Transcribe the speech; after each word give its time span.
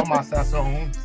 on 0.00 0.08
my 0.08 0.22
sassoons. 0.22 0.98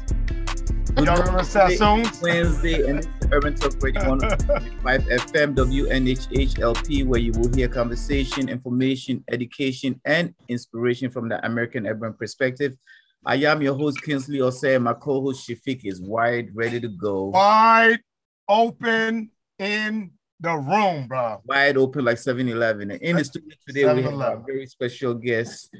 Y'all 0.95 1.17
remember 1.17 1.43
sassoons? 1.43 2.21
Wednesday, 2.21 2.87
and 2.89 3.05
Urban 3.31 3.53
Talk 3.55 3.73
Radio 3.81 4.07
105 4.07 5.01
FM 5.01 5.53
WNHHLP, 5.53 7.05
where 7.05 7.19
you 7.19 7.33
will 7.33 7.53
hear 7.53 7.67
conversation, 7.67 8.47
information, 8.47 9.21
education, 9.29 9.99
and 10.05 10.33
inspiration 10.47 11.09
from 11.09 11.27
the 11.27 11.45
American 11.45 11.85
urban 11.85 12.13
perspective. 12.13 12.77
I 13.25 13.35
am 13.35 13.61
your 13.61 13.75
host, 13.75 14.01
Kinsley 14.01 14.37
Osei. 14.37 14.81
My 14.81 14.93
co-host 14.93 15.49
Shafiq 15.49 15.81
is 15.83 16.01
wide, 16.01 16.51
ready 16.53 16.79
to 16.79 16.87
go. 16.87 17.25
Wide 17.25 17.99
open 18.47 19.29
in 19.59 20.11
the 20.39 20.55
room, 20.55 21.07
bro. 21.07 21.41
Wide 21.43 21.75
open 21.75 22.05
like 22.05 22.17
7-Eleven. 22.17 22.91
In 22.91 23.17
the 23.17 23.25
studio 23.25 23.57
today, 23.67 23.93
we 23.93 24.03
have 24.03 24.13
a 24.13 24.41
very 24.45 24.67
special 24.67 25.13
guest, 25.13 25.75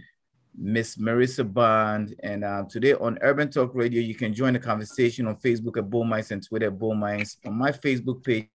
Miss 0.57 0.97
Maritza 0.97 1.43
Bond. 1.43 2.15
And 2.23 2.43
uh, 2.43 2.63
today 2.69 2.93
on 2.93 3.17
Urban 3.21 3.49
Talk 3.49 3.71
Radio, 3.73 4.01
you 4.01 4.15
can 4.15 4.33
join 4.33 4.53
the 4.53 4.59
conversation 4.59 5.27
on 5.27 5.35
Facebook 5.37 5.77
at 5.77 5.89
Bull 5.89 6.03
Minds 6.03 6.31
and 6.31 6.45
Twitter 6.45 6.67
at 6.67 6.79
Bull 6.79 6.95
Minds. 6.95 7.37
On 7.45 7.53
my 7.53 7.71
Facebook 7.71 8.23
page, 8.23 8.49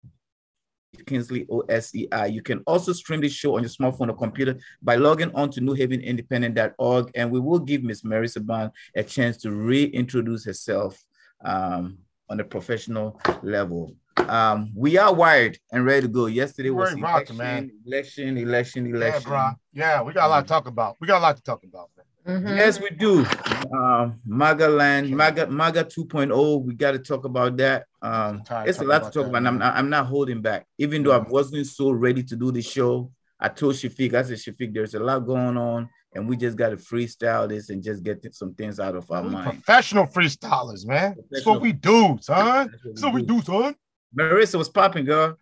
Kinsley 1.07 1.45
OSEI. 1.47 2.33
You 2.33 2.43
can 2.43 2.63
also 2.67 2.93
stream 2.93 3.21
this 3.21 3.33
show 3.33 3.57
on 3.57 3.63
your 3.63 3.71
smartphone 3.71 4.09
or 4.09 4.17
computer 4.17 4.59
by 4.83 4.97
logging 4.97 5.31
on 5.35 5.51
to 5.51 5.61
newhavenindependent.org. 5.61 7.11
And 7.15 7.31
we 7.31 7.41
will 7.41 7.59
give 7.59 7.83
Miss 7.83 8.05
Maritza 8.05 8.41
Bond 8.41 8.73
a 8.95 9.03
chance 9.03 9.37
to 9.39 9.51
reintroduce 9.51 10.45
herself 10.45 10.99
um, 11.45 11.99
on 12.29 12.41
a 12.41 12.45
professional 12.45 13.21
level. 13.43 13.95
Um, 14.29 14.71
we 14.75 14.99
are 14.99 15.13
wired 15.15 15.59
and 15.73 15.85
ready 15.85 16.03
to 16.03 16.09
go. 16.09 16.27
Yesterday 16.27 16.71
was 16.71 16.95
We're 16.95 17.01
rocking, 17.03 17.37
election, 17.37 17.37
man. 17.37 17.71
election, 17.87 18.37
election, 18.37 18.87
Yeah, 18.87 19.19
bro. 19.21 19.51
Yeah, 19.73 20.03
we 20.03 20.13
got 20.13 20.27
a 20.27 20.29
lot 20.29 20.41
to 20.43 20.47
talk 20.47 20.67
about. 20.67 20.97
We 21.01 21.07
got 21.07 21.19
a 21.19 21.23
lot 21.23 21.37
to 21.37 21.43
talk 21.43 21.63
about, 21.65 21.91
man. 21.97 22.43
Mhm. 22.43 22.57
Yes, 22.59 22.79
we 22.79 22.91
do. 22.91 23.25
Um, 23.73 24.21
MAGA 24.27 24.69
land, 24.69 25.09
MAGA, 25.11 25.47
MAGA 25.47 25.85
2.0. 25.85 26.63
We 26.63 26.75
got 26.75 26.93
to 26.93 26.99
talk 26.99 27.25
about 27.25 27.57
that. 27.57 27.87
Um, 28.03 28.43
it's 28.67 28.81
a 28.81 28.85
lot 28.85 28.99
to 28.99 29.05
talk 29.05 29.13
that, 29.15 29.21
about. 29.31 29.37
And 29.39 29.49
I'm 29.49 29.59
not, 29.59 29.75
I'm 29.77 29.89
not 29.89 30.07
holding 30.07 30.43
back. 30.43 30.67
Even 30.77 31.03
though 31.03 31.13
I 31.13 31.19
wasn't 31.19 31.67
so 31.67 31.91
ready 31.91 32.23
to 32.25 32.37
do 32.37 32.53
the 32.53 32.61
show, 32.61 33.11
I 33.41 33.49
told 33.49 33.77
Shafiq, 33.77 34.13
I 34.15 34.23
said, 34.23 34.37
Shafiq, 34.37 34.75
there's 34.75 34.95
a 34.95 35.01
lot 35.01 35.21
going 35.21 35.57
on, 35.57 35.89
and 36.15 36.29
we 36.29 36.37
just 36.37 36.59
got 36.59 36.71
to 36.71 36.77
freestyle 36.77 37.49
this 37.49 37.71
and 37.71 37.83
just 37.83 38.03
get 38.03 38.35
some 38.35 38.53
things 38.53 38.79
out 38.79 38.95
of 38.95 39.11
our 39.11 39.23
We 39.23 39.31
mind. 39.31 39.65
professional 39.65 40.07
freestylers, 40.07 40.87
man. 40.87 41.17
That's 41.31 41.47
what 41.47 41.63
we 41.63 41.73
do, 41.73 42.19
son. 42.21 42.71
That's 42.85 43.03
what 43.03 43.15
we 43.15 43.23
do, 43.23 43.41
son. 43.41 43.75
Maritza 44.15 44.59
was 44.59 44.69
popping, 44.69 45.05
girl. 45.05 45.37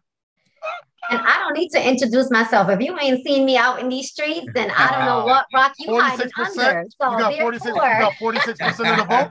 And 1.08 1.20
I 1.20 1.38
don't 1.38 1.52
need 1.52 1.68
to 1.70 1.88
introduce 1.88 2.30
myself. 2.30 2.68
If 2.68 2.80
you 2.80 2.98
ain't 2.98 3.24
seen 3.24 3.44
me 3.44 3.56
out 3.56 3.78
in 3.78 3.88
these 3.88 4.10
streets, 4.10 4.48
then 4.54 4.72
I 4.76 4.90
don't 4.90 5.04
know 5.04 5.24
what 5.24 5.46
rock 5.54 5.72
you 5.78 6.00
hiding 6.00 6.30
under. 6.36 6.84
So 7.00 7.12
You 7.12 7.18
got 7.18 7.34
46, 7.36 7.66
you 7.66 7.72
got 7.74 8.14
46% 8.18 8.90
of 8.90 8.96
the 8.96 9.04
vote. 9.04 9.30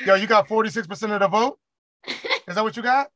Yo, 0.06 0.14
you 0.14 0.26
got 0.26 0.48
46% 0.48 1.12
of 1.12 1.20
the 1.20 1.28
vote? 1.28 1.58
Is 2.48 2.54
that 2.54 2.64
what 2.64 2.76
you 2.76 2.82
got? 2.82 3.08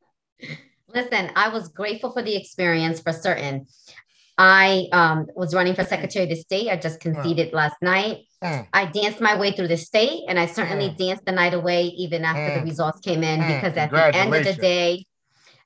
listen, 0.97 1.31
I 1.37 1.49
was 1.49 1.69
grateful 1.69 2.11
for 2.11 2.23
the 2.23 2.37
experience 2.37 3.01
for 3.01 3.13
certain. 3.13 3.67
I 4.39 4.87
um, 4.93 5.27
was 5.35 5.55
running 5.55 5.75
for 5.75 5.85
Secretary 5.85 6.31
of 6.31 6.39
State. 6.39 6.69
I 6.69 6.77
just 6.77 7.01
conceded 7.01 7.53
last 7.53 7.77
night. 7.81 8.19
Mm. 8.45 8.67
I 8.73 8.85
danced 8.87 9.21
my 9.21 9.39
way 9.39 9.53
through 9.53 9.69
the 9.69 9.77
state, 9.77 10.25
and 10.29 10.39
I 10.39 10.47
certainly 10.47 10.95
danced 10.99 11.25
the 11.25 11.33
night 11.33 11.55
away 11.55 11.85
even 11.85 12.25
after 12.25 12.55
the 12.55 12.61
Mm. 12.61 12.65
results 12.65 13.01
came 13.01 13.23
in 13.23 13.41
Mm. 13.41 13.47
because 13.61 13.77
at 13.77 13.91
the 13.91 14.15
end 14.15 14.35
of 14.35 14.45
the 14.45 14.53
day, 14.55 15.05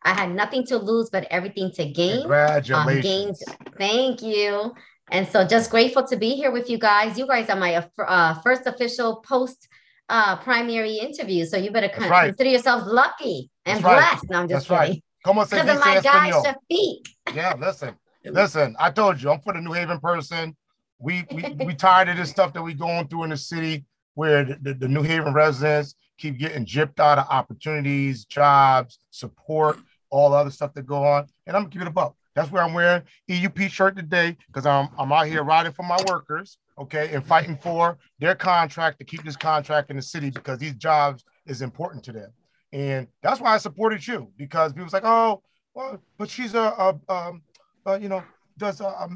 I 0.02 0.14
had 0.14 0.30
nothing 0.30 0.64
to 0.66 0.78
lose 0.78 1.10
but 1.10 1.26
everything 1.30 1.72
to 1.72 1.84
gain. 1.84 2.18
Um, 2.18 2.22
Congratulations. 2.22 3.02
gains. 3.02 3.44
Thank 3.76 4.22
you. 4.22 4.74
And 5.10 5.26
so 5.28 5.44
just 5.44 5.70
grateful 5.70 6.04
to 6.06 6.16
be 6.16 6.30
here 6.36 6.52
with 6.52 6.70
you 6.70 6.78
guys. 6.78 7.18
You 7.18 7.26
guys 7.26 7.50
are 7.50 7.56
my 7.56 7.74
uh, 7.74 7.82
uh, 8.06 8.34
first 8.42 8.66
official 8.66 9.16
post 9.16 9.68
uh, 10.08 10.36
primary 10.36 10.94
interview. 10.96 11.44
So 11.44 11.56
you 11.56 11.70
better 11.70 11.88
con- 11.88 12.08
right. 12.08 12.28
consider 12.28 12.50
yourselves 12.50 12.84
lucky 12.86 13.50
and 13.64 13.76
That's 13.78 13.84
right. 13.84 13.96
blessed. 14.10 14.30
No, 14.30 14.38
I'm 14.40 14.48
just 14.48 14.68
That's 14.68 14.70
right. 14.70 14.86
kidding. 14.88 15.02
Como 15.24 15.44
se 15.44 15.56
Because 15.56 15.76
of 15.76 15.84
my 15.84 16.00
guy, 16.00 16.30
español? 16.30 16.44
Shafiq. 16.46 17.34
Yeah, 17.34 17.54
listen, 17.58 17.94
listen. 18.24 18.74
I 18.78 18.90
told 18.90 19.20
you, 19.20 19.30
I'm 19.30 19.40
for 19.40 19.52
the 19.52 19.60
New 19.60 19.72
Haven 19.72 20.00
person. 20.00 20.56
We 21.00 21.24
we 21.32 21.42
we 21.64 21.74
tired 21.74 22.08
of 22.08 22.16
this 22.16 22.30
stuff 22.30 22.52
that 22.52 22.62
we 22.62 22.74
going 22.74 23.08
through 23.08 23.24
in 23.24 23.30
the 23.30 23.36
city, 23.36 23.84
where 24.14 24.44
the, 24.44 24.58
the, 24.62 24.74
the 24.74 24.88
New 24.88 25.02
Haven 25.02 25.32
residents 25.32 25.94
keep 26.18 26.38
getting 26.38 26.66
gypped 26.66 27.00
out 27.00 27.18
of 27.18 27.26
opportunities, 27.30 28.24
jobs, 28.26 28.98
support, 29.10 29.78
all 30.10 30.30
the 30.30 30.36
other 30.36 30.50
stuff 30.50 30.74
that 30.74 30.86
go 30.86 31.04
on. 31.04 31.26
And 31.46 31.56
I'm 31.56 31.62
gonna 31.62 31.72
keep 31.72 31.82
it 31.82 31.88
above. 31.88 32.14
That's 32.34 32.50
where 32.52 32.62
I'm 32.62 32.74
wearing 32.74 33.02
EUP 33.28 33.70
shirt 33.70 33.96
today 33.96 34.36
because 34.46 34.66
I'm 34.66 34.88
I'm 34.98 35.12
out 35.12 35.26
here 35.26 35.42
riding 35.42 35.72
for 35.72 35.82
my 35.82 35.98
workers, 36.06 36.58
okay, 36.78 37.12
and 37.12 37.24
fighting 37.24 37.56
for 37.56 37.98
their 38.18 38.34
contract 38.34 38.98
to 38.98 39.04
keep 39.04 39.24
this 39.24 39.36
contract 39.36 39.90
in 39.90 39.96
the 39.96 40.02
city 40.02 40.30
because 40.30 40.58
these 40.58 40.74
jobs 40.74 41.24
is 41.46 41.62
important 41.62 42.04
to 42.04 42.12
them. 42.12 42.30
And 42.72 43.08
that's 43.22 43.40
why 43.40 43.54
I 43.54 43.58
supported 43.58 44.06
you 44.06 44.30
because 44.36 44.72
people's 44.72 44.92
like, 44.92 45.04
oh, 45.04 45.42
well, 45.74 46.00
but 46.18 46.30
she's 46.30 46.54
a, 46.54 46.60
a 46.60 47.00
um, 47.12 47.42
uh, 47.86 47.98
you 48.00 48.08
know, 48.08 48.22
does 48.58 48.80
a, 48.80 49.08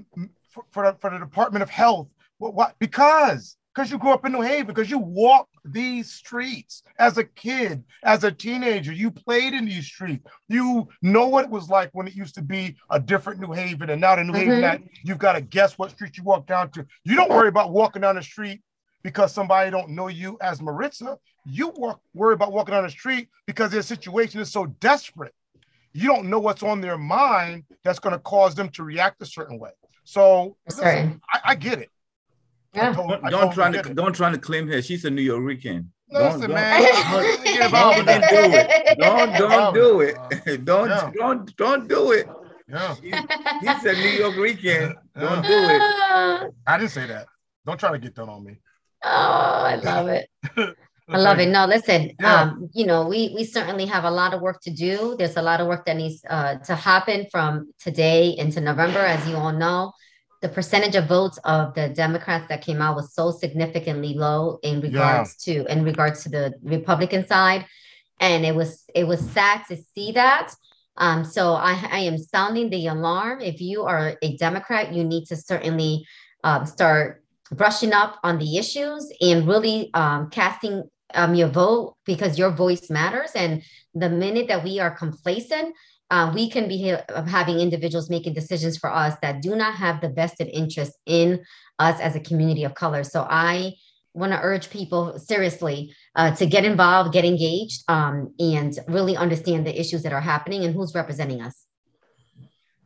for, 0.54 0.64
for, 0.70 0.86
the, 0.86 0.98
for 1.00 1.10
the 1.10 1.18
Department 1.18 1.62
of 1.62 1.68
Health. 1.68 2.08
What? 2.38 2.54
what? 2.54 2.76
Because 2.78 3.56
because 3.74 3.90
you 3.90 3.98
grew 3.98 4.12
up 4.12 4.24
in 4.24 4.30
New 4.30 4.40
Haven, 4.40 4.68
because 4.68 4.88
you 4.88 4.98
walked 4.98 5.56
these 5.64 6.12
streets 6.12 6.84
as 7.00 7.18
a 7.18 7.24
kid, 7.24 7.82
as 8.04 8.22
a 8.22 8.30
teenager, 8.30 8.92
you 8.92 9.10
played 9.10 9.52
in 9.52 9.64
these 9.64 9.84
streets. 9.84 10.24
You 10.48 10.86
know 11.02 11.26
what 11.26 11.46
it 11.46 11.50
was 11.50 11.68
like 11.68 11.90
when 11.92 12.06
it 12.06 12.14
used 12.14 12.36
to 12.36 12.42
be 12.42 12.76
a 12.90 13.00
different 13.00 13.40
New 13.40 13.52
Haven, 13.52 13.90
and 13.90 14.00
now 14.00 14.14
the 14.14 14.22
New 14.22 14.32
Haven 14.32 14.58
Mhm. 14.58 14.60
that 14.60 14.80
you've 15.02 15.18
got 15.18 15.32
to 15.32 15.40
guess 15.40 15.76
what 15.76 15.90
street 15.90 16.16
you 16.16 16.22
walk 16.22 16.46
down 16.46 16.70
to. 16.70 16.86
You 17.02 17.16
don't 17.16 17.30
worry 17.30 17.48
about 17.48 17.72
walking 17.72 18.02
down 18.02 18.14
the 18.14 18.22
street 18.22 18.62
because 19.02 19.32
somebody 19.32 19.72
don't 19.72 19.90
know 19.90 20.06
you 20.06 20.38
as 20.40 20.62
Maritza. 20.62 21.18
You 21.44 21.70
work, 21.70 21.98
worry 22.14 22.34
about 22.34 22.52
walking 22.52 22.74
down 22.74 22.84
the 22.84 22.90
street 22.90 23.28
because 23.44 23.72
their 23.72 23.82
situation 23.82 24.40
is 24.40 24.52
so 24.52 24.66
desperate. 24.66 25.34
You 25.92 26.06
don't 26.08 26.30
know 26.30 26.38
what's 26.38 26.62
on 26.62 26.80
their 26.80 26.96
mind 26.96 27.64
that's 27.82 27.98
going 27.98 28.14
to 28.14 28.20
cause 28.20 28.54
them 28.54 28.68
to 28.70 28.84
react 28.84 29.20
a 29.20 29.26
certain 29.26 29.58
way. 29.58 29.72
So 30.04 30.56
For 30.70 30.82
listen. 30.84 31.20
I, 31.32 31.40
I 31.44 31.54
get 31.54 31.78
it. 31.80 31.90
I 32.74 32.78
Yeah. 32.78 32.92
totally- 32.92 33.08
Don't, 33.08 33.24
I 33.24 33.30
don't 33.30 33.52
try 33.54 33.70
to 33.70 33.78
it. 33.78 33.94
don't 33.94 34.12
try 34.14 34.30
to 34.30 34.38
claim 34.38 34.68
her. 34.68 34.82
She's 34.82 35.04
a 35.04 35.10
New 35.10 35.22
Yorker. 35.22 35.82
Listen, 36.10 36.40
don't, 36.42 36.50
man. 36.52 36.82
Don't, 36.82 37.38
Forget 37.38 37.58
don't, 37.58 37.68
about 37.68 38.06
that. 38.06 38.30
do 38.30 38.40
it. 38.52 38.98
Don't 38.98 39.32
don't 39.38 39.74
do 39.74 40.00
it. 40.00 40.64
Don't 40.64 40.88
Yeah. 40.90 41.10
don't 41.14 41.56
don't 41.56 41.88
do 41.88 42.12
it. 42.12 42.28
Yeah, 42.68 42.94
He's 42.94 43.84
a 43.84 43.92
New 43.92 44.08
York 44.22 44.36
weekend. 44.36 44.94
Don't 45.18 45.42
do 45.42 45.48
it. 45.50 45.82
I 46.66 46.78
didn't 46.78 46.90
say 46.92 47.06
that. 47.06 47.26
Don't 47.66 47.78
try 47.80 47.92
to 47.92 47.98
get 47.98 48.14
that 48.14 48.28
on 48.28 48.44
me. 48.44 48.58
Oh, 49.02 49.08
I 49.08 49.76
love 49.76 50.08
it. 50.08 50.28
I 51.08 51.18
love 51.18 51.38
it. 51.38 51.48
No, 51.50 51.66
listen, 51.66 52.12
Yeah. 52.18 52.42
um, 52.42 52.70
you 52.72 52.86
know, 52.86 53.06
we 53.06 53.32
we 53.34 53.44
certainly 53.44 53.86
have 53.86 54.04
a 54.04 54.10
lot 54.10 54.32
of 54.32 54.40
work 54.40 54.60
to 54.62 54.70
do. 54.70 55.16
There's 55.18 55.36
a 55.36 55.42
lot 55.42 55.60
of 55.60 55.66
work 55.66 55.84
that 55.86 55.96
needs 55.96 56.24
uh, 56.28 56.56
to 56.66 56.74
happen 56.74 57.26
from 57.30 57.72
today 57.78 58.30
into 58.30 58.60
November, 58.60 59.00
as 59.00 59.26
you 59.28 59.36
all 59.36 59.52
know. 59.52 59.92
The 60.40 60.48
percentage 60.48 60.94
of 60.96 61.06
votes 61.06 61.38
of 61.44 61.74
the 61.74 61.88
Democrats 61.90 62.46
that 62.48 62.62
came 62.62 62.80
out 62.80 62.96
was 62.96 63.14
so 63.14 63.30
significantly 63.30 64.14
low 64.14 64.58
in 64.62 64.80
regards 64.80 65.36
to 65.44 65.64
in 65.70 65.84
regards 65.84 66.22
to 66.24 66.28
the 66.30 66.54
Republican 66.62 67.26
side, 67.26 67.66
and 68.20 68.44
it 68.46 68.54
was 68.54 68.84
it 68.94 69.04
was 69.04 69.20
sad 69.30 69.62
to 69.68 69.76
see 69.76 70.12
that. 70.12 70.54
Um, 70.96 71.24
so 71.24 71.54
I, 71.54 71.72
I 71.90 71.98
am 72.00 72.16
sounding 72.18 72.70
the 72.70 72.86
alarm. 72.86 73.40
If 73.40 73.60
you 73.60 73.82
are 73.82 74.16
a 74.22 74.36
Democrat, 74.36 74.92
you 74.94 75.02
need 75.04 75.26
to 75.26 75.36
certainly 75.36 76.06
um, 76.44 76.66
start 76.66 77.24
brushing 77.50 77.92
up 77.92 78.18
on 78.22 78.38
the 78.38 78.56
issues 78.58 79.12
and 79.20 79.46
really 79.46 79.90
um, 79.94 80.30
casting 80.30 80.88
um, 81.14 81.34
your 81.34 81.48
vote 81.48 81.96
because 82.04 82.38
your 82.38 82.50
voice 82.50 82.90
matters. 82.90 83.30
And 83.34 83.62
the 83.94 84.10
minute 84.10 84.48
that 84.48 84.64
we 84.64 84.80
are 84.80 84.90
complacent, 84.90 85.74
uh, 86.10 86.30
we 86.34 86.50
can 86.50 86.68
be 86.68 86.90
ha- 86.90 87.24
having 87.26 87.60
individuals 87.60 88.10
making 88.10 88.34
decisions 88.34 88.76
for 88.76 88.90
us 88.90 89.14
that 89.22 89.42
do 89.42 89.56
not 89.56 89.74
have 89.74 90.00
the 90.00 90.08
vested 90.08 90.48
interest 90.52 90.92
in 91.06 91.44
us 91.78 91.98
as 92.00 92.14
a 92.14 92.20
community 92.20 92.64
of 92.64 92.74
color. 92.74 93.04
So 93.04 93.26
I 93.28 93.74
want 94.12 94.32
to 94.32 94.40
urge 94.40 94.70
people 94.70 95.18
seriously 95.18 95.94
uh, 96.14 96.34
to 96.36 96.46
get 96.46 96.64
involved, 96.64 97.12
get 97.12 97.24
engaged, 97.24 97.82
um, 97.88 98.32
and 98.38 98.78
really 98.86 99.16
understand 99.16 99.66
the 99.66 99.78
issues 99.78 100.02
that 100.04 100.12
are 100.12 100.20
happening 100.20 100.64
and 100.64 100.74
who's 100.74 100.94
representing 100.94 101.42
us. 101.42 101.66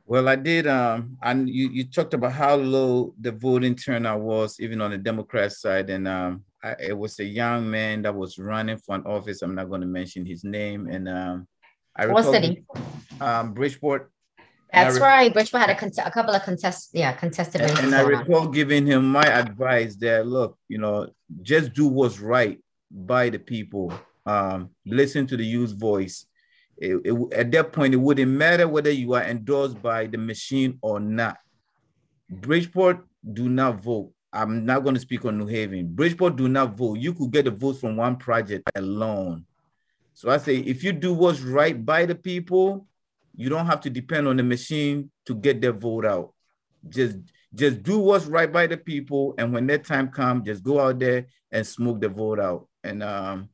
Well, 0.07 0.27
I 0.27 0.37
did. 0.37 0.67
Um, 0.67 1.19
and 1.23 1.51
you, 1.51 1.69
you 1.69 1.85
talked 1.85 2.15
about 2.15 2.33
how 2.33 2.55
low 2.55 3.13
the 3.21 3.31
voting 3.31 3.77
turnout 3.77 4.21
was, 4.21 4.59
even 4.59 4.81
on 4.81 4.91
the 4.91 4.97
Democrat 4.97 5.53
side. 5.53 5.91
And 5.91 6.09
um, 6.09 6.45
I, 6.63 6.75
it 6.81 6.97
was 6.99 7.19
a 7.21 7.25
young 7.25 7.71
man 7.71 8.03
that 8.03 8.15
was 8.15 8.39
running 8.39 8.79
for 8.79 8.95
an 8.97 9.05
office. 9.07 9.43
I'm 9.43 9.55
not 9.55 9.69
going 9.69 9.81
to 9.83 9.87
mention 9.87 10.27
his 10.27 10.43
name. 10.45 10.89
And 10.89 11.09
um, 11.09 11.47
I 11.97 12.07
What 12.07 12.19
recall- 12.25 12.33
city? 12.33 12.65
Um, 13.21 13.55
Bridgeport. 13.55 14.11
That's 14.73 14.97
re- 14.97 15.01
right. 15.03 15.33
Bridgeport 15.33 15.63
had 15.63 15.71
a, 15.71 15.79
cont- 15.79 15.99
a 16.05 16.11
couple 16.11 16.35
of 16.35 16.43
contest, 16.43 16.91
yeah, 16.93 17.13
contested 17.13 17.63
And, 17.63 17.79
and 17.79 17.95
I 17.95 18.03
on. 18.03 18.09
recall 18.09 18.49
giving 18.49 18.87
him 18.87 19.09
my 19.11 19.25
advice 19.27 19.97
that 19.97 20.27
look, 20.27 20.59
you 20.69 20.79
know, 20.79 21.09
just 21.43 21.73
do 21.73 21.87
what's 21.87 22.19
right 22.21 22.59
by 22.91 23.31
the 23.31 23.39
people. 23.39 23.93
Um, 24.27 24.71
listen 24.85 25.27
to 25.29 25.37
the 25.39 25.45
youth 25.45 25.73
voice. 25.79 26.27
it, 26.77 27.01
it, 27.05 27.33
at 27.35 27.51
that 27.53 27.73
point, 27.73 27.95
it 27.95 27.97
wouldn't 27.97 28.31
matter 28.31 28.69
whether 28.69 28.91
you 28.91 29.15
are 29.15 29.25
endorsed 29.25 29.81
by 29.81 30.07
the 30.07 30.19
machine 30.19 30.79
or 30.83 31.01
not. 31.01 31.39
Bridgeport 32.31 33.07
do 33.33 33.49
not 33.49 33.83
vote. 33.83 34.13
I'm 34.33 34.65
not 34.65 34.83
going 34.83 34.95
to 34.95 35.01
speak 35.01 35.25
on 35.25 35.39
New 35.39 35.47
Haven. 35.47 35.95
Bridgeport 35.95 36.37
do 36.37 36.49
not 36.49 36.77
vote. 36.77 36.99
You 36.99 37.15
could 37.15 37.31
get 37.31 37.47
the 37.47 37.51
vote 37.51 37.75
from 37.75 37.97
one 37.97 38.17
project 38.17 38.69
alone. 38.75 39.47
So 40.13 40.31
I 40.31 40.39
say, 40.39 40.57
if 40.57 40.85
you 40.85 40.93
do 40.93 41.15
what's 41.15 41.41
right 41.41 41.85
by 41.85 42.05
the 42.05 42.15
people, 42.15 42.87
you 43.35 43.49
don't 43.49 43.67
have 43.67 43.81
to 43.83 43.91
depend 43.91 44.27
on 44.27 44.37
the 44.37 44.43
machine 44.43 45.11
to 45.27 45.35
get 45.35 45.61
their 45.61 45.73
vote 45.73 46.05
out. 46.05 46.35
Just 46.89 47.19
just 47.55 47.83
do 47.83 47.99
what's 47.99 48.27
right 48.27 48.53
by 48.53 48.67
the 48.67 48.77
people, 48.77 49.35
and 49.39 49.55
when 49.55 49.67
that 49.69 49.85
time 49.85 50.09
comes, 50.09 50.45
just 50.45 50.63
go 50.63 50.81
out 50.81 50.99
there 50.99 51.27
and 51.51 51.67
smoke 51.67 52.01
the 52.01 52.09
vote 52.09 52.39
out. 52.39 52.69
And 52.85 53.03
um, 53.03 53.49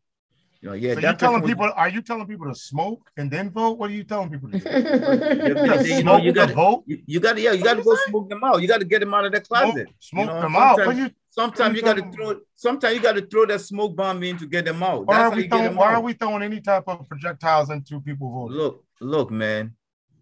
you 0.64 0.70
know, 0.70 0.76
yeah. 0.76 0.94
So 0.94 1.00
you 1.00 1.14
telling 1.14 1.42
people? 1.42 1.70
Are 1.76 1.90
you 1.90 2.00
telling 2.00 2.26
people 2.26 2.46
to 2.46 2.54
smoke 2.54 3.10
and 3.18 3.30
then 3.30 3.50
vote? 3.50 3.78
What 3.78 3.90
are 3.90 3.92
you 3.92 4.02
telling 4.02 4.30
people 4.30 4.50
to 4.50 4.58
do? 4.58 5.88
you, 5.94 6.02
know, 6.02 6.16
you 6.16 6.32
got 6.32 6.48
to 6.48 6.54
vote. 6.54 6.84
You, 6.86 7.02
you 7.04 7.20
got 7.20 7.36
to, 7.36 7.42
yeah, 7.42 7.52
you 7.52 7.62
got 7.62 7.74
to 7.74 7.82
go 7.82 7.94
smoke 8.06 8.30
them 8.30 8.42
out. 8.42 8.62
You 8.62 8.68
got 8.68 8.78
to 8.78 8.86
get 8.86 9.00
them 9.00 9.12
out 9.12 9.26
of 9.26 9.32
the 9.32 9.42
closet. 9.42 9.88
Smoke, 10.00 10.24
smoke 10.24 10.26
you 10.28 10.34
know, 10.34 10.40
them 10.40 10.56
out. 10.56 10.96
You, 10.96 11.10
sometimes 11.28 11.76
you 11.76 11.82
got 11.82 11.96
to 11.98 12.10
throw. 12.10 12.40
Sometimes 12.54 12.96
you 12.96 13.02
got 13.02 13.16
to 13.16 13.26
throw 13.26 13.44
that 13.44 13.60
smoke 13.60 13.94
bomb 13.94 14.22
in 14.22 14.38
to 14.38 14.46
get 14.46 14.64
them 14.64 14.82
out. 14.82 15.06
Why, 15.06 15.24
are 15.24 15.30
we, 15.30 15.48
throwing, 15.48 15.74
why 15.76 15.92
are 15.92 16.00
we 16.00 16.14
throwing 16.14 16.42
any 16.42 16.62
type 16.62 16.84
of 16.86 17.06
projectiles 17.06 17.68
into 17.68 18.00
people 18.00 18.32
voting? 18.32 18.56
Look, 18.56 18.84
look, 19.02 19.30
man. 19.30 19.74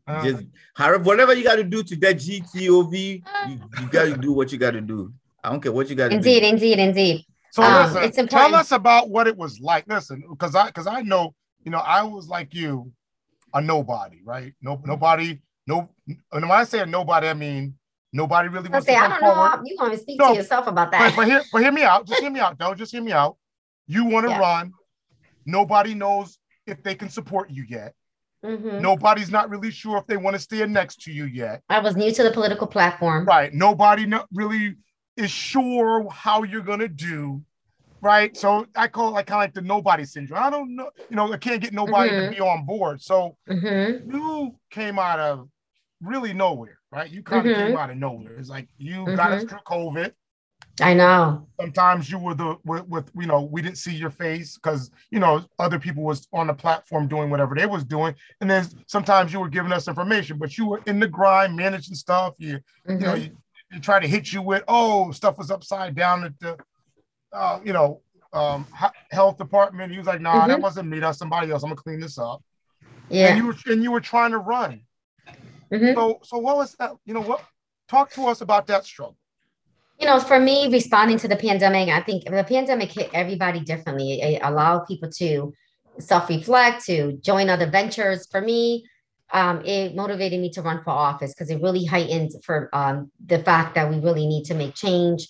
Uh, 0.09 0.25
Just 0.25 0.45
however, 0.75 1.05
whatever 1.05 1.35
you 1.35 1.45
got 1.45 1.57
to 1.57 1.65
do 1.65 1.85
to 1.85 1.97
that 2.01 2.17
GTOV, 2.17 2.93
you, 3.49 3.61
you 3.81 3.87
got 3.91 4.07
to 4.07 4.17
do 4.17 4.33
what 4.33 4.51
you 4.51 4.59
got 4.59 4.73
to 4.73 4.81
do. 4.81 5.13
I 5.45 5.51
don't 5.51 5.61
care 5.61 5.71
what 5.71 5.89
you 5.89 5.95
got 5.95 6.09
to 6.09 6.11
do. 6.11 6.17
Indeed, 6.17 6.43
indeed, 6.43 6.79
indeed. 6.81 7.27
So 7.53 7.63
um, 7.63 7.93
listen, 7.93 8.29
tell 8.29 8.55
us 8.55 8.73
about 8.73 9.11
what 9.11 9.27
it 9.27 9.37
was 9.37 9.61
like. 9.61 9.87
Listen, 9.87 10.25
because 10.31 10.55
I 10.55 10.69
because 10.69 10.87
I 10.87 11.03
know, 11.03 11.35
you 11.63 11.71
know, 11.71 11.79
I 11.81 12.03
was 12.03 12.27
like 12.27 12.55
you, 12.55 12.91
a 13.53 13.61
nobody, 13.61 14.21
right? 14.25 14.55
No, 14.63 14.81
nobody, 14.87 15.39
no. 15.67 15.91
And 16.09 16.19
when 16.33 16.51
I 16.51 16.65
say 16.65 16.81
a 16.81 16.87
nobody, 16.87 17.29
I 17.29 17.35
mean 17.35 17.75
nobody 18.11 18.49
really 18.49 18.71
wants 18.71 18.87
say, 18.87 18.95
to 18.95 19.01
come 19.01 19.13
I 19.13 19.21
don't 19.21 19.35
forward. 19.35 19.57
know. 19.57 19.63
You 19.67 19.77
want 19.79 19.93
to 19.93 19.99
speak 19.99 20.19
no, 20.19 20.31
to 20.31 20.35
yourself 20.35 20.67
about 20.67 20.93
that? 20.93 21.15
But, 21.15 21.17
but 21.17 21.27
hear, 21.27 21.43
but 21.53 21.63
hear 21.63 21.73
me 21.73 21.83
out. 21.83 22.07
Just 22.07 22.23
hear 22.23 22.31
me 22.31 22.41
out. 22.41 22.59
Don't 22.59 22.79
just 22.79 22.91
hear 22.91 23.03
me 23.03 23.13
out. 23.13 23.37
You 23.87 24.07
want 24.07 24.25
to 24.27 24.31
yeah. 24.31 24.39
run. 24.39 24.73
Nobody 25.45 25.93
knows 25.95 26.39
if 26.67 26.83
they 26.83 26.95
can 26.95 27.11
support 27.11 27.51
you 27.51 27.67
yet. 27.69 27.93
Mm-hmm. 28.43 28.81
Nobody's 28.81 29.31
not 29.31 29.51
really 29.51 29.71
sure 29.71 29.99
if 29.99 30.07
they 30.07 30.17
want 30.17 30.37
to 30.37 30.41
stand 30.41 30.73
next 30.73 31.03
to 31.03 31.13
you 31.13 31.27
yet. 31.27 31.63
I 31.69 31.81
was 31.81 31.97
new 31.97 32.11
to 32.13 32.23
the 32.23 32.31
political 32.31 32.67
platform. 32.67 33.27
Right. 33.27 33.53
Nobody 33.53 34.07
not 34.07 34.27
really 34.33 34.77
is 35.17 35.31
sure 35.31 36.09
how 36.11 36.43
you're 36.43 36.63
gonna 36.63 36.89
do, 36.89 37.43
right? 38.01 38.37
So 38.37 38.67
I 38.75 38.89
call 38.89 39.09
it 39.09 39.13
like 39.13 39.27
kind 39.27 39.43
of 39.43 39.45
like 39.45 39.55
the 39.55 39.63
nobody 39.63 40.05
syndrome. 40.05 40.43
I 40.43 40.51
don't 40.51 40.75
know, 40.75 40.91
you 41.09 41.17
know, 41.17 41.33
I 41.33 41.37
can't 41.37 41.61
get 41.61 41.73
nobody 41.73 42.11
mm-hmm. 42.11 42.31
to 42.31 42.37
be 42.37 42.41
on 42.41 42.65
board. 42.65 43.01
So 43.03 43.37
mm-hmm. 43.49 44.11
you 44.11 44.55
came 44.71 44.99
out 44.99 45.19
of 45.19 45.49
really 46.03 46.33
nowhere, 46.33 46.79
right? 46.91 47.11
You 47.11 47.23
kind 47.23 47.47
of 47.47 47.57
mm-hmm. 47.57 47.69
came 47.69 47.77
out 47.77 47.91
of 47.91 47.97
nowhere. 47.97 48.37
It's 48.37 48.49
like 48.49 48.69
you 48.79 49.05
got 49.17 49.33
us 49.33 49.45
mm-hmm. 49.45 49.49
through 49.49 49.59
COVID. 49.67 50.13
I 50.81 50.95
know. 50.95 51.47
Sometimes 51.61 52.11
you 52.11 52.19
were 52.19 52.35
the 52.35 52.57
with, 52.65 52.87
with 52.89 53.11
you 53.15 53.27
know 53.27 53.43
we 53.43 53.61
didn't 53.61 53.77
see 53.77 53.95
your 53.95 54.11
face 54.11 54.57
because 54.57 54.91
you 55.11 55.19
know 55.19 55.45
other 55.59 55.79
people 55.79 56.03
was 56.03 56.29
on 56.33 56.47
the 56.47 56.55
platform 56.55 57.09
doing 57.09 57.29
whatever 57.29 57.55
they 57.55 57.67
was 57.67 57.85
doing, 57.85 58.15
and 58.41 58.51
then 58.51 58.67
sometimes 58.87 59.33
you 59.33 59.41
were 59.41 59.51
giving 59.51 59.73
us 59.73 59.87
information, 59.87 60.39
but 60.39 60.57
you 60.57 60.67
were 60.67 60.81
in 60.87 60.99
the 60.99 61.09
grind 61.09 61.55
managing 61.55 61.95
stuff. 61.95 62.35
You 62.39 62.59
you 62.89 62.97
know 62.97 63.15
you, 63.15 63.37
they 63.73 63.79
try 63.79 63.99
to 63.99 64.07
hit 64.07 64.33
you 64.33 64.43
with, 64.43 64.63
oh, 64.69 65.11
stuff 65.13 65.39
was 65.39 65.51
upside 65.51 65.95
down 65.95 66.25
at 66.25 66.39
the, 66.39 66.59
uh, 67.33 67.59
you 67.65 67.73
know, 67.73 68.03
um, 68.33 68.67
health 69.11 69.39
department. 69.39 69.93
He 69.93 69.99
was 69.99 70.07
like, 70.07 70.21
nah, 70.21 70.41
mm-hmm. 70.41 70.49
that 70.49 70.61
wasn't 70.61 70.89
me. 70.89 71.01
That's 71.01 71.19
somebody 71.19 71.51
else. 71.51 71.63
I'm 71.63 71.71
gonna 71.71 71.81
clean 71.81 72.01
this 72.01 72.19
up. 72.19 72.43
Yeah. 73.09 73.29
And 73.29 73.39
you 73.39 73.47
were 73.47 73.57
and 73.67 73.83
you 73.83 73.91
were 73.91 74.01
trying 74.01 74.31
to 74.33 74.39
run. 74.39 74.83
Mm-hmm. 75.73 75.95
So 75.95 76.21
so 76.23 76.39
what 76.39 76.57
was 76.57 76.75
that? 76.75 76.93
You 77.05 77.15
know 77.15 77.23
what? 77.23 77.43
Talk 77.89 78.11
to 78.13 78.27
us 78.27 78.41
about 78.41 78.67
that 78.69 78.85
struggle. 78.85 79.17
You 79.99 80.07
know, 80.07 80.19
for 80.19 80.41
me, 80.41 80.69
responding 80.73 81.19
to 81.19 81.29
the 81.29 81.37
pandemic, 81.37 81.89
I 81.89 82.01
think 82.01 82.25
the 82.25 82.45
pandemic 82.45 82.91
hit 82.91 83.11
everybody 83.13 83.61
differently. 83.61 84.21
It 84.21 84.41
allowed 84.43 84.87
people 84.87 85.11
to 85.19 85.53
self-reflect, 85.99 86.85
to 86.87 87.13
join 87.19 87.51
other 87.51 87.71
ventures. 87.71 88.27
For 88.31 88.41
me, 88.41 88.85
um, 89.33 89.65
it 89.65 89.95
motivated 89.95 90.41
me 90.41 90.51
to 90.51 90.63
run 90.63 90.83
for 90.85 90.91
office 90.91 91.33
because 91.33 91.51
it 91.51 91.63
really 91.63 91.85
heightened 91.85 92.33
for 92.45 92.69
um, 92.75 93.11
the 93.27 93.39
fact 93.39 93.75
that 93.75 93.91
we 93.91 93.99
really 93.99 94.27
need 94.27 94.45
to 94.45 94.55
make 94.55 94.75
change 94.75 95.27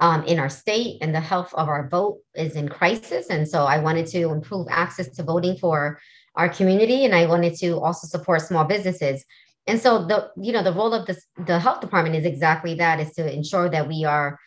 um, 0.00 0.24
in 0.24 0.38
our 0.38 0.48
state 0.48 0.98
and 1.00 1.14
the 1.14 1.20
health 1.20 1.54
of 1.54 1.68
our 1.68 1.88
vote 1.88 2.18
is 2.34 2.56
in 2.56 2.68
crisis. 2.68 3.28
And 3.30 3.48
so 3.48 3.64
I 3.64 3.78
wanted 3.78 4.06
to 4.08 4.30
improve 4.30 4.66
access 4.70 5.08
to 5.16 5.22
voting 5.22 5.56
for 5.56 6.00
our 6.34 6.48
community, 6.48 7.04
and 7.04 7.14
I 7.14 7.26
wanted 7.26 7.54
to 7.58 7.78
also 7.78 8.08
support 8.08 8.42
small 8.42 8.64
businesses. 8.64 9.24
And 9.66 9.80
so 9.80 10.04
the 10.04 10.30
you 10.36 10.52
know 10.52 10.62
the 10.62 10.72
role 10.72 10.92
of 10.92 11.06
the 11.06 11.16
the 11.46 11.58
health 11.58 11.80
department 11.80 12.16
is 12.16 12.26
exactly 12.26 12.74
that: 12.74 12.98
is 12.98 13.12
to 13.14 13.32
ensure 13.32 13.68
that 13.70 13.86
we 13.88 14.04
are 14.04 14.38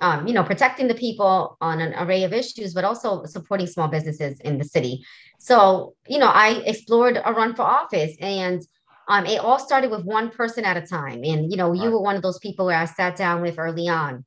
um, 0.00 0.26
you 0.26 0.32
know, 0.32 0.42
protecting 0.42 0.88
the 0.88 0.94
people 0.94 1.56
on 1.60 1.80
an 1.80 1.94
array 1.94 2.24
of 2.24 2.32
issues, 2.32 2.74
but 2.74 2.84
also 2.84 3.24
supporting 3.24 3.66
small 3.66 3.88
businesses 3.88 4.40
in 4.40 4.58
the 4.58 4.64
city. 4.64 5.04
So, 5.38 5.94
you 6.08 6.18
know, 6.18 6.28
I 6.28 6.62
explored 6.66 7.20
a 7.22 7.32
run 7.32 7.54
for 7.54 7.62
office 7.62 8.16
and 8.20 8.62
um, 9.08 9.26
it 9.26 9.40
all 9.40 9.58
started 9.58 9.90
with 9.90 10.04
one 10.04 10.30
person 10.30 10.64
at 10.64 10.76
a 10.76 10.86
time. 10.86 11.24
And, 11.24 11.50
you 11.50 11.56
know, 11.56 11.72
you 11.72 11.90
were 11.90 12.00
one 12.00 12.16
of 12.16 12.22
those 12.22 12.38
people 12.38 12.66
where 12.66 12.78
I 12.78 12.84
sat 12.84 13.16
down 13.16 13.42
with 13.42 13.58
early 13.58 13.88
on. 13.88 14.24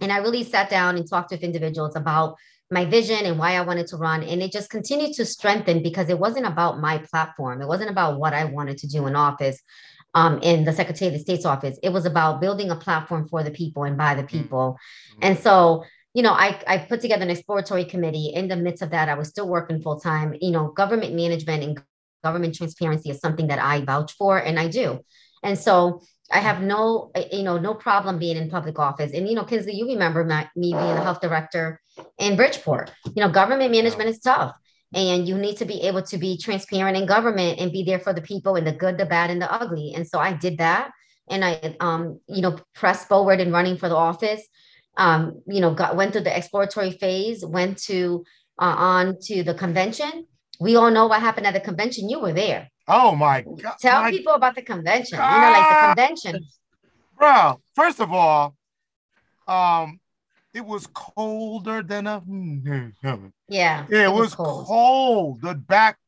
And 0.00 0.12
I 0.12 0.18
really 0.18 0.44
sat 0.44 0.70
down 0.70 0.96
and 0.96 1.08
talked 1.08 1.30
with 1.30 1.42
individuals 1.42 1.96
about 1.96 2.36
my 2.70 2.84
vision 2.84 3.24
and 3.24 3.38
why 3.38 3.54
I 3.54 3.62
wanted 3.62 3.86
to 3.88 3.96
run. 3.96 4.22
And 4.22 4.42
it 4.42 4.52
just 4.52 4.70
continued 4.70 5.14
to 5.14 5.24
strengthen 5.24 5.82
because 5.82 6.08
it 6.08 6.18
wasn't 6.18 6.46
about 6.46 6.80
my 6.80 6.98
platform. 6.98 7.62
It 7.62 7.68
wasn't 7.68 7.90
about 7.90 8.18
what 8.18 8.34
I 8.34 8.44
wanted 8.44 8.78
to 8.78 8.86
do 8.86 9.06
in 9.06 9.16
office 9.16 9.62
um, 10.18 10.40
in 10.42 10.64
the 10.64 10.72
Secretary 10.72 11.06
of 11.06 11.14
the 11.14 11.20
State's 11.20 11.44
office. 11.44 11.78
It 11.82 11.90
was 11.90 12.04
about 12.04 12.40
building 12.40 12.70
a 12.70 12.76
platform 12.76 13.28
for 13.28 13.44
the 13.44 13.52
people 13.52 13.84
and 13.84 13.96
by 13.96 14.14
the 14.14 14.22
mm-hmm. 14.22 14.42
people. 14.42 14.76
Mm-hmm. 15.12 15.20
And 15.22 15.38
so, 15.38 15.84
you 16.12 16.22
know, 16.22 16.32
I, 16.32 16.60
I 16.66 16.78
put 16.78 17.00
together 17.00 17.22
an 17.22 17.30
exploratory 17.30 17.84
committee. 17.84 18.32
In 18.34 18.48
the 18.48 18.56
midst 18.56 18.82
of 18.82 18.90
that, 18.90 19.08
I 19.08 19.14
was 19.14 19.28
still 19.28 19.48
working 19.48 19.80
full 19.80 20.00
time. 20.00 20.34
You 20.40 20.50
know, 20.50 20.72
government 20.72 21.14
management 21.14 21.62
and 21.62 21.80
government 22.24 22.56
transparency 22.56 23.10
is 23.10 23.20
something 23.20 23.46
that 23.46 23.60
I 23.60 23.82
vouch 23.82 24.12
for, 24.14 24.38
and 24.38 24.58
I 24.58 24.66
do. 24.66 25.00
And 25.44 25.56
so 25.56 26.02
I 26.32 26.40
have 26.40 26.60
no, 26.60 27.12
you 27.30 27.44
know, 27.44 27.58
no 27.58 27.74
problem 27.74 28.18
being 28.18 28.36
in 28.36 28.50
public 28.50 28.78
office. 28.78 29.12
And 29.14 29.28
you 29.28 29.36
know, 29.36 29.44
Kinsley, 29.44 29.76
you 29.76 29.86
remember 29.86 30.24
my, 30.24 30.48
me 30.56 30.72
being 30.72 30.94
the 30.96 31.00
health 31.00 31.20
director 31.20 31.80
in 32.18 32.34
Bridgeport. 32.34 32.90
You 33.14 33.22
know, 33.22 33.30
government 33.30 33.70
management 33.70 34.10
is 34.10 34.18
tough 34.18 34.52
and 34.94 35.28
you 35.28 35.36
need 35.36 35.56
to 35.58 35.64
be 35.64 35.82
able 35.82 36.02
to 36.02 36.18
be 36.18 36.38
transparent 36.38 36.96
in 36.96 37.06
government 37.06 37.60
and 37.60 37.72
be 37.72 37.82
there 37.82 37.98
for 37.98 38.12
the 38.12 38.22
people 38.22 38.56
and 38.56 38.66
the 38.66 38.72
good 38.72 38.96
the 38.96 39.06
bad 39.06 39.30
and 39.30 39.40
the 39.40 39.52
ugly. 39.52 39.92
And 39.94 40.06
so 40.06 40.18
i 40.18 40.32
did 40.32 40.58
that. 40.58 40.90
And 41.28 41.44
i 41.44 41.76
um 41.80 42.20
you 42.26 42.42
know 42.42 42.58
pressed 42.74 43.08
forward 43.08 43.40
in 43.40 43.52
running 43.52 43.76
for 43.76 43.88
the 43.88 43.96
office. 43.96 44.42
Um 44.96 45.42
you 45.46 45.60
know 45.60 45.74
got 45.74 45.96
went 45.96 46.12
through 46.12 46.22
the 46.22 46.36
exploratory 46.36 46.92
phase 46.92 47.44
went 47.44 47.78
to 47.84 48.24
uh, 48.60 48.74
on 48.76 49.18
to 49.22 49.42
the 49.42 49.54
convention. 49.54 50.26
We 50.60 50.74
all 50.76 50.90
know 50.90 51.06
what 51.06 51.20
happened 51.20 51.46
at 51.46 51.54
the 51.54 51.60
convention. 51.60 52.08
You 52.08 52.20
were 52.20 52.32
there. 52.32 52.68
Oh 52.88 53.14
my 53.14 53.42
god 53.42 53.74
tell 53.80 54.02
my 54.02 54.10
people 54.10 54.32
about 54.32 54.54
the 54.54 54.62
convention. 54.62 55.18
God. 55.18 55.34
you 55.34 55.40
know 55.40 55.50
like 55.50 55.68
the 55.68 55.86
convention. 55.86 56.46
Bro 57.18 57.60
first 57.74 58.00
of 58.00 58.12
all 58.12 58.54
um 59.46 60.00
it 60.54 60.64
was 60.64 60.86
colder 60.88 61.82
than 61.82 62.06
a 62.06 62.22
yeah. 63.48 63.86
It, 63.88 64.04
it 64.04 64.12
was, 64.12 64.20
was 64.20 64.34
cold. 64.34 64.66
cold. 64.66 65.42
The 65.42 65.54
back 65.54 65.98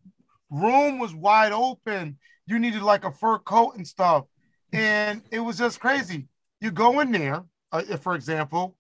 room 0.51 0.99
was 0.99 1.15
wide 1.15 1.53
open. 1.53 2.19
You 2.47 2.59
needed 2.59 2.83
like 2.83 3.05
a 3.05 3.13
fur 3.13 3.39
coat 3.39 3.77
and 3.77 3.87
stuff, 3.87 4.25
and 4.73 5.23
it 5.31 5.41
was 5.41 5.59
just 5.59 5.79
crazy. 5.81 6.27
You 6.61 6.71
go 6.71 7.01
in 7.01 7.13
there, 7.13 7.45
uh, 7.73 7.83
if, 7.89 8.01
for 8.01 8.15
example, 8.15 8.77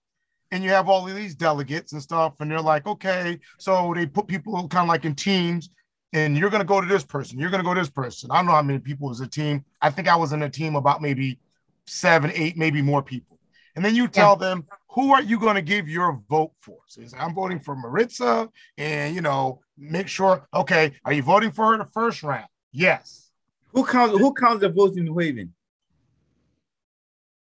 and 0.50 0.64
you 0.64 0.71
have 0.71 0.88
all 0.88 1.07
of 1.07 1.14
these 1.14 1.35
delegates 1.35 1.93
and 1.93 2.02
stuff, 2.02 2.35
and 2.40 2.50
they're 2.50 2.61
like, 2.61 2.87
okay, 2.87 3.38
so 3.59 3.93
they 3.95 4.07
put 4.07 4.26
people 4.26 4.67
kind 4.69 4.85
of 4.85 4.88
like 4.88 5.05
in 5.05 5.14
teams, 5.14 5.71
and 6.12 6.37
you're 6.37 6.50
gonna 6.50 6.64
go 6.64 6.81
to 6.81 6.87
this 6.87 7.05
person, 7.05 7.38
you're 7.38 7.50
gonna 7.50 7.62
go 7.62 7.75
to 7.75 7.81
this 7.81 7.90
person. 7.90 8.31
I 8.31 8.37
don't 8.37 8.47
know 8.47 8.52
how 8.52 8.62
many 8.62 8.81
people 8.81 9.09
was 9.09 9.21
a 9.21 9.29
team. 9.29 9.64
I 9.81 9.90
think 9.90 10.09
I 10.09 10.17
was 10.17 10.33
in 10.33 10.43
a 10.43 10.50
team 10.50 10.75
about 10.75 11.00
maybe 11.00 11.38
seven, 11.87 12.33
eight, 12.35 12.57
maybe 12.57 12.83
more 12.83 13.02
people. 13.02 13.38
And 13.76 13.84
then 13.84 13.94
you 13.94 14.08
tell 14.08 14.36
yeah. 14.40 14.48
them 14.48 14.66
who 14.90 15.12
are 15.12 15.22
you 15.22 15.38
going 15.38 15.54
to 15.54 15.62
give 15.62 15.88
your 15.88 16.20
vote 16.28 16.52
for? 16.60 16.78
So 16.86 17.02
I'm 17.18 17.34
voting 17.34 17.60
for 17.60 17.76
Maritza, 17.76 18.48
and 18.76 19.14
you 19.14 19.20
know, 19.20 19.60
make 19.78 20.08
sure. 20.08 20.46
Okay, 20.52 20.92
are 21.04 21.12
you 21.12 21.22
voting 21.22 21.52
for 21.52 21.66
her 21.66 21.72
in 21.74 21.78
the 21.78 21.86
first 21.86 22.22
round? 22.22 22.48
Yes. 22.72 23.30
Who 23.72 23.84
counts? 23.84 24.18
Who 24.18 24.34
counts 24.34 24.60
the 24.60 24.68
votes 24.68 24.96
in 24.96 25.04
New 25.04 25.16
Haven? 25.18 25.54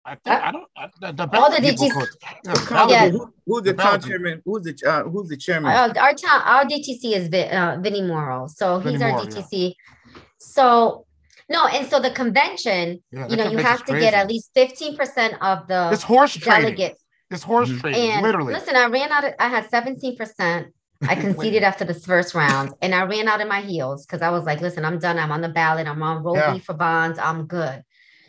I 0.06 0.14
think 0.16 0.42
I 0.42 0.52
don't. 0.52 0.66
I, 0.76 0.88
the, 1.00 1.12
the 1.12 1.37
all 1.38 1.50
the 1.50 1.56
DTC. 1.56 2.06
Yeah. 2.44 2.87
yeah. 2.88 3.09
Who, 3.11 3.33
who's 3.47 3.62
the, 3.62 3.73
the 3.73 3.83
town 3.83 4.00
chairman? 4.02 4.42
Who's 4.44 4.62
the 4.62 4.78
uh, 4.87 5.04
who's 5.04 5.28
the 5.28 5.37
chairman? 5.37 5.73
Uh, 5.73 5.92
our 5.99 6.14
town, 6.14 6.42
our 6.44 6.64
DTC 6.64 7.16
is 7.16 7.28
uh, 7.33 7.78
Vinny 7.80 8.02
Mauro, 8.02 8.47
so 8.47 8.78
Vinny 8.78 8.92
he's 8.92 9.02
our 9.02 9.21
DTC. 9.21 9.75
Yeah. 9.75 10.21
So 10.38 11.04
no, 11.49 11.67
and 11.67 11.89
so 11.89 12.01
the 12.01 12.11
convention, 12.11 13.03
yeah, 13.11 13.29
you 13.29 13.37
know, 13.37 13.51
you 13.51 13.59
have 13.59 13.85
to 13.85 13.93
crazy. 13.93 14.07
get 14.07 14.15
at 14.15 14.29
least 14.29 14.51
15% 14.57 15.39
of 15.41 15.67
the 15.69 15.91
it's 15.93 16.03
horse 16.03 16.35
delegates. 16.35 16.77
Trading. 16.77 16.97
It's 17.31 17.43
horse 17.43 17.69
mm-hmm. 17.69 17.81
trading, 17.81 18.11
and 18.11 18.23
literally. 18.23 18.55
Listen, 18.55 18.77
I 18.77 18.87
ran 18.87 19.11
out 19.11 19.25
of, 19.25 19.35
I 19.39 19.49
had 19.49 19.71
17%. 19.71 20.67
I 21.03 21.15
conceded 21.21 21.63
after 21.63 21.85
the 21.85 21.95
first 21.95 22.35
round 22.35 22.73
and 22.81 22.95
I 22.95 23.03
ran 23.05 23.29
out 23.29 23.41
of 23.41 23.49
my 23.49 23.61
heels 23.61 24.07
because 24.07 24.23
I 24.23 24.31
was 24.31 24.45
like, 24.45 24.61
listen, 24.61 24.85
I'm 24.85 24.99
done. 24.99 25.19
I'm 25.19 25.33
on 25.33 25.41
the 25.41 25.49
ballot. 25.49 25.87
I'm 25.87 26.03
on 26.03 26.23
roll 26.23 26.37
Yeah. 26.37 26.55
B 26.55 26.61
for 26.61 26.73
bonds. 26.75 27.19
I'm 27.19 27.47
good. 27.47 27.83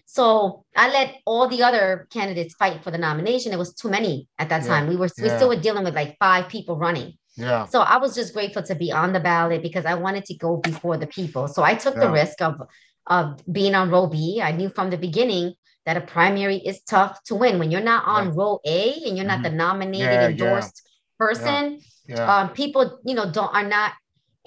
So 0.05 0.65
I 0.75 0.89
let 0.89 1.15
all 1.25 1.47
the 1.47 1.63
other 1.63 2.07
candidates 2.11 2.55
fight 2.55 2.83
for 2.83 2.91
the 2.91 2.97
nomination. 2.97 3.53
It 3.53 3.59
was 3.59 3.73
too 3.73 3.89
many 3.89 4.27
at 4.39 4.49
that 4.49 4.63
Yeah. 4.63 4.67
time. 4.67 4.87
We 4.87 4.95
were 4.95 5.09
we 5.21 5.29
still 5.29 5.49
were 5.49 5.55
dealing 5.55 5.83
with 5.83 5.95
like 5.95 6.17
five 6.19 6.49
people 6.49 6.77
running. 6.77 7.13
Yeah. 7.35 7.65
So 7.65 7.81
I 7.81 7.97
was 7.97 8.15
just 8.15 8.33
grateful 8.33 8.63
to 8.63 8.75
be 8.75 8.91
on 8.91 9.13
the 9.13 9.19
ballot 9.19 9.61
because 9.61 9.85
I 9.85 9.95
wanted 9.95 10.25
to 10.25 10.35
go 10.35 10.57
before 10.57 10.97
the 10.97 11.07
people. 11.07 11.47
So 11.47 11.63
I 11.63 11.75
took 11.75 11.95
the 11.95 12.09
risk 12.09 12.41
of 12.41 12.61
of 13.07 13.41
being 13.51 13.75
on 13.75 13.89
row 13.89 14.07
B. 14.07 14.41
I 14.41 14.51
knew 14.51 14.69
from 14.69 14.89
the 14.89 14.97
beginning 14.97 15.53
that 15.85 15.97
a 15.97 16.01
primary 16.01 16.57
is 16.57 16.81
tough 16.81 17.21
to 17.25 17.35
win 17.35 17.59
when 17.59 17.69
you're 17.71 17.81
not 17.81 18.05
on 18.05 18.31
row 18.31 18.59
A 18.65 18.93
and 19.05 19.15
you're 19.15 19.25
not 19.25 19.43
the 19.43 19.51
nominated 19.51 20.09
Yeah, 20.09 20.21
yeah. 20.21 20.27
endorsed 20.27 20.81
person. 21.19 21.79
Yeah. 22.07 22.35
Um, 22.35 22.49
people, 22.49 22.99
you 23.05 23.15
know, 23.15 23.31
don't 23.31 23.53
are 23.53 23.67
not 23.67 23.93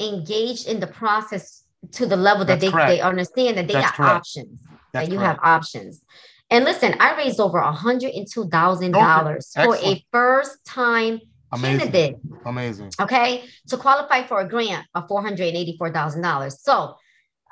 engaged 0.00 0.68
in 0.68 0.80
the 0.80 0.86
process 0.86 1.64
to 1.92 2.06
the 2.06 2.16
level 2.16 2.44
that 2.44 2.60
they, 2.60 2.70
correct. 2.70 2.88
they 2.88 3.00
understand 3.00 3.56
that 3.56 3.68
they 3.68 3.74
That's 3.74 3.90
got 3.90 3.96
correct. 3.96 4.16
options. 4.16 4.60
That's 4.92 5.06
that 5.06 5.12
you 5.12 5.18
correct. 5.18 5.40
have 5.40 5.54
options. 5.56 6.02
And 6.50 6.64
listen, 6.64 6.94
I 6.98 7.16
raised 7.16 7.40
over 7.40 7.60
hundred 7.60 8.12
and 8.14 8.26
two 8.30 8.48
thousand 8.48 8.92
dollars 8.92 9.52
for 9.54 9.76
a 9.76 10.04
first 10.10 10.64
time 10.64 11.20
Amazing. 11.52 11.78
candidate. 11.78 12.16
Amazing. 12.44 12.90
Okay, 13.00 13.44
to 13.68 13.76
qualify 13.76 14.26
for 14.26 14.40
a 14.40 14.48
grant 14.48 14.86
of 14.94 15.06
four 15.08 15.22
hundred 15.22 15.48
and 15.48 15.56
eighty-four 15.56 15.92
thousand 15.92 16.22
dollars. 16.22 16.62
So 16.62 16.96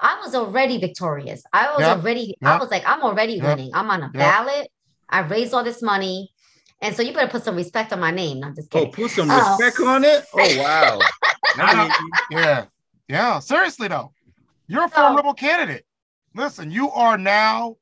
I 0.00 0.20
was 0.22 0.34
already 0.34 0.78
victorious. 0.78 1.42
I 1.52 1.70
was 1.72 1.80
Yep, 1.80 1.98
already, 1.98 2.36
I 2.42 2.58
was 2.58 2.70
like, 2.70 2.82
I'm 2.86 3.02
already 3.02 3.34
yep, 3.34 3.44
winning. 3.44 3.70
I'm 3.74 3.88
on 3.90 4.02
a 4.02 4.08
ballot. 4.10 4.68
I 5.08 5.20
raised 5.20 5.54
all 5.54 5.64
this 5.64 5.82
money. 5.82 6.30
And 6.82 6.94
so 6.94 7.02
you 7.02 7.14
better 7.14 7.30
put 7.30 7.44
some 7.44 7.56
respect 7.56 7.92
on 7.92 8.00
my 8.00 8.10
name. 8.10 8.40
No, 8.40 8.48
I'm 8.48 8.54
just 8.54 8.70
kidding. 8.70 8.88
Oh, 8.88 8.92
put 8.92 9.10
some 9.10 9.28
Oh. 9.30 9.56
respect 9.58 9.80
on 9.80 10.04
it. 10.04 10.24
Oh 10.34 10.58
wow. 10.58 10.98
I 11.56 11.82
mean, 11.84 11.92
Yeah. 12.30 12.64
Yeah. 13.08 13.38
Seriously 13.38 13.88
though, 13.88 14.12
you're 14.66 14.84
a 14.84 14.88
So- 14.88 14.96
formidable 14.96 15.32
candidate. 15.34 15.84
Listen, 16.34 16.70
you 16.70 16.90
are 16.90 17.16
now 17.16 17.76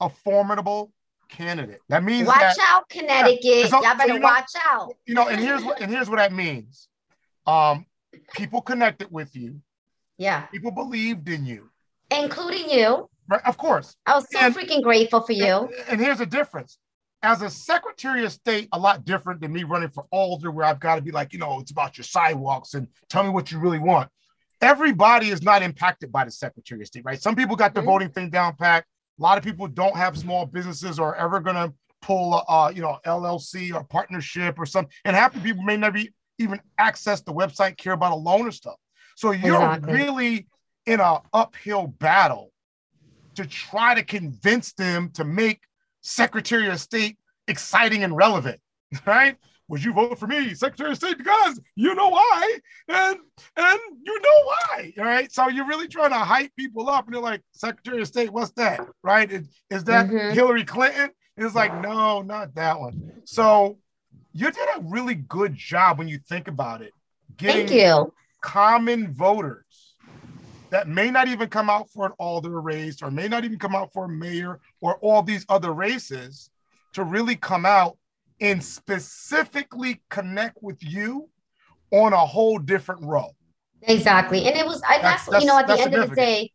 a 0.00 0.08
formidable 0.08 0.92
candidate. 1.28 1.78
That 1.88 2.02
means 2.02 2.26
watch 2.26 2.40
that 2.40 2.56
out, 2.68 2.88
Connecticut. 2.88 3.70
So- 3.70 3.80
Y'all 3.82 3.92
so 3.92 3.96
better 3.98 4.12
you 4.14 4.18
know- 4.18 4.24
watch 4.26 4.50
out. 4.68 4.92
you 5.06 5.14
know, 5.14 5.28
and 5.28 5.40
here's 5.40 5.62
what 5.62 5.80
and 5.80 5.90
here's 5.92 6.10
what 6.10 6.16
that 6.16 6.32
means. 6.32 6.88
Um, 7.46 7.86
people 8.34 8.60
connected 8.62 9.10
with 9.12 9.36
you. 9.36 9.60
Yeah, 10.22 10.42
People 10.46 10.70
believed 10.70 11.28
in 11.28 11.44
you. 11.44 11.68
including 12.12 12.70
you. 12.70 13.08
Right? 13.28 13.40
Of 13.44 13.56
course. 13.58 13.96
I 14.06 14.14
was 14.14 14.26
so 14.30 14.38
And- 14.38 14.54
freaking 14.54 14.80
grateful 14.82 15.20
for 15.20 15.32
you. 15.32 15.44
And, 15.62 15.74
and 15.88 16.00
here's 16.00 16.18
the 16.18 16.26
difference. 16.26 16.78
As 17.24 17.42
a 17.42 17.50
Secretary 17.50 18.24
of 18.24 18.30
State, 18.32 18.68
a 18.72 18.78
lot 18.78 19.04
different 19.04 19.40
than 19.40 19.52
me 19.52 19.64
running 19.64 19.88
for 19.90 20.04
Alder, 20.12 20.50
where 20.52 20.64
I've 20.66 20.78
got 20.80 20.96
to 20.96 21.02
be 21.02 21.10
like, 21.10 21.32
you 21.32 21.38
know, 21.40 21.58
it's 21.60 21.70
about 21.72 21.96
your 21.98 22.04
sidewalks 22.04 22.74
and 22.74 22.86
tell 23.08 23.24
me 23.24 23.30
what 23.30 23.50
you 23.50 23.58
really 23.58 23.78
want. 23.80 24.08
Everybody 24.60 25.30
is 25.30 25.42
not 25.42 25.60
impacted 25.62 26.12
by 26.12 26.24
the 26.24 26.30
Secretary 26.30 26.80
of 26.82 26.86
State, 26.86 27.04
right? 27.04 27.20
Some 27.20 27.34
people 27.34 27.56
got 27.56 27.74
the 27.74 27.80
Mhm. 27.80 27.84
voting 27.86 28.08
thing 28.10 28.30
down 28.30 28.54
pat. 28.56 28.84
A 29.18 29.22
lot 29.22 29.38
of 29.38 29.44
people 29.44 29.66
don't 29.66 29.96
have 29.96 30.16
small 30.16 30.46
businesses 30.46 30.98
or 31.00 31.16
are 31.16 31.16
ever 31.16 31.40
gonna 31.40 31.72
pull, 32.00 32.34
a, 32.34 32.38
uh, 32.48 32.68
you 32.74 32.82
know, 32.82 32.98
LLC 33.04 33.72
or 33.72 33.82
partnership 33.84 34.58
or 34.58 34.66
something. 34.66 34.92
And 35.04 35.16
half 35.16 35.32
the 35.32 35.40
people 35.40 35.62
may 35.64 35.76
never 35.76 35.98
even 36.38 36.60
access 36.78 37.20
the 37.22 37.32
website, 37.32 37.76
care 37.76 37.92
about 37.92 38.12
a 38.12 38.16
loan 38.16 38.46
or 38.46 38.50
stuff. 38.52 38.76
So 39.16 39.30
you're 39.32 39.64
Exactly. 39.64 39.92
really 39.94 40.46
in 40.86 41.00
a 41.00 41.20
uphill 41.32 41.86
battle 41.86 42.52
to 43.36 43.46
try 43.46 43.94
to 43.94 44.02
convince 44.02 44.72
them 44.72 45.10
to 45.14 45.24
make 45.24 45.60
Secretary 46.02 46.68
of 46.68 46.80
State 46.80 47.18
exciting 47.48 48.04
and 48.04 48.16
relevant, 48.16 48.60
right? 49.06 49.36
Would 49.68 49.82
you 49.82 49.92
vote 49.94 50.18
for 50.18 50.26
me, 50.26 50.54
Secretary 50.54 50.90
of 50.90 50.96
State, 50.96 51.16
because 51.16 51.58
you 51.76 51.94
know 51.94 52.08
why, 52.10 52.58
and 52.88 53.16
and 53.56 53.80
you 54.04 54.20
know 54.20 54.42
why, 54.44 54.92
right? 54.98 55.32
So 55.32 55.48
you're 55.48 55.66
really 55.66 55.88
trying 55.88 56.10
to 56.10 56.18
hype 56.18 56.50
people 56.58 56.90
up, 56.90 57.06
and 57.06 57.14
they're 57.14 57.22
like, 57.22 57.40
Secretary 57.52 58.02
of 58.02 58.08
State, 58.08 58.30
what's 58.32 58.50
that, 58.52 58.82
right? 59.02 59.30
Is, 59.30 59.48
is 59.70 59.84
that 59.84 60.08
Mhm. 60.08 60.34
Hillary 60.34 60.64
Clinton? 60.64 61.10
It's 61.38 61.54
like, 61.54 61.72
no, 61.72 62.20
not 62.20 62.54
that 62.56 62.78
one. 62.80 63.22
So 63.24 63.78
you 64.34 64.50
did 64.50 64.68
a 64.76 64.80
really 64.82 65.14
good 65.14 65.54
job 65.54 65.98
when 65.98 66.08
you 66.08 66.18
think 66.28 66.48
about 66.48 66.82
it, 66.82 66.92
getting 67.36 67.66
Thank 67.68 67.70
you. 67.70 68.12
Common 68.42 69.12
voters 69.14 69.94
that 70.70 70.88
may 70.88 71.10
not 71.10 71.28
even 71.28 71.48
come 71.48 71.70
out 71.70 71.88
for 71.90 72.06
an 72.06 72.12
alder 72.18 72.60
race 72.60 73.02
or 73.02 73.10
may 73.10 73.28
not 73.28 73.44
even 73.44 73.58
come 73.58 73.74
out 73.74 73.92
for 73.92 74.06
a 74.06 74.08
mayor 74.08 74.60
or 74.80 74.96
all 74.96 75.22
these 75.22 75.44
other 75.48 75.72
races 75.72 76.50
to 76.92 77.04
really 77.04 77.36
come 77.36 77.64
out 77.64 77.96
and 78.40 78.62
specifically 78.62 80.02
connect 80.10 80.58
with 80.62 80.82
you 80.82 81.28
on 81.90 82.12
a 82.12 82.26
whole 82.26 82.58
different 82.58 83.02
row. 83.04 83.30
Exactly. 83.82 84.46
And 84.46 84.56
it 84.56 84.66
was, 84.66 84.82
I, 84.88 84.98
That's- 84.98 85.26
that's, 85.26 85.44
you 85.44 85.48
know, 85.48 85.58
at 85.58 85.66
the 85.66 85.78
end 85.78 85.94
of 85.94 86.10
the 86.10 86.16
day, 86.16 86.50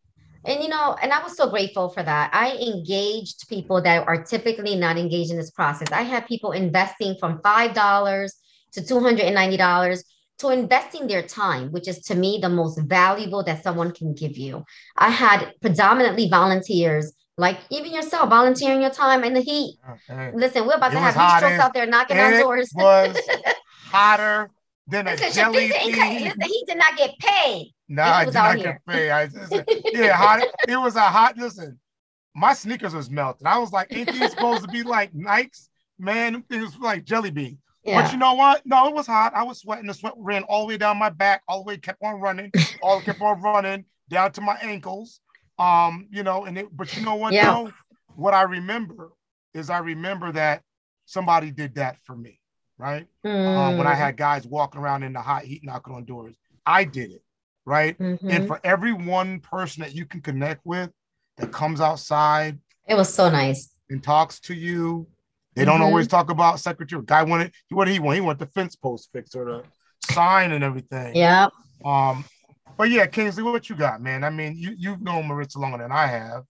and 0.46 0.64
you 0.64 0.70
know, 0.70 0.96
and 1.02 1.12
I 1.12 1.22
was 1.22 1.36
so 1.36 1.50
grateful 1.50 1.90
for 1.90 2.02
that. 2.02 2.30
I 2.34 2.56
engaged 2.56 3.50
people 3.50 3.82
that 3.82 4.08
are 4.08 4.24
typically 4.24 4.76
not 4.76 4.98
engaged 4.98 5.30
in 5.30 5.38
this 5.38 5.52
process. 5.52 5.90
I 5.92 6.04
had 6.04 6.26
people 6.26 6.54
investing 6.54 7.18
from 7.20 7.40
$5 7.40 8.32
to 8.74 8.82
$290 8.82 10.04
to 10.40 10.50
investing 10.50 11.08
their 11.08 11.24
time, 11.24 11.72
which 11.72 11.88
is 11.88 12.00
to 12.04 12.16
me 12.16 12.40
the 12.42 12.50
most 12.50 12.80
valuable 12.82 13.44
that 13.44 13.64
someone 13.64 13.92
can 13.92 14.14
give 14.14 14.38
you. 14.38 14.64
I 14.98 15.10
had 15.10 15.54
predominantly 15.62 16.30
volunteers, 16.30 17.14
like 17.38 17.60
even 17.70 17.94
yourself, 17.94 18.30
volunteering 18.30 18.82
your 18.82 18.92
time 18.92 19.24
in 19.24 19.34
the 19.34 19.42
heat. 19.42 19.78
Oh, 19.88 19.96
hey, 20.08 20.32
Listen, 20.36 20.66
we're 20.68 20.76
about 20.76 20.92
It 20.92 20.96
to 20.96 21.00
have 21.00 21.16
heat 21.16 21.38
strokes 21.38 21.60
out 21.60 21.74
there 21.74 21.86
knocking 21.86 22.20
on 22.20 22.34
it 22.34 22.42
doors. 22.42 22.72
was 22.76 23.18
hotter 23.92 24.50
than 24.88 25.08
a 25.08 25.12
Listen, 25.16 25.32
jelly 25.34 25.68
bean. 25.72 25.94
listen, 25.94 26.42
he 26.42 26.64
did 26.68 26.78
not 26.78 26.98
get 26.98 27.18
paid. 27.20 27.74
No, 27.90 28.04
he 28.04 28.10
I 28.10 28.26
did 28.26 28.34
not 28.34 28.56
here. 28.58 28.66
get 28.66 28.86
paid. 28.86 29.10
I, 29.12 29.24
listen, 29.26 29.66
yeah, 29.94 30.14
hot. 30.14 30.44
It 30.68 30.78
was 30.78 30.96
a 30.96 31.02
hot. 31.02 31.38
Listen, 31.38 31.80
my 32.36 32.54
sneakers 32.54 32.94
was 32.94 33.10
melting. 33.10 33.48
I 33.48 33.58
was 33.58 33.72
like, 33.72 33.88
ain't 33.92 34.12
these 34.12 34.32
supposed 34.32 34.64
to 34.64 34.68
be 34.70 34.84
like 34.84 35.14
Nikes? 35.14 35.70
Man, 36.00 36.34
them 36.34 36.44
things 36.44 36.66
was 36.74 36.80
like 36.80 37.06
jelly 37.06 37.32
bean. 37.32 37.58
Yeah. 37.88 38.02
But 38.02 38.12
you 38.12 38.20
know 38.20 38.34
what? 38.34 38.66
No, 38.66 38.88
it 38.88 38.94
was 38.94 39.08
hot. 39.08 39.34
I 39.36 39.44
was 39.44 39.60
sweating. 39.62 39.88
The 39.88 39.94
sweat 39.94 40.14
ran 40.18 40.44
all 40.44 40.62
the 40.62 40.68
way 40.74 40.78
down 40.78 40.98
my 40.98 41.10
back, 41.10 41.42
all 41.48 41.64
the 41.64 41.68
way 41.68 41.78
kept 41.78 42.04
on 42.04 42.20
running, 42.20 42.54
all 42.82 43.02
kept 43.02 43.22
on 43.22 43.42
running 43.42 43.86
down 44.10 44.32
to 44.34 44.42
my 44.42 44.58
ankles. 44.62 45.22
Um, 45.58 46.08
you 46.12 46.24
know, 46.24 46.46
and 46.46 46.58
it, 46.58 46.68
but 46.76 46.96
you 46.96 47.02
know 47.02 47.16
what? 47.16 47.34
Yeah. 47.34 47.52
though? 47.52 47.72
What 48.16 48.34
I 48.34 48.44
remember 48.44 49.12
is 49.54 49.70
I 49.70 49.80
remember 49.80 50.32
that 50.34 50.64
somebody 51.06 51.52
did 51.52 51.76
that 51.76 51.98
for 52.04 52.16
me, 52.16 52.40
right? 52.78 53.08
Um, 53.24 53.78
when 53.78 53.88
I 53.88 53.94
Mm, 53.94 53.98
had 53.98 54.18
guys 54.18 54.46
walking 54.46 54.82
around 54.82 55.04
in 55.04 55.14
the 55.14 55.22
hot 55.22 55.44
heat 55.44 55.64
knocking 55.64 55.96
on 55.96 56.04
doors, 56.06 56.36
I 56.66 56.84
did 56.84 57.12
it, 57.12 57.24
right? 57.66 57.98
mhm. 58.00 58.20
And 58.30 58.46
for 58.46 58.60
every 58.64 58.92
one 58.94 59.40
person 59.40 59.82
that 59.84 59.96
you 59.96 60.06
can 60.06 60.22
connect 60.22 60.66
with 60.66 60.92
that 61.38 61.52
comes 61.52 61.80
outside 61.80 62.60
It 62.86 62.96
was 62.96 63.14
so 63.14 63.30
nice. 63.30 63.70
and 63.90 64.04
talks 64.04 64.40
to 64.42 64.54
you, 64.54 65.08
they 65.58 65.66
don't 65.66 65.80
Mhm. 65.82 65.86
always 65.86 66.08
talk 66.08 66.30
about 66.30 66.60
secretary. 66.60 67.02
Guy 67.06 67.24
wanted 67.24 67.52
what 67.70 67.86
did 67.86 67.94
he 67.94 68.00
want? 68.00 68.16
He 68.16 68.22
wanted 68.22 68.40
the 68.40 68.46
fence 68.48 68.76
post 68.76 69.10
fixed 69.12 69.36
or 69.36 69.46
the 69.46 69.64
sign 70.14 70.52
and 70.52 70.64
everything. 70.64 71.16
Yeah. 71.16 71.48
Um, 71.84 72.24
but 72.78 72.90
yeah, 72.90 73.06
Kingsley, 73.08 73.44
what 73.44 73.70
you 73.70 73.76
got, 73.76 74.02
man? 74.02 74.24
I 74.24 74.30
mean, 74.30 74.56
you 74.56 74.74
you've 74.78 75.02
known 75.02 75.28
Maritza 75.28 75.60
longer 75.60 75.80
than 75.80 75.92
I 75.92 76.08
have. 76.08 76.44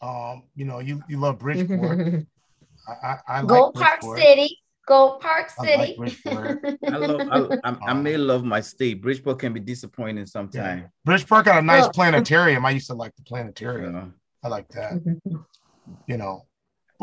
Um, 0.00 0.44
you 0.54 0.64
know, 0.64 0.78
you 0.80 1.02
you 1.08 1.18
love 1.18 1.38
Bridgeport. 1.38 2.24
I, 2.88 2.92
I, 2.92 3.18
I 3.28 3.40
like 3.40 3.48
Go 3.48 3.72
Park 3.72 4.00
Bridgeport. 4.00 4.18
City. 4.18 4.58
Go 4.86 5.18
Park 5.18 5.50
I 5.58 5.64
City. 5.64 5.96
like 5.98 6.18
I 6.92 6.96
love. 6.98 7.58
I, 7.64 7.70
I, 7.70 7.76
I 7.88 7.92
may 7.94 8.16
love 8.18 8.44
my 8.44 8.60
state. 8.60 9.00
Bridgeport 9.00 9.38
can 9.38 9.52
be 9.54 9.60
disappointing 9.60 10.26
sometimes. 10.26 10.84
Bridgeport 11.06 11.46
got 11.46 11.58
a 11.58 11.62
nice 11.62 11.82
Well- 11.84 11.92
planetarium. 11.92 12.66
I 12.66 12.70
used 12.70 12.88
to 12.88 12.94
like 12.94 13.14
the 13.16 13.22
planetarium. 13.22 13.92
know. 13.92 14.12
I 14.42 14.48
like 14.48 14.68
that. 14.68 14.92
You 16.06 16.16
know. 16.18 16.44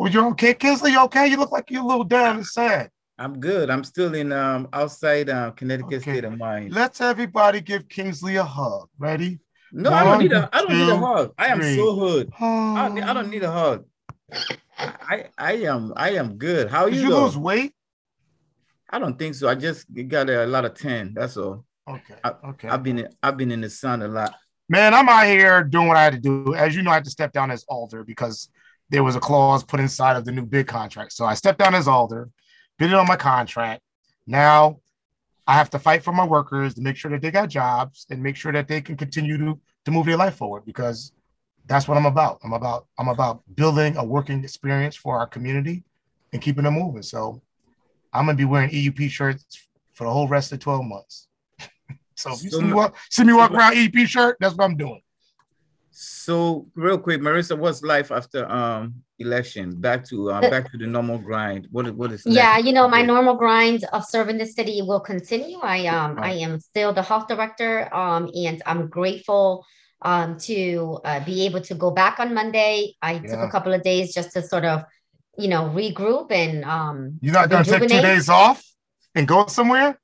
But 0.02 0.14
you're 0.14 0.26
okay, 0.30 0.56
Kingsley. 0.56 0.94
You 0.94 1.04
okay? 1.04 1.28
You 1.28 1.38
look 1.38 1.52
like 1.52 1.70
you're 1.70 1.84
a 1.84 1.86
little 1.86 2.04
down 2.04 2.38
and 2.38 2.46
sad. 2.48 2.90
I'm 3.20 3.40
good. 3.40 3.70
I'm 3.70 3.84
still 3.84 4.16
in 4.16 4.32
um 4.32 4.68
outside 4.74 5.30
um 5.30 5.52
Connecticut 5.52 6.02
Okay. 6.02 6.12
state 6.14 6.24
of 6.24 6.36
mind. 6.40 6.74
Let's 6.74 7.00
everybody 7.02 7.62
give 7.62 7.88
Kingsley 7.88 8.38
a 8.38 8.44
hug. 8.44 8.90
Ready? 8.98 9.40
No, 9.72 9.94
I 9.94 10.04
don't 10.04 10.20
need 10.24 10.34
a. 10.34 10.50
I 10.52 10.62
don't 10.64 10.74
need 10.74 10.90
a 10.90 10.98
hug. 10.98 11.34
I 11.38 11.48
am 11.50 11.60
three. 11.60 11.76
so 11.76 11.96
good. 11.96 12.32
I 12.40 12.88
don't, 12.88 12.96
need, 12.96 13.04
I 13.04 13.14
don't 13.14 13.30
need 13.30 13.44
a 13.44 13.52
hug. 13.52 13.86
I 14.82 15.26
I 15.38 15.54
am 15.70 15.94
I 15.96 16.12
am 16.12 16.36
good. 16.40 16.72
How 16.72 16.86
are 16.86 16.90
you? 16.90 17.02
you 17.04 17.10
though? 17.12 17.26
lose 17.26 17.38
weight? 17.38 17.76
I 18.90 18.98
don't 18.98 19.20
think 19.20 19.36
so. 19.36 19.50
I 19.50 19.54
just 19.54 19.86
got 20.08 20.32
a 20.32 20.48
lot 20.48 20.66
of 20.66 20.74
tan. 20.74 21.14
That's 21.14 21.38
all. 21.38 21.64
Okay. 21.88 22.16
I- 22.24 22.36
okay. 22.50 22.70
I've 22.70 22.82
been 22.82 22.98
in, 22.98 23.10
I've 23.22 23.38
been 23.38 23.52
in 23.52 23.62
the 23.62 23.70
sun 23.70 24.02
a 24.02 24.08
lot. 24.08 24.34
Man, 24.68 24.96
I'm 24.96 25.08
out 25.08 25.28
here 25.28 25.64
doing 25.64 25.88
what 25.88 25.98
I 25.98 26.04
had 26.06 26.14
to 26.14 26.20
do. 26.20 26.56
As 26.56 26.76
you 26.76 26.82
know, 26.82 26.90
I 26.90 26.96
had 26.96 27.04
to 27.04 27.12
step 27.12 27.34
down 27.34 27.52
as 27.52 27.64
alder 27.68 28.04
because 28.04 28.50
there 28.92 29.04
was 29.04 29.16
a 29.16 29.20
clause 29.20 29.64
put 29.64 29.80
inside 29.80 30.18
of 30.18 30.26
the 30.26 30.32
new 30.32 30.46
bid 30.46 30.68
contract. 30.68 31.14
So 31.14 31.26
I 31.26 31.34
stepped 31.34 31.60
down 31.60 31.74
as 31.74 31.88
alder, 31.88 32.30
bid 32.78 32.92
it 32.92 32.96
on 32.96 33.08
my 33.08 33.16
contract. 33.16 33.82
Now 34.28 34.80
I 35.48 35.54
have 35.54 35.70
to 35.72 35.80
fight 35.80 36.04
for 36.04 36.12
my 36.12 36.26
workers 36.26 36.74
to 36.76 36.82
make 36.82 36.98
sure 36.98 37.10
that 37.12 37.22
they 37.22 37.32
got 37.32 37.50
jobs 37.50 38.06
and 38.10 38.22
make 38.22 38.36
sure 38.36 38.52
that 38.52 38.68
they 38.68 38.82
can 38.82 38.98
continue 38.98 39.38
to, 39.38 39.60
to 39.86 39.92
move 39.92 40.06
their 40.06 40.18
life 40.18 40.36
forward 40.36 40.66
because 40.66 41.14
that's 41.66 41.88
what 41.88 41.98
I'm 41.98 42.06
about. 42.06 42.40
I'm 42.44 42.54
about 42.54 42.88
I'm 43.00 43.08
about 43.08 43.42
building 43.56 43.96
a 43.96 44.04
working 44.04 44.44
experience 44.44 44.96
for 44.96 45.18
our 45.18 45.26
community 45.28 45.84
and 46.34 46.42
keeping 46.42 46.66
them 46.66 46.74
moving. 46.74 47.02
So 47.02 47.42
I'm 48.14 48.26
gonna 48.26 48.38
be 48.38 48.46
wearing 48.46 48.70
EUP 48.70 49.10
shirts 49.10 49.68
for 49.94 50.04
the 50.04 50.12
whole 50.12 50.28
rest 50.28 50.52
of 50.52 50.60
12 50.60 50.86
months. 50.86 51.28
So 52.16 52.34
if 52.34 52.44
you 52.44 52.52
see 52.52 52.62
me 52.62 52.74
walk, 52.74 52.96
see 53.10 53.24
me 53.24 53.34
walk 53.34 53.50
around 53.50 53.78
EP 53.78 54.08
shirt, 54.08 54.38
that's 54.40 54.54
what 54.54 54.66
I'm 54.66 54.78
doing. 54.78 55.02
So 56.04 56.66
real 56.74 56.98
quick, 56.98 57.22
Maritza, 57.22 57.56
what's 57.56 57.84
life 57.84 58.12
after 58.12 58.50
um 58.52 58.96
election? 59.20 59.80
Back 59.80 60.04
to 60.06 60.32
uh, 60.32 60.42
back 60.50 60.72
to 60.72 60.78
the 60.80 60.88
normal 60.88 61.20
grind. 61.20 61.68
What 61.70 61.86
is 61.86 61.92
what 61.94 62.12
is 62.12 62.26
next? 62.26 62.38
Yeah, 62.38 62.58
you 62.58 62.74
know, 62.74 62.88
my 62.90 63.04
normal 63.04 63.36
grind 63.36 63.84
of 63.94 64.04
serving 64.06 64.40
the 64.40 64.48
city 64.48 64.82
will 64.82 65.00
continue. 65.00 65.60
I 65.62 65.86
um 65.86 66.18
I 66.20 66.34
am 66.42 66.60
still 66.60 66.92
the 66.92 67.04
health 67.04 67.28
director 67.28 67.94
um 67.94 68.32
and 68.34 68.64
I'm 68.66 68.88
grateful 68.88 69.64
um 70.02 70.40
to 70.50 71.00
uh, 71.06 71.24
be 71.24 71.46
able 71.46 71.62
to 71.62 71.76
go 71.76 71.92
back 71.92 72.20
on 72.20 72.34
Monday. 72.34 72.96
I 73.04 73.20
took 73.20 73.44
a 73.44 73.50
couple 73.50 73.72
of 73.72 73.84
days 73.84 74.12
just 74.12 74.32
to 74.32 74.42
sort 74.42 74.66
of, 74.66 74.84
you 75.38 75.50
know, 75.50 75.70
regroup 75.70 76.32
and 76.32 76.66
um 76.66 77.20
You're 77.22 77.34
not 77.34 77.48
gonna 77.52 77.64
take 77.64 77.88
two 77.88 78.02
days 78.02 78.28
off 78.28 78.64
and 79.14 79.28
go 79.28 79.46
somewhere? 79.46 80.00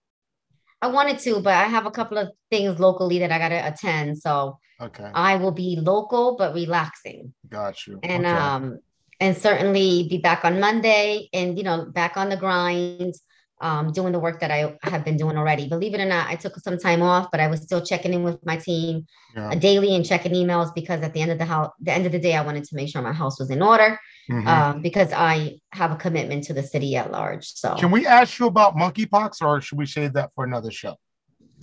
I 0.80 0.90
wanted 0.90 1.18
to, 1.26 1.40
but 1.42 1.56
I 1.56 1.64
have 1.64 1.88
a 1.88 1.92
couple 1.92 2.20
of 2.20 2.28
things 2.52 2.80
locally 2.80 3.18
that 3.18 3.32
I 3.32 3.40
gotta 3.40 3.66
attend. 3.66 4.20
So 4.20 4.60
Okay, 4.80 5.10
I 5.14 5.38
will 5.38 5.52
be 5.52 5.78
local 5.82 6.36
but 6.38 6.54
relaxing. 6.54 7.34
got 7.50 7.76
you. 7.88 8.00
and 8.04 8.26
Okay. 8.26 8.38
um 8.38 8.80
and 9.20 9.36
certainly 9.36 10.08
be 10.10 10.18
back 10.20 10.46
on 10.46 10.60
Monday 10.60 11.28
and 11.34 11.58
you 11.58 11.64
know 11.64 11.86
back 11.86 12.18
on 12.18 12.30
the 12.30 12.38
grind 12.38 13.14
um 13.62 13.92
doing 13.92 14.12
the 14.14 14.20
work 14.20 14.40
that 14.42 14.52
I 14.52 14.78
have 14.84 15.04
been 15.04 15.18
doing 15.18 15.36
already 15.38 15.68
believe 15.68 15.94
it 15.96 16.02
or 16.02 16.06
not 16.06 16.28
I 16.28 16.36
took 16.36 16.56
some 16.60 16.78
time 16.78 17.02
off 17.02 17.26
but 17.32 17.40
I 17.40 17.48
was 17.48 17.62
still 17.62 17.84
checking 17.84 18.14
in 18.14 18.22
with 18.24 18.40
my 18.46 18.58
team 18.58 19.08
Yeah. 19.36 19.50
uh, 19.52 19.56
daily 19.56 19.96
and 19.96 20.06
checking 20.06 20.34
emails 20.42 20.70
because 20.80 21.02
at 21.02 21.14
the 21.16 21.22
end 21.24 21.32
of 21.32 21.40
the 21.40 21.46
house 21.54 21.72
the 21.88 21.92
end 21.98 22.06
of 22.06 22.12
the 22.12 22.20
day 22.28 22.36
I 22.36 22.44
wanted 22.50 22.66
to 22.70 22.76
make 22.76 22.90
sure 22.90 23.02
my 23.02 23.14
house 23.24 23.40
was 23.40 23.50
in 23.50 23.62
order 23.64 23.90
Mhm. 24.30 24.48
um 24.56 24.82
because 24.88 25.12
I 25.32 25.36
have 25.80 25.92
a 25.92 25.96
commitment 26.06 26.44
to 26.48 26.54
the 26.54 26.62
city 26.74 26.92
at 27.02 27.08
large 27.18 27.46
so 27.62 27.70
Can 27.82 27.90
we 27.98 28.06
ask 28.06 28.38
you 28.40 28.46
about 28.54 28.76
monkeypox 28.84 29.42
or 29.42 29.54
should 29.62 29.80
we 29.80 29.88
save 29.88 30.14
that 30.14 30.30
for 30.36 30.44
another 30.50 30.70
show? 30.82 30.94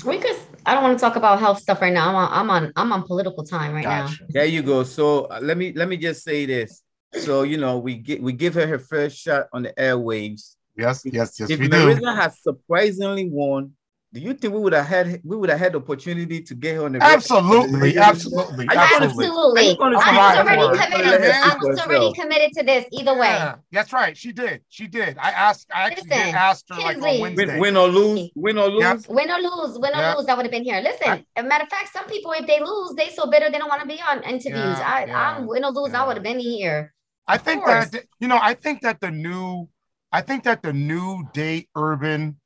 We 0.04 0.18
could 0.18 0.36
I 0.66 0.74
don't 0.74 0.82
want 0.82 0.98
to 0.98 1.00
talk 1.00 1.16
about 1.16 1.38
health 1.38 1.60
stuff 1.60 1.80
right 1.80 1.92
now 1.92 2.08
I'm 2.08 2.16
on 2.16 2.28
I'm 2.32 2.50
on, 2.50 2.72
I'm 2.76 2.92
on 2.92 3.02
political 3.04 3.44
time 3.44 3.74
right 3.74 3.84
now 3.84 4.08
There 4.30 4.44
you 4.44 4.62
go. 4.62 4.82
So 4.82 5.24
uh, 5.26 5.40
let 5.42 5.56
me 5.56 5.72
let 5.72 5.88
me 5.88 5.96
just 5.96 6.24
say 6.24 6.46
this. 6.46 6.82
So 7.20 7.42
you 7.42 7.58
know 7.58 7.78
we 7.78 7.96
get 7.96 8.22
we 8.22 8.32
give 8.32 8.54
her 8.54 8.66
her 8.66 8.78
first 8.78 9.16
shot 9.16 9.46
on 9.52 9.62
the 9.62 9.72
airwaves. 9.78 10.56
Yes, 10.76 11.02
yes, 11.04 11.38
yes, 11.38 11.50
if 11.50 11.60
we 11.60 11.68
do. 11.68 11.76
Marissa 11.76 12.16
has 12.16 12.40
surprisingly 12.40 13.28
won, 13.28 13.72
do 14.14 14.20
you 14.20 14.32
think 14.32 14.54
we 14.54 14.60
would 14.60 14.72
have 14.72 14.86
had 14.86 15.20
we 15.24 15.36
would 15.36 15.50
have 15.50 15.58
had 15.58 15.72
the 15.72 15.78
opportunity 15.78 16.40
to 16.40 16.54
get 16.54 16.76
her 16.76 16.84
on 16.84 16.92
the 16.92 17.02
Absolutely, 17.02 17.98
absolutely, 17.98 18.68
I 18.68 18.74
just 18.74 19.02
wanna- 19.02 19.06
absolutely. 19.06 19.06
absolutely 19.18 19.62
I 19.62 19.66
just 19.66 19.80
wanna 19.80 19.96
I 19.98 20.36
was 20.36 20.38
already 20.38 20.78
committed 20.78 21.10
Let 21.10 21.20
her 21.20 21.32
I 21.32 21.50
speak 21.50 21.62
was 21.62 21.80
already 21.80 22.12
committed 22.14 22.50
to 22.58 22.62
this 22.62 22.84
either 22.92 23.14
way 23.18 23.26
Yeah, 23.42 23.54
that's 23.72 23.92
right. 23.92 24.16
She 24.16 24.30
did. 24.32 24.62
She 24.68 24.86
did. 24.86 25.18
I 25.18 25.30
asked. 25.30 25.66
I 25.74 25.82
actually 25.88 26.10
did 26.10 26.34
ask 26.34 26.64
her 26.70 26.80
like 26.80 26.96
on 26.96 27.20
Wednesday. 27.20 27.46
Win, 27.46 27.58
win 27.60 27.76
or 27.76 27.88
lose, 27.88 28.30
win 28.36 28.56
or 28.58 28.68
lose. 28.68 28.82
Yep. 28.82 28.98
Win 29.08 29.30
or 29.32 29.38
lose, 29.48 29.78
win 29.80 29.92
or 29.94 29.98
Yeah. 29.98 30.14
lose, 30.14 30.26
I 30.28 30.34
would 30.34 30.46
have 30.46 30.52
been 30.52 30.64
here. 30.64 30.80
Listen, 30.80 31.08
I- 31.08 31.24
as 31.36 31.44
a 31.44 31.48
matter 31.48 31.64
of 31.64 31.70
fact, 31.70 31.92
some 31.92 32.06
people, 32.06 32.30
if 32.32 32.46
they 32.46 32.60
lose, 32.60 32.94
they 32.96 33.08
so 33.10 33.26
bitter 33.26 33.50
they 33.50 33.58
don't 33.58 33.68
want 33.68 33.82
to 33.82 33.88
be 33.88 34.00
on 34.00 34.22
interviews. 34.22 34.78
Yeah, 34.78 34.92
I, 34.96 35.04
yeah, 35.06 35.36
I'm 35.36 35.46
win 35.46 35.64
or 35.64 35.72
lose, 35.72 35.90
yeah. 35.92 36.02
I 36.02 36.06
would 36.06 36.16
have 36.16 36.22
been 36.24 36.38
here. 36.38 36.94
I 37.26 37.36
think 37.38 37.64
that 37.66 37.92
you 38.20 38.28
know. 38.28 38.38
I 38.40 38.54
think 38.54 38.82
that 38.82 39.00
the 39.00 39.10
new. 39.10 39.68
I 40.12 40.20
think 40.20 40.44
that 40.44 40.62
the 40.62 40.72
new 40.72 41.24
day 41.32 41.66
urban, 41.74 42.36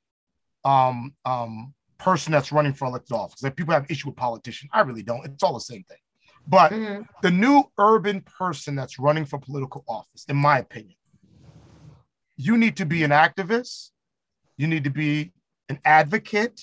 um, 0.64 1.14
um, 1.24 1.74
person 1.98 2.32
that's 2.32 2.52
running 2.52 2.72
for 2.72 2.86
elected 2.86 3.16
office. 3.16 3.40
That 3.40 3.56
people 3.56 3.74
have 3.74 3.90
issue 3.90 4.08
with 4.08 4.16
politicians. 4.16 4.70
I 4.72 4.80
really 4.80 5.02
don't. 5.02 5.24
It's 5.24 5.42
all 5.42 5.54
the 5.54 5.60
same 5.60 5.84
thing. 5.84 5.98
But 6.46 6.72
Mhm. 6.72 7.06
the 7.22 7.30
new 7.30 7.64
urban 7.78 8.22
person 8.22 8.74
that's 8.74 8.98
running 8.98 9.24
for 9.24 9.38
political 9.38 9.84
office, 9.88 10.24
in 10.28 10.36
my 10.36 10.58
opinion, 10.58 10.96
you 12.36 12.56
need 12.56 12.76
to 12.76 12.86
be 12.86 13.02
an 13.02 13.10
activist. 13.10 13.90
You 14.56 14.66
need 14.66 14.84
to 14.84 14.90
be 14.90 15.32
an 15.68 15.80
advocate, 15.84 16.60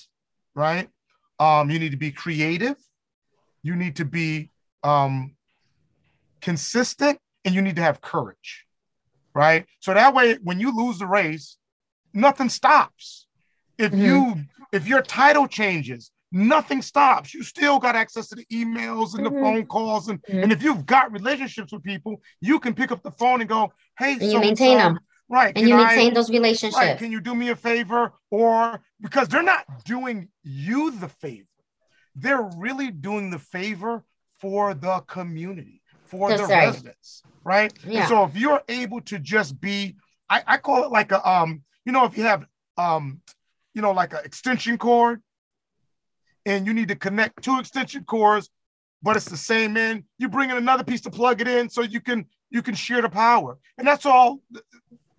right? 0.54 0.88
Um, 1.38 1.70
you 1.70 1.78
need 1.78 1.90
to 1.90 1.96
be 1.98 2.10
creative. 2.10 2.76
You 3.62 3.76
need 3.76 3.96
to 3.96 4.04
be 4.04 4.50
um, 4.82 5.36
consistent, 6.40 7.18
and 7.44 7.54
you 7.54 7.62
need 7.62 7.76
to 7.76 7.82
have 7.82 8.00
courage, 8.00 8.66
right? 9.34 9.66
So 9.80 9.92
that 9.94 10.14
way, 10.14 10.34
when 10.42 10.60
you 10.60 10.74
lose 10.74 10.98
the 10.98 11.06
race, 11.06 11.58
nothing 12.12 12.48
stops. 12.48 13.25
If 13.78 13.92
Mhm. 13.92 13.98
you 14.04 14.44
if 14.72 14.86
your 14.88 15.00
title 15.00 15.46
changes, 15.46 16.10
nothing 16.32 16.82
stops. 16.82 17.32
You 17.32 17.42
still 17.44 17.78
got 17.78 17.94
access 17.94 18.28
to 18.28 18.34
the 18.34 18.44
emails 18.46 19.14
and 19.16 19.24
the 19.24 19.30
Mhm. 19.30 19.40
phone 19.40 19.66
calls, 19.66 20.08
and 20.08 20.20
Mhm. 20.24 20.42
and 20.42 20.52
if 20.52 20.62
you've 20.62 20.84
got 20.84 21.12
relationships 21.12 21.72
with 21.72 21.82
people, 21.84 22.20
you 22.40 22.58
can 22.58 22.74
pick 22.74 22.90
up 22.90 23.02
the 23.02 23.12
phone 23.12 23.40
and 23.40 23.48
go, 23.48 23.72
"Hey, 23.98 24.14
And 24.14 24.22
you 24.32 24.40
maintain 24.40 24.78
'em. 24.78 24.98
right? 25.28 25.56
And 25.56 25.68
you 25.68 25.74
I- 25.76 25.86
maintain 25.86 26.14
those 26.14 26.28
Right. 26.28 26.36
relationships. 26.38 26.98
Can 26.98 27.12
you 27.12 27.20
do 27.20 27.34
me 27.34 27.50
a 27.50 27.56
favor? 27.56 28.12
Or 28.30 28.82
because 29.00 29.28
they're 29.28 29.42
not 29.42 29.84
doing 29.84 30.28
you 30.42 30.90
the 30.90 31.08
favor, 31.08 31.46
they're 32.16 32.42
really 32.56 32.90
doing 32.90 33.30
the 33.30 33.38
favor 33.38 34.04
for 34.40 34.74
the 34.74 35.00
community, 35.06 35.80
for 36.06 36.28
That's 36.28 36.42
the 36.42 36.48
right. 36.48 36.66
residents, 36.66 37.22
right? 37.44 37.72
Yeah. 37.84 38.00
And 38.00 38.08
so 38.08 38.24
if 38.24 38.36
you're 38.36 38.62
able 38.68 39.00
to 39.02 39.18
just 39.18 39.60
be, 39.60 39.96
I, 40.28 40.42
I 40.46 40.56
call 40.58 40.84
it 40.84 40.90
like 40.90 41.12
a 41.12 41.26
um, 41.28 41.62
you 41.84 41.92
know, 41.92 42.04
if 42.04 42.16
you 42.18 42.24
have 42.24 42.44
um, 42.76 43.22
you 43.76 43.82
know, 43.82 43.92
like 43.92 44.14
an 44.14 44.20
extension 44.24 44.78
cord, 44.78 45.22
and 46.46 46.66
you 46.66 46.72
need 46.72 46.88
to 46.88 46.96
connect 46.96 47.42
two 47.42 47.58
extension 47.60 48.02
cords, 48.04 48.48
but 49.02 49.16
it's 49.16 49.28
the 49.28 49.36
same 49.36 49.76
end, 49.76 50.04
you 50.18 50.28
bring 50.30 50.48
in 50.50 50.56
another 50.56 50.82
piece 50.82 51.02
to 51.02 51.10
plug 51.10 51.42
it 51.42 51.46
in 51.46 51.68
so 51.68 51.82
you 51.82 52.00
can 52.00 52.24
you 52.50 52.62
can 52.62 52.74
share 52.74 53.02
the 53.02 53.08
power. 53.10 53.58
And 53.76 53.86
that's 53.86 54.06
all 54.06 54.40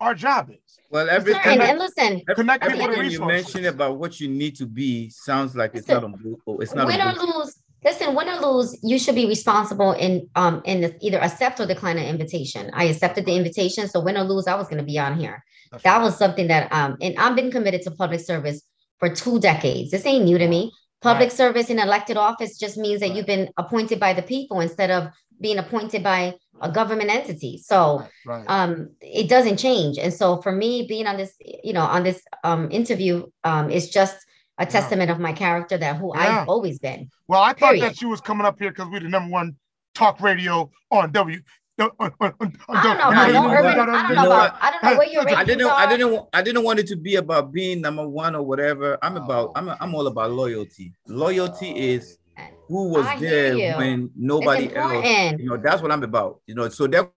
our 0.00 0.14
job 0.14 0.50
is. 0.50 0.78
Well, 0.90 1.06
Sure, 1.06 1.14
everything 1.14 1.60
and, 1.60 1.62
and 1.62 1.78
listen, 1.78 2.22
Connect 2.34 2.64
people 2.64 2.78
with 2.80 2.84
everything 2.96 3.12
you 3.12 3.20
resources. 3.20 3.44
mentioned 3.44 3.66
about 3.66 3.98
what 3.98 4.18
you 4.18 4.28
need 4.28 4.56
to 4.56 4.66
be 4.66 5.08
sounds 5.10 5.54
like 5.54 5.76
it's 5.76 5.86
not 5.86 6.02
a 6.02 6.08
bu- 6.08 6.58
it's 6.60 6.74
not 6.74 6.88
win 6.88 7.00
a 7.00 7.10
or 7.10 7.14
bu- 7.14 7.38
lose, 7.38 7.54
listen, 7.84 8.14
win 8.14 8.28
or 8.28 8.40
lose, 8.40 8.78
you 8.82 8.98
should 8.98 9.14
be 9.14 9.26
responsible 9.26 9.92
in 9.92 10.28
um 10.34 10.62
in 10.64 10.80
the, 10.82 10.96
either 11.00 11.18
accept 11.18 11.60
or 11.60 11.66
decline 11.66 11.98
an 11.98 12.06
invitation. 12.06 12.70
I 12.74 12.84
accepted 12.84 13.24
the 13.26 13.36
invitation, 13.36 13.88
so 13.88 14.00
win 14.00 14.16
or 14.16 14.24
lose, 14.24 14.46
I 14.46 14.54
was 14.56 14.68
going 14.68 14.78
to 14.78 14.84
be 14.84 14.98
on 14.98 15.18
here. 15.18 15.42
That's 15.70 15.82
That 15.84 15.96
right. 15.98 16.04
was 16.04 16.16
something 16.16 16.48
that 16.48 16.72
um 16.72 16.96
and 17.00 17.14
I've 17.18 17.36
been 17.36 17.50
committed 17.50 17.82
to 17.82 17.90
public 17.92 18.20
service 18.20 18.62
for 18.98 19.08
two 19.14 19.38
decades. 19.40 19.90
This 19.90 20.06
ain't 20.06 20.24
new 20.24 20.38
to 20.38 20.48
me. 20.48 20.72
Public 21.00 21.28
Right. 21.28 21.32
service 21.32 21.70
in 21.70 21.78
elected 21.78 22.16
office 22.16 22.58
just 22.58 22.76
means 22.76 23.00
that 23.00 23.08
Right. 23.08 23.16
you've 23.16 23.26
been 23.26 23.48
appointed 23.56 24.00
by 24.00 24.12
the 24.14 24.22
people 24.22 24.60
instead 24.60 24.90
of 24.90 25.08
being 25.40 25.58
appointed 25.58 26.02
by 26.02 26.34
a 26.60 26.68
government 26.72 27.10
entity. 27.10 27.58
So 27.64 27.98
Right, 27.98 28.10
right. 28.26 28.44
um 28.48 28.90
it 29.00 29.28
doesn't 29.28 29.58
change. 29.58 29.98
And 29.98 30.12
so 30.12 30.42
for 30.42 30.50
me 30.50 30.86
being 30.88 31.06
on 31.06 31.16
this, 31.16 31.32
you 31.62 31.72
know, 31.72 31.82
on 31.84 32.02
this 32.02 32.20
um 32.42 32.68
interview 32.72 33.26
um 33.44 33.70
is 33.70 33.88
just 33.90 34.16
a 34.58 34.66
testament 34.66 35.10
of 35.10 35.18
my 35.18 35.32
character 35.32 35.78
that 35.78 35.96
who 35.96 36.12
Yeah. 36.14 36.42
I've 36.42 36.48
always 36.48 36.78
been. 36.78 37.10
well, 37.28 37.42
I 37.42 37.52
thought 37.52 37.78
that 37.80 37.96
she 37.96 38.06
was 38.06 38.20
coming 38.20 38.46
up 38.46 38.58
here 38.58 38.70
because 38.70 38.88
we're 38.90 39.00
the 39.00 39.08
number 39.08 39.30
one 39.32 39.56
talk 39.94 40.20
radio 40.20 40.70
on 40.90 41.12
W. 41.12 41.40
On, 41.80 41.90
on, 42.00 42.12
on, 42.20 42.34
on, 42.40 42.52
I 42.70 42.82
don't 42.82 42.98
know 42.98 43.04
no, 43.04 43.10
about 43.10 43.26
you 43.28 43.32
no 43.34 43.50
urban. 43.50 43.66
I 43.66 43.86
don't 43.86 44.08
You 44.10 44.14
know 44.16 44.22
know 44.22 44.26
about 44.32 44.52
what? 44.52 44.62
I 44.62 44.70
don't 44.72 44.82
know 44.82 44.98
where 44.98 45.08
your 45.08 45.36
I 45.36 45.44
didn't 45.44 45.70
I 45.70 45.86
didn't 45.86 46.26
I 46.32 46.42
didn't 46.42 46.64
want 46.64 46.80
it 46.80 46.88
to 46.88 46.96
be 46.96 47.14
about 47.16 47.52
being 47.52 47.80
number 47.80 48.08
one 48.08 48.34
or 48.34 48.42
whatever. 48.42 48.98
I'm 49.00 49.16
oh. 49.16 49.22
about 49.24 49.52
I'm 49.54 49.68
I'm 49.68 49.94
all 49.94 50.08
about 50.08 50.32
loyalty. 50.32 50.92
Loyalty 51.06 51.70
is 51.70 52.18
who 52.66 52.88
was 52.88 53.06
I 53.06 53.18
there 53.20 53.76
when 53.78 54.10
nobody 54.16 54.74
else. 54.74 55.04
You 55.38 55.48
know, 55.48 55.56
that's 55.56 55.80
what 55.80 55.92
I'm 55.92 56.02
about. 56.02 56.40
You 56.48 56.56
know, 56.56 56.68
so 56.68 56.88
that 56.88 57.12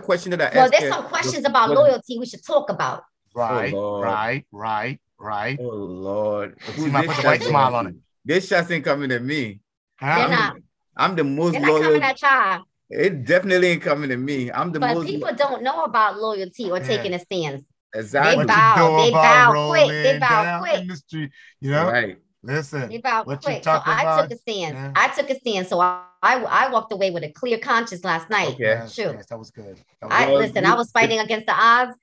question 0.00 0.30
that 0.30 0.40
I 0.40 0.54
Well, 0.54 0.64
asked. 0.64 0.72
there's 0.72 0.84
her 0.84 0.90
some 0.90 1.02
was- 1.02 1.12
questions 1.12 1.44
about 1.46 1.70
loyalty 1.70 2.18
we 2.18 2.24
should 2.26 2.44
talk 2.44 2.70
about. 2.70 3.04
Right, 3.34 3.72
oh, 3.74 3.76
Lord. 3.76 4.04
right, 4.04 4.46
right, 4.50 4.98
right. 5.26 5.58
Oh 5.60 5.64
Lord. 5.64 6.56
See, 6.66 6.72
Who 6.74 6.88
my 6.88 7.06
put 7.06 7.16
the 7.16 7.22
white 7.22 7.42
smile 7.42 7.74
on 7.74 7.84
to? 7.86 7.94
This 8.24 8.48
shots 8.48 8.70
ain't 8.70 8.84
coming 8.84 9.08
to 9.10 9.20
me. 9.20 9.60
They're 10.00 10.08
Huh? 10.08 10.28
not. 10.28 10.56
I'm 10.96 11.16
the 11.16 11.24
most 11.24 11.52
They're 11.52 11.60
not 11.60 11.70
loyal. 11.70 11.82
coming 11.82 12.02
at 12.02 12.22
y'all. 12.22 12.62
It 12.88 13.24
definitely 13.24 13.68
ain't 13.68 13.82
coming 13.82 14.08
to 14.10 14.16
me. 14.16 14.50
I'm 14.50 14.72
the 14.72 14.80
most, 14.80 14.88
But 14.88 14.94
most 14.96 15.06
people 15.06 15.34
don't 15.34 15.62
know 15.62 15.84
about 15.84 16.18
loyalty 16.18 16.70
or 16.70 16.78
Yeah. 16.78 16.86
taking 16.86 17.14
a 17.14 17.18
stance. 17.18 17.62
exactly 17.94 18.36
What 18.36 18.46
bow, 18.46 18.74
you 18.76 18.96
do 18.96 19.02
they 19.02 19.08
about 19.10 19.54
bow 19.54 19.70
quick, 19.70 19.88
they 20.02 20.18
bow 20.18 20.60
quick. 20.60 20.80
in 20.82 20.86
the 20.88 20.96
street? 20.96 21.30
You 21.60 21.70
know, 21.72 21.86
right. 21.90 22.18
listen. 22.42 22.88
They 22.88 22.98
bow 22.98 23.24
What 23.24 23.42
you 23.42 23.50
quick. 23.50 23.64
So 23.64 23.70
talking 23.72 23.92
I 23.92 24.22
took 24.22 24.30
a 24.30 24.36
stance. 24.36 24.74
Yeah. 24.74 24.92
I 24.94 25.08
took 25.08 25.30
a 25.30 25.34
stance. 25.40 25.68
So 25.68 25.80
I, 25.80 26.02
I 26.22 26.34
I 26.44 26.70
walked 26.70 26.92
away 26.92 27.10
with 27.10 27.24
a 27.24 27.32
clear 27.32 27.58
conscience 27.58 28.04
last 28.04 28.30
night. 28.30 28.48
Okay. 28.54 28.62
Yes, 28.64 28.94
Shoot. 28.94 29.12
yes, 29.12 29.26
that 29.26 29.38
was 29.38 29.50
good. 29.50 29.76
That 30.00 30.06
was 30.10 30.12
I 30.12 30.26
good. 30.26 30.38
Listen, 30.38 30.64
I 30.66 30.74
was 30.74 30.90
fighting 30.92 31.18
against 31.18 31.46
the 31.46 31.54
odds 31.54 31.96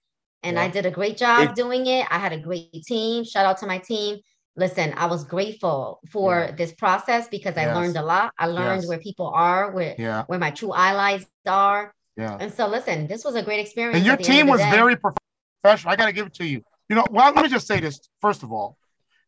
and 0.44 0.60
I 0.60 0.68
did 0.68 0.86
a 0.86 0.92
great 0.92 1.18
job 1.18 1.50
If- 1.50 1.56
doing 1.56 1.88
it. 1.88 2.06
I 2.10 2.20
had 2.20 2.34
a 2.34 2.40
great 2.40 2.72
team. 2.86 3.24
Shout 3.24 3.46
out 3.46 3.58
to 3.60 3.68
my 3.68 3.78
team. 3.80 4.20
Listen, 4.56 4.94
I 4.96 5.08
was 5.08 5.24
grateful 5.24 6.00
for 6.12 6.32
Yeah. 6.42 6.52
this 6.52 6.74
process 6.74 7.28
because 7.28 7.58
I 7.58 7.64
Yes. 7.64 7.76
learned 7.76 7.98
a 7.98 8.04
lot. 8.04 8.34
I 8.38 8.46
learned 8.48 8.82
Yes. 8.84 8.90
where 8.90 9.00
people 9.00 9.28
are, 9.34 9.72
where 9.72 9.96
yeah, 9.98 10.24
where 10.28 10.38
my 10.40 10.52
true 10.52 10.74
allies 10.74 11.26
are. 11.48 11.94
yeah. 12.16 12.38
And 12.40 12.54
so 12.54 12.68
listen, 12.68 13.08
this 13.08 13.26
was 13.26 13.34
a 13.36 13.42
great 13.42 13.60
experience. 13.60 13.98
And 13.98 14.06
your 14.06 14.14
at 14.14 14.20
the 14.20 14.28
end 14.30 14.38
team 14.38 14.48
was 14.48 14.60
day. 14.62 14.70
very 14.70 14.96
professional. 14.96 15.92
I 15.92 15.96
got 15.96 16.06
to 16.06 16.14
give 16.14 16.28
it 16.28 16.36
to 16.36 16.46
you. 16.46 16.62
You 16.90 16.96
know, 16.98 17.06
well, 17.10 17.34
let 17.34 17.44
me 17.44 17.50
just 17.50 17.66
say 17.66 17.80
this 17.80 18.00
first 18.22 18.44
of 18.44 18.52
all. 18.52 18.78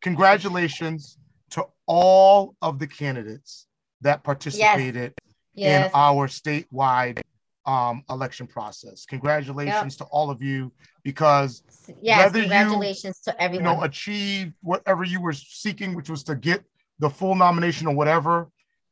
Congratulations 0.01 1.17
to 1.51 1.65
all 1.87 2.55
of 2.61 2.77
the 2.79 2.87
candidates 2.87 3.65
that 4.01 4.23
participated 4.23 5.13
in 5.55 5.63
yes. 5.63 5.91
our 5.95 6.27
statewide 6.27 7.21
um, 7.65 8.03
election 8.09 8.47
process. 8.47 9.05
Congratulations 9.05 9.97
to 9.97 10.03
all 10.05 10.29
of 10.29 10.41
you 10.41 10.71
because 11.03 11.63
Yes, 12.01 12.19
whether 12.19 12.39
you, 12.39 12.49
congratulations 12.49 13.19
to 13.21 13.35
you 13.53 13.61
know 13.61 13.83
achieve 13.83 14.53
whatever 14.61 15.03
you 15.03 15.21
were 15.21 15.33
seeking, 15.33 15.95
which 15.95 16.09
was 16.09 16.23
to 16.23 16.35
get 16.35 16.63
the 16.99 17.09
full 17.09 17.35
nomination 17.35 17.87
or 17.87 17.95
whatever, 17.95 18.49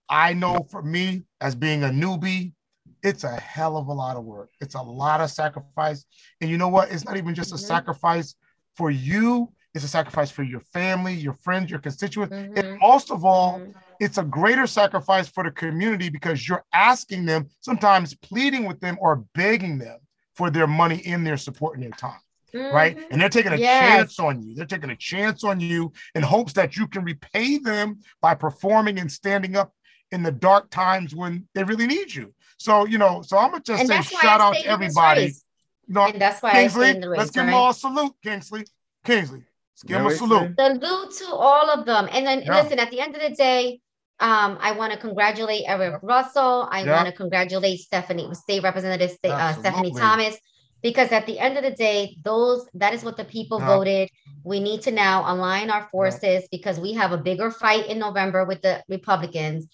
I 0.10 0.34
know 0.34 0.68
for 0.70 0.82
me 0.82 1.24
as 1.42 1.56
being 1.56 1.84
a 1.84 1.90
newbie, 1.90 2.54
it's 3.02 3.24
a 3.24 3.36
hell 3.36 3.78
of 3.78 3.88
a 3.88 3.94
lot 3.94 4.18
of 4.18 4.24
work. 4.24 4.52
It's 4.62 4.76
a 4.76 4.82
lot 4.82 5.22
of 5.22 5.30
sacrifice. 5.32 6.06
And 6.42 6.50
you 6.50 6.58
know 6.58 6.68
what? 6.70 6.92
It's 6.92 7.06
not 7.06 7.18
even 7.18 7.34
just 7.36 7.52
a 7.52 7.56
Mhm. 7.56 7.60
sacrifice 7.60 8.36
for 8.76 8.90
you, 8.92 9.54
it's 9.74 9.84
a 9.84 9.88
sacrifice 9.88 10.30
for 10.30 10.44
your 10.44 10.60
family, 10.60 11.14
your 11.14 11.34
friends, 11.34 11.70
your 11.72 11.80
constituents. 11.80 12.34
Mhm. 12.34 12.58
And 12.58 12.80
most 12.80 13.12
of 13.12 13.26
all, 13.26 13.60
Mhm. 13.60 13.76
It's 14.04 14.18
a 14.18 14.24
greater 14.24 14.68
sacrifice 14.68 15.30
for 15.30 15.44
the 15.44 15.52
community 15.52 16.10
because 16.10 16.48
you're 16.48 16.66
asking 16.74 17.26
them, 17.26 17.48
sometimes 17.62 18.14
pleading 18.16 18.66
with 18.66 18.80
them 18.82 18.98
or 19.00 19.24
begging 19.34 19.78
them 19.78 20.00
for 20.36 20.50
their 20.50 20.68
money 20.68 20.98
in 20.98 21.24
their 21.24 21.38
support 21.38 21.76
and 21.76 21.84
their 21.84 21.92
time, 21.92 22.20
right? 22.54 22.98
Mhm. 22.98 23.08
And 23.12 23.22
they're 23.22 23.30
taking 23.30 23.54
a 23.54 23.58
Yes. 23.58 23.80
chance 23.80 24.20
on 24.20 24.42
you. 24.42 24.56
They're 24.56 24.66
taking 24.66 24.90
a 24.90 24.96
chance 24.96 25.44
on 25.44 25.60
you 25.60 25.94
in 26.16 26.22
hopes 26.24 26.54
that 26.54 26.76
you 26.76 26.88
can 26.88 27.04
repay 27.04 27.60
them 27.60 28.02
by 28.22 28.36
performing 28.36 29.00
and 29.00 29.12
standing 29.12 29.56
up 29.56 29.74
in 30.12 30.22
the 30.22 30.32
dark 30.32 30.70
times 30.70 31.16
when 31.16 31.48
they 31.56 31.64
really 31.64 31.88
need 31.88 32.14
you. 32.14 32.34
So, 32.58 32.86
you 32.86 32.98
know, 32.98 33.22
so 33.22 33.38
I'm 33.38 33.52
gonna 33.52 33.64
just 33.64 33.80
And 33.82 34.06
say 34.06 34.18
shout 34.18 34.42
out 34.42 34.56
to 34.56 34.68
everybody. 34.68 35.22
race. 35.22 35.46
You 35.88 35.94
know, 35.96 36.06
And 36.08 36.22
that's 36.22 36.42
why 36.42 36.52
Kingsley, 36.52 36.86
stayed 36.88 36.96
in 36.96 37.02
the 37.02 37.10
race. 37.10 37.20
let's 37.20 37.32
give 37.32 37.46
them 37.46 37.54
all 37.54 37.70
a 37.70 37.74
salute, 37.74 38.16
Kingsley. 38.24 38.66
Kingsley, 39.06 39.40
let's 39.74 39.84
give 39.84 39.98
them 39.98 40.08
a 40.08 40.12
salute. 40.12 40.56
Salute 40.60 41.12
to 41.18 41.28
all 41.34 41.70
of 41.70 41.86
them. 41.86 42.08
And 42.12 42.26
then 42.26 42.42
Yeah. 42.44 42.62
listen, 42.62 42.80
at 42.80 42.90
the 42.90 43.00
end 43.02 43.16
of 43.16 43.22
the 43.22 43.36
day, 43.36 43.82
um, 44.20 44.58
I 44.62 44.72
want 44.74 44.94
to 44.94 45.00
congratulate 45.00 45.64
Erick 45.68 46.02
Russell. 46.02 46.68
I 46.72 46.84
Yeah. 46.84 46.96
want 46.96 47.08
to 47.08 47.14
congratulate 47.14 47.80
Stephanie, 47.80 48.34
State 48.34 48.64
Representative 48.64 49.18
uh, 49.24 49.54
Stephanie 49.54 49.92
Thomas, 49.92 50.38
because 50.82 51.12
at 51.12 51.26
the 51.26 51.40
end 51.40 51.58
of 51.58 51.64
the 51.64 51.72
day, 51.72 52.18
those 52.24 52.68
that 52.76 52.94
is 52.94 53.04
what 53.04 53.18
the 53.18 53.26
people 53.26 53.60
Yeah. 53.60 53.68
voted. 53.68 54.10
We 54.46 54.60
need 54.60 54.82
to 54.84 54.92
now 54.92 55.24
align 55.34 55.70
our 55.70 55.88
forces 55.90 56.48
because 56.52 56.80
we 56.80 56.94
have 56.94 57.14
a 57.14 57.18
bigger 57.18 57.50
fight 57.50 57.88
in 57.88 57.98
November 58.00 58.46
with 58.46 58.62
the 58.62 58.84
Republicans. 58.90 59.68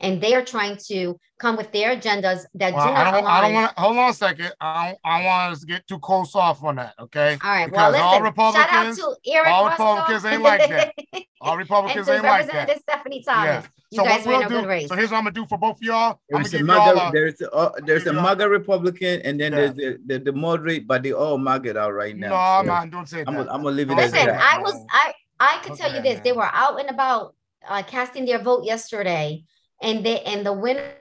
Yeah. 0.00 0.06
And 0.06 0.20
they 0.20 0.34
are 0.34 0.44
trying 0.44 0.76
to 0.88 1.18
come 1.38 1.56
with 1.56 1.72
their 1.72 1.96
agendas 1.96 2.44
that 2.54 2.74
Well, 2.74 2.86
do 2.86 2.92
I 2.92 3.04
not 3.04 3.10
don't, 3.12 3.26
I 3.26 3.40
don't 3.40 3.54
want 3.54 3.74
to 3.76 3.80
hold 3.82 3.96
on 3.96 4.10
a 4.10 4.14
second. 4.14 4.52
I 4.60 4.88
don't, 4.88 4.98
I 5.04 5.24
want 5.24 5.52
us 5.52 5.60
to 5.60 5.66
get 5.66 5.86
too 5.86 5.98
close 5.98 6.34
off 6.34 6.62
on 6.64 6.76
that. 6.76 6.94
Okay. 7.00 7.38
All 7.42 7.50
right. 7.50 7.66
because 7.66 7.94
Well, 7.94 8.02
all 8.02 8.20
listen. 8.20 8.34
Shout 8.52 8.56
out 8.72 8.86
Republicans- 8.86 8.98
to 8.98 9.16
Eric 9.32 9.48
all 9.52 9.68
Republicans 9.70 10.24
ain't 10.24 10.42
like 10.42 10.68
that. 10.68 10.92
All 11.42 11.56
Republicans 11.58 12.08
ain't 12.08 12.22
like 12.24 12.46
that. 12.46 12.54
Representative 12.54 12.82
Stephanie 12.82 13.22
Thomas. 13.22 13.44
Yeah. 13.44 13.62
You 13.90 13.96
So 13.98 14.04
guys 14.04 14.26
what 14.26 14.50
we'll 14.50 14.62
do, 14.62 14.66
race. 14.66 14.88
so 14.88 14.96
here's 14.96 15.10
what 15.10 15.18
I'm 15.18 15.24
gonna 15.24 15.34
do 15.34 15.46
for 15.46 15.58
both 15.58 15.76
of 15.76 15.82
y'all. 15.82 16.18
I'm 16.34 16.42
gonna 16.42 16.48
There's 16.48 16.54
a 16.54 16.58
give 16.58 16.66
y'all 16.66 16.94
MAGA, 16.96 17.08
a, 17.08 17.12
there's 17.12 17.40
a, 17.42 17.52
uh, 17.52 17.72
there's 17.84 18.06
a 18.06 18.12
MAGA 18.14 18.48
Republican, 18.48 19.20
and 19.20 19.38
then 19.38 19.52
Yeah. 19.52 19.58
there's 19.58 19.74
the, 19.74 19.98
the, 20.06 20.18
the 20.18 20.32
moderate, 20.32 20.86
but 20.88 21.02
they 21.02 21.12
all 21.12 21.36
MAGA 21.38 21.78
out 21.78 21.92
right 21.92 22.16
now. 22.16 22.28
no, 22.30 22.34
now. 22.34 22.58
I'm 22.58 22.64
So 22.64 22.72
not. 22.72 22.90
Don't 22.90 23.08
say 23.08 23.16
that. 23.18 23.28
I'm 23.28 23.36
gonna 23.36 23.50
I'm 23.52 23.62
gonna 23.62 23.76
leave 23.76 23.90
it 23.90 23.94
Don't 23.94 24.00
as 24.00 24.12
Listen, 24.12 24.26
that. 24.28 24.40
I 24.42 24.58
was 24.60 24.74
I 24.90 25.12
I 25.38 25.58
could 25.62 25.74
tell 25.76 25.92
you 25.92 25.98
Okay, 26.00 26.14
this. 26.14 26.20
They 26.24 26.32
were 26.32 26.48
out 26.52 26.80
and 26.80 26.88
about 26.88 27.34
uh, 27.68 27.82
casting 27.82 28.24
their 28.24 28.38
vote 28.42 28.64
yesterday, 28.64 29.44
and 29.82 30.04
they 30.04 30.20
and 30.22 30.44
the 30.44 30.52
winner, 30.52 30.92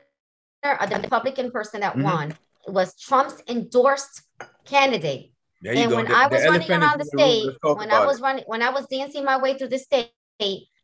uh, 0.63 0.85
the 0.85 0.99
Republican 0.99 1.51
person 1.51 1.81
that 1.81 1.95
Mhm. 1.95 2.03
won, 2.03 2.37
was 2.67 2.95
Trump's 2.99 3.41
endorsed 3.47 4.21
candidate. 4.65 5.31
There 5.61 5.73
you 5.73 5.81
And 5.81 5.89
go. 5.89 5.95
when 5.97 6.05
The- 6.05 6.17
I 6.17 6.27
was 6.27 6.43
running 6.43 6.71
around 6.71 6.99
the 6.99 7.05
state, 7.05 7.49
when 7.63 7.91
I 7.91 8.05
was 8.05 8.21
running, 8.21 8.43
when 8.47 8.61
I 8.61 8.69
was 8.69 8.85
dancing 8.87 9.23
my 9.23 9.37
way 9.37 9.57
through 9.57 9.69
the 9.69 9.79
state 9.79 10.11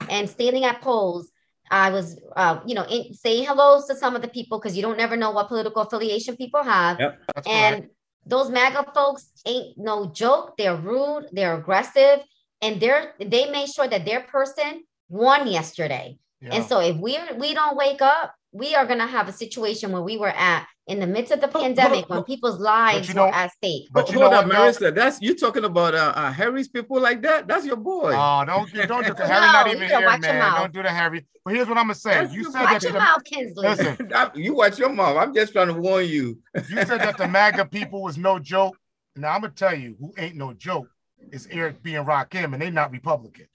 and 0.10 0.30
standing 0.30 0.66
at 0.66 0.82
polls, 0.82 1.32
I 1.70 1.90
was, 1.90 2.20
uh, 2.36 2.60
you 2.66 2.76
know, 2.76 2.86
in, 2.90 3.14
saying 3.14 3.46
hello 3.46 3.82
to 3.88 3.96
some 3.96 4.16
of 4.16 4.22
the 4.22 4.28
people 4.28 4.60
because 4.60 4.76
you 4.76 4.82
don't 4.82 4.98
never 4.98 5.16
know 5.16 5.32
what 5.32 5.48
political 5.48 5.82
affiliation 5.82 6.36
people 6.36 6.64
have. 6.64 7.00
Yep. 7.00 7.20
And 7.46 7.90
those 8.26 8.50
MAGA 8.50 8.92
folks 8.94 9.32
ain't 9.46 9.78
no 9.78 10.08
joke. 10.08 10.58
They're 10.58 10.76
rude. 10.76 11.30
They're 11.32 11.56
aggressive, 11.56 12.24
and 12.62 12.80
they're 12.80 13.14
they 13.20 13.50
made 13.50 13.70
sure 13.70 13.88
that 13.88 14.06
their 14.06 14.22
person 14.22 14.84
won 15.10 15.48
yesterday. 15.48 16.18
Yeah. 16.42 16.56
And 16.56 16.66
so 16.66 16.80
if 16.80 16.98
we 16.98 17.18
we 17.38 17.54
don't 17.54 17.78
wake 17.78 18.02
up, 18.02 18.34
we 18.52 18.76
are 18.76 18.86
gonna 18.86 19.08
have 19.08 19.28
a 19.30 19.32
situation 19.32 19.92
where 19.92 20.02
we 20.02 20.18
were 20.18 20.30
at 20.36 20.68
in 20.88 21.00
the 21.00 21.06
midst 21.08 21.32
of 21.32 21.40
the 21.40 21.48
But- 21.48 21.62
pandemic 21.62 22.08
but- 22.08 22.16
when 22.16 22.24
people's 22.24 22.60
lives 22.60 23.08
you 23.08 23.16
were 23.16 23.28
at 23.28 23.52
stake. 23.54 23.88
but 23.94 24.12
you 24.12 24.20
Hold 24.20 24.32
know 24.32 24.40
up. 24.40 24.48
Maritza. 24.48 24.92
That's 24.92 25.22
you 25.22 25.36
talking 25.36 25.64
about 25.66 25.94
uh, 25.94 26.12
uh 26.16 26.32
Harry's 26.32 26.68
people 26.68 27.00
like 27.00 27.22
that. 27.22 27.48
That's 27.48 27.66
your 27.66 27.76
boy. 27.78 28.14
Oh, 28.16 28.44
don't 28.46 28.72
do- 28.74 28.84
don't 28.88 29.06
do 29.06 29.14
the 29.14 29.26
Harry. 29.34 29.42
Not 29.42 29.68
even 29.68 29.82
you 29.84 29.88
here, 29.88 30.06
watch 30.06 30.22
your 30.24 30.34
man. 30.34 30.40
mouth. 30.40 30.60
Don't 30.62 30.74
do 30.74 30.84
the 30.84 30.90
Harry. 30.90 31.26
But 31.46 31.54
here's 31.56 31.68
what 31.68 31.78
I'm 31.78 31.86
gonna 31.86 31.96
say. 31.96 32.12
That's 32.16 32.34
You 32.34 32.44
said 32.52 32.62
Watch 32.64 32.72
that 32.74 32.84
your 32.84 32.92
the, 32.94 33.00
mouth, 33.00 33.24
Kinsley. 33.24 33.68
listen. 33.68 34.12
You 34.36 34.56
watch 34.56 34.80
your 34.80 34.90
mouth. 34.90 35.18
I'm 35.18 35.34
just 35.34 35.54
trying 35.54 35.68
to 35.68 35.74
warn 35.74 36.08
you. 36.08 36.40
you 36.56 36.64
said 36.86 37.00
that 37.02 37.18
the 37.18 37.28
MAGA 37.28 37.66
people 37.66 38.02
was 38.02 38.18
no 38.18 38.40
joke. 38.40 38.76
Now 39.16 39.34
I'm 39.36 39.42
gonna 39.42 39.54
tell 39.54 39.76
you 39.76 39.96
who 40.00 40.14
ain't 40.18 40.36
no 40.36 40.54
joke 40.54 40.88
is 41.32 41.48
Eric 41.52 41.82
B 41.84 41.96
and 41.96 42.08
Rakim, 42.08 42.54
and 42.54 42.62
they're 42.62 42.72
not 42.72 42.92
Republican. 42.92 43.46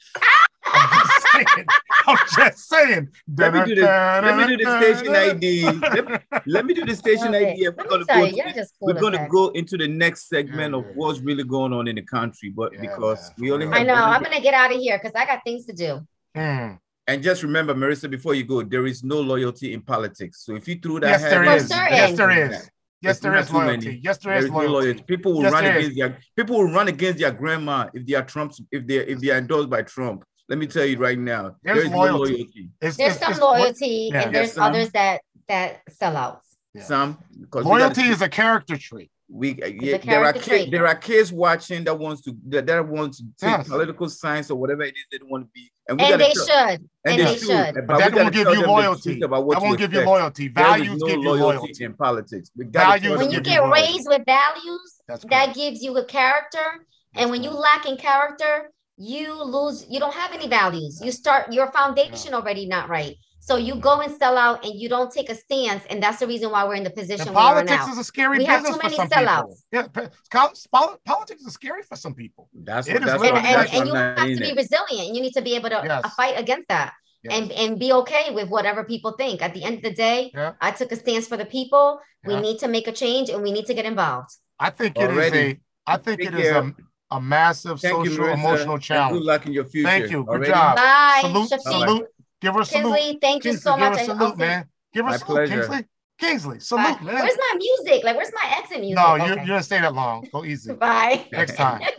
I'm 1.36 1.44
just 1.44 1.48
saying. 1.56 1.68
I'm 2.06 2.18
just 2.26 2.68
saying. 2.68 3.08
Let 3.36 3.54
me 3.54 3.64
do 3.64 3.74
the 3.74 3.86
let 4.22 4.36
me 4.36 4.46
do 4.46 4.56
the 4.64 4.70
station 4.70 5.14
ID. 5.14 5.80
Let 5.92 6.08
me, 6.08 6.18
let 6.46 6.66
me 6.66 6.74
do 6.74 6.84
the 6.84 6.94
station 6.94 7.28
Okay, 7.34 7.52
ID. 7.52 7.68
We're 7.76 7.88
gonna 7.88 8.04
tell 8.04 8.20
go 8.20 8.26
to 8.26 8.36
you're 8.36 8.52
just 8.52 8.74
cool 8.78 8.94
we're 8.94 9.00
gonna 9.00 9.28
go 9.28 9.48
into 9.48 9.76
the 9.76 9.88
next 9.88 10.28
segment 10.28 10.72
Yeah, 10.74 10.80
of 10.80 10.86
what's 10.94 11.20
really 11.20 11.44
going 11.44 11.72
on 11.72 11.88
in 11.88 11.96
the 11.96 12.02
country, 12.02 12.50
but 12.50 12.72
Yeah, 12.72 12.80
because 12.80 13.32
man, 13.38 13.44
we 13.44 13.52
only 13.52 13.66
have 13.66 13.74
I 13.74 13.82
know. 13.82 13.94
I'm 13.94 14.22
gonna 14.22 14.40
get 14.40 14.54
out 14.54 14.72
of 14.74 14.80
here 14.80 14.98
because 14.98 15.14
I 15.14 15.26
got 15.26 15.40
things 15.44 15.66
to 15.66 15.72
do. 15.72 16.00
Mm. 16.36 16.78
And 17.08 17.22
just 17.22 17.42
remember, 17.42 17.74
Maritza, 17.74 18.08
before 18.08 18.34
you 18.34 18.44
go, 18.44 18.62
there 18.62 18.86
is 18.86 19.04
no 19.04 19.20
loyalty 19.20 19.72
in 19.72 19.80
politics. 19.80 20.44
So 20.44 20.56
if 20.56 20.66
you 20.66 20.76
threw 20.76 20.98
that 21.00 21.08
Yes, 21.08 21.22
hat 21.22 21.30
there 21.30 21.44
in, 21.44 21.50
For 21.50 21.56
is. 21.56 21.70
Yes, 21.70 22.16
there 22.16 22.30
is. 22.30 22.70
Yes, 23.02 23.16
It's 23.16 23.20
there 23.20 23.32
not 23.32 23.40
is 23.42 23.48
too 23.48 23.56
loyalty. 23.58 23.86
many. 23.86 24.00
Yes, 24.02 24.18
there 24.18 24.32
There 24.32 24.38
is 24.38 24.44
is 24.46 24.50
loyalty. 24.50 24.72
loyalty. 24.72 25.02
People 25.06 25.34
will 25.34 25.42
Yes, 25.42 25.52
run 25.52 25.64
there 25.64 25.76
is. 25.76 25.86
against 25.88 25.98
their 25.98 26.18
people 26.34 26.56
will 26.56 26.72
run 26.72 26.88
against 26.88 27.18
their 27.20 27.30
grandma 27.30 27.88
if 27.94 28.06
they 28.06 28.14
are 28.14 28.24
Trump's 28.24 28.60
if 28.72 28.86
they 28.86 28.96
if 28.96 29.20
they 29.20 29.30
are 29.30 29.38
endorsed 29.38 29.70
by 29.70 29.82
Trump. 29.82 30.24
Let 30.48 30.58
me 30.58 30.66
tell 30.66 30.84
you 30.84 30.96
right 30.98 31.18
now, 31.18 31.56
There's 31.62 31.78
there 31.78 31.86
is 31.86 31.90
loyalty. 31.92 32.30
no 32.32 32.36
loyalty. 32.36 32.68
It's, 32.80 32.96
There's 32.96 33.16
it's- 33.16 33.18
some 33.18 33.32
it's- 33.32 33.40
loyalty, 33.40 34.10
yeah. 34.12 34.22
and 34.22 34.34
there's 34.34 34.46
Yes, 34.48 34.54
some. 34.54 34.64
others 34.72 34.90
that 34.90 35.20
that 35.48 35.80
sell 35.90 36.16
out. 36.16 36.40
Yeah. 36.74 36.82
Some 36.84 37.18
because 37.40 37.64
we 37.64 37.70
gotta 37.70 37.84
Loyalty 37.84 38.02
is 38.02 38.20
a 38.22 38.28
character 38.28 38.76
trait. 38.76 39.10
we 39.28 39.60
uh, 39.62 39.66
a 39.66 39.70
yeah, 39.70 39.96
there 39.98 40.24
are 40.24 40.32
kids 40.32 40.46
trait. 40.46 40.70
there 40.70 40.86
are 40.86 40.94
kids 40.94 41.32
watching 41.32 41.82
that 41.84 41.98
wants 41.98 42.22
to 42.22 42.36
that, 42.48 42.66
that 42.66 42.86
wants 42.86 43.18
to 43.18 43.24
take 43.40 43.50
Yes. 43.58 43.68
political 43.68 44.08
science 44.08 44.50
or 44.52 44.56
whatever 44.56 44.82
it 44.82 44.94
is 44.96 45.04
they 45.10 45.18
want 45.26 45.44
to 45.46 45.50
be, 45.52 45.70
and 45.88 45.98
we 45.98 46.04
And 46.12 46.20
they 46.20 46.32
tell- 46.32 46.46
should. 46.46 46.88
And 47.06 47.20
they 47.20 47.36
should, 47.36 47.46
should. 47.46 47.74
but 47.74 47.86
But 47.88 47.98
that 47.98 48.14
won't 48.14 48.32
give 48.34 48.48
you 48.48 48.62
loyalty. 48.66 49.10
truth 49.14 49.24
about 49.24 49.46
what 49.46 49.54
That 49.58 49.62
won't 49.66 49.78
give 49.78 49.92
you 49.92 50.00
expect. 50.00 50.16
loyalty. 50.18 50.48
Values 50.48 50.98
no 51.00 51.06
give 51.08 51.18
you 51.22 51.28
loyalty 51.30 51.56
loyalty. 51.58 51.84
in 51.84 51.94
politics. 51.94 52.50
We 52.56 52.66
Values 52.66 53.18
When 53.18 53.30
you 53.32 53.40
give 53.40 53.52
you 53.52 53.60
get 53.60 53.68
raised 53.70 54.06
with 54.08 54.24
values, 54.26 55.00
that 55.08 55.54
gives 55.54 55.82
you 55.82 55.96
a 55.96 56.04
character. 56.04 56.86
And 57.14 57.30
when 57.30 57.42
you 57.42 57.50
lack 57.50 57.86
in 57.86 57.96
character, 57.96 58.70
you 58.96 59.32
lose, 59.42 59.86
you 59.88 60.00
don't 60.00 60.14
have 60.14 60.32
any 60.32 60.48
values. 60.48 61.00
You 61.04 61.12
start 61.12 61.52
your 61.52 61.70
foundation 61.72 62.34
already 62.34 62.66
not 62.66 62.88
right. 62.88 63.16
So 63.40 63.56
you 63.56 63.76
go 63.76 64.00
and 64.00 64.12
sell 64.16 64.36
out 64.36 64.64
and 64.64 64.74
you 64.80 64.88
don't 64.88 65.12
take 65.12 65.30
a 65.30 65.34
stance. 65.34 65.84
And 65.88 66.02
that's 66.02 66.18
the 66.18 66.26
reason 66.26 66.50
why 66.50 66.64
we're 66.64 66.74
in 66.74 66.82
the 66.82 66.90
position 66.90 67.28
And 67.28 67.36
we 67.36 67.40
are 67.42 67.52
politics 67.54 67.86
now. 67.86 67.92
is 67.92 67.98
a 67.98 68.04
scary 68.04 68.38
We 68.38 68.44
have 68.46 68.62
business 68.62 68.74
too 68.76 68.80
for 68.80 68.86
many 68.86 68.96
some 68.96 69.08
sellouts. 69.08 69.42
people. 69.42 69.58
Yeah, 69.72 69.86
pe- 69.86 70.08
col- 70.30 70.52
pol- 70.72 70.98
politics 71.04 71.42
is 71.42 71.52
scary 71.52 71.82
for 71.82 71.94
some 71.96 72.14
people. 72.14 72.48
That's 72.52 72.88
It 72.88 73.00
that's 73.04 73.20
literally 73.22 73.46
and, 73.46 73.46
and, 73.46 73.74
and 73.74 73.88
you 73.88 73.94
have 73.94 74.16
to 74.16 74.36
be 74.36 74.50
it. 74.50 74.56
resilient. 74.56 75.14
You 75.14 75.20
need 75.22 75.32
to 75.34 75.42
be 75.42 75.54
able 75.54 75.68
to 75.70 75.78
uh, 75.78 75.84
Yes. 76.02 76.14
fight 76.14 76.36
against 76.38 76.66
that 76.68 76.92
and, 77.30 77.52
and 77.52 77.78
be 77.78 77.92
okay 77.92 78.32
with 78.34 78.48
whatever 78.48 78.82
people 78.84 79.12
think. 79.12 79.42
At 79.42 79.52
the 79.54 79.62
end 79.62 79.76
of 79.76 79.82
the 79.82 79.92
day, 79.94 80.32
Yeah. 80.34 80.52
I 80.60 80.70
took 80.72 80.90
a 80.90 80.96
stance 80.96 81.28
for 81.28 81.36
the 81.36 81.44
people. 81.46 82.00
We 82.24 82.34
need 82.40 82.58
to 82.60 82.68
make 82.68 82.88
a 82.88 82.92
change 82.92 83.30
and 83.30 83.42
we 83.44 83.52
need 83.52 83.66
to 83.66 83.74
get 83.74 83.84
involved. 83.84 84.30
I 84.58 84.70
think 84.70 84.96
it 84.98 85.02
is 85.02 85.08
Already. 85.16 85.38
a. 85.38 85.60
I 85.92 85.96
think 85.98 86.18
Take 86.20 86.28
it 86.30 86.34
is 86.34 86.42
care. 86.50 86.58
a, 86.62 86.74
a 87.16 87.20
massive 87.20 87.80
Thank 87.80 88.04
you, 88.04 88.10
social 88.10 88.24
Maritza, 88.26 88.40
emotional 88.40 88.74
and 88.74 88.82
challenge. 88.82 89.18
Good 89.18 89.22
luck 89.24 89.46
in 89.46 89.52
your 89.52 89.64
future. 89.64 89.88
Thank 89.88 90.10
you. 90.10 90.24
Good 90.24 90.28
Already? 90.28 90.52
job. 90.52 90.76
Bye. 90.76 91.18
Salute, 91.22 91.50
Shafiq. 91.50 91.60
salute. 91.62 92.06
Give 92.40 92.54
her 92.54 92.60
a 92.60 92.64
salute. 92.64 92.94
Kinsley, 92.96 93.18
thank 93.20 93.44
you 93.44 93.50
Kingsley, 93.52 93.60
so 93.70 93.76
give 93.76 93.80
much. 93.80 93.92
her 93.92 93.98
a 93.98 94.02
I- 94.02 94.06
salute, 94.18 94.36
man. 94.38 94.64
Give 94.92 95.04
her 95.04 95.10
My 95.10 95.16
a 95.16 95.18
salute, 95.18 95.34
pleasure. 95.36 95.54
Kingsley. 95.62 95.84
Kingsley, 96.18 96.54
Bye. 96.54 96.60
salute, 96.60 97.02
man. 97.02 97.14
Where's 97.14 97.36
my 97.38 97.54
music? 97.58 98.04
Like, 98.04 98.16
where's 98.16 98.32
my 98.34 98.54
exit 98.58 98.80
music? 98.80 98.96
No, 98.96 99.16
you, 99.16 99.22
Okay. 99.32 99.40
you 99.42 99.46
didn't 99.48 99.62
stay 99.64 99.80
that 99.82 99.92
long. 99.94 100.26
Go 100.32 100.44
easy. 100.46 100.72
Bye. 100.86 101.26
Next 101.32 101.56
time. 101.56 101.80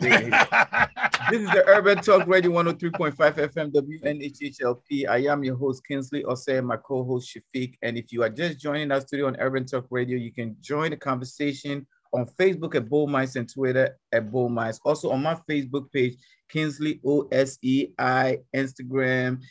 This 1.30 1.42
is 1.42 1.50
the 1.50 1.62
Urban 1.66 1.98
Talk 1.98 2.26
Radio 2.26 2.50
103.5 2.52 3.12
FM 3.14 3.70
WNHHLP. 3.70 5.08
I 5.08 5.18
am 5.30 5.44
your 5.44 5.56
host, 5.56 5.82
Kinsley 5.86 6.22
Osei, 6.24 6.64
my 6.64 6.76
co-host 6.78 7.36
Shafiq. 7.36 7.74
And 7.82 7.98
if 7.98 8.12
you 8.12 8.22
are 8.22 8.30
just 8.30 8.58
joining 8.58 8.90
us 8.92 9.04
today 9.04 9.22
on 9.22 9.36
Urban 9.38 9.66
Talk 9.66 9.86
Radio, 9.90 10.16
you 10.16 10.32
can 10.32 10.56
join 10.60 10.90
the 10.90 10.96
conversation 10.96 11.86
on 12.12 12.26
Facebook 12.38 12.74
at 12.74 12.88
Bull 12.88 13.06
Mice 13.06 13.36
and 13.36 13.52
Twitter 13.52 13.96
at 14.12 14.30
Bull 14.30 14.48
Mice. 14.48 14.80
Also 14.84 15.10
on 15.10 15.22
my 15.22 15.36
Facebook 15.48 15.90
page, 15.92 16.16
Kinsley 16.48 17.00
O-S-E-I, 17.04 18.38
Instagram, 18.54 19.42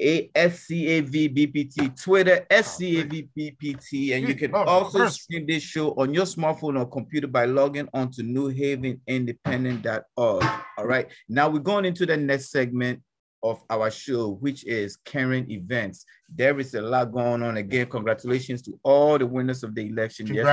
A-S-C-A-V-B-P-T, 0.00 1.88
Twitter, 2.00 2.46
S-C-A-V-B-P-T. 2.50 4.12
And 4.12 4.28
you 4.28 4.34
can 4.34 4.54
Oh, 4.54 4.64
also 4.64 5.08
stream 5.08 5.46
this 5.46 5.62
show 5.62 5.90
on 5.92 6.12
your 6.14 6.24
smartphone 6.24 6.78
or 6.78 6.86
computer 6.86 7.26
by 7.26 7.44
logging 7.46 7.88
on 7.92 8.10
to 8.12 8.22
newhavenindependent.org. 8.22 10.44
All 10.78 10.86
right. 10.86 11.08
Now 11.28 11.48
we're 11.48 11.58
going 11.60 11.84
into 11.84 12.06
the 12.06 12.16
next 12.16 12.50
segment 12.50 13.02
of 13.42 13.60
our 13.70 13.90
show, 13.90 14.30
which 14.40 14.64
is 14.66 14.96
current 14.96 15.50
events. 15.50 16.04
There 16.34 16.58
is 16.60 16.74
a 16.74 16.82
lot 16.82 17.12
going 17.12 17.42
on. 17.42 17.56
Again, 17.56 17.86
congratulations 17.86 18.62
to 18.62 18.78
all 18.82 19.18
the 19.18 19.26
winners 19.26 19.62
of 19.64 19.74
the 19.74 19.88
election. 19.88 20.26
yesterday. 20.34 20.46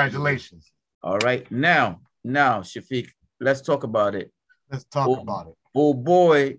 All 1.05 1.19
right. 1.19 1.49
Now, 1.51 2.01
now, 2.23 2.61
Shafiq, 2.61 3.07
let's 3.39 3.61
talk 3.61 3.83
about 3.83 4.15
it. 4.15 4.31
Let's 4.71 4.85
talk 4.85 5.07
Oh. 5.07 5.21
about 5.21 5.47
it. 5.49 5.53
Oh 5.75 5.93
boy, 5.93 6.57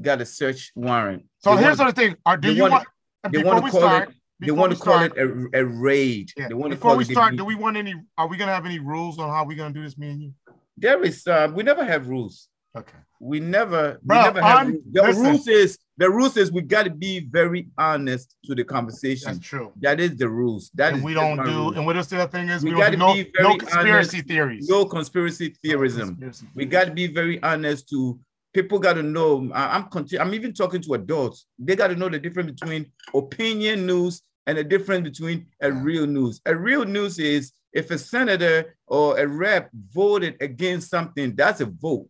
got 0.00 0.20
a 0.20 0.26
search 0.26 0.72
warrant. 0.74 1.24
So 1.38 1.56
They 1.56 1.62
here's 1.62 1.78
want- 1.78 1.96
the 1.96 2.02
thing: 2.02 2.16
Are 2.26 2.36
do 2.36 2.48
they 2.48 2.54
you 2.54 2.62
wanna- 2.62 2.74
want? 2.74 3.32
they 3.32 3.42
want 3.42 3.64
to 3.64 3.70
call 3.70 3.80
start, 3.80 4.08
it. 4.10 4.14
They 4.40 4.50
want 4.52 4.72
to 4.74 4.78
call 4.78 4.94
start- 4.98 5.16
it 5.16 5.22
a, 5.54 5.60
a 5.60 5.64
raid. 5.64 6.30
Yeah. 6.36 6.48
They 6.48 6.54
want 6.54 6.72
to 6.72 6.76
Before 6.76 6.90
call 6.90 6.98
we 6.98 7.04
start, 7.04 7.36
do 7.36 7.44
we 7.46 7.54
want 7.54 7.78
any? 7.78 7.94
Are 8.18 8.28
we 8.28 8.36
gonna 8.36 8.52
have 8.52 8.66
any 8.66 8.78
rules 8.78 9.18
on 9.18 9.30
how 9.30 9.46
we're 9.46 9.56
gonna 9.56 9.72
do 9.72 9.82
this? 9.82 9.96
Me 9.96 10.10
and 10.10 10.20
you. 10.22 10.34
There 10.76 11.02
is. 11.02 11.26
Uh, 11.26 11.50
we 11.54 11.62
never 11.62 11.82
have 11.84 12.08
rules. 12.08 12.48
Okay. 12.78 12.98
We 13.20 13.40
never. 13.40 13.98
Bruh, 14.06 14.18
we 14.18 14.22
never 14.24 14.42
have. 14.42 14.66
The 14.92 15.02
listen. 15.02 15.22
rules 15.24 15.48
is 15.48 15.78
the 15.96 16.08
rules 16.08 16.36
is 16.36 16.52
we 16.52 16.62
got 16.62 16.84
to 16.84 16.90
be 16.90 17.26
very 17.28 17.68
honest 17.76 18.36
to 18.44 18.54
the 18.54 18.62
conversation. 18.64 19.32
That's 19.32 19.44
true. 19.44 19.72
That 19.80 19.98
is 19.98 20.16
the 20.16 20.28
rules. 20.28 20.70
That 20.74 20.90
and 20.92 20.98
is 20.98 21.04
we 21.04 21.14
don't 21.14 21.36
do. 21.44 21.50
rules. 21.50 21.76
And 21.76 21.84
what 21.84 21.96
else 21.96 22.06
the 22.06 22.20
other 22.20 22.30
thing 22.30 22.48
is? 22.48 22.62
We 22.62 22.70
We, 22.70 22.80
don't 22.80 22.80
gotta 22.80 22.92
do 22.92 22.98
no, 22.98 23.14
be 23.14 23.32
no 23.40 23.48
very 23.48 23.58
conspiracy 23.58 24.20
theories. 24.22 24.68
no 24.68 24.84
conspiracy 24.84 25.56
theorism. 25.64 26.08
Conspiracy 26.16 26.46
We 26.54 26.64
got 26.66 26.84
to 26.86 26.92
be 26.92 27.08
very 27.08 27.42
honest 27.42 27.88
to 27.90 28.20
people. 28.54 28.78
Got 28.78 28.94
to 28.94 29.02
know. 29.02 29.50
I- 29.52 29.74
I'm 29.76 29.88
conti- 29.88 30.18
I'm 30.20 30.32
even 30.34 30.52
talking 30.54 30.80
to 30.82 30.94
adults. 30.94 31.46
They 31.58 31.74
got 31.74 31.88
to 31.88 31.96
know 31.96 32.08
the 32.08 32.20
difference 32.20 32.52
between 32.52 32.86
opinion 33.12 33.84
news 33.84 34.22
and 34.46 34.56
the 34.56 34.64
difference 34.64 35.02
between 35.02 35.46
a 35.60 35.72
real 35.72 36.06
news. 36.06 36.40
A 36.46 36.54
real 36.54 36.84
news 36.84 37.18
is 37.18 37.52
if 37.72 37.90
a 37.90 37.98
senator 37.98 38.76
or 38.86 39.18
a 39.18 39.26
rep 39.26 39.70
voted 39.92 40.36
against 40.40 40.88
something, 40.88 41.34
that's 41.34 41.60
a 41.60 41.66
vote. 41.66 42.08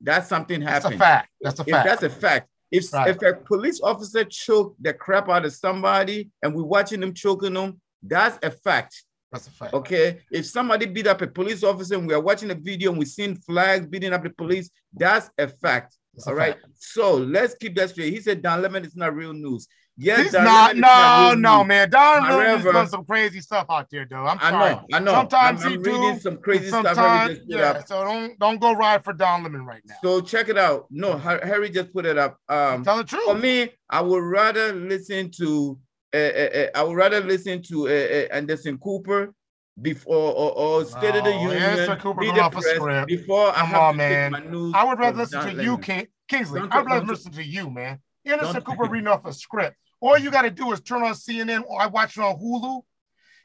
That's 0.00 0.28
something 0.28 0.60
happened. 0.60 0.84
That's 0.84 0.94
a 0.94 0.98
fact. 0.98 1.28
That's 1.40 1.60
a 1.60 1.62
If 1.62 1.68
fact. 1.68 1.86
that's 1.88 2.02
a 2.02 2.10
fact. 2.10 2.48
If, 2.70 2.92
Right. 2.92 3.10
if 3.10 3.22
a 3.22 3.34
police 3.34 3.80
officer 3.80 4.24
choked 4.24 4.82
the 4.82 4.92
crap 4.92 5.28
out 5.28 5.44
of 5.44 5.54
somebody 5.54 6.30
and 6.42 6.54
we're 6.54 6.64
watching 6.64 7.00
them 7.00 7.14
choking 7.14 7.54
them, 7.54 7.80
that's 8.02 8.38
a 8.44 8.50
fact. 8.50 9.04
That's 9.32 9.46
a 9.46 9.50
fact. 9.50 9.74
Okay. 9.74 10.18
If 10.32 10.46
somebody 10.46 10.86
beat 10.86 11.06
up 11.06 11.22
a 11.22 11.26
police 11.26 11.62
officer 11.64 11.94
and 11.94 12.06
we 12.06 12.14
are 12.14 12.20
watching 12.20 12.50
a 12.50 12.54
video 12.54 12.90
and 12.90 12.98
we're 12.98 13.04
seeing 13.04 13.36
flags 13.36 13.86
beating 13.86 14.12
up 14.12 14.22
the 14.24 14.30
police, 14.30 14.70
that's 14.92 15.30
a 15.38 15.48
fact. 15.48 15.96
That's 16.14 16.26
a 16.26 16.30
All 16.30 16.36
right. 16.36 16.54
fact. 16.54 16.66
So 16.74 17.14
let's 17.14 17.54
keep 17.54 17.76
that 17.76 17.90
straight. 17.90 18.12
He 18.12 18.20
said 18.20 18.42
Don 18.42 18.62
Lemon 18.62 18.84
is 18.84 18.96
not 18.96 19.14
real 19.14 19.32
news. 19.32 19.68
Yes, 19.98 20.24
He's 20.24 20.32
not. 20.34 20.76
No, 20.76 21.34
no, 21.36 21.64
man. 21.64 21.88
Don 21.88 22.22
However- 22.22 22.70
doing 22.72 22.86
some 22.86 23.04
crazy 23.04 23.40
stuff 23.40 23.66
out 23.70 23.88
there, 23.90 24.06
though. 24.08 24.26
I'm 24.26 24.38
I 24.42 24.50
sorry. 24.50 24.74
know, 24.74 24.84
I 24.92 24.98
know. 24.98 25.12
Sometimes 25.12 25.64
I'm, 25.64 25.70
he 25.70 25.76
I'm 25.76 25.82
do, 25.82 25.90
reading 25.90 26.20
some 26.20 26.36
crazy 26.36 26.68
stuff 26.68 26.96
Harry 26.96 27.40
yeah. 27.46 27.70
up. 27.70 27.86
So 27.88 28.04
don't 28.04 28.38
don't 28.38 28.60
go 28.60 28.72
ride 28.74 29.04
for 29.04 29.14
Don 29.14 29.42
Lemon 29.42 29.64
right 29.64 29.80
now. 29.86 29.94
So 30.02 30.20
check 30.20 30.50
it 30.50 30.58
out. 30.58 30.86
No, 30.90 31.16
Harry 31.16 31.70
just 31.70 31.94
put 31.94 32.04
it 32.04 32.18
up. 32.18 32.36
Um, 32.48 32.84
Tell 32.84 32.98
the 32.98 33.04
truth. 33.04 33.24
for 33.24 33.34
me, 33.34 33.70
I 33.88 34.02
would 34.02 34.22
rather 34.22 34.74
listen 34.74 35.30
to 35.38 35.78
uh, 36.14 36.18
uh, 36.18 36.66
I 36.74 36.82
would 36.82 36.96
rather 36.96 37.20
listen 37.20 37.62
to 37.62 37.88
uh, 37.88 38.34
Anderson 38.34 38.76
Cooper 38.78 39.32
before 39.80 40.32
or, 40.32 40.52
or 40.52 40.84
State 40.84 41.14
of 41.16 41.24
the 41.24 41.30
No, 41.30 41.40
Union. 41.40 41.62
Anderson 41.62 41.98
Cooper 41.98 42.20
be 42.20 42.30
the 42.32 42.46
a 42.46 42.50
press 42.50 42.66
script. 42.66 43.08
Before 43.08 43.48
I 43.50 43.64
have 43.64 43.80
on, 43.80 43.96
man. 43.96 44.32
take 44.32 44.44
my 44.44 44.50
news. 44.50 44.72
I 44.74 44.84
would 44.84 44.98
rather 44.98 45.16
listen 45.18 45.40
Don 45.40 45.56
to 45.56 45.64
you, 45.64 45.78
King, 45.78 46.06
Kingsley. 46.28 46.60
Don't- 46.60 46.72
I 46.72 46.78
would 46.80 46.86
rather 46.86 47.06
listen 47.06 47.32
to 47.32 47.42
you, 47.42 47.70
man. 47.70 47.98
Anderson 48.26 48.60
Cooper 48.62 48.84
reading 48.84 49.08
off 49.08 49.24
a 49.24 49.32
script. 49.32 49.76
All 50.00 50.18
you 50.18 50.30
got 50.30 50.42
to 50.42 50.50
do 50.50 50.72
is 50.72 50.80
turn 50.80 51.02
on 51.02 51.14
CNN 51.14 51.64
or 51.66 51.80
I 51.80 51.86
watch 51.86 52.16
it 52.16 52.20
on 52.22 52.38
Hulu. 52.38 52.82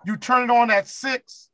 You 0.05 0.17
turn 0.17 0.49
it 0.49 0.53
on 0.53 0.71
at 0.71 0.87
six. 0.87 1.49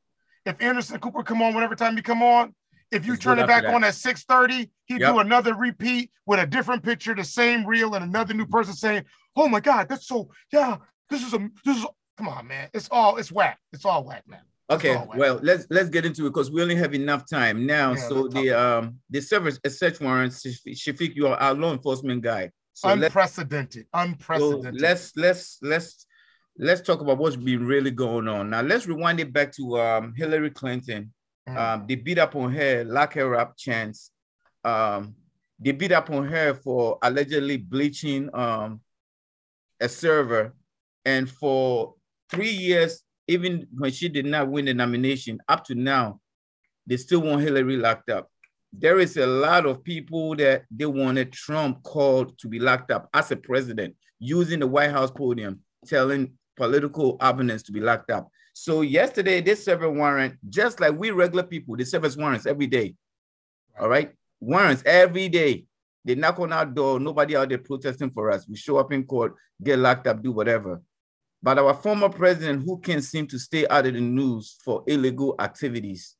If 0.45 0.61
Anderson 0.61 0.99
Cooper 0.99 1.23
come 1.23 1.41
on 1.41 1.53
whatever 1.53 1.75
time 1.75 1.97
you 1.97 2.03
come 2.03 2.23
on, 2.23 2.55
if 2.91 3.05
you 3.05 3.13
It's 3.13 3.23
turn 3.23 3.37
it 3.39 3.47
back 3.47 3.65
on 3.65 3.83
at 3.83 3.93
6:30, 3.95 4.69
he 4.85 4.95
Yep. 4.95 5.13
do 5.13 5.19
another 5.19 5.53
repeat 5.53 6.09
with 6.25 6.39
a 6.39 6.47
different 6.47 6.83
picture, 6.83 7.13
the 7.13 7.23
same 7.23 7.65
reel, 7.65 7.95
and 7.95 8.03
another 8.03 8.33
new 8.33 8.45
person 8.45 8.73
saying, 8.73 9.03
"Oh 9.35 9.49
my 9.49 9.59
God, 9.59 9.89
that's 9.89 10.07
so 10.07 10.29
yeah, 10.53 10.77
this 11.09 11.21
is 11.25 11.33
a 11.33 11.49
this 11.65 11.77
is 11.77 11.85
come 12.17 12.29
on, 12.29 12.47
man. 12.47 12.69
It's 12.73 12.87
all 12.89 13.17
it's 13.17 13.31
whack. 13.31 13.59
It's 13.73 13.83
all 13.83 14.05
whack, 14.05 14.23
man. 14.25 14.41
Okay, 14.69 14.97
well 15.15 15.39
let's 15.43 15.65
let's 15.69 15.89
get 15.89 16.05
into 16.05 16.25
it 16.25 16.29
because 16.29 16.51
we 16.51 16.61
only 16.61 16.75
have 16.75 16.93
enough 16.93 17.29
time 17.29 17.65
now. 17.65 17.91
Yeah, 17.91 18.07
so 18.07 18.27
the 18.27 18.51
um 18.51 18.99
the 19.09 19.21
service 19.21 19.59
a 19.63 19.69
search 19.69 19.99
warrant, 19.99 20.33
Shafiq, 20.33 20.75
Shafiq, 20.75 21.15
you 21.15 21.27
are 21.27 21.37
our 21.37 21.53
law 21.53 21.73
enforcement 21.73 22.21
guy. 22.21 22.51
So 22.77 22.89
let's 22.89 23.05
Unprecedented, 23.05 23.85
So 23.85 23.99
unprecedented. 24.01 24.81
let's 24.81 25.17
let's 25.17 25.57
let's 25.63 26.05
let's 26.59 26.79
talk 26.81 27.01
about 27.01 27.17
what's 27.17 27.35
been 27.35 27.65
really 27.65 27.89
going 27.89 28.27
on. 28.27 28.51
Now 28.51 28.61
let's 28.61 28.85
rewind 28.85 29.19
it 29.19 29.33
back 29.33 29.51
to 29.53 29.79
um, 29.79 30.13
Hillary 30.15 30.51
Clinton. 30.51 31.11
Mm. 31.49 31.57
Um, 31.57 31.85
they 31.87 31.95
beat 31.95 32.19
up 32.19 32.35
on 32.35 32.53
her, 32.53 32.83
lock 32.83 33.15
her 33.15 33.33
up, 33.33 33.57
chance. 33.57 34.11
Um, 34.63 35.15
they 35.59 35.71
beat 35.71 35.91
up 35.91 36.11
on 36.11 36.27
her 36.27 36.53
for 36.53 36.99
allegedly 37.01 37.57
bleaching 37.57 38.29
um, 38.35 38.81
a 39.79 39.89
server, 39.89 40.53
and 41.03 41.27
for 41.27 41.95
three 42.29 42.51
years, 42.51 43.01
even 43.27 43.65
when 43.75 43.91
she 43.91 44.07
did 44.07 44.27
not 44.27 44.49
win 44.49 44.65
the 44.65 44.75
nomination, 44.75 45.39
up 45.47 45.65
to 45.65 45.73
now, 45.73 46.21
they 46.85 46.97
still 46.97 47.21
want 47.21 47.41
Hillary 47.41 47.77
locked 47.77 48.11
up. 48.11 48.29
There 48.79 48.99
is 48.99 49.17
a 49.17 49.25
lot 49.25 49.65
of 49.65 49.83
people 49.83 50.35
that 50.35 50.65
they 50.69 50.85
wanted 50.85 51.33
Trump 51.33 51.81
called 51.81 52.37
to 52.37 52.47
be 52.47 52.59
locked 52.59 52.91
up 52.91 53.09
as 53.11 53.31
a 53.31 53.35
president, 53.35 53.95
using 54.19 54.59
the 54.59 54.67
White 54.67 54.91
House 54.91 55.09
podium, 55.09 55.61
telling 55.87 56.33
political 56.55 57.17
opponents 57.19 57.63
to 57.63 57.71
be 57.71 57.79
locked 57.79 58.11
up. 58.11 58.29
So 58.53 58.81
yesterday 58.81 59.41
they 59.41 59.55
served 59.55 59.83
a 59.83 59.89
warrant, 59.89 60.35
just 60.49 60.79
like 60.79 60.97
we 60.97 61.09
regular 61.09 61.43
people, 61.43 61.75
they 61.75 61.85
serve 61.85 62.05
us 62.05 62.17
warrants 62.17 62.45
every 62.45 62.67
day. 62.67 62.93
All 63.79 63.89
right, 63.89 64.11
warrants 64.39 64.83
every 64.85 65.29
day. 65.29 65.65
They 66.05 66.13
knock 66.13 66.39
on 66.39 66.53
our 66.53 66.65
door, 66.65 66.99
nobody 66.99 67.35
out 67.35 67.49
there 67.49 67.57
protesting 67.57 68.11
for 68.11 68.29
us. 68.29 68.47
We 68.47 68.57
show 68.57 68.77
up 68.77 68.93
in 68.93 69.05
court, 69.05 69.35
get 69.63 69.79
locked 69.79 70.05
up, 70.05 70.21
do 70.21 70.31
whatever. 70.31 70.81
But 71.41 71.57
our 71.57 71.73
former 71.73 72.09
president, 72.09 72.63
who 72.63 72.77
can't 72.79 73.03
seem 73.03 73.25
to 73.27 73.39
stay 73.39 73.67
out 73.67 73.87
of 73.87 73.93
the 73.93 74.01
news 74.01 74.57
for 74.63 74.83
illegal 74.87 75.35
activities, 75.39 76.16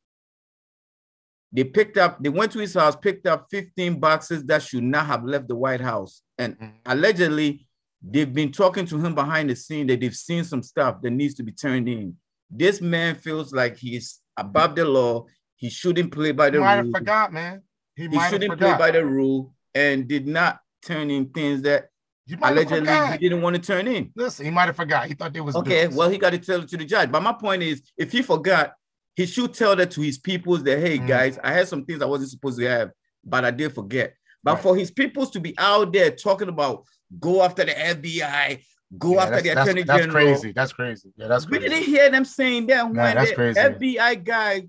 they 1.52 1.64
picked 1.64 1.98
up, 1.98 2.22
they 2.22 2.30
went 2.30 2.52
to 2.52 2.60
his 2.60 2.74
house, 2.74 2.96
picked 2.96 3.26
up 3.26 3.48
15 3.50 4.00
boxes 4.00 4.44
that 4.46 4.62
should 4.62 4.84
not 4.84 5.06
have 5.06 5.24
left 5.24 5.48
the 5.48 5.56
White 5.56 5.82
House. 5.82 6.22
And 6.38 6.58
Mhm. 6.60 6.74
allegedly, 6.86 7.68
they've 8.02 8.32
been 8.34 8.52
talking 8.52 8.86
to 8.88 8.98
him 9.00 9.16
behind 9.16 9.50
the 9.50 9.56
scene 9.56 9.88
that 9.88 10.00
they've 10.02 10.16
seen 10.16 10.44
some 10.44 10.62
stuff 10.62 11.02
that 11.02 11.12
needs 11.12 11.34
to 11.36 11.44
be 11.44 11.52
turned 11.52 11.88
in. 11.88 12.16
This 12.50 12.82
man 12.82 13.16
feels 13.16 13.54
like 13.54 13.78
he's 13.78 14.20
above 14.38 14.76
the 14.76 14.86
law. 14.86 15.26
He 15.56 15.70
shouldn't 15.70 16.12
play 16.12 16.32
by 16.32 16.50
the 16.50 16.60
might 16.60 16.80
rules. 16.82 16.92
forgot, 16.92 17.34
man. 17.34 17.64
He, 17.96 18.08
He 18.08 18.20
shouldn't 18.30 18.58
play 18.60 18.76
by 18.78 18.92
the 18.92 19.04
rule 19.06 19.54
and 19.74 20.08
did 20.08 20.28
not 20.28 20.60
turn 20.84 21.10
in 21.10 21.30
things 21.30 21.62
that 21.64 21.90
He 22.26 22.36
might 22.36 22.48
have 22.50 22.58
allegedly 22.58 22.80
forgot. 22.88 23.12
he 23.14 23.18
didn't 23.18 23.42
want 23.42 23.56
to 23.56 23.62
turn 23.62 23.88
in. 23.88 24.12
Listen, 24.16 24.46
he 24.46 24.52
might 24.52 24.66
have 24.66 24.76
forgot. 24.76 25.08
He 25.08 25.14
thought 25.16 25.34
they 25.34 25.42
was 25.42 25.56
Okay, 25.56 25.86
business. 25.86 25.96
well, 25.98 26.10
he 26.10 26.18
got 26.18 26.32
to 26.32 26.38
tell 26.38 26.62
it 26.62 26.68
to 26.70 26.78
the 26.78 26.86
judge. 26.86 27.12
But 27.12 27.24
my 27.24 27.34
point 27.34 27.64
is, 27.64 27.82
if 27.98 28.12
he 28.12 28.22
forgot, 28.22 28.74
he 29.18 29.26
should 29.26 29.54
tell 29.54 29.76
that 29.76 29.92
to 29.92 30.02
his 30.02 30.18
peoples 30.20 30.64
that, 30.64 30.80
hey, 30.80 31.00
Mm. 31.00 31.08
guys, 31.08 31.40
I 31.44 31.52
had 31.52 31.68
some 31.68 31.84
things 31.84 32.02
I 32.02 32.06
wasn't 32.06 32.30
supposed 32.30 32.60
to 32.60 32.66
have, 32.70 32.92
but 33.26 33.44
I 33.44 33.52
did 33.52 33.74
forget. 33.74 34.14
But 34.44 34.54
Right. 34.54 34.64
for 34.64 34.76
his 34.78 34.92
peoples 34.92 35.32
to 35.32 35.40
be 35.40 35.56
out 35.58 35.92
there 35.92 36.12
talking 36.12 36.48
about 36.50 36.84
go 37.20 37.42
after 37.42 37.66
the 37.66 37.72
FBI, 37.74 38.64
go 38.98 39.16
Yeah, 39.16 39.24
after 39.24 39.42
the 39.42 39.50
attorney 39.50 39.84
that's 39.84 40.00
general. 40.06 40.26
That's 40.28 40.40
crazy. 40.42 40.52
That's 40.54 40.74
crazy. 40.74 41.10
Yeah, 41.18 41.28
that's 41.28 41.46
crazy. 41.46 41.64
We 41.64 41.70
didn't 41.70 41.86
hear 41.86 42.10
them 42.12 42.26
saying 42.26 42.68
that 42.68 42.84
when 42.86 43.16
the 43.18 43.34
crazy. 43.34 43.60
FBI 43.60 44.16
guy 44.24 44.68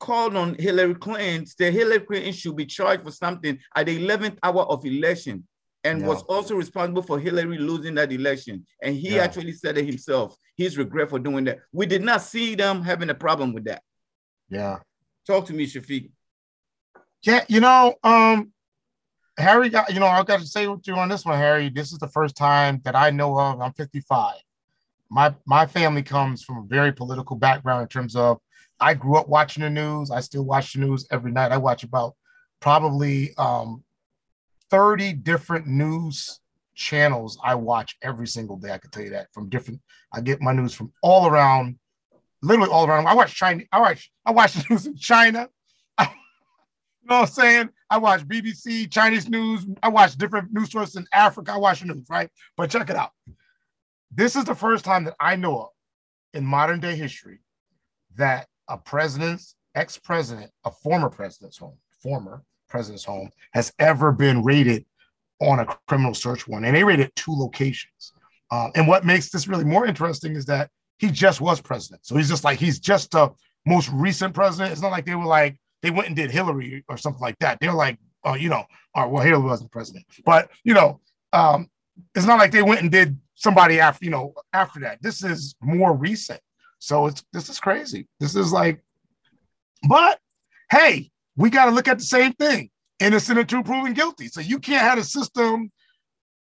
called 0.00 0.36
on 0.36 0.54
Hillary 0.54 0.94
Clinton, 0.94 1.44
said 1.44 1.72
Hillary 1.74 2.00
Clinton 2.00 2.32
should 2.32 2.56
be 2.56 2.66
charged 2.66 3.02
for 3.04 3.10
something 3.10 3.58
at 3.74 3.86
the 3.86 3.98
11th 3.98 4.38
hour 4.42 4.62
of 4.62 4.84
election 4.86 5.46
and 5.84 6.06
was 6.06 6.22
also 6.24 6.54
responsible 6.54 7.02
for 7.02 7.18
Hillary 7.18 7.58
losing 7.58 7.94
that 7.94 8.12
election. 8.12 8.66
And 8.82 8.96
he 8.96 9.18
actually 9.18 9.52
said 9.52 9.78
it 9.78 9.86
himself, 9.86 10.36
his 10.56 10.76
regret 10.76 11.10
for 11.10 11.18
doing 11.18 11.44
that. 11.44 11.60
We 11.72 11.86
did 11.86 12.02
not 12.02 12.22
see 12.22 12.54
them 12.54 12.82
having 12.82 13.10
a 13.10 13.14
problem 13.14 13.52
with 13.52 13.64
that. 13.64 13.82
Yeah. 14.48 14.78
Talk 15.26 15.46
to 15.46 15.52
me, 15.52 15.66
Shafiq. 15.66 16.10
Yeah, 17.22 17.44
you 17.48 17.60
know, 17.60 17.94
um, 18.02 18.52
Harry 19.38 19.68
got, 19.68 19.92
you 19.92 20.00
know, 20.00 20.06
I 20.06 20.22
got 20.24 20.40
to 20.40 20.46
say 20.46 20.66
with 20.66 20.86
you 20.86 20.94
on 20.94 21.08
this 21.08 21.24
one, 21.24 21.38
Harry. 21.38 21.68
This 21.68 21.92
is 21.92 21.98
the 21.98 22.08
first 22.08 22.36
time 22.36 22.80
that 22.84 22.96
I 22.96 23.10
know 23.10 23.38
of. 23.38 23.60
I'm 23.60 23.72
55. 23.72 24.34
My 25.10 25.34
my 25.46 25.64
family 25.64 26.02
comes 26.02 26.42
from 26.42 26.58
a 26.58 26.66
very 26.66 26.92
political 26.92 27.36
background 27.36 27.82
in 27.82 27.88
terms 27.88 28.14
of 28.14 28.38
I 28.80 28.94
grew 28.94 29.16
up 29.16 29.28
watching 29.28 29.62
the 29.62 29.70
news. 29.70 30.10
I 30.10 30.20
still 30.20 30.44
watch 30.44 30.74
the 30.74 30.80
news 30.80 31.06
every 31.10 31.32
night. 31.32 31.52
I 31.52 31.56
watch 31.56 31.82
about 31.82 32.14
probably 32.60 33.34
um 33.38 33.82
30 34.70 35.14
different 35.14 35.66
news 35.66 36.40
channels 36.74 37.38
I 37.42 37.56
watch 37.56 37.96
every 38.02 38.26
single 38.26 38.56
day. 38.56 38.72
I 38.72 38.78
can 38.78 38.90
tell 38.90 39.02
you 39.02 39.10
that 39.10 39.28
from 39.32 39.48
different, 39.48 39.80
I 40.12 40.20
get 40.20 40.40
my 40.40 40.52
news 40.52 40.72
from 40.72 40.92
all 41.02 41.26
around, 41.26 41.78
literally 42.42 42.70
all 42.70 42.86
around. 42.86 43.06
I 43.06 43.14
watch 43.14 43.34
China, 43.34 43.64
I 43.72 43.80
watch, 43.80 44.10
I 44.24 44.30
watch 44.30 44.52
the 44.54 44.64
news 44.70 44.86
in 44.86 44.96
China. 44.96 45.48
You 47.02 47.14
know 47.14 47.20
what 47.20 47.28
I'm 47.30 47.34
saying? 47.34 47.68
I 47.88 47.96
watch 47.96 48.28
BBC, 48.28 48.90
Chinese 48.90 49.30
news. 49.30 49.64
I 49.82 49.88
watch 49.88 50.18
different 50.18 50.52
news 50.52 50.70
sources 50.70 50.96
in 50.96 51.06
Africa. 51.10 51.52
I 51.52 51.56
watch 51.56 51.80
the 51.80 51.86
news, 51.86 52.04
right? 52.10 52.28
But 52.54 52.68
check 52.68 52.90
it 52.90 52.96
out. 52.96 53.12
This 54.14 54.36
is 54.36 54.44
the 54.44 54.54
first 54.54 54.84
time 54.84 55.04
that 55.04 55.14
I 55.18 55.34
know 55.34 55.58
of 55.58 55.68
in 56.34 56.44
modern 56.44 56.80
day 56.80 56.96
history 56.96 57.38
that 58.16 58.46
a 58.68 58.76
president's 58.76 59.54
ex-president, 59.74 60.50
a 60.66 60.70
former 60.70 61.08
president's 61.08 61.56
home, 61.56 61.78
former 62.02 62.42
president's 62.68 63.04
home, 63.04 63.30
has 63.52 63.72
ever 63.78 64.12
been 64.12 64.42
raided 64.42 64.84
on 65.40 65.60
a 65.60 65.66
criminal 65.86 66.14
search 66.14 66.46
warrant. 66.48 66.66
And 66.66 66.76
they 66.76 66.84
raided 66.84 67.12
two 67.14 67.32
locations. 67.32 68.12
Um, 68.50 68.72
and 68.74 68.88
what 68.88 69.04
makes 69.04 69.30
this 69.30 69.46
really 69.46 69.64
more 69.64 69.86
interesting 69.86 70.34
is 70.34 70.46
that 70.46 70.70
he 70.98 71.10
just 71.10 71.40
was 71.40 71.60
president. 71.60 72.04
So 72.06 72.16
he's 72.16 72.28
just 72.28 72.44
like, 72.44 72.58
he's 72.58 72.78
just 72.78 73.12
the 73.12 73.30
most 73.66 73.90
recent 73.92 74.34
president. 74.34 74.72
It's 74.72 74.82
not 74.82 74.90
like 74.90 75.04
they 75.04 75.14
were 75.14 75.24
like, 75.24 75.58
they 75.82 75.90
went 75.90 76.08
and 76.08 76.16
did 76.16 76.30
Hillary 76.30 76.84
or 76.88 76.96
something 76.96 77.20
like 77.20 77.38
that. 77.38 77.58
They're 77.60 77.72
like 77.72 77.98
uh, 78.24 78.34
you 78.34 78.48
know, 78.48 78.64
or 78.94 79.08
well, 79.08 79.22
Hillary 79.22 79.42
wasn't 79.42 79.70
president, 79.70 80.04
but 80.24 80.50
you 80.64 80.74
know, 80.74 81.00
um, 81.32 81.68
it's 82.14 82.26
not 82.26 82.38
like 82.38 82.50
they 82.50 82.62
went 82.62 82.82
and 82.82 82.90
did 82.90 83.18
somebody 83.34 83.80
after, 83.80 84.04
you 84.04 84.10
know, 84.10 84.34
after 84.52 84.80
that. 84.80 85.02
This 85.02 85.22
is 85.22 85.54
more 85.60 85.94
recent. 85.94 86.40
So 86.78 87.06
it's 87.06 87.24
this 87.32 87.48
is 87.48 87.60
crazy. 87.60 88.06
This 88.20 88.36
is 88.36 88.52
like, 88.52 88.82
but 89.88 90.18
hey, 90.70 91.10
we 91.38 91.50
got 91.50 91.66
to 91.66 91.70
look 91.70 91.88
at 91.88 91.98
the 91.98 92.04
same 92.04 92.32
thing. 92.32 92.68
Innocent 92.98 93.38
until 93.38 93.62
proven 93.62 93.94
guilty. 93.94 94.26
So 94.26 94.40
you 94.40 94.58
can't 94.58 94.82
have 94.82 94.98
a 94.98 95.04
system 95.04 95.70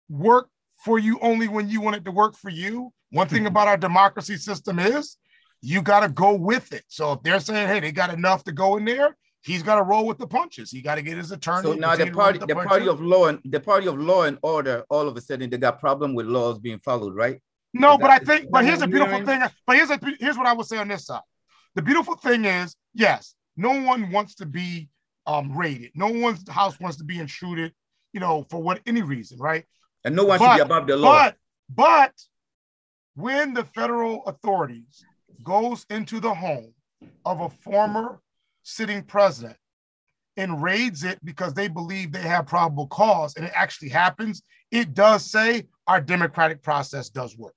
work 0.09 0.49
for 0.83 0.97
you 0.97 1.19
only 1.21 1.47
when 1.47 1.69
you 1.69 1.81
want 1.81 1.95
it 1.95 2.05
to 2.05 2.11
work 2.11 2.35
for 2.35 2.49
you. 2.49 2.91
One 3.11 3.27
thing 3.27 3.45
about 3.45 3.67
our 3.67 3.77
democracy 3.77 4.37
system 4.37 4.79
is 4.79 5.17
you 5.61 5.83
got 5.83 5.99
to 5.99 6.09
go 6.09 6.33
with 6.33 6.73
it. 6.73 6.83
So 6.87 7.11
if 7.13 7.21
they're 7.21 7.39
saying, 7.39 7.67
hey, 7.67 7.79
they 7.79 7.91
got 7.91 8.11
enough 8.11 8.43
to 8.45 8.51
go 8.51 8.77
in 8.77 8.85
there, 8.85 9.15
he's 9.43 9.61
got 9.61 9.75
to 9.75 9.83
roll 9.83 10.07
with 10.07 10.17
the 10.17 10.25
punches. 10.25 10.71
He 10.71 10.81
got 10.81 10.95
to 10.95 11.03
get 11.03 11.17
his 11.17 11.31
attorney. 11.31 11.63
So 11.63 11.73
now 11.73 11.95
the 11.95 12.09
party, 12.09 12.39
the, 12.39 12.47
the 12.47 12.55
party 12.55 12.87
of 12.87 12.99
law 13.01 13.27
and 13.27 13.39
the 13.45 13.59
party 13.59 13.87
of 13.87 13.99
law 13.99 14.23
and 14.23 14.39
order, 14.41 14.83
all 14.89 15.07
of 15.07 15.15
a 15.15 15.21
sudden 15.21 15.47
they 15.51 15.57
got 15.57 15.79
problem 15.79 16.15
with 16.15 16.25
laws 16.25 16.57
being 16.57 16.79
followed, 16.79 17.13
right? 17.13 17.39
No, 17.73 17.99
but 17.99 18.09
I 18.09 18.17
think, 18.17 18.49
but 18.49 18.65
here's 18.65 18.81
a 18.81 18.87
beautiful 18.87 19.23
thing. 19.23 19.41
But 19.67 19.75
here's 19.75 19.91
a 19.91 19.99
here's 20.19 20.37
what 20.37 20.47
I 20.47 20.53
would 20.53 20.65
say 20.65 20.77
on 20.77 20.87
this 20.87 21.05
side. 21.05 21.21
The 21.75 21.81
beautiful 21.81 22.15
thing 22.15 22.45
is, 22.45 22.75
yes, 22.93 23.35
no 23.57 23.81
one 23.81 24.11
wants 24.11 24.35
to 24.35 24.45
be 24.45 24.89
um 25.25 25.55
raided. 25.55 25.91
No 25.95 26.07
one's 26.07 26.47
house 26.49 26.79
wants 26.79 26.97
to 26.97 27.03
be 27.03 27.19
intruded, 27.19 27.73
you 28.13 28.19
know, 28.19 28.45
for 28.49 28.61
what 28.61 28.81
any 28.85 29.01
reason, 29.01 29.37
right? 29.39 29.65
And 30.03 30.15
no 30.15 30.25
one 30.25 30.39
but, 30.39 30.51
should 30.51 30.57
be 30.57 30.61
above 30.61 30.87
the 30.87 30.97
law. 30.97 31.11
But 31.11 31.35
but 31.69 32.13
when 33.15 33.53
the 33.53 33.65
federal 33.65 34.25
authorities 34.25 35.05
goes 35.43 35.85
into 35.89 36.19
the 36.19 36.33
home 36.33 36.73
of 37.25 37.41
a 37.41 37.49
former 37.49 38.21
sitting 38.63 39.03
president 39.03 39.57
and 40.37 40.61
raids 40.63 41.03
it 41.03 41.19
because 41.23 41.53
they 41.53 41.67
believe 41.67 42.11
they 42.11 42.21
have 42.21 42.45
probable 42.45 42.87
cause 42.87 43.35
and 43.35 43.45
it 43.45 43.51
actually 43.53 43.89
happens, 43.89 44.43
it 44.71 44.93
does 44.93 45.29
say 45.29 45.67
our 45.87 45.99
democratic 45.99 46.61
process 46.61 47.09
does 47.09 47.37
work. 47.37 47.55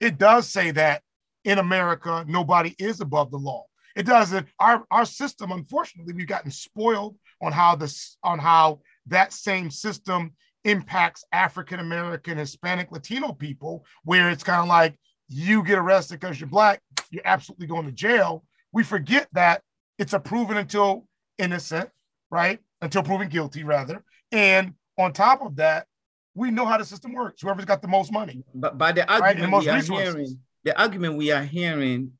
It 0.00 0.18
does 0.18 0.48
say 0.48 0.70
that 0.72 1.02
in 1.44 1.58
America, 1.58 2.24
nobody 2.28 2.74
is 2.78 3.00
above 3.00 3.30
the 3.30 3.38
law. 3.38 3.64
It 3.94 4.06
doesn't. 4.06 4.48
Our, 4.58 4.84
our 4.90 5.04
system, 5.04 5.52
unfortunately, 5.52 6.14
we've 6.14 6.26
gotten 6.26 6.50
spoiled 6.50 7.16
on 7.40 7.52
how 7.52 7.76
this 7.76 8.16
on 8.22 8.38
how 8.38 8.80
that 9.06 9.32
same 9.32 9.70
system 9.70 10.32
impacts 10.64 11.24
African 11.32 11.80
American, 11.80 12.38
Hispanic, 12.38 12.90
Latino 12.90 13.32
people, 13.32 13.84
where 14.02 14.30
it's 14.30 14.42
kind 14.42 14.62
of 14.62 14.68
like 14.68 14.98
you 15.28 15.62
get 15.62 15.78
arrested 15.78 16.20
because 16.20 16.40
you're 16.40 16.48
black, 16.48 16.80
you're 17.10 17.22
absolutely 17.24 17.66
going 17.66 17.86
to 17.86 17.92
jail. 17.92 18.44
We 18.72 18.82
forget 18.82 19.28
that 19.32 19.62
it's 19.98 20.12
a 20.12 20.18
proven 20.18 20.56
until 20.56 21.06
innocent, 21.38 21.90
right? 22.30 22.58
Until 22.80 23.02
proven 23.02 23.28
guilty, 23.28 23.62
rather. 23.62 24.02
And 24.32 24.74
on 24.98 25.12
top 25.12 25.42
of 25.42 25.56
that, 25.56 25.86
we 26.34 26.50
know 26.50 26.66
how 26.66 26.78
the 26.78 26.84
system 26.84 27.12
works. 27.12 27.42
Whoever's 27.42 27.64
got 27.64 27.80
the 27.80 27.88
most 27.88 28.12
money. 28.12 28.42
But 28.54 28.76
by 28.76 28.92
the 28.92 29.08
argument 29.08 29.52
right? 29.52 29.62
we 29.62 29.68
are 29.68 30.02
hearing, 30.02 30.38
the 30.64 30.80
argument 30.80 31.16
we 31.16 31.30
are 31.30 31.44
hearing, 31.44 32.12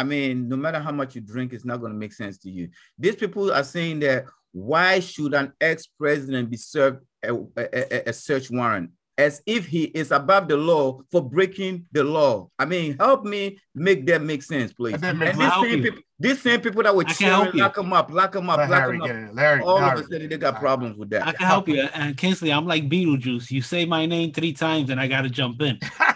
I 0.00 0.02
mean, 0.02 0.48
no 0.48 0.56
matter 0.56 0.78
how 0.78 0.92
much 0.92 1.14
you 1.14 1.20
drink, 1.20 1.52
it's 1.52 1.66
not 1.66 1.76
going 1.76 1.92
to 1.92 1.98
make 1.98 2.14
sense 2.14 2.38
to 2.38 2.50
you. 2.50 2.70
These 2.98 3.16
people 3.16 3.52
are 3.52 3.62
saying 3.62 4.00
that 4.00 4.24
why 4.52 4.98
should 5.00 5.34
an 5.34 5.52
ex-president 5.60 6.48
be 6.48 6.56
served 6.56 7.04
a, 7.22 7.34
a, 7.34 8.08
a, 8.08 8.12
search 8.14 8.50
warrant? 8.50 8.92
As 9.18 9.42
if 9.44 9.66
he 9.66 9.84
is 9.84 10.10
above 10.10 10.48
the 10.48 10.56
law 10.56 11.02
for 11.12 11.20
breaking 11.20 11.84
the 11.92 12.02
law. 12.02 12.48
I 12.58 12.64
mean, 12.64 12.96
help 12.96 13.26
me 13.26 13.58
make 13.74 14.06
that 14.06 14.22
make 14.22 14.42
sense, 14.42 14.72
please. 14.72 15.02
And, 15.02 15.20
these, 15.20 15.36
same 15.36 15.82
people, 15.82 16.00
these 16.18 16.40
same 16.40 16.62
people 16.62 16.82
that 16.82 16.96
were 16.96 17.04
cheering, 17.04 17.50
lock 17.52 17.74
them 17.74 17.92
up, 17.92 18.10
lock 18.10 18.32
them 18.32 18.48
up, 18.48 18.56
Let 18.56 18.70
lock 18.70 18.80
Harry 18.80 18.98
them 18.98 19.28
up. 19.28 19.34
Larry, 19.34 19.60
all 19.60 19.74
Larry. 19.74 20.00
of 20.00 20.06
a 20.06 20.08
sudden 20.08 20.28
they 20.30 20.38
got 20.38 20.58
problems 20.58 20.96
with 20.96 21.10
that. 21.10 21.26
I 21.26 21.32
can 21.32 21.46
help 21.46 21.68
you. 21.68 21.82
And 21.92 22.16
Kingsley, 22.16 22.50
I'm 22.50 22.66
like 22.66 22.88
Beetlejuice. 22.88 23.50
You 23.50 23.60
say 23.60 23.84
my 23.84 24.06
name 24.06 24.32
three 24.32 24.54
times 24.54 24.88
and 24.88 24.98
I 24.98 25.06
got 25.06 25.22
to 25.22 25.28
jump 25.28 25.60
in. 25.60 25.78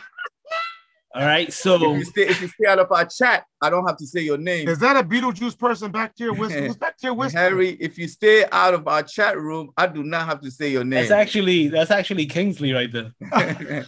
All 1.15 1.25
right. 1.25 1.53
So 1.53 1.77
if 1.77 1.99
you, 1.99 2.05
stay, 2.05 2.23
if 2.23 2.43
you 2.43 2.49
stay 2.49 2.67
out 2.67 2.81
of 2.81 2.91
our 2.91 3.05
chat, 3.05 3.45
I 3.61 3.71
don't 3.71 3.87
have 3.87 3.97
to 3.99 4.07
say 4.07 4.21
your 4.21 4.37
name. 4.37 4.69
Is 4.69 4.81
that 4.81 4.97
a 4.97 5.07
Beetlejuice 5.07 5.57
person 5.57 5.93
back 5.93 6.17
there? 6.17 6.35
Who's 6.35 6.77
back 6.77 6.99
there 6.99 7.15
whispering? 7.15 7.43
Harry, 7.43 7.71
if 7.81 7.97
you 7.99 8.09
stay 8.09 8.45
out 8.51 8.75
of 8.75 8.89
our 8.89 9.05
chat 9.05 9.39
room, 9.39 9.71
I 9.77 9.87
do 9.87 10.03
not 10.03 10.27
have 10.27 10.41
to 10.41 10.51
say 10.51 10.71
your 10.71 10.83
name. 10.83 11.01
That's 11.01 11.13
actually 11.13 11.69
that's 11.69 11.93
actually 11.93 12.27
Kingsley 12.27 12.73
right 12.73 12.91
there. 12.93 13.13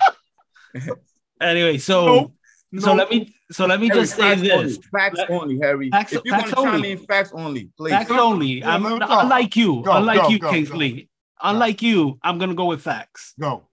anyway, 1.41 1.79
so 1.79 2.07
nope. 2.07 2.33
so 2.79 2.95
let 2.95 3.11
me 3.11 3.35
so 3.51 3.67
let 3.67 3.81
me 3.81 3.89
Harry, 3.89 4.01
just 4.01 4.15
say 4.15 4.37
this: 4.37 4.53
only. 4.53 4.73
facts 4.93 5.19
let, 5.19 5.31
only, 5.31 5.59
Harry. 5.59 5.91
Facts, 5.91 6.12
if 6.12 6.23
you 6.25 6.31
facts 6.31 6.55
want 6.55 6.67
to 6.67 6.73
chime 6.79 6.85
in, 6.85 6.99
facts 6.99 7.33
only, 7.35 7.71
please. 7.77 7.91
Facts 7.91 8.11
only. 8.12 8.62
I'm, 8.62 8.83
go. 8.83 8.99
unlike 9.01 9.57
you, 9.57 9.83
go, 9.83 9.97
unlike 9.97 10.23
go, 10.23 10.29
you, 10.29 10.39
Kingsley. 10.39 11.09
Unlike 11.43 11.83
you, 11.83 12.21
I'm 12.23 12.39
gonna 12.39 12.55
go 12.55 12.67
with 12.67 12.83
facts. 12.83 13.35
Go. 13.39 13.67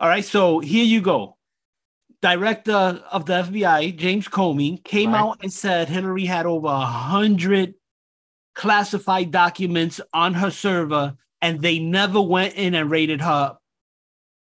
All 0.00 0.08
right. 0.08 0.24
So 0.24 0.58
here 0.58 0.84
you 0.84 1.00
go 1.00 1.35
director 2.22 3.02
of 3.10 3.26
the 3.26 3.42
FBI, 3.42 3.96
James 3.96 4.28
Comey, 4.28 4.82
came 4.84 5.12
right. 5.12 5.20
out 5.20 5.38
and 5.42 5.52
said 5.52 5.88
Hillary 5.88 6.24
had 6.24 6.46
over 6.46 6.68
a 6.68 6.80
hundred 6.80 7.74
classified 8.54 9.30
documents 9.30 10.00
on 10.12 10.34
her 10.34 10.50
server, 10.50 11.16
and 11.42 11.60
they 11.60 11.78
never 11.78 12.20
went 12.20 12.54
in 12.54 12.74
and 12.74 12.90
raided 12.90 13.20
her 13.20 13.56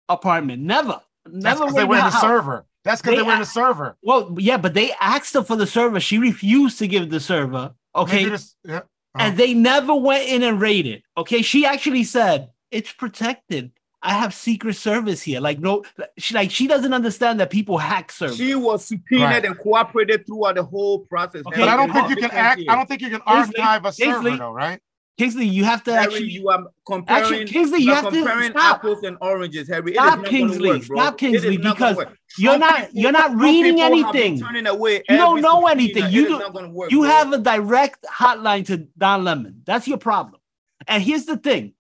apartment. 0.10 0.62
Never, 0.62 1.02
never. 1.28 1.72
they 1.72 1.84
were 1.84 1.96
in 1.96 2.04
the 2.04 2.10
house. 2.10 2.22
server. 2.22 2.66
That's 2.84 3.02
because 3.02 3.14
they, 3.14 3.18
they, 3.18 3.28
were 3.28 3.34
in 3.34 3.40
the 3.40 3.46
server. 3.46 3.98
Well, 4.04 4.36
yeah, 4.38 4.58
but 4.58 4.74
they 4.74 4.94
asked 5.02 5.34
her 5.34 5.44
for 5.44 5.56
the 5.56 5.68
server. 5.68 6.00
She 6.00 6.18
refused 6.18 6.80
to 6.80 6.88
give 6.88 7.10
the 7.10 7.20
server. 7.20 7.74
Okay. 7.96 8.26
Just, 8.26 8.56
yeah. 8.64 8.82
oh. 8.84 9.20
And 9.20 9.38
they 9.38 9.54
never 9.54 9.96
went 9.96 10.30
in 10.30 10.44
and 10.44 10.62
raided. 10.62 11.04
Okay. 11.18 11.42
She 11.42 11.66
actually 11.66 12.04
said 12.04 12.52
it's 12.72 12.94
protected. 12.94 13.72
I 14.06 14.14
have 14.14 14.34
Secret 14.34 14.76
Service 14.76 15.22
here. 15.22 15.40
Like 15.40 15.60
no, 15.60 15.84
she 16.18 16.34
like 16.34 16.52
she 16.52 16.68
doesn't 16.68 16.94
understand 16.94 17.40
that 17.40 17.50
people 17.50 17.78
hack 17.78 18.12
servers. 18.12 18.38
She 18.38 18.56
was 18.56 18.86
subpoenaed 18.86 19.24
right. 19.24 19.46
and 19.46 19.58
cooperated 19.58 20.26
throughout 20.28 20.56
the 20.56 20.64
whole 20.64 21.00
process. 21.00 21.44
Okay, 21.48 21.60
but 21.60 21.68
I 21.68 21.76
don't 21.76 21.92
think 21.92 22.10
you 22.10 22.16
can 22.16 22.32
act. 22.32 22.62
I 22.70 22.76
don't 22.76 22.88
think 22.88 23.02
you 23.02 23.10
can 23.10 23.22
archive 23.26 23.86
a 23.86 23.92
server 23.92 24.38
though, 24.38 24.52
right? 24.52 24.80
Kingsley, 25.18 25.46
you 25.46 25.64
have 25.64 25.82
to 25.86 25.94
Harry, 25.94 26.04
actually. 26.04 26.30
You 26.30 26.50
are 26.50 26.66
comparing. 26.86 27.24
Actually, 27.24 27.46
Kingsley, 27.46 27.80
you, 27.80 27.86
you 27.88 27.94
have 27.94 28.04
comparing 28.04 28.52
to 28.52 28.60
stop. 28.60 28.78
apples 28.80 29.04
and 29.04 29.18
oranges, 29.22 29.68
Harry. 29.70 29.94
Stop, 29.94 30.26
Kingsley. 30.26 30.70
Work, 30.70 30.84
stop, 30.84 31.18
Kingsley, 31.18 31.58
because 31.58 31.98
you're 32.38 32.58
not 32.58 32.94
you're 32.94 33.14
not 33.14 33.34
reading 33.34 33.80
anything. 33.80 34.40
Turning 34.40 34.68
away 34.68 35.04
you 35.08 35.16
don't 35.16 35.42
know 35.42 35.68
anything. 35.68 36.12
You 36.12 36.28
do, 36.28 36.70
work, 36.70 36.92
You 36.92 37.02
bro. 37.02 37.10
have 37.10 37.32
a 37.32 37.38
direct 37.38 38.04
hotline 38.04 38.66
to 38.66 38.88
Don 38.98 39.24
Lemon. 39.24 39.62
That's 39.66 39.88
your 39.88 39.98
problem. 39.98 40.42
And 40.86 41.02
here's 41.02 41.26
the 41.26 41.38
thing: 41.38 41.75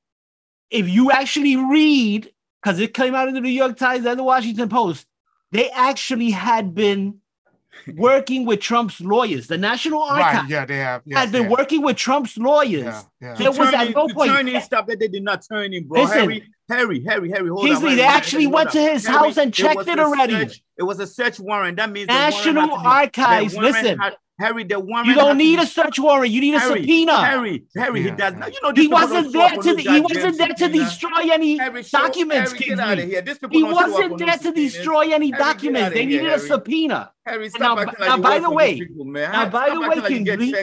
if 0.75 0.89
you 0.89 1.11
actually 1.11 1.55
read, 1.55 2.31
because 2.61 2.79
it 2.79 2.93
came 2.93 3.15
out 3.15 3.27
in 3.27 3.33
the 3.33 3.41
New 3.41 3.49
York 3.49 3.77
Times 3.77 4.05
and 4.05 4.19
the 4.19 4.23
Washington 4.23 4.69
Post, 4.69 5.05
they 5.51 5.69
actually 5.69 6.31
had 6.31 6.75
been 6.75 7.19
working 7.95 8.45
with 8.45 8.59
Trump's 8.59 8.99
lawyers. 8.99 9.47
The 9.47 9.57
National 9.57 10.01
Archives 10.01 10.41
right, 10.43 10.49
yeah, 10.49 10.65
they 10.65 10.77
have, 10.77 11.01
yes, 11.05 11.17
had 11.17 11.31
been 11.31 11.49
working 11.49 11.81
with 11.81 11.95
Trump's 11.95 12.38
lawyers. 12.38 12.83
Yeah, 12.83 13.03
yeah. 13.21 13.35
There 13.35 13.51
was 13.51 13.73
at 13.73 13.91
no 13.91 14.07
point. 14.07 14.31
Turning 14.31 14.59
stuff 14.61 14.88
that 14.88 14.99
they 14.99 15.07
did 15.07 15.23
not 15.23 15.45
turn 15.47 15.73
in, 15.73 15.88
bro. 15.88 16.01
Listen, 16.01 16.19
Harry, 16.19 16.43
Harry, 16.67 17.03
Harry, 17.03 17.29
Harry. 17.29 17.49
Hold 17.49 17.65
Kingsley, 17.65 17.91
on, 17.91 17.95
they 17.95 18.03
actually 18.03 18.47
went 18.47 18.71
to 18.71 18.81
his 18.81 19.05
Harry, 19.05 19.17
house 19.17 19.38
and 19.38 19.53
checked 19.53 19.88
it, 19.88 19.99
already. 19.99 20.33
Search, 20.33 20.63
it 20.77 20.83
was 20.83 20.99
a 20.99 21.07
search 21.07 21.39
warrant. 21.39 21.77
That 21.77 21.91
means 21.91 22.07
National 22.07 22.73
Archives. 22.73 23.55
Listen, 23.55 23.97
had, 23.99 24.17
Harry, 24.38 24.65
the 24.65 24.80
warrant. 24.80 25.08
You 25.08 25.15
don't 25.15 25.38
need 25.38 25.60
a 25.60 25.65
search 25.65 25.98
warrant. 25.98 26.30
You 26.30 26.41
need 26.41 26.56
a 26.56 26.60
Harry, 26.60 26.82
subpoena. 26.82 27.26
Harry, 27.26 27.63
Harry, 27.78 28.02
yeah. 28.02 28.12
he 28.12 28.15
does 28.17 28.34
not. 28.36 28.54
You 28.54 28.60
know, 28.62 28.74
he 28.74 28.88
wasn't 28.88 29.32
there 29.32 29.50
to. 29.50 29.76
He 29.78 30.00
wasn't 30.02 30.38
there 30.38 30.48
to 30.50 30.67
destroy 30.67 31.32
any 31.32 31.58
Harry, 31.58 31.84
documents. 31.84 32.52
Harry, 32.52 32.65
get 32.65 32.80
out 32.80 33.00
of 33.00 33.06
here. 33.06 33.21
This 33.21 33.39
he 33.50 33.63
wasn't 33.63 34.17
there 34.17 34.38
to 34.38 34.52
destroy 34.52 35.13
any 35.13 35.31
documents. 35.31 35.94
They 35.94 36.06
needed 36.06 36.27
a 36.27 36.40
subpoena. 36.40 37.13
Harry, 37.25 37.50
stop 37.50 37.77
now, 37.77 37.94
now 38.00 38.17
by 38.17 38.40
the 38.40 38.50
way, 38.50 38.79
people, 38.79 39.06
now 39.06 39.50
by 39.50 39.69
the 39.69 39.79
way, 39.79 40.02
Kingsley, 40.02 40.54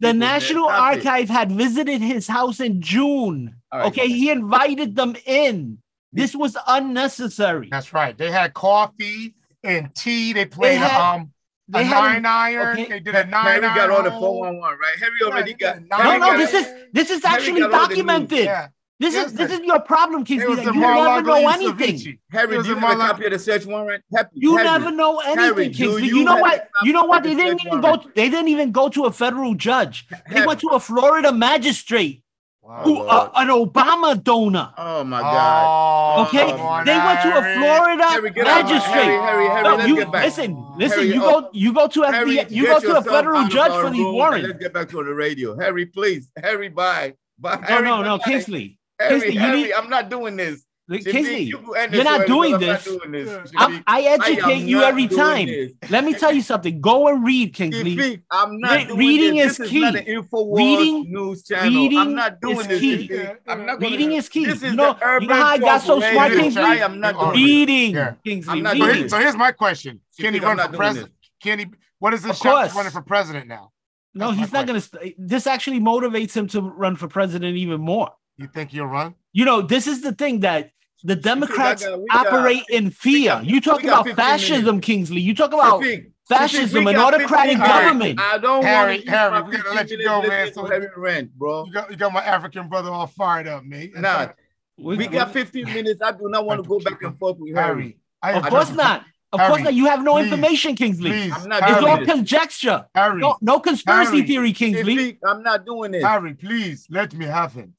the 0.00 0.12
National 0.12 0.68
Archive 0.68 1.28
had 1.28 1.50
visited 1.50 2.00
his 2.00 2.28
house 2.28 2.60
in 2.60 2.80
June. 2.80 3.56
Okay, 3.74 4.08
he 4.08 4.30
invited 4.30 4.94
them 4.94 5.16
in. 5.26 5.78
This 6.12 6.34
was 6.34 6.56
unnecessary. 6.66 7.68
That's 7.70 7.92
right. 7.92 8.16
They 8.16 8.30
had 8.30 8.54
coffee 8.54 9.34
and 9.64 9.94
tea. 9.94 10.32
They 10.32 10.46
played 10.46 10.80
um 10.80 11.32
they 11.68 11.82
a 11.82 11.90
nine 11.90 12.26
iron. 12.26 12.78
Okay. 12.78 12.88
They 12.88 13.00
did 13.00 13.14
a 13.14 13.26
nine 13.26 13.62
Harry 13.62 13.74
got 13.74 13.90
all 13.90 14.02
the 14.02 14.10
411, 14.10 14.78
right? 14.78 14.98
Harry 14.98 15.12
already 15.24 15.54
got. 15.54 15.82
No, 15.82 16.18
no, 16.18 16.36
this 16.38 16.54
is 16.54 16.72
this 16.92 17.10
is 17.10 17.24
actually 17.24 17.60
documented. 17.60 18.44
Yeah. 18.44 18.68
This 18.98 19.14
is 19.14 19.34
this 19.34 19.52
is 19.52 19.60
your 19.60 19.80
problem, 19.80 20.24
Kingsley. 20.24 20.64
You 20.64 20.72
never 20.72 21.22
know 21.22 21.48
anything. 21.48 22.18
Harry, 22.30 22.62
do 22.62 22.68
you 22.68 22.76
have 22.76 22.98
a 22.98 23.02
copy 23.02 23.26
of 23.26 23.32
the 23.32 23.38
search 23.38 23.66
warrant? 23.66 24.02
Happy, 24.14 24.30
you 24.34 24.56
Harry, 24.56 24.64
never 24.64 24.90
know 24.90 25.18
anything, 25.18 25.38
Harry, 25.38 25.68
Kingsley. 25.70 26.06
You, 26.06 26.18
you 26.18 26.24
know 26.24 26.36
what? 26.36 26.68
You 26.82 26.92
know 26.94 27.04
what? 27.04 27.22
They 27.22 27.34
didn't 27.34 27.60
even 27.66 27.82
warrant. 27.82 28.04
go. 28.04 28.10
They 28.14 28.30
didn't 28.30 28.48
even 28.48 28.72
go 28.72 28.88
to 28.88 29.04
a 29.04 29.12
federal 29.12 29.54
judge. 29.54 30.06
They 30.30 30.46
went 30.46 30.60
to 30.60 30.68
a 30.68 30.80
Florida 30.80 31.30
magistrate. 31.30 32.22
Wow, 32.66 32.82
who, 32.82 33.00
uh, 33.02 33.30
an 33.36 33.46
Obama 33.46 34.20
donor. 34.20 34.72
Oh 34.76 35.04
my 35.04 35.20
God! 35.20 36.18
Oh, 36.18 36.26
okay, 36.26 36.50
on, 36.50 36.84
they 36.84 36.96
went 36.96 37.20
to 37.20 37.28
a 37.28 37.54
Florida 37.54 38.08
Harry, 38.08 38.30
magistrate. 38.32 39.04
Harry, 39.04 39.18
Harry, 39.18 39.46
Harry, 39.46 39.62
no, 39.62 39.84
you, 39.84 40.04
listen, 40.10 40.74
listen. 40.76 40.98
Harry, 40.98 41.14
you 41.14 41.24
oh, 41.24 41.42
go, 41.42 41.50
you 41.52 41.72
go 41.72 41.86
to 41.86 42.00
FBI, 42.00 42.50
you 42.50 42.66
go 42.66 42.80
to 42.80 42.96
a 42.96 43.02
federal 43.02 43.46
judge 43.46 43.70
for 43.70 43.88
these 43.90 44.04
warrants. 44.04 44.48
Let's 44.48 44.58
get 44.58 44.72
back 44.72 44.88
to 44.88 44.96
the 44.96 45.14
radio, 45.14 45.56
Harry. 45.56 45.86
Please, 45.86 46.28
Harry, 46.42 46.68
bye, 46.68 47.14
bye. 47.38 47.54
No, 47.54 47.62
Harry, 47.62 47.84
no, 47.84 48.02
no, 48.02 48.18
bye. 48.18 48.24
Kingsley. 48.24 48.80
Harry, 48.98 49.36
Harry, 49.36 49.62
need, 49.62 49.72
I'm 49.72 49.88
not 49.88 50.10
doing 50.10 50.36
this. 50.36 50.64
Kingsley, 50.88 51.42
you 51.42 51.74
are 51.74 51.88
not 51.88 52.26
doing 52.28 52.58
this. 52.58 52.84
Doing 52.84 53.10
this. 53.10 53.52
I, 53.56 53.82
I, 53.88 54.02
educate 54.02 54.42
I 54.44 54.52
you 54.52 54.82
every 54.82 55.08
time. 55.08 55.46
This. 55.46 55.72
Let 55.90 56.04
me 56.04 56.14
tell 56.14 56.32
you 56.32 56.42
something. 56.42 56.80
Go 56.80 57.08
and 57.08 57.24
read, 57.24 57.54
Kingsley. 57.54 58.22
I'm 58.30 58.60
not 58.60 58.88
Re- 58.90 58.96
reading 58.96 59.36
this. 59.36 59.58
is 59.58 59.68
key. 59.68 59.84
Is 59.84 60.24
reading 60.32 61.12
news 61.12 61.42
channel. 61.42 61.74
Reading 61.74 61.98
I'm 61.98 62.14
not 62.14 62.40
doing 62.40 62.58
is 62.58 62.66
this. 62.68 62.80
Key. 62.80 63.26
I'm 63.48 63.66
not 63.66 63.80
reading 63.80 64.12
is 64.12 64.28
key. 64.28 64.44
This 64.44 64.62
is 64.62 64.70
you 64.70 64.76
know, 64.76 64.96
you 65.20 65.26
know 65.26 65.34
how 65.34 65.46
I 65.46 65.58
got 65.58 65.82
so 65.82 65.98
smart, 65.98 66.32
Kingsley. 66.32 66.62
I 66.62 66.76
am 66.76 67.00
not 67.00 67.18
doing 67.18 67.44
reading, 67.44 67.94
yeah. 67.94 68.14
Kingsley. 68.24 68.60
Not 68.60 68.74
reading. 68.74 69.08
So 69.08 69.18
here's 69.18 69.36
my 69.36 69.50
question: 69.50 70.00
Can 70.20 70.34
he 70.34 70.40
run 70.40 70.58
for 70.58 70.76
president? 70.76 71.12
Can 71.42 71.58
he? 71.58 71.66
What 71.98 72.14
is 72.14 72.22
this 72.22 72.38
shot 72.38 72.72
running 72.74 72.92
for 72.92 73.02
president 73.02 73.48
now? 73.48 73.72
No, 74.14 74.30
he's 74.30 74.52
not 74.52 74.66
going 74.66 74.80
to. 74.80 75.14
This 75.18 75.48
actually 75.48 75.80
motivates 75.80 76.36
him 76.36 76.46
to 76.48 76.60
run 76.60 76.94
for 76.94 77.08
president 77.08 77.56
even 77.56 77.80
more. 77.80 78.12
You 78.36 78.46
think 78.46 78.70
he'll 78.70 78.86
run? 78.86 79.14
You 79.32 79.44
know, 79.44 79.62
this 79.62 79.86
is 79.86 80.02
the 80.02 80.12
thing 80.12 80.40
that 80.40 80.70
the 81.06 81.16
Democrats 81.16 81.84
got, 81.84 82.00
operate 82.10 82.64
got, 82.68 82.70
in 82.70 82.90
fear. 82.90 83.30
Got, 83.30 83.46
you 83.46 83.60
talk 83.60 83.84
about 83.84 84.08
fascism, 84.10 84.64
minutes. 84.64 84.86
Kingsley. 84.86 85.20
You 85.20 85.34
talk 85.34 85.52
about 85.52 85.82
fascism 86.28 86.86
and 86.86 86.96
autocratic 86.96 87.58
government. 87.58 88.20
I 88.20 88.38
don't 88.38 88.64
Harry, 88.64 88.96
want 88.96 89.08
Harry, 89.08 89.42
we 89.42 89.56
gotta 89.56 89.74
let 89.74 89.90
you 89.90 90.02
go, 90.02 90.22
man. 90.22 90.52
So 90.52 90.66
heavy 90.66 90.86
rent, 90.96 91.32
bro. 91.32 91.66
You 91.66 91.72
got, 91.72 91.90
you 91.90 91.96
got 91.96 92.12
my 92.12 92.24
African 92.24 92.68
brother 92.68 92.90
all 92.90 93.06
fired 93.06 93.46
up, 93.46 93.64
mate. 93.64 93.96
Nah, 93.96 94.28
we, 94.76 94.96
we 94.96 95.06
got 95.06 95.32
15 95.32 95.64
minutes. 95.64 96.02
I 96.02 96.10
do 96.10 96.28
not 96.28 96.44
want 96.44 96.62
to 96.62 96.68
go 96.68 96.80
back 96.80 97.00
and 97.02 97.16
forth 97.18 97.38
with 97.38 97.54
Harry. 97.54 97.98
Harry. 98.22 98.38
of 98.38 98.46
course 98.48 98.72
not. 98.72 99.04
Of 99.32 99.40
Harry, 99.40 99.50
course 99.50 99.62
not. 99.62 99.74
You 99.74 99.86
have 99.86 100.02
no 100.02 100.14
please, 100.14 100.24
information, 100.24 100.74
Kingsley. 100.74 101.10
Please, 101.10 101.32
I'm 101.32 101.48
not 101.48 101.70
it's 101.70 101.82
all 101.82 102.04
conjecture. 102.04 102.86
Harry, 102.96 103.20
no, 103.20 103.36
no 103.40 103.60
conspiracy 103.60 104.16
Harry, 104.16 104.26
theory, 104.26 104.52
Kingsley. 104.52 105.18
I'm 105.24 105.42
not 105.44 105.64
doing 105.64 105.92
this. 105.92 106.02
Harry, 106.02 106.34
please 106.34 106.88
let 106.90 107.14
me 107.14 107.26
have 107.26 107.52
him. 107.52 107.74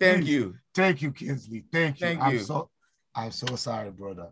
Thank 0.00 0.26
you. 0.26 0.56
Thank 0.74 1.02
you, 1.02 1.12
Kingsley. 1.12 1.64
Thank 1.72 2.00
you. 2.00 2.06
Thank 2.06 2.20
I'm 2.20 2.34
you. 2.34 2.40
so 2.40 2.70
I'm 3.14 3.30
so 3.30 3.54
sorry, 3.56 3.90
brother. 3.90 4.28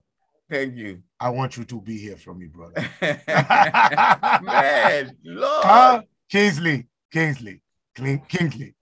Thank 0.50 0.76
you. 0.76 1.02
I 1.18 1.30
want 1.30 1.56
you 1.56 1.64
to 1.64 1.80
be 1.80 1.96
here 1.96 2.16
for 2.16 2.34
me, 2.34 2.46
brother. 2.46 2.74
Man, 4.42 5.16
Lord. 5.24 5.64
Huh? 5.64 6.02
Kingsley, 6.30 6.88
Kingsley, 7.10 7.62
Kingsley. 7.94 8.74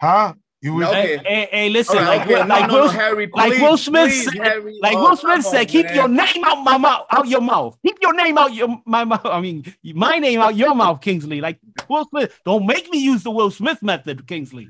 Huh? 0.00 0.34
You 0.60 0.74
was, 0.74 0.86
okay. 0.90 1.16
hey, 1.16 1.22
hey, 1.24 1.48
hey, 1.50 1.68
listen, 1.70 1.96
right, 1.96 2.18
like, 2.18 2.20
okay. 2.22 2.44
like, 2.44 2.68
no, 2.68 2.74
Will, 2.74 2.84
no, 2.84 2.90
Harry, 2.92 3.26
please, 3.26 3.50
like 3.50 3.60
Will 3.60 3.76
Smith 3.76 4.10
please, 4.10 4.24
said, 4.26 4.34
Harry, 4.34 4.78
like 4.80 4.96
oh, 4.96 5.02
Will 5.02 5.16
Smith 5.16 5.44
said, 5.44 5.60
on, 5.62 5.66
keep 5.66 5.86
man. 5.86 5.94
your 5.96 6.06
name 6.06 6.44
out 6.44 6.62
my 6.62 6.78
mouth, 6.78 7.06
out 7.10 7.26
your 7.26 7.40
mouth. 7.40 7.76
Keep 7.84 7.96
your 8.00 8.14
name 8.14 8.38
out 8.38 8.54
your 8.54 8.80
my 8.86 9.02
mouth. 9.02 9.24
I 9.24 9.40
mean, 9.40 9.64
my 9.82 10.18
name 10.18 10.38
out 10.38 10.54
your 10.54 10.72
mouth, 10.72 11.00
Kingsley. 11.00 11.40
Like 11.40 11.58
Will 11.88 12.04
Smith, 12.04 12.38
don't 12.44 12.64
make 12.64 12.88
me 12.92 12.98
use 13.02 13.24
the 13.24 13.32
Will 13.32 13.50
Smith 13.50 13.82
method, 13.82 14.24
Kingsley. 14.28 14.68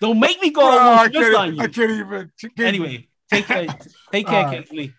Don't 0.00 0.20
make 0.20 0.40
me 0.40 0.50
go 0.50 0.60
Bro, 0.60 0.78
I 0.78 1.08
can't, 1.08 1.34
on 1.34 1.54
you. 1.54 1.60
I 1.60 1.66
can't 1.68 1.90
even. 1.90 2.32
Can't 2.40 2.60
anyway, 2.60 3.08
take 3.30 3.46
care. 3.46 3.66
Take 4.12 4.26
care, 4.26 4.46
uh, 4.46 4.50
Kingsley. 4.50 4.94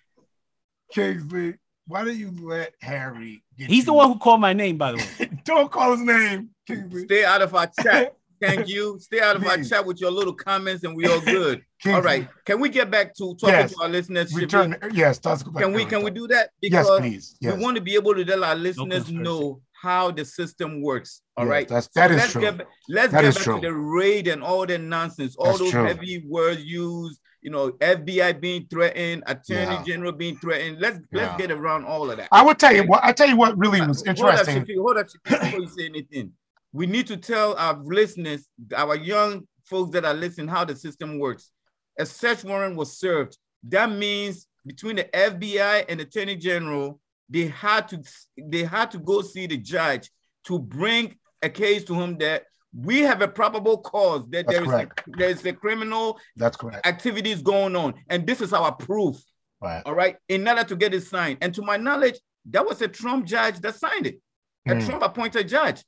Kingsley, 0.92 1.56
why 1.88 2.04
don't 2.04 2.18
you 2.18 2.34
let 2.42 2.74
Harry? 2.82 3.44
He's 3.56 3.70
you? 3.70 3.84
the 3.84 3.94
one 3.94 4.12
who 4.12 4.20
called 4.20 4.42
my 4.42 4.54
name, 4.54 4.78
by 4.78 4.92
the 4.92 4.98
way. 4.98 5.30
Don't 5.46 5.72
call 5.72 5.92
his 5.92 6.02
name. 6.02 6.50
Kingsley. 6.68 7.06
Stay 7.06 7.26
out 7.26 7.42
of 7.42 7.56
our 7.56 7.70
chat. 7.82 8.16
Thank 8.42 8.70
you. 8.70 8.98
Stay 9.00 9.20
out 9.20 9.36
of 9.36 9.42
Please. 9.42 9.72
our 9.72 9.80
chat 9.80 9.86
with 9.86 10.00
your 10.00 10.12
little 10.12 10.34
comments, 10.34 10.84
and 10.84 10.96
we 10.96 11.08
all 11.08 11.20
good. 11.20 11.64
Kingsley. 11.82 11.94
All 11.94 12.02
right. 12.02 12.28
Can 12.46 12.60
we 12.60 12.70
get 12.70 12.90
back 12.90 13.14
to 13.16 13.36
talking 13.36 13.56
yes. 13.56 13.74
to 13.74 13.84
our 13.84 13.90
listeners? 13.90 14.34
Return. 14.34 14.78
Yes. 14.92 15.20
Can 15.20 15.74
we? 15.74 15.86
Can 15.86 16.04
we 16.04 16.12
do 16.12 16.28
that? 16.28 16.52
Because 16.62 16.88
yes, 16.88 17.00
please. 17.00 17.38
Yes. 17.42 17.56
we 17.56 17.64
want 17.64 17.76
to 17.76 17.82
be 17.82 17.96
able 17.96 18.14
to 18.16 18.24
let 18.24 18.44
our 18.44 18.56
listeners 18.56 19.12
no 19.12 19.22
know 19.22 19.62
how 19.82 20.12
the 20.12 20.26
system 20.26 20.82
works. 20.82 21.22
All 21.38 21.46
yes, 21.46 21.52
right, 21.52 21.68
that's 21.68 21.88
that 21.90 22.10
so 22.10 22.16
is 22.16 22.22
let's 22.22 22.32
true. 22.32 22.42
Get, 22.42 22.68
let's 22.90 23.14
that 23.14 23.22
get 23.22 23.36
back 23.36 23.44
true. 23.44 23.56
to 23.56 23.62
the 23.62 23.74
raid 23.74 24.28
and 24.28 24.44
all 24.44 24.66
the 24.66 24.78
nonsense, 24.78 25.36
all 25.38 25.48
that's 25.48 25.60
those 25.60 25.72
true. 25.72 25.86
heavy 25.86 26.24
words 26.28 26.64
used. 26.64 27.20
You 27.42 27.52
know, 27.52 27.72
FBI 27.72 28.42
being 28.42 28.68
threatened, 28.70 29.24
Attorney 29.26 29.76
yeah. 29.76 29.84
General 29.86 30.12
being 30.12 30.36
threatened. 30.40 30.82
Let's 30.82 31.00
yeah. 31.14 31.22
let's 31.22 31.38
get 31.38 31.52
around 31.52 31.86
all 31.86 32.12
of 32.12 32.18
that. 32.18 32.28
I 32.34 32.44
will 32.44 32.56
tell 32.56 32.76
you 32.76 32.84
what 32.84 33.02
I 33.04 33.14
tell 33.14 33.30
you 33.30 33.38
what 33.38 33.58
really 33.58 33.80
uh, 33.80 33.88
was 33.88 34.06
interesting. 34.06 34.56
Hold 34.56 34.58
up, 34.58 34.68
Shafiq, 34.68 34.76
hold 34.76 34.98
up 34.98 35.08
Shafiq, 35.08 35.42
before 35.42 35.60
you 35.62 35.68
say 35.70 35.86
anything. 35.86 36.34
We 36.74 36.86
need 36.86 37.08
to 37.08 37.18
tell 37.18 37.56
our 37.56 37.82
listeners, 37.82 38.48
our 38.76 38.96
young 38.98 39.48
folks 39.64 39.92
that 39.92 40.04
are 40.04 40.14
listening, 40.14 40.50
how 40.50 40.66
the 40.66 40.76
system 40.76 41.18
works. 41.18 41.52
A 41.98 42.06
search 42.06 42.44
warrant 42.44 42.76
was 42.76 42.98
served. 42.98 43.38
That 43.64 43.90
means 43.90 44.48
between 44.66 44.98
the 44.98 45.06
FBI 45.06 45.86
and 45.88 46.02
Attorney 46.02 46.36
General, 46.36 47.00
they 47.30 47.48
had 47.48 47.88
to 47.90 48.04
they 48.38 48.64
had 48.64 48.92
to 48.92 49.00
go 49.00 49.22
see 49.22 49.48
the 49.48 49.58
judge 49.58 50.10
to 50.46 50.60
bring 50.60 51.16
a 51.42 51.50
case 51.50 51.84
to 51.86 51.94
him 51.94 52.18
that 52.18 52.44
we 52.76 53.00
have 53.00 53.22
a 53.22 53.28
probable 53.28 53.78
cause 53.80 54.24
that 54.30 54.48
there 54.48 54.64
is, 54.64 54.70
a, 54.70 54.88
there 55.08 55.30
is 55.30 55.46
a 55.46 55.54
criminal 55.54 56.20
that's 56.36 56.56
correct. 56.56 56.86
activities 56.86 57.42
going 57.42 57.76
on. 57.76 57.96
And 58.10 58.28
this 58.28 58.42
is 58.42 58.54
our 58.54 58.72
proof. 58.72 59.16
Right. 59.60 59.82
All 59.88 59.96
right? 59.96 60.18
In 60.28 60.48
order 60.48 60.64
to 60.64 60.76
get 60.76 60.94
it 60.94 61.02
signed. 61.02 61.40
And 61.42 61.54
to 61.56 61.64
my 61.64 61.78
knowledge 61.78 62.20
that 62.52 62.66
was 62.66 62.82
a 62.82 62.88
trump 62.88 63.26
judge 63.26 63.60
that 63.62 63.76
signed 63.76 64.08
it. 64.08 64.22
A 64.68 64.74
mm. 64.74 64.86
trump 64.86 65.04
appointed 65.04 65.48
judge. 65.48 65.84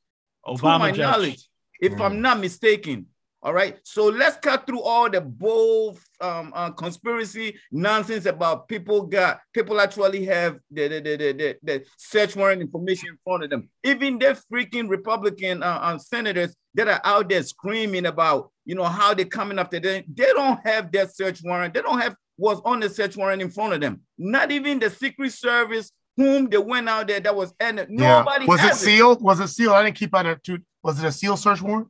Obama 0.46 0.60
to 0.60 0.80
my 0.80 0.92
judge. 0.92 1.00
knowledge 1.00 1.48
if 1.82 1.94
mm. 1.94 2.02
i'm 2.02 2.22
not 2.22 2.40
mistaken 2.40 3.08
all 3.44 3.54
right. 3.54 3.80
So 3.84 4.06
let's 4.06 4.38
cut 4.38 4.68
through 4.68 4.82
all 4.82 5.10
the 5.10 5.20
bold 5.20 6.00
um, 6.20 6.52
uh, 6.56 6.70
conspiracy 6.72 7.58
nonsense 7.72 8.28
about 8.28 8.68
people 8.68 9.02
got 9.02 9.40
people 9.52 9.82
actually 9.82 10.26
have 10.26 10.60
the 10.70 10.88
the, 10.88 11.00
the, 11.00 11.16
the, 11.34 11.58
the 11.64 11.86
search 11.98 12.36
warrant 12.36 12.62
information 12.62 13.10
in 13.10 13.18
front 13.24 13.44
of 13.44 13.50
them. 13.50 13.68
Even 13.84 14.20
the 14.20 14.40
freaking 14.52 14.88
Republican 14.88 15.64
uh, 15.64 15.80
uh, 15.82 15.98
senators 15.98 16.56
that 16.76 16.88
are 16.88 17.02
out 17.04 17.30
there 17.30 17.42
screaming 17.42 18.06
about 18.06 18.52
you 18.66 18.76
know 18.76 18.84
how 18.84 19.14
they're 19.16 19.26
coming 19.26 19.58
after 19.58 19.80
them. 19.80 20.04
They 20.14 20.32
don't 20.34 20.60
have 20.64 20.92
their 20.92 21.08
search 21.08 21.42
warrant. 21.44 21.74
They 21.74 21.82
don't 21.82 22.00
have 22.00 22.16
what's 22.38 22.62
on 22.64 22.80
the 22.80 22.90
search 22.90 23.18
warrant 23.18 23.42
in 23.42 23.50
front 23.50 23.74
of 23.74 23.82
them. 23.82 24.02
Not 24.20 24.52
even 24.52 24.78
the 24.78 24.92
Secret 24.92 25.32
Service 25.32 25.92
whom 26.18 26.50
they 26.50 26.58
went 26.58 26.90
out 26.90 27.08
there 27.08 27.20
that 27.20 27.36
was 27.36 27.54
and 27.60 27.88
nobody 27.90 28.46
yeah. 28.46 28.52
was 28.52 28.64
it 28.64 28.76
sealed? 28.76 29.22
Was 29.24 29.40
it 29.40 29.48
sealed? 29.48 29.74
I 29.74 29.84
didn't 29.84 29.96
keep 29.96 30.14
out 30.14 30.28
of 30.28 30.40
was 30.84 31.04
it 31.04 31.08
a 31.08 31.12
sealed 31.12 31.40
search 31.40 31.62
warrant? 31.62 31.88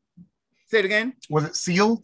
Say 0.72 0.80
it 0.80 0.86
again. 0.86 1.14
Was 1.30 1.44
it 1.44 1.56
sealed? 1.56 2.02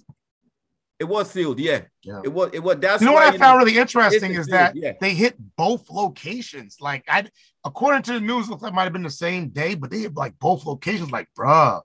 It 1.00 1.06
was 1.06 1.32
sealed, 1.32 1.60
yeah. 1.60 1.82
yeah. 2.04 2.22
It 2.26 2.34
was. 2.34 2.50
It 2.52 2.60
was. 2.60 2.78
That's 2.80 3.02
you 3.02 3.08
know 3.08 3.14
what 3.14 3.34
I 3.34 3.38
found 3.38 3.60
really 3.60 3.78
interesting 3.78 4.32
is 4.32 4.48
sealed, 4.48 4.50
that 4.50 4.76
yeah. 4.76 4.94
they 5.00 5.14
hit 5.14 5.36
both 5.56 5.90
locations. 5.90 6.78
Like 6.82 7.06
I, 7.08 7.28
according 7.64 8.02
to 8.04 8.14
the 8.14 8.20
news, 8.20 8.50
looks 8.50 8.64
like 8.64 8.74
might 8.74 8.84
have 8.84 8.94
been 8.94 9.04
the 9.04 9.10
same 9.10 9.50
day, 9.50 9.76
but 9.76 9.90
they 9.90 10.00
hit 10.00 10.16
like 10.16 10.38
both 10.40 10.66
locations. 10.66 11.12
Like, 11.12 11.30
bruh, 11.38 11.82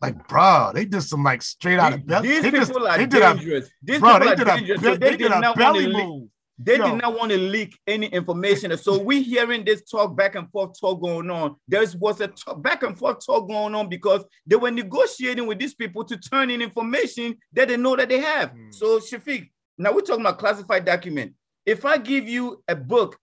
like, 0.00 0.28
bruh, 0.28 0.72
they 0.72 0.84
did 0.84 1.02
some 1.02 1.24
like 1.24 1.42
straight 1.42 1.80
out 1.80 1.94
of 1.94 2.06
belly. 2.06 2.28
These 2.28 2.42
they 2.42 2.50
people 2.50 2.66
just, 2.66 2.78
are 2.78 2.98
they 2.98 3.06
dangerous. 3.06 3.66
A, 3.66 3.70
these 3.82 3.98
bro, 3.98 4.18
people 4.18 4.28
are 4.30 4.56
dangerous. 4.58 4.80
A, 4.80 4.84
so 4.84 4.90
they, 4.90 4.96
they 4.96 5.16
did, 5.16 5.18
did 5.18 5.32
a 5.32 5.54
belly 5.54 5.92
move. 5.92 6.28
They 6.58 6.76
Yo. 6.76 6.84
did 6.84 7.02
not 7.02 7.18
want 7.18 7.32
to 7.32 7.38
leak 7.38 7.78
any 7.86 8.06
information. 8.06 8.76
So 8.76 8.98
we 8.98 9.22
hearing 9.22 9.64
this 9.64 9.82
talk 9.82 10.14
back 10.16 10.34
and 10.34 10.50
forth 10.50 10.78
talk 10.78 11.00
going 11.00 11.30
on. 11.30 11.56
There 11.66 11.84
was 11.98 12.20
a 12.20 12.28
talk, 12.28 12.62
back 12.62 12.82
and 12.82 12.96
forth 12.96 13.24
talk 13.24 13.48
going 13.48 13.74
on 13.74 13.88
because 13.88 14.24
they 14.46 14.56
were 14.56 14.70
negotiating 14.70 15.46
with 15.46 15.58
these 15.58 15.74
people 15.74 16.04
to 16.04 16.16
turn 16.16 16.50
in 16.50 16.62
information 16.62 17.36
that 17.54 17.68
they 17.68 17.76
know 17.76 17.96
that 17.96 18.08
they 18.08 18.20
have. 18.20 18.52
Mm. 18.52 18.74
So 18.74 19.00
Shafiq, 19.00 19.50
now 19.78 19.92
we're 19.92 20.02
talking 20.02 20.20
about 20.20 20.38
classified 20.38 20.84
document. 20.84 21.34
If 21.64 21.84
I 21.84 21.96
give 21.96 22.28
you 22.28 22.62
a 22.68 22.76
book, 22.76 23.18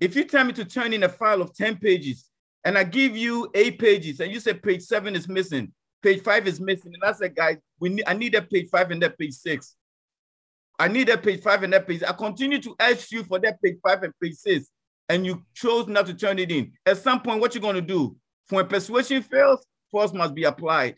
if 0.00 0.16
you 0.16 0.24
tell 0.24 0.44
me 0.44 0.52
to 0.54 0.64
turn 0.64 0.92
in 0.92 1.02
a 1.02 1.08
file 1.08 1.42
of 1.42 1.54
10 1.54 1.76
pages 1.76 2.30
and 2.64 2.76
I 2.76 2.84
give 2.84 3.16
you 3.16 3.50
eight 3.54 3.78
pages 3.78 4.20
and 4.20 4.32
you 4.32 4.40
say 4.40 4.54
page 4.54 4.82
seven 4.82 5.14
is 5.14 5.28
missing, 5.28 5.72
page 6.02 6.22
five 6.22 6.46
is 6.46 6.60
missing, 6.60 6.92
and 6.94 7.04
I 7.04 7.12
said, 7.12 7.34
guys, 7.34 7.58
we 7.80 7.90
need 7.90 8.04
I 8.06 8.14
need 8.14 8.34
that 8.34 8.50
page 8.50 8.68
five 8.70 8.90
and 8.90 9.02
that 9.02 9.18
page 9.18 9.34
six. 9.34 9.76
I 10.78 10.88
need 10.88 11.08
that 11.08 11.22
page 11.22 11.42
five 11.42 11.62
and 11.62 11.72
that 11.72 11.86
page. 11.86 12.02
I 12.02 12.12
continue 12.12 12.60
to 12.60 12.74
ask 12.78 13.10
you 13.10 13.24
for 13.24 13.38
that 13.40 13.60
page 13.62 13.76
five 13.82 14.02
and 14.02 14.12
page 14.22 14.34
six, 14.34 14.68
and 15.08 15.24
you 15.24 15.42
chose 15.54 15.86
not 15.86 16.06
to 16.06 16.14
turn 16.14 16.38
it 16.38 16.50
in. 16.50 16.72
At 16.84 16.98
some 16.98 17.20
point, 17.22 17.40
what 17.40 17.54
you're 17.54 17.62
going 17.62 17.76
to 17.76 17.80
do? 17.80 18.16
When 18.50 18.66
persuasion 18.66 19.22
fails, 19.22 19.66
force 19.90 20.12
must 20.12 20.34
be 20.34 20.44
applied. 20.44 20.96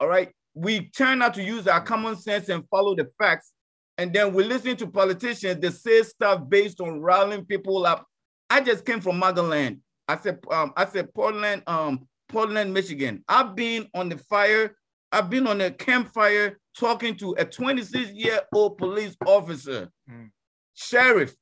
All 0.00 0.08
right. 0.08 0.30
We 0.54 0.88
turn 0.90 1.20
out 1.20 1.34
to 1.34 1.42
use 1.42 1.66
our 1.66 1.80
common 1.80 2.16
sense 2.16 2.48
and 2.48 2.66
follow 2.70 2.94
the 2.94 3.08
facts. 3.18 3.52
And 3.98 4.12
then 4.12 4.32
we 4.32 4.44
listen 4.44 4.76
to 4.76 4.86
politicians 4.86 5.60
that 5.60 5.72
say 5.72 6.02
stuff 6.02 6.48
based 6.48 6.80
on 6.80 7.00
riling 7.00 7.44
people 7.44 7.84
up. 7.86 8.06
I 8.48 8.60
just 8.60 8.84
came 8.84 9.00
from 9.00 9.20
Magaland. 9.20 9.80
I 10.08 10.18
said, 10.18 10.38
um, 10.50 10.72
I 10.76 10.86
said 10.86 11.12
Portland, 11.14 11.62
um, 11.66 12.06
Portland, 12.28 12.72
Michigan. 12.72 13.24
I've 13.28 13.56
been 13.56 13.88
on 13.94 14.08
the 14.08 14.18
fire. 14.18 14.76
I've 15.12 15.28
been 15.28 15.46
on 15.46 15.60
a 15.60 15.70
campfire 15.70 16.58
talking 16.78 17.16
to 17.16 17.34
a 17.38 17.44
26 17.44 18.10
year 18.12 18.40
old 18.52 18.78
police 18.78 19.16
officer, 19.24 19.90
mm. 20.10 20.30
sheriff. 20.74 21.34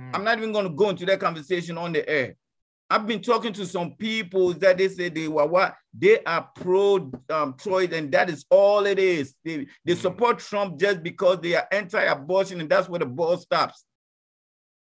Mm. 0.00 0.10
I'm 0.14 0.24
not 0.24 0.38
even 0.38 0.52
going 0.52 0.66
to 0.66 0.74
go 0.74 0.90
into 0.90 1.06
that 1.06 1.20
conversation 1.20 1.78
on 1.78 1.92
the 1.92 2.08
air. 2.08 2.36
I've 2.90 3.06
been 3.06 3.22
talking 3.22 3.54
to 3.54 3.64
some 3.64 3.92
people 3.92 4.52
that 4.54 4.76
they 4.76 4.88
say 4.88 5.08
they 5.08 5.26
were 5.26 5.46
what 5.46 5.76
they 5.98 6.22
are 6.24 6.50
pro 6.54 7.10
um, 7.30 7.54
Troy, 7.58 7.88
and 7.90 8.12
that 8.12 8.28
is 8.28 8.44
all 8.50 8.84
it 8.84 8.98
is. 8.98 9.34
They, 9.44 9.66
they 9.84 9.94
mm. 9.94 10.00
support 10.00 10.40
Trump 10.40 10.78
just 10.78 11.02
because 11.02 11.40
they 11.40 11.54
are 11.54 11.66
anti-abortion, 11.72 12.60
and 12.60 12.68
that's 12.68 12.88
where 12.88 12.98
the 12.98 13.06
ball 13.06 13.38
stops. 13.38 13.84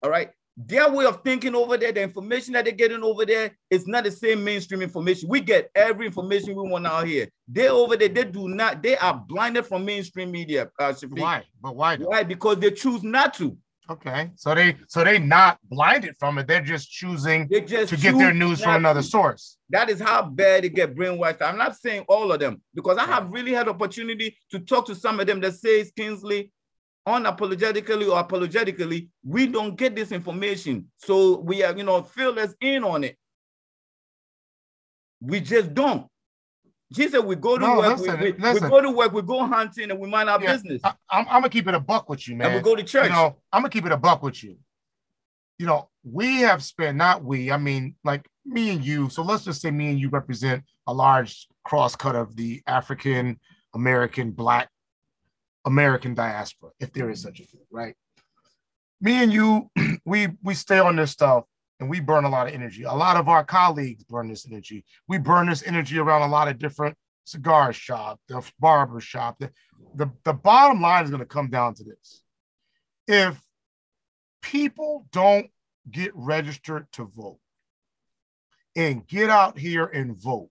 All 0.02 0.10
right. 0.10 0.30
Their 0.66 0.92
way 0.92 1.06
of 1.06 1.24
thinking 1.24 1.56
over 1.56 1.78
there, 1.78 1.94
the 1.94 2.02
information 2.02 2.54
that 2.54 2.66
they're 2.66 2.74
getting 2.74 3.02
over 3.02 3.26
there 3.26 3.52
is 3.70 3.88
not 3.88 4.04
the 4.04 4.12
same 4.12 4.44
mainstream 4.44 4.82
information. 4.82 5.30
We 5.30 5.40
get 5.40 5.72
every 5.74 6.06
information 6.06 6.54
we 6.54 6.70
want 6.70 6.86
out 6.86 7.08
here. 7.08 7.30
They 7.48 7.70
over 7.70 7.96
there, 7.96 8.10
they 8.10 8.26
do 8.26 8.50
not, 8.50 8.84
they 8.84 8.98
are 8.98 9.24
blinded 9.28 9.66
from 9.66 9.86
mainstream 9.86 10.32
media. 10.32 10.70
Uh, 10.78 10.94
why? 11.12 11.44
But 11.62 11.78
why? 11.78 11.96
Why? 11.96 12.24
Because 12.24 12.60
they 12.60 12.72
choose 12.72 13.04
not 13.04 13.34
to. 13.36 13.58
Okay, 13.90 14.30
so 14.36 14.54
they 14.54 14.78
so 14.88 15.04
they 15.04 15.18
not 15.18 15.58
blinded 15.64 16.16
from 16.20 16.38
it. 16.38 16.46
They're 16.46 16.62
just 16.62 16.92
choosing 16.92 17.48
they 17.50 17.62
just 17.62 17.90
to 17.90 17.98
get 17.98 18.16
their 18.20 18.34
news 18.34 18.62
from 18.62 18.76
another 18.76 19.02
source. 19.02 19.58
That 19.72 19.90
is 19.90 20.00
how 20.00 20.22
bad 20.22 20.64
they 20.64 20.70
get 20.70 20.96
brainwashed. 20.96 21.42
I'm 21.42 21.58
not 21.58 21.76
saying 21.76 22.06
all 22.08 22.32
of 22.32 22.40
them 22.40 22.62
because 22.76 23.00
I 23.00 23.06
have 23.06 23.32
really 23.32 23.52
had 23.52 23.68
opportunity 23.68 24.38
to 24.52 24.60
talk 24.60 24.86
to 24.88 24.96
some 24.96 25.20
of 25.20 25.26
them 25.26 25.40
that 25.40 25.56
says 25.56 25.92
Kingsley, 25.98 26.52
unapologetically 27.10 28.12
or 28.12 28.20
apologetically, 28.20 29.10
we 29.24 29.48
don't 29.48 29.76
get 29.76 29.96
this 29.96 30.12
information. 30.12 30.88
So 30.98 31.40
we 31.40 31.64
are, 31.64 31.76
you 31.76 31.84
know, 31.84 32.02
fill 32.04 32.38
us 32.40 32.54
in 32.62 32.84
on 32.84 33.04
it. 33.04 33.18
We 35.22 35.42
just 35.42 35.74
don't. 35.74 36.08
Jesus, 36.92 37.22
we 37.22 37.36
go 37.36 37.58
to 37.58 37.66
no, 37.66 37.78
work, 37.78 38.00
listen, 38.00 38.20
we, 38.20 38.32
we, 38.32 38.54
we, 38.54 38.60
go 38.62 38.82
to 38.82 38.90
work, 38.90 39.14
we 39.14 39.22
go 39.22 39.46
hunting, 39.46 39.92
and 39.92 40.00
we 40.00 40.10
mind 40.10 40.28
our 40.28 40.42
yeah, 40.42 40.54
business. 40.54 40.82
I, 40.84 40.94
am 41.12 41.26
gonna 41.26 41.50
keep 41.50 41.68
it 41.68 41.76
a 41.76 41.80
buck 41.80 42.10
with 42.10 42.28
you, 42.28 42.36
man. 42.36 42.48
And 42.48 42.56
we 42.56 42.62
go 42.62 42.76
to 42.76 42.84
church. 42.84 43.06
You 43.06 43.12
know, 43.12 43.36
I'm 43.54 43.62
gonna 43.62 43.70
keep 43.70 43.86
it 43.86 43.92
a 43.92 43.98
buck 43.98 44.24
with 44.24 44.44
you. 44.44 44.58
You 45.60 45.68
know, 45.68 45.90
we 46.04 46.38
have 46.38 46.64
spent, 46.64 46.98
not 46.98 47.24
we, 47.24 47.52
I 47.52 47.58
mean, 47.58 47.96
like 48.04 48.28
me 48.44 48.72
and 48.72 48.84
you. 48.84 49.10
So 49.10 49.22
let's 49.22 49.46
just 49.46 49.62
say 49.62 49.70
me 49.70 49.90
and 49.90 50.00
you 50.00 50.10
represent 50.10 50.64
a 50.88 50.94
large 50.94 51.48
cross 51.64 51.96
cut 51.96 52.16
of 52.16 52.36
the 52.36 52.64
African 52.66 53.40
American 53.76 54.32
Black 54.32 54.70
American 55.66 56.14
diaspora, 56.14 56.72
if 56.80 56.92
there 56.94 57.10
is 57.10 57.22
such 57.22 57.40
a 57.40 57.46
thing, 57.46 57.66
right? 57.72 57.96
Me 59.02 59.24
and 59.24 59.32
you, 59.32 59.70
we 60.06 60.30
we 60.44 60.54
stay 60.54 60.80
on 60.80 60.96
this 60.96 61.12
stuff 61.12 61.46
and 61.80 61.90
we 61.90 62.00
burn 62.00 62.26
a 62.26 62.30
lot 62.30 62.48
of 62.48 62.54
energy. 62.54 62.84
A 62.84 62.94
lot 62.94 63.18
of 63.18 63.30
our 63.30 63.44
colleagues 63.44 64.04
burn 64.04 64.28
this 64.28 64.46
energy. 64.46 64.84
We 65.08 65.18
burn 65.18 65.48
this 65.48 65.64
energy 65.66 65.98
around 65.98 66.24
a 66.24 66.32
lot 66.32 66.48
of 66.48 66.60
different 66.60 66.98
cigar 67.26 67.72
shop, 67.72 68.20
the 68.28 68.44
barber 68.60 69.00
shop. 69.00 69.38
The, 69.40 69.52
the, 69.96 70.12
the 70.26 70.34
bottom 70.34 70.82
line 70.82 71.06
is 71.06 71.10
going 71.10 71.22
to 71.22 71.26
come 71.26 71.50
down 71.50 71.76
to 71.76 71.84
this. 71.84 72.22
If 73.08 73.42
people 74.42 75.06
don't 75.12 75.50
get 75.90 76.12
registered 76.14 76.88
to 76.94 77.06
vote 77.06 77.40
and 78.76 79.08
get 79.08 79.30
out 79.30 79.58
here 79.58 79.86
and 79.86 80.16
vote 80.16 80.50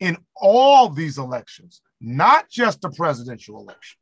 in 0.00 0.16
all 0.34 0.88
these 0.88 1.18
elections, 1.18 1.80
not 2.02 2.50
just 2.50 2.80
the 2.80 2.90
presidential 2.90 3.60
election, 3.60 3.98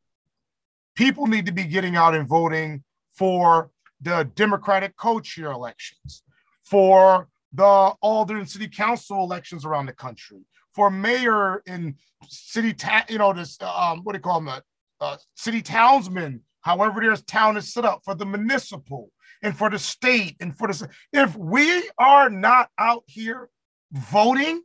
people 0.97 1.27
need 1.27 1.47
to 1.47 1.53
be 1.53 1.65
getting 1.65 1.97
out 1.97 2.15
and 2.15 2.27
voting 2.27 2.83
for 3.15 3.71
the 4.01 4.29
Democratic 4.35 4.97
co-chair 4.97 5.53
elections, 5.53 6.23
for 6.65 7.29
the 7.53 7.65
alder 7.65 8.39
and 8.39 8.49
city 8.49 8.69
council 8.69 9.23
elections 9.23 9.65
around 9.65 9.87
the 9.87 9.93
country, 9.93 10.41
for 10.75 10.91
mayor 10.91 11.63
and 11.67 11.95
city, 12.27 12.73
ta- 12.73 13.05
you 13.09 13.19
know, 13.19 13.33
this 13.33 13.59
um, 13.61 14.01
what 14.03 14.13
do 14.13 14.17
you 14.17 14.23
call 14.23 14.41
them, 14.41 14.49
uh, 14.49 14.61
uh, 15.01 15.17
city 15.37 15.61
townsmen, 15.61 16.41
however 16.63 17.01
their 17.01 17.17
town 17.17 17.57
is 17.57 17.73
set 17.73 17.85
up, 17.85 18.01
for 18.05 18.15
the 18.15 18.25
municipal 18.25 19.11
and 19.43 19.57
for 19.57 19.69
the 19.69 19.79
state 19.79 20.37
and 20.41 20.57
for 20.57 20.69
the. 20.69 20.89
If 21.13 21.37
we 21.37 21.89
are 21.99 22.31
not 22.31 22.71
out 22.79 23.05
here 23.07 23.51
voting 23.93 24.63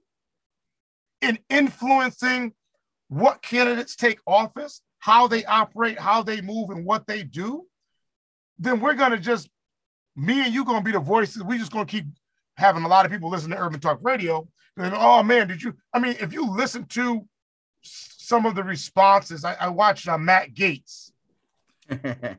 and 1.22 1.40
influencing 1.50 2.54
what 3.16 3.42
candidates 3.42 3.96
take 3.96 4.20
office, 4.28 4.82
how 5.00 5.28
they 5.28 5.46
operate, 5.46 5.98
how 5.98 6.22
they 6.22 6.42
move, 6.42 6.70
and 6.70 6.86
what 6.86 7.08
they 7.08 7.24
do, 7.24 7.66
then 8.60 8.82
we're 8.82 8.94
gonna 8.94 9.18
just 9.18 9.50
me 10.16 10.44
and 10.44 10.54
you 10.54 10.66
gonna 10.66 10.82
be 10.82 10.92
the 10.92 11.00
voices. 11.00 11.42
We're 11.42 11.60
just 11.60 11.72
gonna 11.72 11.86
keep 11.86 12.06
having 12.58 12.84
a 12.84 12.88
lot 12.88 13.06
of 13.06 13.12
people 13.12 13.30
listen 13.30 13.52
to 13.52 13.58
Urban 13.58 13.80
Talk 13.80 14.00
Radio. 14.02 14.48
And 14.78 14.94
oh 14.94 15.24
man, 15.24 15.48
did 15.48 15.64
you? 15.64 15.76
I 15.94 16.00
mean, 16.00 16.18
if 16.20 16.34
you 16.34 16.50
listen 16.50 16.86
to 16.88 17.26
some 17.82 18.46
of 18.46 18.56
the 18.56 18.64
responses, 18.64 19.46
I, 19.46 19.54
I 19.54 19.68
watched 19.70 20.10
uh, 20.10 20.18
Matt 20.18 20.54
Gaetz 20.54 21.12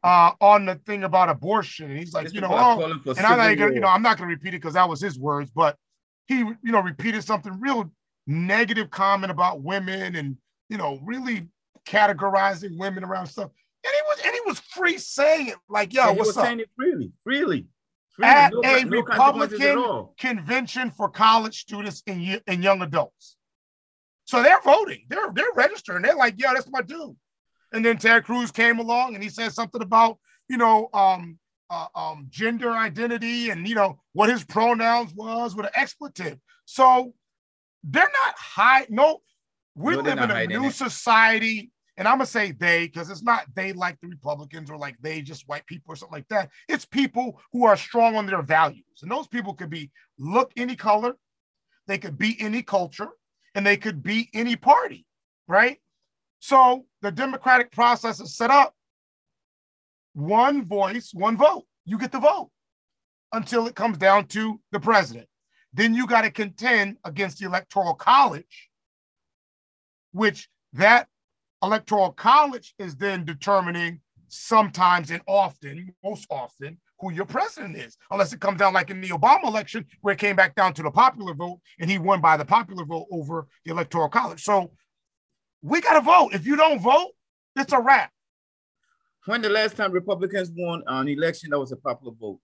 uh, 0.04 0.32
on 0.40 0.66
the 0.66 0.74
thing 0.74 1.04
about 1.04 1.30
abortion, 1.30 1.90
and 1.90 1.98
he's 1.98 2.12
like, 2.12 2.34
you 2.34 2.42
know, 2.42 2.50
oh, 2.50 2.82
and 2.82 3.20
I'm 3.20 3.38
not 3.38 3.56
gonna, 3.56 3.74
you 3.74 3.80
know, 3.80 3.88
I'm 3.88 4.02
not 4.02 4.18
gonna 4.18 4.28
repeat 4.28 4.48
it 4.48 4.60
because 4.60 4.74
that 4.74 4.88
was 4.88 5.00
his 5.00 5.18
words, 5.18 5.50
but 5.54 5.76
he, 6.26 6.40
you 6.40 6.56
know, 6.64 6.80
repeated 6.80 7.24
something 7.24 7.58
real 7.60 7.90
negative 8.26 8.90
comment 8.90 9.30
about 9.30 9.62
women 9.62 10.16
and 10.16 10.36
you 10.68 10.76
know, 10.76 10.98
really 11.02 11.48
categorizing 11.86 12.78
women 12.78 13.04
around 13.04 13.26
stuff 13.26 13.50
and 13.86 13.94
he 13.94 14.02
was 14.08 14.20
and 14.24 14.34
he 14.34 14.40
was 14.46 14.60
free 14.60 14.98
saying 14.98 15.48
it 15.48 15.56
like, 15.68 15.92
yo, 15.92 16.12
what's 16.12 16.28
was 16.28 16.36
up? 16.36 16.46
Saying 16.46 16.60
it 16.60 16.70
freely, 16.76 17.12
freely. 17.22 17.66
freely. 18.10 18.30
At 18.30 18.52
no, 18.52 18.60
a 18.64 18.84
no 18.84 18.90
Republican 18.90 20.06
convention 20.18 20.90
for 20.90 21.08
college 21.08 21.60
students 21.60 22.02
and, 22.06 22.42
and 22.46 22.64
young 22.64 22.82
adults. 22.82 23.36
So 24.24 24.42
they're 24.42 24.60
voting, 24.62 25.04
they're 25.08 25.30
they're 25.32 25.52
registering. 25.54 26.02
They're 26.02 26.16
like, 26.16 26.34
yo, 26.38 26.52
that's 26.52 26.70
my 26.70 26.82
dude. 26.82 27.16
And 27.72 27.84
then 27.84 27.98
Ted 27.98 28.24
Cruz 28.24 28.50
came 28.50 28.78
along 28.78 29.14
and 29.14 29.22
he 29.22 29.30
said 29.30 29.52
something 29.52 29.82
about, 29.82 30.18
you 30.48 30.56
know, 30.56 30.88
um, 30.92 31.38
uh, 31.68 31.86
um, 31.94 32.26
gender 32.30 32.70
identity 32.70 33.50
and 33.50 33.68
you 33.68 33.74
know 33.74 33.98
what 34.12 34.30
his 34.30 34.44
pronouns 34.44 35.12
was 35.14 35.54
with 35.54 35.66
an 35.66 35.72
expletive. 35.74 36.38
So 36.64 37.14
they're 37.84 38.02
not 38.02 38.34
high. 38.36 38.86
No, 38.88 39.20
we 39.76 39.94
no, 39.94 40.00
live 40.00 40.18
in 40.18 40.30
a 40.30 40.46
new 40.46 40.70
society 40.70 41.70
and 41.96 42.06
I'm 42.06 42.18
gonna 42.18 42.26
say 42.26 42.52
they 42.52 42.86
because 42.86 43.10
it's 43.10 43.22
not 43.22 43.46
they 43.54 43.72
like 43.72 43.98
the 44.00 44.08
Republicans 44.08 44.70
or 44.70 44.76
like 44.76 44.96
they 45.00 45.22
just 45.22 45.48
white 45.48 45.66
people 45.66 45.92
or 45.92 45.96
something 45.96 46.16
like 46.16 46.28
that. 46.28 46.50
It's 46.68 46.84
people 46.84 47.40
who 47.52 47.64
are 47.64 47.76
strong 47.76 48.16
on 48.16 48.26
their 48.26 48.42
values, 48.42 48.84
and 49.02 49.10
those 49.10 49.28
people 49.28 49.54
could 49.54 49.70
be 49.70 49.90
look 50.18 50.52
any 50.56 50.76
color, 50.76 51.14
they 51.86 51.98
could 51.98 52.18
be 52.18 52.36
any 52.38 52.62
culture, 52.62 53.08
and 53.54 53.66
they 53.66 53.76
could 53.76 54.02
be 54.02 54.28
any 54.34 54.56
party, 54.56 55.06
right? 55.48 55.78
So 56.40 56.84
the 57.00 57.10
democratic 57.10 57.72
process 57.72 58.20
is 58.20 58.36
set 58.36 58.50
up 58.50 58.74
one 60.12 60.66
voice, 60.66 61.12
one 61.14 61.36
vote. 61.36 61.64
You 61.86 61.98
get 61.98 62.12
the 62.12 62.18
vote 62.18 62.50
until 63.32 63.66
it 63.66 63.74
comes 63.74 63.96
down 63.96 64.26
to 64.28 64.60
the 64.70 64.80
president. 64.80 65.28
Then 65.72 65.94
you 65.94 66.06
got 66.06 66.22
to 66.22 66.30
contend 66.30 66.96
against 67.04 67.38
the 67.38 67.46
electoral 67.46 67.94
college, 67.94 68.70
which 70.16 70.48
that 70.72 71.08
electoral 71.62 72.10
college 72.10 72.74
is 72.78 72.96
then 72.96 73.24
determining 73.24 74.00
sometimes 74.28 75.10
and 75.10 75.20
often, 75.26 75.94
most 76.02 76.26
often, 76.30 76.78
who 76.98 77.12
your 77.12 77.26
president 77.26 77.76
is, 77.76 77.98
unless 78.10 78.32
it 78.32 78.40
comes 78.40 78.58
down 78.58 78.72
like 78.72 78.88
in 78.88 79.02
the 79.02 79.10
Obama 79.10 79.44
election, 79.44 79.84
where 80.00 80.14
it 80.14 80.18
came 80.18 80.34
back 80.34 80.54
down 80.54 80.72
to 80.72 80.82
the 80.82 80.90
popular 80.90 81.34
vote 81.34 81.60
and 81.78 81.90
he 81.90 81.98
won 81.98 82.22
by 82.22 82.36
the 82.38 82.44
popular 82.44 82.86
vote 82.86 83.06
over 83.12 83.46
the 83.66 83.70
electoral 83.70 84.08
college. 84.08 84.42
So 84.42 84.72
we 85.60 85.82
got 85.82 85.94
to 85.94 86.00
vote. 86.00 86.30
If 86.32 86.46
you 86.46 86.56
don't 86.56 86.80
vote, 86.80 87.10
it's 87.54 87.74
a 87.74 87.80
wrap. 87.80 88.10
When 89.26 89.42
the 89.42 89.50
last 89.50 89.76
time 89.76 89.92
Republicans 89.92 90.50
won 90.56 90.82
an 90.86 91.08
election 91.08 91.50
that 91.50 91.58
was 91.58 91.72
a 91.72 91.76
popular 91.76 92.14
vote? 92.18 92.40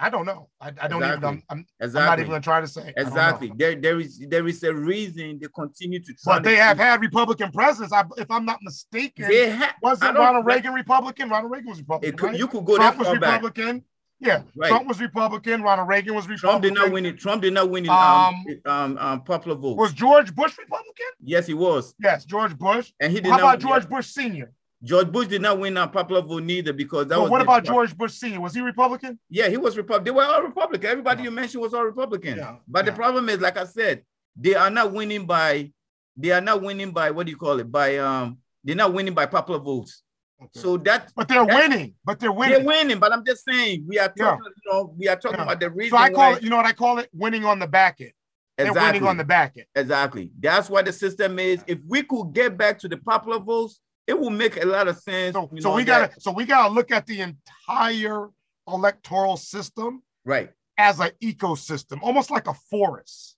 I 0.00 0.10
don't 0.10 0.26
know. 0.26 0.48
I, 0.60 0.68
I 0.80 0.86
don't 0.86 1.02
exactly. 1.02 1.16
even. 1.16 1.24
I'm, 1.24 1.42
I'm, 1.50 1.66
exactly. 1.80 2.00
I'm, 2.00 2.06
not 2.06 2.18
even 2.20 2.30
going 2.30 2.40
to 2.40 2.44
try 2.44 2.60
to 2.60 2.68
say. 2.68 2.92
Exactly. 2.96 3.52
There, 3.56 3.74
there 3.74 3.98
is 3.98 4.24
there 4.28 4.46
is 4.46 4.62
a 4.62 4.72
reason 4.72 5.38
they 5.40 5.48
continue 5.52 5.98
to. 6.00 6.14
Try. 6.14 6.36
But 6.36 6.44
they 6.44 6.54
have 6.56 6.78
had 6.78 7.00
Republican 7.00 7.50
presidents. 7.50 7.92
I, 7.92 8.04
if 8.16 8.30
I'm 8.30 8.44
not 8.44 8.60
mistaken, 8.62 9.28
they 9.28 9.50
ha- 9.50 9.74
wasn't 9.82 10.16
Ronald 10.16 10.46
Reagan 10.46 10.72
Republican? 10.72 11.28
Ronald 11.28 11.50
Reagan 11.50 11.70
was 11.70 11.78
Republican. 11.78 12.16
Could, 12.16 12.26
right? 12.26 12.38
You 12.38 12.46
could 12.46 12.64
go 12.64 12.76
Trump 12.76 12.98
was 12.98 13.08
Republican. 13.08 13.78
Back. 13.78 13.84
Yeah, 14.20 14.42
right. 14.56 14.68
Trump 14.68 14.88
was 14.88 15.00
Republican. 15.00 15.62
Ronald 15.62 15.88
Reagan 15.88 16.14
was 16.14 16.28
Republican. 16.28 16.48
Trump 16.48 16.62
did 16.62 16.74
not 16.74 16.92
win 16.92 17.06
it. 17.06 17.18
Trump 17.18 17.42
did 17.42 17.54
not 17.54 17.70
win 17.70 17.84
it. 17.84 17.90
Um, 17.90 18.44
um, 18.66 18.72
um, 18.72 18.98
um 18.98 19.22
popular 19.22 19.56
vote. 19.56 19.76
Was 19.76 19.92
George 19.92 20.34
Bush 20.34 20.56
Republican? 20.58 21.06
Yes, 21.22 21.46
he 21.46 21.54
was. 21.54 21.94
Yes, 22.00 22.24
George 22.24 22.56
Bush. 22.56 22.92
And 23.00 23.12
he 23.12 23.20
did. 23.20 23.30
How 23.30 23.38
not, 23.38 23.40
about 23.40 23.58
George 23.60 23.82
yeah. 23.84 23.96
Bush 23.96 24.06
Senior? 24.06 24.52
George 24.82 25.10
Bush 25.10 25.26
did 25.26 25.42
not 25.42 25.58
win 25.58 25.76
on 25.76 25.90
popular 25.90 26.22
vote 26.22 26.44
neither 26.44 26.72
because 26.72 27.06
that 27.08 27.16
but 27.16 27.22
was. 27.22 27.30
What 27.30 27.42
about 27.42 27.64
George 27.64 27.96
Bush 27.96 28.12
Senior? 28.12 28.40
Was 28.40 28.54
he 28.54 28.60
Republican? 28.60 29.18
Yeah, 29.28 29.48
he 29.48 29.56
was 29.56 29.76
Republican. 29.76 30.04
They 30.04 30.10
were 30.12 30.24
all 30.24 30.42
Republican. 30.42 30.88
Everybody 30.88 31.20
yeah. 31.20 31.24
you 31.24 31.30
mentioned 31.32 31.62
was 31.62 31.74
all 31.74 31.84
Republican. 31.84 32.36
Yeah. 32.36 32.56
But 32.68 32.84
yeah. 32.84 32.90
the 32.90 32.96
problem 32.96 33.28
is, 33.28 33.40
like 33.40 33.56
I 33.56 33.64
said, 33.64 34.04
they 34.36 34.54
are 34.54 34.70
not 34.70 34.92
winning 34.92 35.26
by. 35.26 35.72
They 36.16 36.30
are 36.30 36.40
not 36.40 36.62
winning 36.62 36.92
by 36.92 37.10
what 37.10 37.26
do 37.26 37.32
you 37.32 37.38
call 37.38 37.58
it? 37.58 37.70
By 37.70 37.98
um, 37.98 38.38
they're 38.62 38.76
not 38.76 38.92
winning 38.92 39.14
by 39.14 39.26
popular 39.26 39.58
votes. 39.58 40.02
Okay. 40.40 40.60
So 40.60 40.76
that, 40.78 41.12
but 41.16 41.26
they're 41.26 41.44
winning. 41.44 41.94
But 42.04 42.20
they're 42.20 42.30
winning. 42.30 42.58
They're 42.58 42.66
winning. 42.66 42.98
But 43.00 43.12
I'm 43.12 43.24
just 43.24 43.44
saying, 43.44 43.84
we 43.88 43.98
are 43.98 44.08
talking. 44.08 44.44
You 44.44 44.72
know, 44.72 44.94
we 44.96 45.08
are 45.08 45.16
talking 45.16 45.40
about 45.40 45.58
the 45.58 45.70
reason. 45.70 45.98
So 45.98 46.02
I 46.02 46.10
call 46.10 46.30
why, 46.30 46.36
it. 46.36 46.42
You 46.44 46.50
know 46.50 46.56
what 46.56 46.66
I 46.66 46.72
call 46.72 46.98
it? 46.98 47.08
Winning 47.12 47.44
on 47.44 47.58
the 47.58 47.66
back 47.66 48.00
end. 48.00 48.12
Exactly. 48.56 48.80
They're 48.80 48.92
winning 48.92 49.08
on 49.08 49.16
the 49.16 49.24
back 49.24 49.54
end. 49.56 49.66
Exactly. 49.74 50.30
That's 50.38 50.70
what 50.70 50.84
the 50.84 50.92
system 50.92 51.40
is. 51.40 51.64
If 51.66 51.78
we 51.88 52.04
could 52.04 52.32
get 52.32 52.56
back 52.56 52.78
to 52.80 52.88
the 52.88 52.96
popular 52.96 53.40
votes, 53.40 53.80
it 54.08 54.18
will 54.18 54.30
make 54.30 54.60
a 54.60 54.66
lot 54.66 54.88
of 54.88 54.98
sense. 54.98 55.34
So, 55.34 55.50
so 55.60 55.74
we 55.74 55.84
got 55.84 56.10
to 56.10 56.20
so 56.20 56.32
we 56.32 56.46
got 56.46 56.66
to 56.66 56.74
look 56.74 56.90
at 56.90 57.06
the 57.06 57.20
entire 57.20 58.30
electoral 58.66 59.36
system, 59.36 60.02
right, 60.24 60.50
as 60.78 60.98
an 60.98 61.10
ecosystem, 61.22 61.98
almost 62.02 62.30
like 62.30 62.48
a 62.48 62.54
forest, 62.54 63.36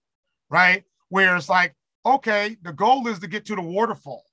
right? 0.49 0.85
Where 1.09 1.37
it's 1.37 1.49
like, 1.49 1.75
okay, 2.07 2.57
the 2.63 2.73
goal 2.73 3.09
is 3.09 3.19
to 3.19 3.27
get 3.27 3.45
to 3.47 3.57
the 3.57 3.63
waterfall, 3.63 4.25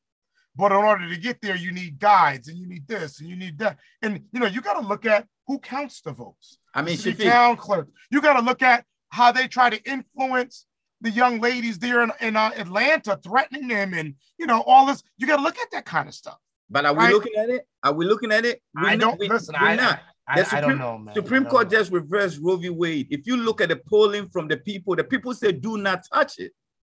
but 0.56 0.72
in 0.72 0.78
order 0.78 1.10
to 1.10 1.18
get 1.18 1.42
there, 1.42 1.56
you 1.56 1.72
need 1.72 2.00
guides 2.00 2.48
and 2.48 2.58
you 2.58 2.68
need 2.68 2.88
this 2.88 3.20
and 3.20 3.28
you 3.28 3.36
need 3.36 3.58
that, 3.58 3.80
and 4.04 4.22
you 4.32 4.40
know 4.40 4.46
you 4.46 4.62
got 4.62 4.80
to 4.80 4.88
look 4.88 5.06
at 5.08 5.26
who 5.48 5.58
counts 5.58 6.02
the 6.02 6.12
votes? 6.12 6.60
I 6.74 6.84
mean, 6.84 6.98
the 6.98 7.14
town 7.14 7.58
clerk. 7.58 7.90
You 8.12 8.22
got 8.22 8.40
to 8.40 8.46
look 8.46 8.62
at 8.62 8.86
how 9.10 9.32
they 9.32 9.48
try 9.48 9.72
to 9.72 9.92
influence 9.92 10.68
the 11.02 11.12
young 11.12 11.40
ladies 11.40 11.80
there 11.80 12.02
in, 12.02 12.12
in 12.22 12.36
uh, 12.36 12.52
Atlanta, 12.56 13.20
threatening 13.24 13.68
them, 13.68 13.94
and 13.94 14.16
you 14.38 14.46
know 14.46 14.62
all 14.66 14.86
this. 14.86 15.04
You 15.18 15.28
got 15.28 15.38
to 15.38 15.44
look 15.44 15.58
at 15.58 15.72
that 15.72 15.86
kind 15.86 16.08
of 16.08 16.14
stuff. 16.14 16.38
But 16.70 16.86
are 16.86 16.96
right? 16.96 17.10
we 17.10 17.14
looking 17.14 17.36
at 17.38 17.50
it? 17.50 17.68
Are 17.84 17.94
we 17.94 18.06
looking 18.06 18.32
at 18.32 18.46
it? 18.46 18.62
We're 18.76 18.90
I 18.90 18.96
don't 18.96 19.20
we, 19.20 19.30
listen. 19.30 19.56
We're 19.60 19.68
I, 19.68 19.76
not. 19.76 20.00
I, 20.28 20.44
Supreme, 20.44 20.64
I, 20.64 20.68
don't 20.68 20.78
know, 20.78 20.98
man. 20.98 21.16
Supreme 21.16 21.46
Court 21.46 21.72
know. 21.72 21.78
just 21.78 21.92
reversed 21.92 22.40
Roe 22.42 22.58
v. 22.58 22.70
Wade. 22.70 23.08
If 23.10 23.26
you 23.26 23.38
look 23.38 23.62
at 23.62 23.70
the 23.70 23.78
polling 23.78 24.28
from 24.28 24.48
the 24.48 24.58
people, 24.58 24.96
the 24.96 25.04
people 25.04 25.34
say 25.34 25.54
do 25.54 25.78
not 25.78 26.04
touch 26.12 26.40
it. 26.40 26.52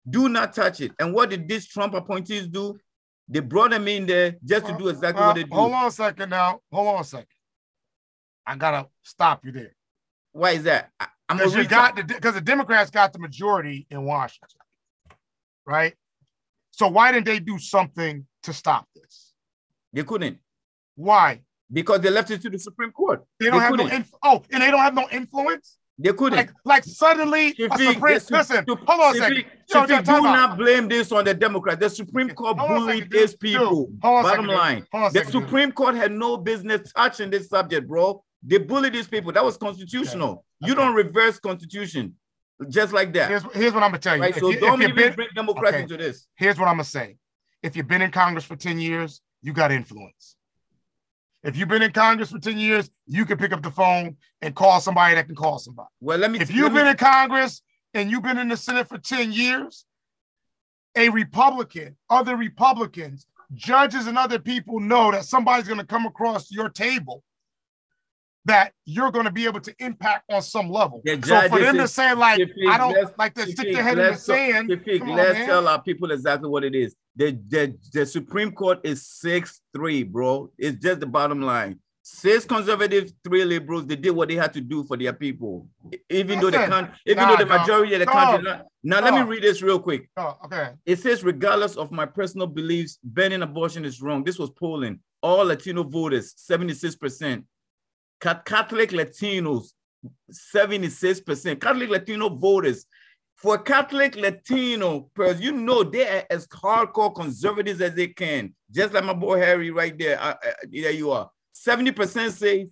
Do 0.10 0.28
not 0.28 0.54
touch 0.54 0.82
it. 0.82 0.91
And 0.99 1.14
what 1.14 1.30
did 1.30 1.47
these 1.47 1.68
Trump 1.68 1.93
appointees 1.93 2.47
do? 2.47 2.78
They 3.30 3.39
brought 3.39 3.72
them 3.72 3.88
in 3.88 4.06
there 4.06 4.36
just 4.43 4.66
to 4.66 4.78
do 4.78 4.89
exactly 4.89 5.24
what 5.24 5.36
they 5.36 5.43
do. 5.43 5.56
Hold 5.56 5.74
on 5.74 5.86
a 5.86 5.91
second 5.91 6.32
now. 6.32 6.60
Hold 6.72 6.88
on 6.95 7.02
a 7.02 7.04
second. 7.04 7.28
I 8.45 8.56
gotta 8.58 8.88
stop 9.04 9.45
you 9.45 9.54
there. 9.54 9.76
Why 10.34 10.52
is 10.52 10.64
that? 10.64 10.91
I, 11.32 11.34
am 11.34 11.38
because 11.38 11.56
you 11.56 11.66
got 11.66 11.96
the 11.96 12.04
because 12.04 12.34
the 12.34 12.42
Democrats 12.42 12.92
got 12.92 13.14
the 13.14 13.20
majority 13.20 13.88
in 13.90 14.04
Washington, 14.04 14.60
right? 15.66 15.94
So 16.72 16.88
why 16.88 17.12
didn't 17.12 17.26
they 17.26 17.40
do 17.40 17.58
something 17.58 18.26
to 18.44 18.54
stop 18.54 18.88
this? 18.96 19.34
They 19.94 20.04
couldn't. 20.04 20.40
Why? 20.96 21.42
Because 21.72 22.02
they 22.02 22.10
left 22.10 22.32
it 22.32 22.42
to 22.42 22.50
the 22.50 22.60
Supreme 22.60 22.92
Court. 22.92 23.24
They 23.40 23.46
don't 23.48 23.56
they 23.56 23.60
have 23.62 23.72
couldn't. 23.72 23.88
no 23.88 23.96
inf- 23.96 24.14
oh, 24.24 24.44
and 24.52 24.62
they 24.62 24.72
don't 24.72 24.80
have 24.82 24.94
no 24.94 25.08
influence. 25.12 25.78
They 25.98 26.12
couldn't. 26.12 26.38
Like, 26.38 26.52
like 26.66 26.84
suddenly, 26.84 27.54
Shafiq, 27.54 27.94
Supreme, 27.94 28.20
listen, 28.32 28.66
hold 28.68 28.90
on 28.90 29.16
a 29.16 29.20
second. 29.20 29.46
Shafiq, 29.72 29.88
Shafiq, 29.88 30.06
do 30.06 30.22
not 30.24 30.58
blame 30.58 30.88
this 30.90 31.12
on 31.12 31.24
the 31.26 31.34
Democrats. 31.34 31.80
The 31.80 31.90
Supreme 31.90 32.30
Court 32.30 32.58
bullied 32.58 33.10
these 33.10 33.36
people. 33.36 33.86
Dude, 33.86 34.00
Bottom 34.02 34.32
second, 34.32 34.48
line, 34.48 34.88
the 34.92 35.10
second, 35.12 35.32
Supreme. 35.32 35.72
Court 35.72 35.96
had 35.96 36.12
no 36.12 36.38
business 36.38 36.92
touching 36.92 37.30
this 37.30 37.48
subject, 37.48 37.88
bro. 37.88 38.22
They 38.44 38.58
bullied 38.58 38.94
these 38.94 39.08
people. 39.08 39.32
That 39.32 39.44
was 39.44 39.58
constitutional. 39.58 40.30
Okay. 40.30 40.42
You 40.62 40.74
okay. 40.74 40.82
don't 40.82 40.96
reverse 40.96 41.39
constitution 41.39 42.16
just 42.70 42.94
like 42.94 43.14
that. 43.14 43.30
Here's, 43.30 43.44
here's 43.54 43.74
what 43.74 43.84
I'm 43.84 43.89
gonna 43.89 44.00
tell 44.00 44.16
you. 44.16 44.22
Right, 44.22 44.36
so 44.36 44.50
you, 44.50 44.60
don't 44.60 44.82
even 44.82 44.96
been, 44.96 45.14
bring 45.14 45.30
Democrats 45.34 45.76
okay. 45.76 45.84
into 45.84 45.98
this. 45.98 46.28
Here's 46.36 46.60
what 46.60 46.68
I'm 46.68 46.76
gonna 46.76 46.84
say. 46.84 47.18
If 47.64 47.76
you've 47.76 47.88
been 47.88 48.02
in 48.02 48.12
Congress 48.12 48.44
for 48.44 48.56
10 48.56 48.80
years, 48.80 49.22
you 49.42 49.54
got 49.54 49.72
influence. 49.72 50.36
If 51.44 51.58
you've 51.58 51.70
been 51.70 51.82
in 51.82 51.92
Congress 51.92 52.30
for 52.30 52.39
10 52.39 52.58
years, 52.58 52.89
you 53.08 53.26
can 53.26 53.38
pick 53.38 53.52
up 53.52 53.64
the 53.64 53.72
phone 53.72 54.18
and 54.42 54.56
call 54.56 54.80
somebody 54.80 55.16
that 55.16 55.26
can 55.26 55.36
call 55.36 55.58
somebody. 55.58 55.89
Well, 56.00 56.20
let 56.20 56.30
me 56.30 56.39
if 56.39 56.54
you've 56.54 56.74
been 56.74 56.88
in 56.88 56.98
Congress 56.98 57.62
and 57.94 58.12
you've 58.12 58.24
been 58.24 58.38
in 58.38 58.48
the 58.48 58.58
Senate 58.58 58.88
for 58.88 59.00
10 59.00 59.32
years, 59.32 59.86
a 60.96 61.10
Republican, 61.10 61.96
other 62.10 62.36
Republicans, 62.36 63.26
judges, 63.54 64.08
and 64.08 64.18
other 64.18 64.39
people 64.39 64.80
know 64.80 65.12
that 65.12 65.26
somebody's 65.26 65.68
going 65.68 65.80
to 65.80 65.86
come 65.86 66.06
across 66.06 66.52
your 66.52 66.70
table 66.70 67.24
that 68.46 68.74
you're 68.86 69.12
going 69.12 69.26
to 69.26 69.32
be 69.32 69.46
able 69.46 69.60
to 69.62 69.74
impact 69.80 70.32
on 70.32 70.42
some 70.42 70.70
level. 70.70 71.02
so 71.24 71.50
for 71.50 71.60
them 71.60 71.78
to 71.78 71.88
say 71.88 72.14
like, 72.14 72.42
I 72.70 72.78
don't 72.78 73.18
like 73.18 73.36
to 73.36 73.46
stick 73.46 73.74
their 73.74 73.84
head 73.84 74.00
in 74.00 74.14
the 74.14 74.16
sand. 74.16 74.70
let's 74.70 75.46
tell 75.46 75.68
our 75.68 75.82
people 75.82 76.12
exactly 76.12 76.50
what 76.50 76.64
it 76.64 76.76
is. 76.76 76.96
The, 77.16 77.38
the, 77.48 77.78
the 77.94 78.06
Supreme 78.06 78.52
Court 78.52 78.80
is 78.84 79.04
6-3, 79.24 80.10
bro. 80.10 80.50
It's 80.58 80.78
just 80.78 81.02
the 81.02 81.06
bottom 81.06 81.42
line. 81.42 81.80
Six 82.04 82.46
conservatives, 82.46 83.14
three 83.24 83.46
liberals, 83.46 83.86
they 83.86 83.96
did 83.96 84.12
what 84.12 84.30
they 84.30 84.36
had 84.36 84.54
to 84.54 84.62
do 84.62 84.84
for 84.84 84.98
their 84.98 85.14
people. 85.14 85.68
Even 86.10 86.39
Listen, 86.39 86.52
though 86.52 86.60
the 86.60 86.68
con- 86.68 86.92
even 87.06 87.24
nah, 87.24 87.30
though 87.30 87.44
the 87.44 87.46
majority 87.46 87.92
no, 87.92 87.96
of 87.96 88.00
the 88.00 88.06
country. 88.08 88.44
No, 88.44 88.62
now 88.84 89.00
no. 89.00 89.06
let 89.06 89.14
me 89.14 89.22
read 89.22 89.44
this 89.44 89.62
real 89.62 89.80
quick. 89.80 90.10
Oh, 90.18 90.36
okay. 90.46 90.72
It 90.84 90.98
says, 90.98 91.24
regardless 91.24 91.78
of 91.78 91.92
my 91.92 92.08
personal 92.08 92.48
beliefs, 92.48 92.98
banning 93.04 93.44
abortion 93.44 93.86
is 93.86 94.02
wrong. 94.02 94.24
This 94.24 94.39
was 94.39 94.50
polling. 94.50 95.00
All 95.22 95.46
Latino 95.46 95.84
voters, 95.84 96.34
76%. 96.34 97.44
Catholic 98.22 98.91
Latinos, 98.91 99.69
76%. 100.32 101.59
Catholic 101.59 101.89
Latino 101.89 102.30
voters. 102.30 102.86
For 103.36 103.57
Catholic 103.57 104.15
Latino, 104.15 105.09
you 105.39 105.51
know 105.51 105.84
they 105.84 106.07
are 106.07 106.26
as 106.30 106.45
hardcore 106.47 107.13
conservatives 107.13 107.82
as 107.82 107.95
they 107.95 108.07
can. 108.07 108.53
Just 108.69 108.93
like 108.93 109.03
my 109.03 109.13
boy 109.13 109.39
Harry 109.39 109.72
right 109.72 109.97
there. 109.97 110.22
Uh, 110.22 110.36
uh, 110.45 110.51
there 110.72 110.91
you 110.91 111.09
are. 111.09 111.28
70% 111.55 112.32
say 112.32 112.67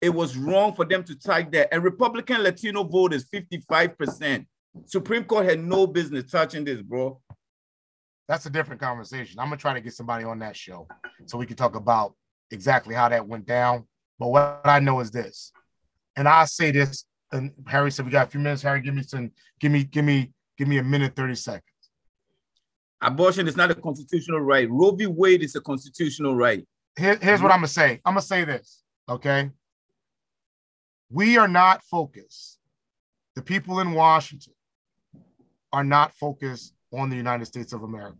it 0.00 0.08
was 0.08 0.38
wrong 0.38 0.74
for 0.74 0.86
them 0.86 1.04
to 1.04 1.14
take 1.14 1.50
that. 1.52 1.68
And 1.70 1.84
Republican 1.84 2.42
Latino 2.42 2.82
voters, 2.82 3.28
55%. 3.28 4.46
Supreme 4.86 5.24
Court 5.24 5.44
had 5.44 5.62
no 5.62 5.86
business 5.86 6.30
touching 6.30 6.64
this, 6.64 6.80
bro. 6.80 7.20
That's 8.26 8.46
a 8.46 8.50
different 8.50 8.80
conversation. 8.80 9.38
I'm 9.38 9.46
gonna 9.46 9.58
try 9.58 9.74
to 9.74 9.80
get 9.82 9.92
somebody 9.92 10.24
on 10.24 10.38
that 10.38 10.56
show 10.56 10.88
so 11.26 11.36
we 11.36 11.46
can 11.46 11.56
talk 11.56 11.76
about 11.76 12.14
exactly 12.50 12.94
how 12.94 13.10
that 13.10 13.26
went 13.26 13.46
down 13.46 13.84
but 14.18 14.28
what 14.28 14.60
I 14.64 14.80
know 14.80 15.00
is 15.00 15.10
this, 15.10 15.52
and 16.16 16.28
I 16.28 16.44
say 16.44 16.70
this, 16.70 17.04
and 17.32 17.52
Harry 17.66 17.90
said, 17.90 18.06
"We 18.06 18.12
got 18.12 18.28
a 18.28 18.30
few 18.30 18.40
minutes. 18.40 18.62
Harry, 18.62 18.80
give 18.80 18.94
me 18.94 19.02
some, 19.02 19.30
give 19.60 19.72
me, 19.72 19.84
give 19.84 20.04
me, 20.04 20.32
give 20.56 20.68
me 20.68 20.78
a 20.78 20.82
minute, 20.82 21.14
thirty 21.14 21.34
seconds." 21.34 21.62
Abortion 23.02 23.46
is 23.46 23.56
not 23.56 23.70
a 23.70 23.74
constitutional 23.74 24.40
right. 24.40 24.68
Roe 24.70 24.92
v. 24.92 25.06
Wade 25.06 25.42
is 25.42 25.54
a 25.54 25.60
constitutional 25.60 26.34
right. 26.34 26.66
Here, 26.98 27.18
here's 27.20 27.42
what 27.42 27.52
I'm 27.52 27.58
gonna 27.58 27.68
say. 27.68 28.00
I'm 28.04 28.14
gonna 28.14 28.22
say 28.22 28.44
this, 28.44 28.82
okay? 29.08 29.50
We 31.10 31.36
are 31.36 31.48
not 31.48 31.84
focused. 31.84 32.58
The 33.34 33.42
people 33.42 33.80
in 33.80 33.92
Washington 33.92 34.54
are 35.72 35.84
not 35.84 36.14
focused 36.14 36.74
on 36.92 37.10
the 37.10 37.16
United 37.16 37.44
States 37.44 37.72
of 37.74 37.82
America. 37.82 38.16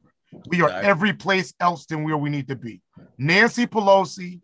We 0.49 0.61
are 0.61 0.71
every 0.71 1.15
place 1.15 1.55
else 1.59 1.87
than 1.87 2.05
where 2.05 2.17
we 2.17 2.29
need 2.29 2.49
to 2.49 2.57
be. 2.57 2.83
Nancy 3.17 3.67
Pelosi 3.67 4.43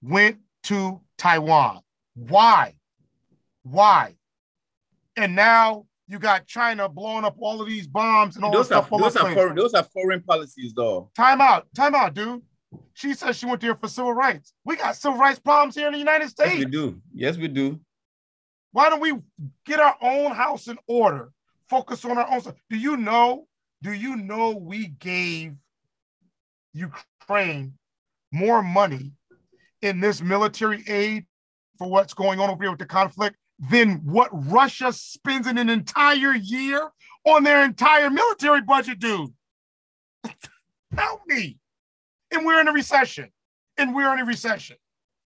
went 0.00 0.38
to 0.64 1.00
Taiwan. 1.18 1.80
Why? 2.14 2.74
Why? 3.62 4.16
And 5.16 5.34
now 5.34 5.86
you 6.06 6.18
got 6.18 6.46
China 6.46 6.88
blowing 6.88 7.24
up 7.24 7.36
all 7.38 7.60
of 7.60 7.68
these 7.68 7.86
bombs 7.86 8.36
and 8.36 8.44
all 8.44 8.52
those 8.52 8.66
stuff. 8.66 8.92
Are, 8.92 8.98
those, 8.98 9.16
are 9.16 9.32
foreign, 9.32 9.56
those 9.56 9.74
are 9.74 9.84
foreign 9.84 10.22
policies, 10.22 10.72
though. 10.74 11.10
Time 11.16 11.40
out. 11.40 11.66
Time 11.74 11.94
out, 11.94 12.14
dude. 12.14 12.42
She 12.94 13.14
says 13.14 13.36
she 13.36 13.46
went 13.46 13.60
there 13.60 13.74
for 13.74 13.88
civil 13.88 14.12
rights. 14.12 14.52
We 14.64 14.76
got 14.76 14.96
civil 14.96 15.18
rights 15.18 15.38
problems 15.38 15.74
here 15.74 15.86
in 15.86 15.92
the 15.92 15.98
United 15.98 16.28
States. 16.28 16.56
Yes, 16.56 16.64
we 16.64 16.70
do. 16.70 17.00
Yes, 17.12 17.36
we 17.36 17.48
do. 17.48 17.80
Why 18.72 18.90
don't 18.90 19.00
we 19.00 19.14
get 19.64 19.80
our 19.80 19.96
own 20.02 20.32
house 20.32 20.66
in 20.66 20.78
order? 20.88 21.30
Focus 21.68 22.04
on 22.04 22.18
our 22.18 22.30
own 22.30 22.40
stuff. 22.40 22.56
Do 22.68 22.76
you 22.76 22.96
know? 22.96 23.46
Do 23.82 23.92
you 23.92 24.16
know 24.16 24.50
we 24.50 24.88
gave 24.88 25.54
Ukraine 26.72 27.74
more 28.32 28.62
money 28.62 29.12
in 29.84 30.00
this 30.00 30.22
military 30.22 30.82
aid 30.88 31.26
for 31.78 31.88
what's 31.88 32.14
going 32.14 32.40
on 32.40 32.50
over 32.50 32.62
here 32.62 32.70
with 32.70 32.80
the 32.80 32.86
conflict 32.86 33.36
than 33.70 34.00
what 34.04 34.30
Russia 34.32 34.92
spends 34.92 35.46
in 35.46 35.58
an 35.58 35.68
entire 35.68 36.34
year 36.34 36.90
on 37.24 37.44
their 37.44 37.62
entire 37.62 38.10
military 38.10 38.62
budget, 38.62 38.98
dude. 38.98 39.30
Help 40.96 41.20
me. 41.26 41.58
And 42.30 42.44
we're 42.44 42.60
in 42.60 42.68
a 42.68 42.72
recession. 42.72 43.30
And 43.76 43.94
we're 43.94 44.12
in 44.12 44.20
a 44.20 44.24
recession. 44.24 44.76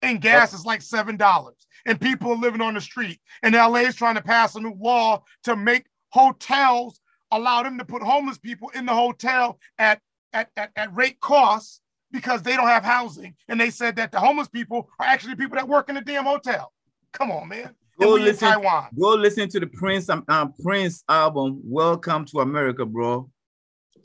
And 0.02 0.20
gas 0.20 0.52
is 0.52 0.66
like 0.66 0.80
$7. 0.80 1.50
And 1.86 2.00
people 2.00 2.32
are 2.32 2.36
living 2.36 2.60
on 2.60 2.74
the 2.74 2.80
street. 2.80 3.20
And 3.42 3.54
LA 3.54 3.80
is 3.80 3.96
trying 3.96 4.16
to 4.16 4.22
pass 4.22 4.54
a 4.54 4.60
new 4.60 4.74
law 4.78 5.22
to 5.44 5.56
make 5.56 5.86
hotels 6.10 7.00
allow 7.30 7.62
them 7.62 7.78
to 7.78 7.84
put 7.84 8.02
homeless 8.02 8.38
people 8.38 8.70
in 8.70 8.86
the 8.86 8.94
hotel 8.94 9.58
at, 9.78 10.00
at, 10.32 10.50
at, 10.56 10.70
at 10.76 10.94
rate 10.94 11.18
costs 11.20 11.80
because 12.14 12.42
they 12.42 12.56
don't 12.56 12.68
have 12.68 12.84
housing. 12.84 13.34
And 13.48 13.60
they 13.60 13.70
said 13.70 13.96
that 13.96 14.12
the 14.12 14.20
homeless 14.20 14.48
people 14.48 14.88
are 15.00 15.06
actually 15.06 15.34
people 15.34 15.56
that 15.56 15.68
work 15.68 15.88
in 15.88 15.96
the 15.96 16.00
damn 16.00 16.24
hotel. 16.24 16.72
Come 17.12 17.32
on, 17.32 17.48
man. 17.48 17.74
Go 18.00 18.14
listen, 18.14 18.48
Taiwan. 18.48 18.88
go 18.98 19.14
listen 19.14 19.48
to 19.48 19.60
the 19.60 19.66
Prince 19.66 20.08
um, 20.08 20.24
um, 20.28 20.54
Prince 20.62 21.04
album, 21.08 21.60
Welcome 21.64 22.24
to 22.26 22.38
America, 22.38 22.86
bro. 22.86 23.28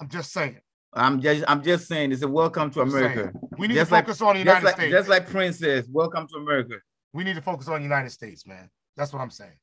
I'm 0.02 0.10
just 0.10 0.32
saying. 0.32 0.60
I'm 0.94 1.22
just 1.22 1.44
I'm 1.48 1.64
just 1.64 1.88
saying 1.88 2.12
it's 2.12 2.24
a 2.24 2.28
welcome 2.28 2.72
to 2.72 2.82
America. 2.82 3.32
We 3.58 3.68
need 3.68 3.76
just 3.76 3.90
to 3.90 3.96
focus 3.96 4.22
like, 4.22 4.28
on 4.30 4.36
the 4.36 4.40
United 4.40 4.66
like, 4.66 4.76
States. 4.76 4.92
Just 4.92 5.10
like 5.10 5.30
Prince 5.30 5.60
says, 5.60 5.88
welcome 5.92 6.28
to 6.28 6.38
America. 6.38 6.76
We 7.14 7.24
need 7.24 7.36
to 7.36 7.42
focus 7.42 7.68
on 7.68 7.78
the 7.78 7.84
United 7.84 8.10
States, 8.10 8.46
man. 8.48 8.70
That's 8.98 9.14
what 9.14 9.22
I'm 9.22 9.30
saying. 9.30 9.58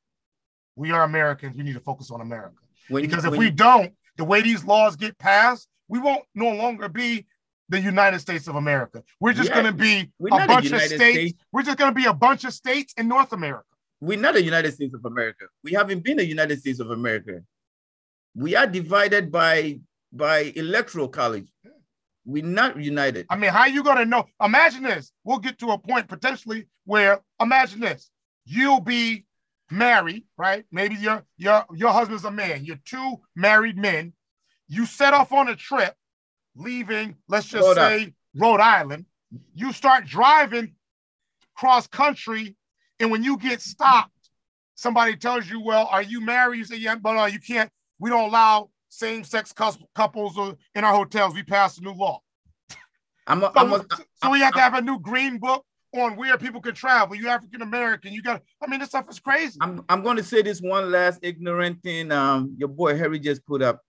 We 0.76 0.92
are 0.92 1.02
Americans. 1.02 1.56
We 1.56 1.64
need 1.64 1.74
to 1.74 1.80
focus 1.80 2.10
on 2.12 2.20
America. 2.20 2.56
When 2.88 3.02
because 3.02 3.24
you, 3.24 3.32
if 3.32 3.38
we 3.38 3.50
don't, 3.50 3.92
the 4.16 4.24
way 4.24 4.40
these 4.40 4.64
laws 4.64 4.94
get 4.94 5.18
passed, 5.18 5.68
we 5.88 5.98
won't 5.98 6.22
no 6.34 6.50
longer 6.50 6.88
be 6.88 7.26
the 7.68 7.80
United 7.80 8.20
States 8.20 8.46
of 8.48 8.56
America. 8.56 9.02
We're 9.20 9.32
just 9.32 9.48
yeah. 9.48 9.62
going 9.62 9.66
to 9.66 9.72
be 9.72 10.10
a 10.30 10.46
bunch 10.46 10.70
of 10.70 10.80
states. 10.80 10.94
States. 10.94 11.34
We're 11.52 11.62
just 11.62 11.78
going 11.78 11.90
to 11.90 11.94
be 11.94 12.06
a 12.06 12.14
bunch 12.14 12.44
of 12.44 12.52
states 12.52 12.94
in 12.96 13.08
North 13.08 13.32
America. 13.32 13.64
We're 14.00 14.18
not 14.18 14.34
the 14.34 14.42
United 14.42 14.72
States 14.74 14.94
of 14.94 15.04
America. 15.04 15.46
We 15.64 15.72
haven't 15.72 16.04
been 16.04 16.18
the 16.18 16.26
United 16.26 16.60
States 16.60 16.80
of 16.80 16.90
America. 16.90 17.42
We 18.34 18.54
are 18.54 18.66
divided 18.66 19.32
by 19.32 19.80
by 20.12 20.52
electoral 20.54 21.08
college. 21.08 21.48
We're 22.24 22.44
not 22.44 22.80
united. 22.82 23.26
I 23.30 23.36
mean, 23.36 23.50
how 23.50 23.66
you 23.66 23.82
going 23.82 23.98
to 23.98 24.04
know? 24.04 24.26
Imagine 24.42 24.82
this. 24.82 25.12
We'll 25.24 25.38
get 25.38 25.58
to 25.60 25.70
a 25.70 25.78
point 25.78 26.08
potentially 26.08 26.66
where 26.84 27.20
imagine 27.40 27.80
this. 27.80 28.10
You'll 28.44 28.80
be 28.80 29.24
married, 29.70 30.24
right? 30.36 30.64
Maybe 30.70 30.96
your 30.96 31.24
your 31.36 31.64
your 31.74 31.92
husband's 31.92 32.24
a 32.24 32.30
man. 32.30 32.64
You're 32.64 32.80
two 32.84 33.20
married 33.34 33.78
men. 33.78 34.12
You 34.68 34.86
set 34.86 35.14
off 35.14 35.32
on 35.32 35.48
a 35.48 35.56
trip 35.56 35.94
leaving, 36.56 37.16
let's 37.28 37.46
just 37.46 37.66
Rhode 37.66 37.76
say, 37.76 38.14
Rhode 38.34 38.60
Island. 38.60 39.06
You 39.54 39.72
start 39.72 40.06
driving 40.06 40.74
cross 41.54 41.86
country 41.86 42.56
And 42.98 43.10
when 43.10 43.22
you 43.22 43.36
get 43.36 43.60
stopped, 43.60 44.30
somebody 44.74 45.16
tells 45.16 45.48
you, 45.48 45.60
"Well, 45.60 45.86
are 45.90 46.02
you 46.02 46.20
married?" 46.20 46.58
You 46.58 46.64
say, 46.64 46.76
"Yeah, 46.76 46.94
but 46.96 47.16
uh, 47.16 47.26
you 47.26 47.38
can't. 47.38 47.70
We 47.98 48.10
don't 48.10 48.28
allow 48.28 48.70
same-sex 48.88 49.52
couples 49.52 50.38
in 50.74 50.84
our 50.84 50.94
hotels. 50.94 51.34
We 51.34 51.42
passed 51.42 51.78
a 51.78 51.82
new 51.82 51.92
law." 51.92 52.20
I'm 53.26 53.42
a, 53.42 53.46
so, 53.46 53.52
I'm 53.56 53.72
a, 53.72 53.84
so 54.22 54.30
we 54.30 54.40
have 54.40 54.54
to 54.54 54.60
have 54.60 54.74
a 54.74 54.80
new 54.80 54.98
green 54.98 55.38
book 55.38 55.64
on 55.92 56.16
where 56.16 56.38
people 56.38 56.60
can 56.60 56.74
travel. 56.74 57.16
You 57.16 57.28
African 57.28 57.60
American, 57.62 58.12
you 58.12 58.22
got. 58.22 58.42
I 58.62 58.66
mean, 58.66 58.80
this 58.80 58.90
stuff 58.90 59.06
is 59.10 59.18
crazy. 59.18 59.58
I'm 59.60 59.84
I'm 59.88 60.02
going 60.02 60.16
to 60.16 60.24
say 60.24 60.42
this 60.42 60.60
one 60.60 60.90
last 60.90 61.20
ignorant 61.22 61.82
thing. 61.82 62.12
Um, 62.12 62.54
your 62.56 62.68
boy 62.68 62.96
Harry 62.96 63.18
just 63.18 63.44
put 63.44 63.62
up. 63.62 63.82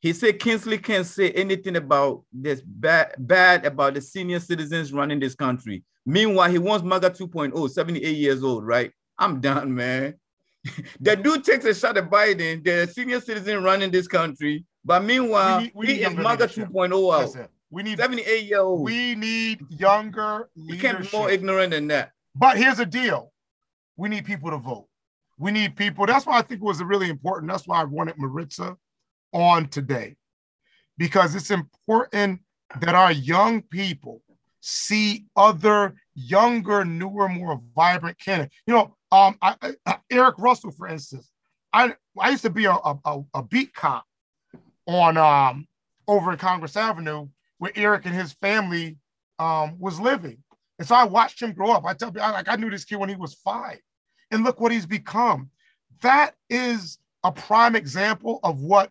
He 0.00 0.14
said 0.14 0.40
Kingsley 0.40 0.78
can't 0.78 1.06
say 1.06 1.30
anything 1.32 1.76
about 1.76 2.24
this 2.32 2.62
bad 2.62 3.14
bad 3.18 3.66
about 3.66 3.94
the 3.94 4.00
senior 4.00 4.40
citizens 4.40 4.92
running 4.92 5.20
this 5.20 5.34
country. 5.34 5.84
Meanwhile, 6.06 6.50
he 6.50 6.58
wants 6.58 6.84
MAGA 6.84 7.10
2.0, 7.10 7.70
78 7.70 8.16
years 8.16 8.42
old, 8.42 8.66
right? 8.66 8.90
I'm 9.18 9.40
done, 9.40 9.74
man. 9.74 10.14
the 11.00 11.16
dude 11.16 11.44
takes 11.44 11.66
a 11.66 11.74
shot 11.74 11.98
at 11.98 12.10
Biden, 12.10 12.64
the 12.64 12.90
senior 12.90 13.20
citizen 13.20 13.62
running 13.62 13.90
this 13.90 14.08
country. 14.08 14.64
But 14.84 15.04
meanwhile, 15.04 15.58
we 15.58 15.64
need, 15.64 15.72
we 15.74 15.86
he 15.86 16.02
is 16.02 16.14
MAGA 16.14 16.48
2.0 16.48 17.38
out. 17.38 17.50
We 17.70 17.82
need 17.82 17.98
78 17.98 18.44
year 18.44 18.60
old. 18.60 18.82
We 18.82 19.14
need 19.14 19.64
younger 19.68 20.48
We 20.56 20.78
can't 20.78 21.02
be 21.02 21.08
more 21.16 21.30
ignorant 21.30 21.72
than 21.72 21.86
that. 21.88 22.12
But 22.34 22.56
here's 22.56 22.78
the 22.78 22.86
deal. 22.86 23.32
We 23.96 24.08
need 24.08 24.24
people 24.24 24.50
to 24.50 24.56
vote. 24.56 24.88
We 25.38 25.50
need 25.50 25.76
people. 25.76 26.06
That's 26.06 26.24
why 26.24 26.38
I 26.38 26.42
think 26.42 26.62
it 26.62 26.64
was 26.64 26.82
really 26.82 27.10
important. 27.10 27.50
That's 27.50 27.66
why 27.66 27.82
I 27.82 27.84
wanted 27.84 28.16
Maritza 28.18 28.76
on 29.32 29.68
today. 29.68 30.16
Because 30.98 31.34
it's 31.34 31.50
important 31.50 32.40
that 32.80 32.94
our 32.94 33.12
young 33.12 33.62
people 33.62 34.22
see 34.60 35.24
other 35.36 35.94
younger, 36.14 36.84
newer, 36.84 37.28
more 37.28 37.60
vibrant 37.74 38.18
candidates. 38.18 38.54
You 38.66 38.74
know, 38.74 38.96
um, 39.10 39.36
I, 39.42 39.56
I, 39.86 39.98
Erick 40.10 40.36
Russell, 40.38 40.70
for 40.70 40.86
instance, 40.86 41.30
I 41.72 41.94
I 42.18 42.30
used 42.30 42.42
to 42.42 42.50
be 42.50 42.66
a, 42.66 42.72
a, 42.74 43.20
a 43.34 43.42
beat 43.42 43.74
cop 43.74 44.04
on 44.86 45.16
um 45.16 45.66
over 46.06 46.32
in 46.32 46.38
Congress 46.38 46.76
Avenue, 46.76 47.28
where 47.58 47.72
Erick 47.74 48.06
and 48.06 48.14
his 48.14 48.32
family 48.32 48.98
um, 49.38 49.76
was 49.78 50.00
living. 50.00 50.38
And 50.78 50.86
so 50.86 50.94
I 50.94 51.04
watched 51.04 51.40
him 51.40 51.52
grow 51.52 51.70
up. 51.70 51.84
I 51.84 51.94
tell 51.94 52.12
you, 52.12 52.20
I, 52.20 52.30
like 52.30 52.48
I 52.48 52.56
knew 52.56 52.70
this 52.70 52.84
kid 52.84 52.96
when 52.96 53.08
he 53.08 53.16
was 53.16 53.34
five, 53.34 53.78
and 54.30 54.44
look 54.44 54.60
what 54.60 54.72
he's 54.72 54.86
become. 54.86 55.50
That 56.02 56.34
is 56.48 56.98
a 57.24 57.32
prime 57.32 57.76
example 57.76 58.40
of 58.42 58.60
what 58.60 58.90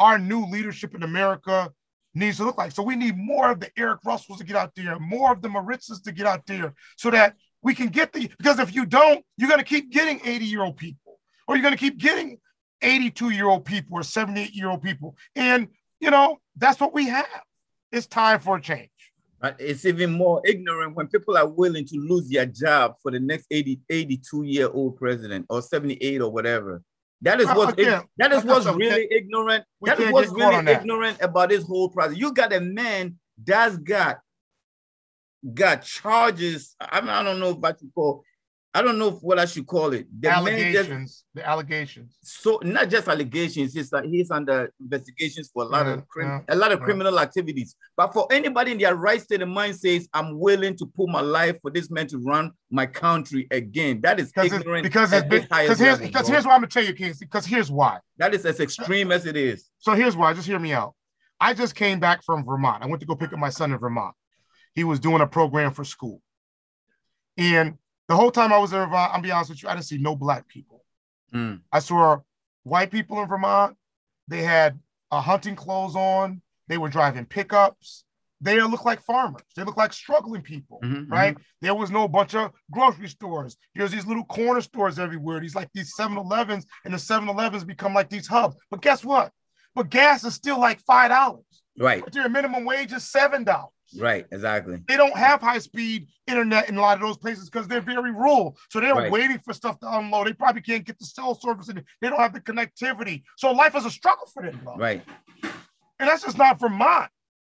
our 0.00 0.18
new 0.18 0.46
leadership 0.46 0.94
in 0.94 1.04
America 1.04 1.70
needs 2.14 2.38
to 2.38 2.44
look 2.44 2.58
like. 2.58 2.72
So 2.72 2.82
we 2.82 2.96
need 2.96 3.16
more 3.16 3.52
of 3.52 3.60
the 3.60 3.70
Erick 3.78 4.00
Russells 4.04 4.38
to 4.38 4.44
get 4.44 4.56
out 4.56 4.74
there, 4.74 4.98
more 4.98 5.32
of 5.32 5.42
the 5.42 5.48
Maritzas 5.48 6.00
to 6.02 6.12
get 6.12 6.26
out 6.26 6.46
there, 6.46 6.74
so 6.96 7.10
that 7.10 7.36
we 7.62 7.74
can 7.74 7.88
get 7.88 8.12
the. 8.12 8.28
Because 8.38 8.58
if 8.58 8.74
you 8.74 8.86
don't, 8.86 9.24
you're 9.36 9.48
going 9.48 9.60
to 9.60 9.64
keep 9.64 9.92
getting 9.92 10.20
80 10.24 10.44
year 10.44 10.62
old 10.62 10.76
people, 10.76 11.20
or 11.46 11.54
you're 11.54 11.62
going 11.62 11.74
to 11.74 11.78
keep 11.78 11.98
getting 11.98 12.38
82 12.82 13.30
year 13.30 13.46
old 13.46 13.64
people 13.64 13.98
or 13.98 14.02
78 14.02 14.54
year 14.54 14.70
old 14.70 14.82
people, 14.82 15.16
and 15.36 15.68
you 16.00 16.10
know 16.10 16.38
that's 16.56 16.80
what 16.80 16.94
we 16.94 17.06
have. 17.08 17.26
It's 17.92 18.06
time 18.06 18.40
for 18.40 18.56
a 18.56 18.60
change. 18.60 18.90
It's 19.58 19.86
even 19.86 20.12
more 20.12 20.42
ignorant 20.44 20.94
when 20.94 21.08
people 21.08 21.36
are 21.36 21.48
willing 21.48 21.86
to 21.86 21.98
lose 21.98 22.28
their 22.28 22.46
job 22.46 22.96
for 23.02 23.10
the 23.10 23.20
next 23.20 23.46
80, 23.50 23.80
82 23.88 24.42
year 24.44 24.68
old 24.68 24.96
president 24.96 25.46
or 25.48 25.62
78 25.62 26.20
or 26.20 26.30
whatever. 26.30 26.82
That 27.22 27.40
is 27.40 27.48
what's 27.48 27.74
that 27.76 28.32
is 28.32 28.44
what's 28.44 28.66
really 28.66 29.06
ignorant. 29.10 29.64
That 29.82 30.00
is 30.00 30.12
what's 30.12 30.30
really 30.30 30.72
ignorant 30.72 31.18
about 31.20 31.50
this 31.50 31.64
whole 31.64 31.90
process. 31.90 32.16
You 32.16 32.32
got 32.32 32.52
a 32.52 32.60
man 32.60 33.16
that's 33.42 33.76
got 33.76 34.20
got 35.54 35.82
charges. 35.82 36.74
I, 36.80 37.00
mean, 37.00 37.10
I 37.10 37.22
don't 37.22 37.40
know 37.40 37.50
if 37.50 37.64
I 37.64 37.70
should 37.70 37.92
call 37.94 38.24
I 38.72 38.82
don't 38.82 38.98
know 38.98 39.10
what 39.10 39.40
I 39.40 39.46
should 39.46 39.66
call 39.66 39.92
it. 39.94 40.06
The 40.20 40.28
allegations. 40.28 41.10
Just, 41.10 41.24
the 41.34 41.48
allegations. 41.48 42.16
So 42.22 42.60
not 42.62 42.88
just 42.88 43.08
allegations. 43.08 43.74
It's 43.74 43.90
that 43.90 44.04
he's 44.04 44.30
under 44.30 44.72
investigations 44.80 45.50
for 45.52 45.64
a 45.64 45.66
lot 45.66 45.86
yeah, 45.86 45.92
of 45.94 46.08
crim- 46.08 46.28
yeah, 46.28 46.54
a 46.54 46.56
lot 46.56 46.70
of 46.70 46.78
yeah. 46.78 46.84
criminal 46.84 47.18
activities. 47.18 47.74
But 47.96 48.12
for 48.12 48.28
anybody 48.30 48.70
in 48.72 48.78
their 48.78 48.94
right 48.94 49.20
state 49.20 49.42
of 49.42 49.48
mind 49.48 49.74
says, 49.74 50.08
"I'm 50.14 50.38
willing 50.38 50.76
to 50.76 50.86
put 50.86 51.08
my 51.08 51.20
life 51.20 51.56
for 51.62 51.72
this 51.72 51.90
man 51.90 52.06
to 52.08 52.18
run 52.18 52.52
my 52.70 52.86
country 52.86 53.48
again." 53.50 54.02
That 54.02 54.20
is 54.20 54.32
ignorant. 54.36 54.84
because 54.84 55.12
it's 55.12 55.26
because 55.26 55.80
here's 55.80 55.98
because 55.98 56.28
here's 56.28 56.44
what 56.44 56.52
I'm 56.52 56.60
gonna 56.60 56.68
tell 56.68 56.84
you, 56.84 56.92
kids. 56.92 57.18
Because 57.18 57.44
here's 57.44 57.72
why. 57.72 57.98
That 58.18 58.34
is 58.34 58.46
as 58.46 58.60
extreme 58.60 59.10
as 59.10 59.26
it 59.26 59.36
is. 59.36 59.68
So 59.78 59.94
here's 59.94 60.16
why. 60.16 60.32
Just 60.32 60.46
hear 60.46 60.60
me 60.60 60.72
out. 60.72 60.94
I 61.40 61.54
just 61.54 61.74
came 61.74 61.98
back 61.98 62.22
from 62.22 62.44
Vermont. 62.44 62.84
I 62.84 62.86
went 62.86 63.00
to 63.00 63.06
go 63.06 63.16
pick 63.16 63.32
up 63.32 63.38
my 63.40 63.50
son 63.50 63.72
in 63.72 63.78
Vermont. 63.78 64.14
He 64.74 64.84
was 64.84 65.00
doing 65.00 65.22
a 65.22 65.26
program 65.26 65.72
for 65.72 65.82
school, 65.82 66.22
and 67.36 67.76
the 68.10 68.16
whole 68.16 68.32
time 68.32 68.52
I 68.52 68.58
was 68.58 68.72
in 68.72 68.78
Vermont, 68.80 69.12
I'll 69.14 69.22
be 69.22 69.30
honest 69.30 69.50
with 69.50 69.62
you, 69.62 69.68
I 69.68 69.74
didn't 69.74 69.86
see 69.86 69.98
no 69.98 70.16
black 70.16 70.48
people. 70.48 70.84
Mm. 71.32 71.60
I 71.70 71.78
saw 71.78 72.18
white 72.64 72.90
people 72.90 73.22
in 73.22 73.28
Vermont. 73.28 73.76
They 74.26 74.42
had 74.42 74.80
uh, 75.12 75.20
hunting 75.20 75.54
clothes 75.54 75.94
on. 75.94 76.42
They 76.66 76.76
were 76.76 76.88
driving 76.88 77.24
pickups. 77.24 78.02
They 78.40 78.60
look 78.62 78.84
like 78.84 79.00
farmers. 79.02 79.42
They 79.54 79.62
look 79.62 79.76
like 79.76 79.92
struggling 79.92 80.42
people, 80.42 80.80
mm-hmm, 80.82 80.94
mm-hmm. 80.94 81.12
right? 81.12 81.34
Mm-hmm. 81.34 81.42
There 81.60 81.74
was 81.76 81.92
no 81.92 82.08
bunch 82.08 82.34
of 82.34 82.50
grocery 82.72 83.06
stores. 83.06 83.56
There's 83.76 83.92
these 83.92 84.06
little 84.06 84.24
corner 84.24 84.60
stores 84.60 84.98
everywhere. 84.98 85.38
These 85.38 85.54
like 85.54 85.68
these 85.72 85.94
7-Elevens, 85.96 86.66
and 86.84 86.92
the 86.92 86.98
7-Elevens 86.98 87.62
become 87.62 87.94
like 87.94 88.10
these 88.10 88.26
hubs. 88.26 88.56
But 88.72 88.82
guess 88.82 89.04
what? 89.04 89.30
But 89.76 89.88
gas 89.88 90.24
is 90.24 90.34
still 90.34 90.58
like 90.58 90.80
five 90.80 91.10
dollars. 91.10 91.44
Right. 91.78 92.02
But 92.02 92.12
their 92.12 92.28
minimum 92.28 92.64
wage 92.64 92.92
is 92.92 93.08
seven 93.08 93.44
dollars. 93.44 93.70
Right, 93.98 94.26
exactly. 94.30 94.78
They 94.86 94.96
don't 94.96 95.16
have 95.16 95.40
high 95.40 95.58
speed 95.58 96.08
internet 96.26 96.68
in 96.68 96.76
a 96.76 96.80
lot 96.80 96.96
of 96.96 97.02
those 97.02 97.16
places 97.16 97.50
because 97.50 97.66
they're 97.66 97.80
very 97.80 98.12
rural. 98.12 98.56
So 98.68 98.80
they're 98.80 98.94
right. 98.94 99.10
waiting 99.10 99.38
for 99.38 99.52
stuff 99.52 99.80
to 99.80 99.98
unload. 99.98 100.28
They 100.28 100.32
probably 100.32 100.62
can't 100.62 100.84
get 100.84 100.98
the 100.98 101.06
cell 101.06 101.34
service 101.34 101.68
and 101.68 101.82
they 102.00 102.08
don't 102.08 102.20
have 102.20 102.32
the 102.32 102.40
connectivity. 102.40 103.22
So 103.36 103.50
life 103.52 103.74
is 103.74 103.84
a 103.84 103.90
struggle 103.90 104.26
for 104.32 104.42
them. 104.42 104.60
Bro. 104.62 104.76
Right. 104.76 105.02
And 105.42 106.08
that's 106.08 106.22
just 106.22 106.38
not 106.38 106.60
Vermont. 106.60 107.10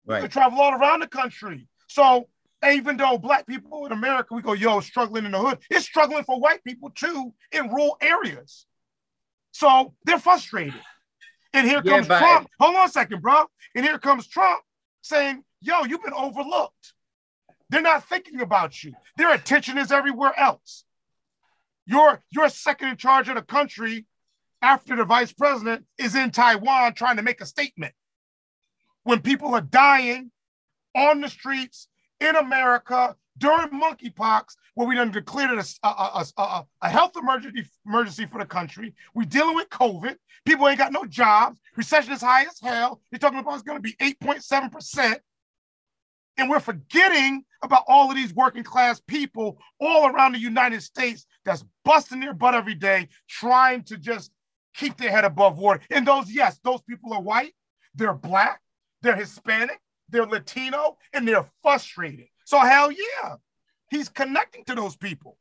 Right. 0.05 0.21
They 0.21 0.27
travel 0.27 0.59
all 0.59 0.73
around 0.73 1.01
the 1.01 1.07
country. 1.07 1.67
So 1.88 2.27
even 2.67 2.97
though 2.97 3.17
black 3.17 3.47
people 3.47 3.86
in 3.86 3.91
America, 3.91 4.33
we 4.33 4.41
go, 4.41 4.53
yo, 4.53 4.79
struggling 4.79 5.25
in 5.25 5.31
the 5.31 5.39
hood, 5.39 5.59
it's 5.69 5.86
struggling 5.86 6.23
for 6.23 6.39
white 6.39 6.63
people 6.63 6.89
too 6.89 7.33
in 7.51 7.69
rural 7.69 7.97
areas. 8.01 8.65
So 9.51 9.93
they're 10.05 10.19
frustrated. 10.19 10.73
And 11.53 11.65
here 11.65 11.81
yeah, 11.83 11.91
comes 11.93 12.07
Trump. 12.07 12.49
Hold 12.59 12.75
on 12.75 12.88
a 12.88 12.91
second, 12.91 13.21
bro. 13.21 13.45
And 13.75 13.86
here 13.86 13.97
comes 13.97 14.27
Trump 14.27 14.61
saying, 15.01 15.43
yo, 15.66 15.84
you've 15.84 16.03
been 16.03 16.13
overlooked. 16.13 16.93
They're 17.70 17.82
not 17.82 18.07
thinking 18.07 18.41
about 18.41 18.84
you. 18.84 18.93
Their 19.18 19.34
attention 19.34 19.78
is 19.78 19.91
everywhere 19.91 20.34
else. 20.38 20.86
You're, 21.86 22.22
you're 22.32 22.49
second 22.49 22.89
in 22.89 22.97
charge 22.97 23.30
of 23.30 23.36
the 23.36 23.41
country 23.41 24.05
after 24.61 24.95
the 24.95 25.05
vice 25.05 25.34
president 25.34 25.86
is 25.97 26.16
in 26.16 26.32
Taiwan 26.32 26.93
trying 26.93 27.18
to 27.18 27.24
make 27.24 27.41
a 27.41 27.45
statement. 27.45 27.93
When 29.03 29.22
people 29.22 29.53
are 29.53 29.61
dying 29.61 30.32
on 30.95 31.22
the 31.22 31.30
streets 31.30 31.88
in 32.20 32.36
America 32.36 33.16
during 33.38 33.70
monkeypox, 33.70 34.55
where 34.76 34.88
we 34.88 34.95
done 34.95 35.11
declared 35.11 35.51
it 35.51 35.78
a, 35.84 35.88
a, 35.88 36.26
a, 36.38 36.66
a, 36.82 36.89
health 36.89 37.13
emergency, 37.18 37.66
emergency 37.86 38.26
for 38.26 38.39
the 38.39 38.45
country. 38.45 38.93
We're 39.13 39.26
dealing 39.26 39.55
with 39.55 39.70
COVID. 39.70 40.16
People 40.45 40.68
ain't 40.68 40.80
got 40.80 40.91
no 40.91 41.05
jobs. 41.05 41.59
Recession 41.76 42.13
is 42.13 42.22
high 42.22 42.43
as 42.43 42.59
hell. 42.61 43.01
You're 43.11 43.20
talking 43.20 43.39
about 43.39 43.53
it's 43.55 43.63
going 43.63 43.78
to 43.78 43.82
be 43.82 43.93
8.7%. 43.93 45.20
And 46.38 46.49
we're 46.49 46.59
forgetting 46.59 47.43
about 47.61 47.83
all 47.88 48.09
of 48.09 48.15
these 48.15 48.33
working 48.33 48.63
class 48.63 48.99
people 48.99 49.57
all 49.79 50.07
around 50.07 50.33
the 50.33 50.39
United 50.39 50.81
States 50.81 51.25
that's 51.45 51.63
busting 51.83 52.19
their 52.19 52.33
butt 52.33 52.55
every 52.55 52.75
day, 52.75 53.07
trying 53.29 53.83
to 53.83 53.97
just 53.97 54.31
keep 54.75 54.97
their 54.97 55.11
head 55.11 55.25
above 55.25 55.57
water. 55.57 55.81
And 55.89 56.05
those, 56.05 56.31
yes, 56.31 56.59
those 56.63 56.81
people 56.81 57.13
are 57.13 57.21
white, 57.21 57.53
they're 57.95 58.13
black, 58.13 58.61
they're 59.01 59.15
Hispanic, 59.15 59.79
they're 60.09 60.25
Latino, 60.25 60.97
and 61.13 61.27
they're 61.27 61.45
frustrated. 61.61 62.27
So 62.45 62.59
hell 62.59 62.91
yeah, 62.91 63.36
he's 63.89 64.09
connecting 64.09 64.63
to 64.65 64.75
those 64.75 64.95
people. 64.95 65.38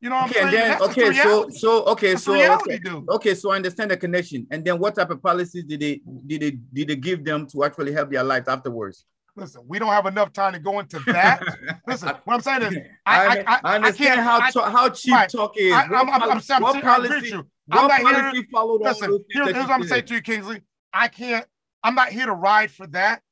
You 0.00 0.10
know 0.10 0.16
what 0.16 0.30
okay, 0.30 0.40
I'm 0.40 0.50
saying? 0.50 0.68
Then, 0.68 0.82
okay, 0.82 1.12
so 1.12 1.48
so 1.50 1.84
okay, 1.84 2.10
That's 2.14 2.24
so 2.24 2.54
okay, 2.54 2.80
okay, 3.08 3.34
so 3.36 3.52
I 3.52 3.56
understand 3.56 3.92
the 3.92 3.96
connection. 3.96 4.48
And 4.50 4.64
then 4.64 4.80
what 4.80 4.96
type 4.96 5.10
of 5.10 5.22
policies 5.22 5.62
did 5.62 5.78
they 5.78 6.00
did 6.26 6.40
they 6.42 6.50
did 6.72 6.88
they 6.88 6.96
give 6.96 7.24
them 7.24 7.46
to 7.46 7.62
actually 7.62 7.92
help 7.92 8.10
their 8.10 8.24
lives 8.24 8.48
afterwards? 8.48 9.04
Listen, 9.34 9.62
we 9.66 9.78
don't 9.78 9.88
have 9.88 10.06
enough 10.06 10.32
time 10.32 10.52
to 10.52 10.58
go 10.58 10.78
into 10.80 10.98
that. 11.06 11.42
Listen, 11.86 12.14
what 12.24 12.34
I'm 12.34 12.40
saying 12.40 12.62
is, 12.62 12.78
I, 13.06 13.38
I, 13.38 13.44
I, 13.46 13.60
I 13.64 13.74
understand 13.76 14.20
how 14.20 14.38
I, 14.40 14.70
how 14.70 14.88
cheap 14.90 15.14
right. 15.14 15.28
talk 15.28 15.56
is. 15.56 15.72
I, 15.72 15.84
I'm, 15.84 16.10
I'm, 16.10 16.22
I'm, 16.22 16.42
I'm, 16.50 16.62
what 16.62 16.82
policy, 16.82 17.28
you. 17.28 17.46
I'm 17.70 17.88
not 17.88 18.02
policy 18.02 18.20
here 18.20 18.42
to, 18.42 18.48
followed 18.50 18.82
listen, 18.82 19.24
here, 19.30 19.44
here's 19.44 19.56
what 19.56 19.70
I'm 19.70 19.84
saying 19.84 20.06
to 20.06 20.14
you, 20.14 20.20
Kingsley. 20.20 20.62
I 20.92 21.08
can't. 21.08 21.46
I'm 21.82 21.94
not 21.94 22.10
here 22.10 22.26
to 22.26 22.32
ride 22.32 22.70
for 22.70 22.86
that, 22.88 23.22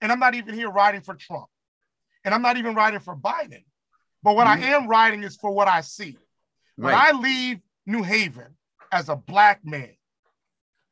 and 0.00 0.10
I'm 0.10 0.18
not 0.18 0.34
even 0.34 0.54
here 0.54 0.68
riding 0.70 1.00
for 1.00 1.14
Trump, 1.14 1.46
and 2.24 2.34
I'm 2.34 2.42
not 2.42 2.56
even 2.56 2.74
riding 2.74 3.00
for 3.00 3.16
Biden. 3.16 3.64
But 4.22 4.36
what 4.36 4.46
mm-hmm. 4.46 4.64
I 4.64 4.68
am 4.68 4.88
riding 4.88 5.22
is 5.22 5.36
for 5.36 5.52
what 5.52 5.68
I 5.68 5.82
see. 5.82 6.18
When 6.76 6.92
right. 6.92 7.14
I 7.14 7.18
leave 7.18 7.60
New 7.86 8.02
Haven 8.02 8.56
as 8.90 9.08
a 9.08 9.16
black 9.16 9.60
man, 9.64 9.94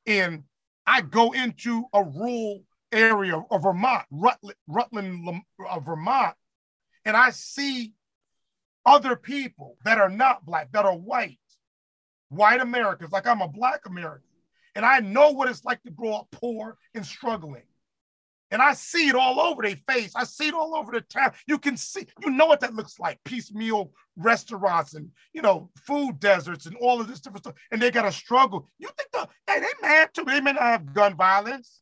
and 0.07 0.45
I 0.87 1.01
go 1.01 1.33
into 1.33 1.85
a 1.93 2.03
rural 2.05 2.63
area 2.93 3.43
of 3.51 3.62
Vermont, 3.62 4.05
Rutland, 4.11 4.57
Rutland 4.68 5.43
uh, 5.68 5.80
Vermont, 5.80 6.34
and 7.05 7.16
I 7.16 7.30
see 7.30 7.95
other 8.84 9.16
people 9.16 9.76
that 9.84 9.99
are 9.99 10.09
not 10.09 10.45
black, 10.45 10.72
that 10.72 10.84
are 10.84 10.97
white, 10.97 11.38
white 12.28 12.61
Americans, 12.61 13.12
like 13.12 13.26
I'm 13.26 13.40
a 13.40 13.49
black 13.49 13.86
American, 13.86 14.28
and 14.74 14.84
I 14.84 15.01
know 15.01 15.30
what 15.30 15.49
it's 15.49 15.64
like 15.64 15.82
to 15.84 15.90
grow 15.90 16.14
up 16.14 16.28
poor 16.32 16.76
and 16.95 17.05
struggling. 17.05 17.62
And 18.51 18.61
I 18.61 18.74
see 18.74 19.09
it 19.09 19.14
all 19.14 19.40
over 19.40 19.62
their 19.62 19.78
face. 19.88 20.12
I 20.14 20.24
see 20.24 20.49
it 20.49 20.55
all 20.55 20.76
over 20.76 20.93
the 20.93 21.01
town. 21.01 21.32
You 21.47 21.59
can 21.59 21.74
see, 21.74 22.07
you 22.22 22.30
know 22.30 22.45
what 22.45 22.61
that 22.61 22.74
looks 22.74 23.01
like 23.01 23.18
piecemeal 23.24 23.93
restaurants 24.14 24.93
and, 24.93 25.09
you 25.32 25.40
know, 25.40 25.70
food 25.86 26.20
deserts 26.20 26.66
and 26.66 26.76
all 26.76 27.01
of 27.01 27.09
this 27.09 27.20
different 27.20 27.45
stuff. 27.45 27.55
And 27.70 27.80
they 27.80 27.90
got 27.90 28.03
to 28.03 28.12
struggle. 28.12 28.68
You 28.78 28.88
think, 28.88 29.11
the, 29.11 29.26
hey, 29.47 29.61
they 29.61 29.68
mad 29.80 30.11
too. 30.12 30.24
They 30.24 30.43
may 30.43 30.53
not 30.53 30.62
have 30.62 30.93
gun 30.93 31.16
violence. 31.16 31.82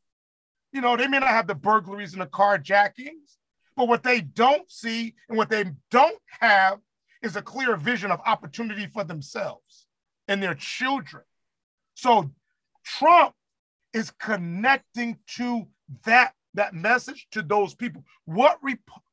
You 0.73 0.81
know, 0.81 0.97
they 0.97 1.09
may 1.09 1.19
not 1.19 1.29
have 1.29 1.47
the 1.47 1.55
burglaries 1.55 2.13
and 2.13 2.23
the 2.23 2.27
carjackings. 2.27 3.37
But 3.77 3.89
what 3.89 4.03
they 4.03 4.21
don't 4.21 4.71
see 4.71 5.15
and 5.29 5.39
what 5.39 5.49
they 5.49 5.65
don't 5.91 6.19
have 6.41 6.81
is 7.23 7.37
a 7.37 7.43
clear 7.43 7.77
vision 7.77 8.11
of 8.11 8.21
opportunity 8.27 8.87
for 8.87 9.05
themselves 9.05 9.87
and 10.29 10.43
their 10.43 10.55
children. 10.55 11.23
So 11.95 12.31
Trump 12.85 13.35
is 13.93 14.11
connecting 14.11 15.19
to 15.37 15.67
that 16.05 16.35
that 16.55 16.75
message 16.75 17.29
to 17.31 17.43
those 17.43 17.75
people. 17.75 18.05
What 18.25 18.59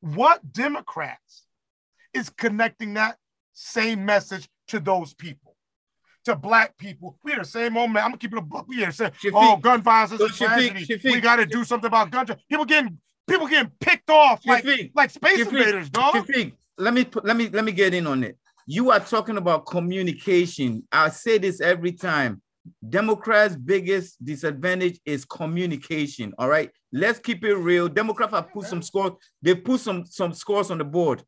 what 0.02 0.52
Democrats 0.52 1.46
is 2.14 2.30
connecting 2.30 2.96
that 2.96 3.18
same 3.54 4.04
message 4.06 4.50
to 4.68 4.80
those 4.80 5.14
people? 5.14 5.47
To 6.28 6.36
black 6.36 6.78
people, 6.78 7.18
we 7.24 7.32
had 7.32 7.40
the 7.40 7.46
same 7.46 7.78
old 7.78 7.90
man. 7.90 8.04
I'm 8.04 8.10
gonna 8.10 8.18
keep 8.18 8.34
it 8.34 8.38
a 8.38 8.42
book. 8.42 8.66
We 8.68 8.82
had 8.82 8.94
said, 8.94 9.14
"Oh, 9.34 9.56
gun 9.56 9.82
violence 9.82 10.12
is 10.12 10.20
a 10.20 10.28
tragedy. 10.28 10.86
Shafiq, 10.86 11.14
we 11.14 11.22
got 11.22 11.38
to 11.38 11.46
do 11.46 11.64
something 11.64 11.88
about 11.88 12.12
gun. 12.12 12.26
People 12.50 12.66
getting 12.66 12.98
people 13.26 13.48
getting 13.48 13.72
picked 13.80 14.10
off 14.10 14.46
like 14.46 14.66
like 14.94 15.10
space 15.10 15.40
invaders, 15.40 15.90
dog." 15.90 16.16
Shafiq, 16.16 16.52
let 16.78 16.94
me 16.94 17.06
put, 17.06 17.24
let 17.24 17.38
me 17.38 17.48
let 17.48 17.64
me 17.64 17.72
get 17.72 17.94
in 17.94 18.06
on 18.06 18.26
it. 18.26 18.38
You 18.66 18.92
are 18.92 19.00
talking 19.00 19.38
about 19.38 19.68
communication. 19.68 20.86
I 20.92 21.08
say 21.12 21.38
this 21.38 21.62
every 21.62 21.94
time. 21.94 22.42
Democrats' 22.90 23.56
biggest 23.56 24.22
disadvantage 24.26 25.00
is 25.06 25.24
communication. 25.24 26.34
All 26.38 26.50
right, 26.50 26.70
let's 26.92 27.20
keep 27.20 27.46
it 27.46 27.56
real. 27.56 27.88
Democrats 27.88 28.34
have 28.34 28.52
put 28.52 28.66
some 28.66 28.82
scores. 28.82 29.14
They 29.42 29.56
put 29.56 29.80
some 29.80 30.06
some 30.06 30.34
scores 30.34 30.72
on 30.72 30.78
the 30.78 30.84
board 30.84 31.24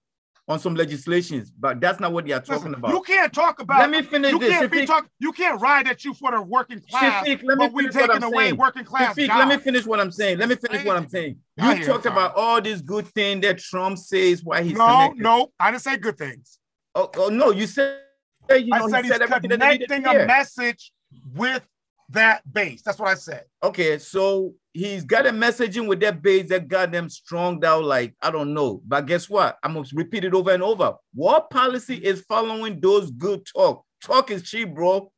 on 0.49 0.59
some 0.59 0.73
legislations, 0.73 1.51
but 1.51 1.79
that's 1.79 1.99
not 1.99 2.11
what 2.11 2.25
they 2.25 2.31
are 2.33 2.39
talking 2.39 2.71
Listen, 2.71 2.73
about. 2.73 2.91
You 2.91 3.01
can't 3.01 3.31
talk 3.31 3.61
about. 3.61 3.81
Let 3.81 3.91
me 3.91 4.01
finish 4.01 4.31
you 4.31 4.39
this. 4.39 4.49
Can't 4.49 4.71
be 4.71 4.85
talk, 4.87 5.07
you 5.19 5.31
can't 5.31 5.61
ride 5.61 5.87
at 5.87 6.03
you 6.03 6.15
for 6.15 6.31
the 6.31 6.41
working 6.41 6.81
class. 6.89 7.23
Shafiq, 7.23 7.43
let 7.43 7.59
me 7.59 7.67
but 7.67 7.73
we 7.73 7.87
taking 7.87 8.23
away 8.23 8.45
saying. 8.45 8.57
working 8.57 8.83
class. 8.83 9.15
Shafiq, 9.15 9.27
let 9.27 9.47
me 9.47 9.57
finish 9.57 9.85
what 9.85 9.99
I'm 9.99 10.11
saying. 10.11 10.39
Let 10.39 10.49
me 10.49 10.55
finish 10.55 10.83
what 10.83 10.97
I'm 10.97 11.07
saying. 11.07 11.37
You 11.55 11.85
talked 11.85 12.07
about 12.07 12.35
all 12.35 12.59
these 12.59 12.81
good 12.81 13.07
things 13.09 13.43
that 13.43 13.59
Trump 13.59 13.99
says 13.99 14.43
why 14.43 14.63
he's 14.63 14.73
no, 14.73 14.87
connected. 14.87 15.21
no. 15.21 15.51
I 15.59 15.69
didn't 15.69 15.83
say 15.83 15.97
good 15.97 16.17
things. 16.17 16.57
Oh, 16.95 17.11
oh 17.17 17.29
no, 17.29 17.51
you 17.51 17.67
said 17.67 17.99
you 18.49 18.65
know, 18.65 18.85
I 18.85 18.89
said 18.89 19.05
he 19.05 19.11
he's 19.11 19.17
said 19.19 19.41
connecting 19.43 20.05
a 20.07 20.25
message 20.25 20.91
with 21.35 21.63
that 22.11 22.41
base. 22.51 22.81
That's 22.81 22.99
what 22.99 23.09
I 23.09 23.15
said. 23.15 23.43
Okay, 23.63 23.97
so 23.99 24.53
he's 24.73 25.03
got 25.03 25.25
a 25.25 25.31
messaging 25.31 25.87
with 25.87 25.99
that 26.01 26.21
base 26.21 26.49
that 26.49 26.67
got 26.67 26.91
them 26.91 27.09
strong 27.09 27.63
out 27.63 27.83
like 27.83 28.15
I 28.21 28.31
don't 28.31 28.53
know. 28.53 28.81
But 28.87 29.05
guess 29.05 29.29
what? 29.29 29.57
I'm 29.63 29.73
gonna 29.73 29.87
repeat 29.93 30.23
it 30.23 30.33
over 30.33 30.51
and 30.51 30.63
over. 30.63 30.95
What 31.13 31.49
policy 31.49 31.95
is 31.95 32.21
following 32.21 32.79
those 32.79 33.11
good 33.11 33.45
talk? 33.45 33.83
Talk 34.01 34.31
is 34.31 34.43
cheap, 34.43 34.73
bro. 34.73 35.11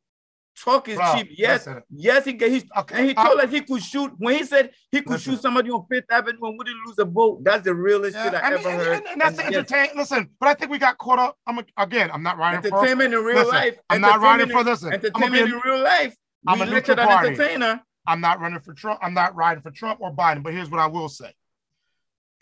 Talk 0.59 0.89
is 0.89 0.97
bro, 0.97 1.15
cheap. 1.15 1.29
Yes, 1.31 1.67
yes, 1.89 2.25
he 2.25 2.33
he's, 2.37 2.65
okay. 2.77 2.95
and 2.97 3.07
he 3.07 3.13
told 3.13 3.39
us 3.39 3.49
he 3.49 3.61
could 3.61 3.81
shoot 3.81 4.11
when 4.17 4.35
he 4.35 4.43
said 4.43 4.71
he 4.91 4.99
could 4.99 5.11
listen. 5.11 5.33
shoot 5.33 5.41
somebody 5.41 5.71
on 5.71 5.85
Fifth 5.89 6.11
Avenue 6.11 6.39
and 6.43 6.57
wouldn't 6.57 6.75
lose 6.85 6.99
a 6.99 7.05
vote. 7.05 7.43
That's 7.43 7.63
the 7.63 7.73
realest 7.73 8.15
yeah, 8.15 8.23
shit 8.25 8.33
I, 8.35 8.39
I 8.39 8.53
ever 8.53 8.71
heard. 8.71 8.97
And, 8.97 9.07
and 9.07 9.21
that's 9.21 9.39
and, 9.39 9.47
entertain. 9.47 9.85
Yes. 9.85 9.95
Listen, 9.95 10.29
but 10.39 10.49
I 10.49 10.53
think 10.55 10.69
we 10.69 10.77
got 10.77 10.97
caught 10.97 11.19
up. 11.19 11.37
I'm 11.47 11.59
again. 11.77 12.11
I'm 12.11 12.21
not 12.21 12.37
writing 12.37 12.65
entertainment 12.65 13.13
for, 13.13 13.19
in 13.19 13.25
real 13.25 13.37
listen, 13.37 13.55
life. 13.55 13.79
I'm 13.89 14.01
not 14.01 14.19
writing 14.19 14.49
for 14.49 14.63
this. 14.63 14.83
Entertainment 14.83 15.53
in 15.53 15.61
real 15.63 15.81
life. 15.81 16.15
I'm 16.47 16.61
a 16.61 16.65
neutral 16.65 16.97
party. 16.97 17.29
entertainer. 17.29 17.81
I'm 18.07 18.21
not 18.21 18.39
running 18.39 18.59
for 18.59 18.73
Trump. 18.73 18.99
I'm 19.01 19.13
not 19.13 19.35
riding 19.35 19.61
for 19.61 19.71
Trump 19.71 19.99
or 20.01 20.11
Biden. 20.13 20.43
But 20.43 20.53
here's 20.53 20.69
what 20.69 20.79
I 20.79 20.87
will 20.87 21.09
say. 21.09 21.33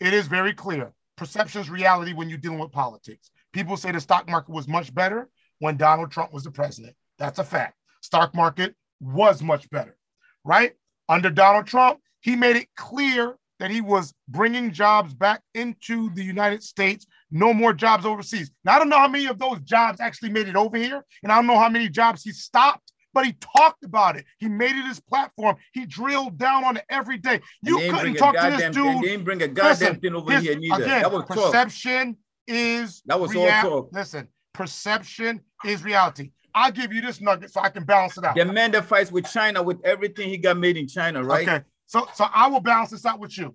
It 0.00 0.14
is 0.14 0.26
very 0.26 0.54
clear. 0.54 0.92
Perception 1.16 1.60
is 1.60 1.68
reality 1.68 2.14
when 2.14 2.30
you're 2.30 2.38
dealing 2.38 2.58
with 2.58 2.72
politics. 2.72 3.30
People 3.52 3.76
say 3.76 3.92
the 3.92 4.00
stock 4.00 4.28
market 4.28 4.52
was 4.52 4.66
much 4.66 4.94
better 4.94 5.28
when 5.58 5.76
Donald 5.76 6.10
Trump 6.10 6.32
was 6.32 6.44
the 6.44 6.50
president. 6.50 6.94
That's 7.18 7.38
a 7.38 7.44
fact. 7.44 7.76
Stock 8.00 8.34
market 8.34 8.74
was 9.00 9.42
much 9.42 9.68
better, 9.68 9.96
right? 10.44 10.72
Under 11.08 11.28
Donald 11.28 11.66
Trump, 11.66 12.00
he 12.20 12.36
made 12.36 12.56
it 12.56 12.68
clear 12.76 13.36
that 13.58 13.70
he 13.70 13.82
was 13.82 14.14
bringing 14.28 14.72
jobs 14.72 15.12
back 15.12 15.42
into 15.54 16.08
the 16.14 16.24
United 16.24 16.62
States, 16.62 17.06
no 17.30 17.52
more 17.52 17.74
jobs 17.74 18.06
overseas. 18.06 18.50
Now, 18.64 18.76
I 18.76 18.78
don't 18.78 18.88
know 18.88 18.98
how 18.98 19.08
many 19.08 19.26
of 19.26 19.38
those 19.38 19.60
jobs 19.60 20.00
actually 20.00 20.30
made 20.30 20.48
it 20.48 20.56
over 20.56 20.78
here, 20.78 21.04
and 21.22 21.30
I 21.30 21.36
don't 21.36 21.46
know 21.46 21.58
how 21.58 21.68
many 21.68 21.90
jobs 21.90 22.22
he 22.22 22.32
stopped 22.32 22.90
but 23.12 23.24
he 23.24 23.34
talked 23.56 23.84
about 23.84 24.16
it. 24.16 24.24
He 24.38 24.48
made 24.48 24.76
it 24.76 24.86
his 24.86 25.00
platform. 25.00 25.56
He 25.72 25.86
drilled 25.86 26.38
down 26.38 26.64
on 26.64 26.76
it 26.76 26.84
every 26.88 27.18
day. 27.18 27.40
You 27.62 27.78
couldn't 27.90 28.14
talk 28.14 28.34
to 28.34 28.56
this 28.56 28.74
dude. 28.74 29.02
They 29.02 29.08
didn't 29.08 29.24
bring 29.24 29.42
a 29.42 29.48
goddamn 29.48 29.70
listen, 29.70 30.00
thing 30.00 30.14
over 30.14 30.38
here 30.38 30.58
neither. 30.58 30.84
Again, 30.84 31.02
that 31.02 31.12
was 31.12 31.24
perception 31.24 32.14
talk. 32.14 32.16
is 32.46 33.02
that 33.06 33.20
was 33.20 33.34
rea- 33.34 33.50
all 33.50 33.62
talk. 33.62 33.88
Listen, 33.92 34.28
perception 34.52 35.40
is 35.64 35.82
reality. 35.82 36.30
I'll 36.54 36.72
give 36.72 36.92
you 36.92 37.00
this 37.00 37.20
nugget 37.20 37.52
so 37.52 37.60
I 37.60 37.68
can 37.68 37.84
balance 37.84 38.18
it 38.18 38.24
out. 38.24 38.34
The 38.34 38.44
man 38.44 38.72
that 38.72 38.84
fights 38.84 39.12
with 39.12 39.30
China 39.30 39.62
with 39.62 39.78
everything 39.84 40.28
he 40.28 40.36
got 40.36 40.58
made 40.58 40.76
in 40.76 40.88
China, 40.88 41.22
right? 41.22 41.48
Okay. 41.48 41.64
So 41.86 42.08
so 42.14 42.26
I 42.32 42.48
will 42.48 42.60
balance 42.60 42.90
this 42.90 43.06
out 43.06 43.18
with 43.18 43.36
you. 43.36 43.54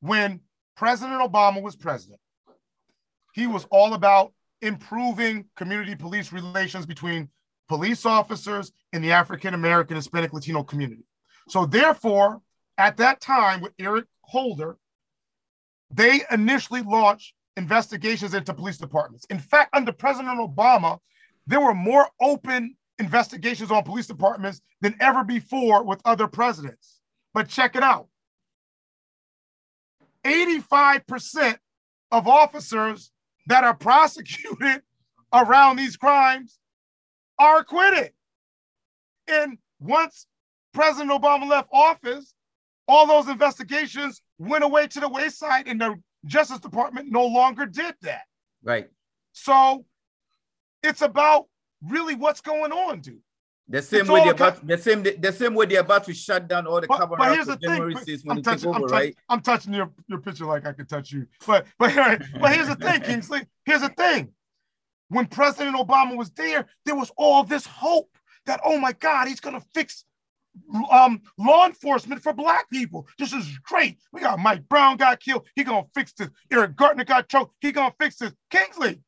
When 0.00 0.40
President 0.76 1.20
Obama 1.20 1.62
was 1.62 1.76
president, 1.76 2.20
he 3.34 3.46
was 3.46 3.66
all 3.70 3.94
about 3.94 4.32
improving 4.62 5.44
community 5.56 5.94
police 5.94 6.32
relations 6.32 6.86
between 6.86 7.28
police 7.68 8.04
officers 8.06 8.72
in 8.92 9.02
the 9.02 9.12
African 9.12 9.54
American, 9.54 9.96
Hispanic, 9.96 10.32
Latino 10.32 10.62
community. 10.62 11.04
So, 11.48 11.66
therefore, 11.66 12.40
at 12.78 12.96
that 12.98 13.20
time 13.20 13.60
with 13.60 13.72
Eric 13.78 14.06
Holder, 14.22 14.76
they 15.90 16.22
initially 16.30 16.82
launched 16.82 17.34
investigations 17.56 18.34
into 18.34 18.52
police 18.52 18.78
departments. 18.78 19.26
In 19.30 19.38
fact, 19.38 19.74
under 19.74 19.92
President 19.92 20.38
Obama, 20.38 20.98
there 21.46 21.60
were 21.60 21.74
more 21.74 22.08
open 22.20 22.76
investigations 22.98 23.70
on 23.70 23.82
police 23.82 24.06
departments 24.06 24.60
than 24.80 24.96
ever 25.00 25.24
before 25.24 25.84
with 25.84 26.00
other 26.04 26.26
presidents. 26.26 27.00
But 27.32 27.48
check 27.48 27.76
it 27.76 27.82
out 27.82 28.08
85% 30.24 31.58
of 32.10 32.26
officers 32.26 33.10
that 33.46 33.64
are 33.64 33.74
prosecuted 33.74 34.82
around 35.32 35.76
these 35.76 35.96
crimes 35.96 36.58
are 37.38 37.58
acquitted. 37.58 38.12
And 39.28 39.58
once 39.80 40.26
President 40.72 41.10
Obama 41.10 41.48
left 41.48 41.68
office, 41.72 42.34
all 42.86 43.06
those 43.06 43.28
investigations 43.28 44.20
went 44.38 44.64
away 44.64 44.86
to 44.88 45.00
the 45.00 45.08
wayside, 45.08 45.68
and 45.68 45.80
the 45.80 45.94
Justice 46.26 46.58
Department 46.58 47.10
no 47.10 47.24
longer 47.24 47.66
did 47.66 47.94
that. 48.02 48.22
Right. 48.62 48.88
So 49.32 49.84
it's 50.82 51.02
about 51.02 51.46
really 51.82 52.14
what's 52.14 52.40
going 52.40 52.72
on, 52.72 53.00
dude. 53.00 53.20
The 53.66 53.80
same 53.80 54.02
it's 54.02 54.10
way 54.10 54.20
they're 54.24 54.32
about 54.32 54.66
the 54.66 54.76
same 54.76 55.02
the 55.02 55.32
same 55.32 55.54
way 55.54 55.64
they're 55.64 55.80
about 55.80 56.04
to 56.04 56.12
shut 56.12 56.46
down 56.46 56.66
all 56.66 56.82
the 56.82 56.86
but, 56.86 56.98
cover 56.98 57.16
but 57.16 57.32
here's 57.32 57.46
the 57.46 57.56
thing, 57.56 58.22
I'm 58.28 58.42
touching, 58.42 58.68
over, 58.68 58.78
I'm, 58.78 58.84
right? 58.84 59.16
I'm 59.30 59.40
touching 59.40 59.72
your, 59.72 59.90
your 60.06 60.18
picture 60.18 60.44
like 60.44 60.66
I 60.66 60.72
could 60.72 60.86
touch 60.86 61.12
you. 61.12 61.26
But 61.46 61.64
but 61.78 61.94
but 62.40 62.52
here's 62.54 62.68
the 62.68 62.76
thing, 62.76 63.00
Kingsley. 63.04 63.46
Here's 63.64 63.80
the 63.80 63.88
thing 63.88 64.34
when 65.08 65.26
President 65.26 65.76
Obama 65.76 66.16
was 66.16 66.30
there, 66.30 66.66
there 66.84 66.96
was 66.96 67.10
all 67.16 67.44
this 67.44 67.66
hope 67.66 68.10
that, 68.46 68.60
oh 68.64 68.78
my 68.78 68.92
God, 68.92 69.28
he's 69.28 69.40
going 69.40 69.58
to 69.58 69.66
fix 69.74 70.04
um, 70.90 71.20
law 71.38 71.66
enforcement 71.66 72.22
for 72.22 72.32
black 72.32 72.70
people. 72.70 73.06
This 73.18 73.32
is 73.32 73.58
great. 73.64 73.98
We 74.12 74.20
got 74.20 74.38
Mike 74.38 74.68
Brown 74.68 74.96
got 74.96 75.20
killed. 75.20 75.46
He 75.56 75.64
gonna 75.64 75.86
fix 75.94 76.12
this. 76.12 76.28
Eric 76.50 76.76
Garner 76.76 77.04
got 77.04 77.28
choked. 77.28 77.54
He 77.60 77.72
gonna 77.72 77.94
fix 77.98 78.16
this. 78.16 78.32
Kingsley, 78.50 79.00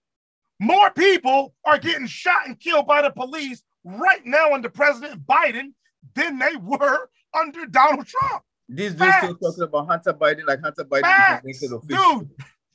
more 0.59 0.91
people 0.91 1.55
are 1.65 1.79
getting 1.79 2.07
shot 2.07 2.47
and 2.47 2.59
killed 2.59 2.87
by 2.87 3.03
the 3.03 3.11
police 3.11 3.63
right 3.85 4.25
now 4.25 4.53
under 4.55 4.69
President 4.69 5.25
Biden 5.27 5.73
than 6.15 6.39
they 6.39 6.57
were 6.57 7.09
under 7.39 7.67
Donald 7.67 8.07
Trump. 8.07 8.43
These 8.69 8.95
dudes 8.95 9.17
still 9.19 9.37
talking 9.37 9.63
about 9.63 9.87
Hunter 9.87 10.13
Biden 10.15 10.47
like 10.47 10.61
Hunter 10.61 10.85
Biden 10.85 11.03
facts. 11.03 11.61
Dude, 11.87 12.31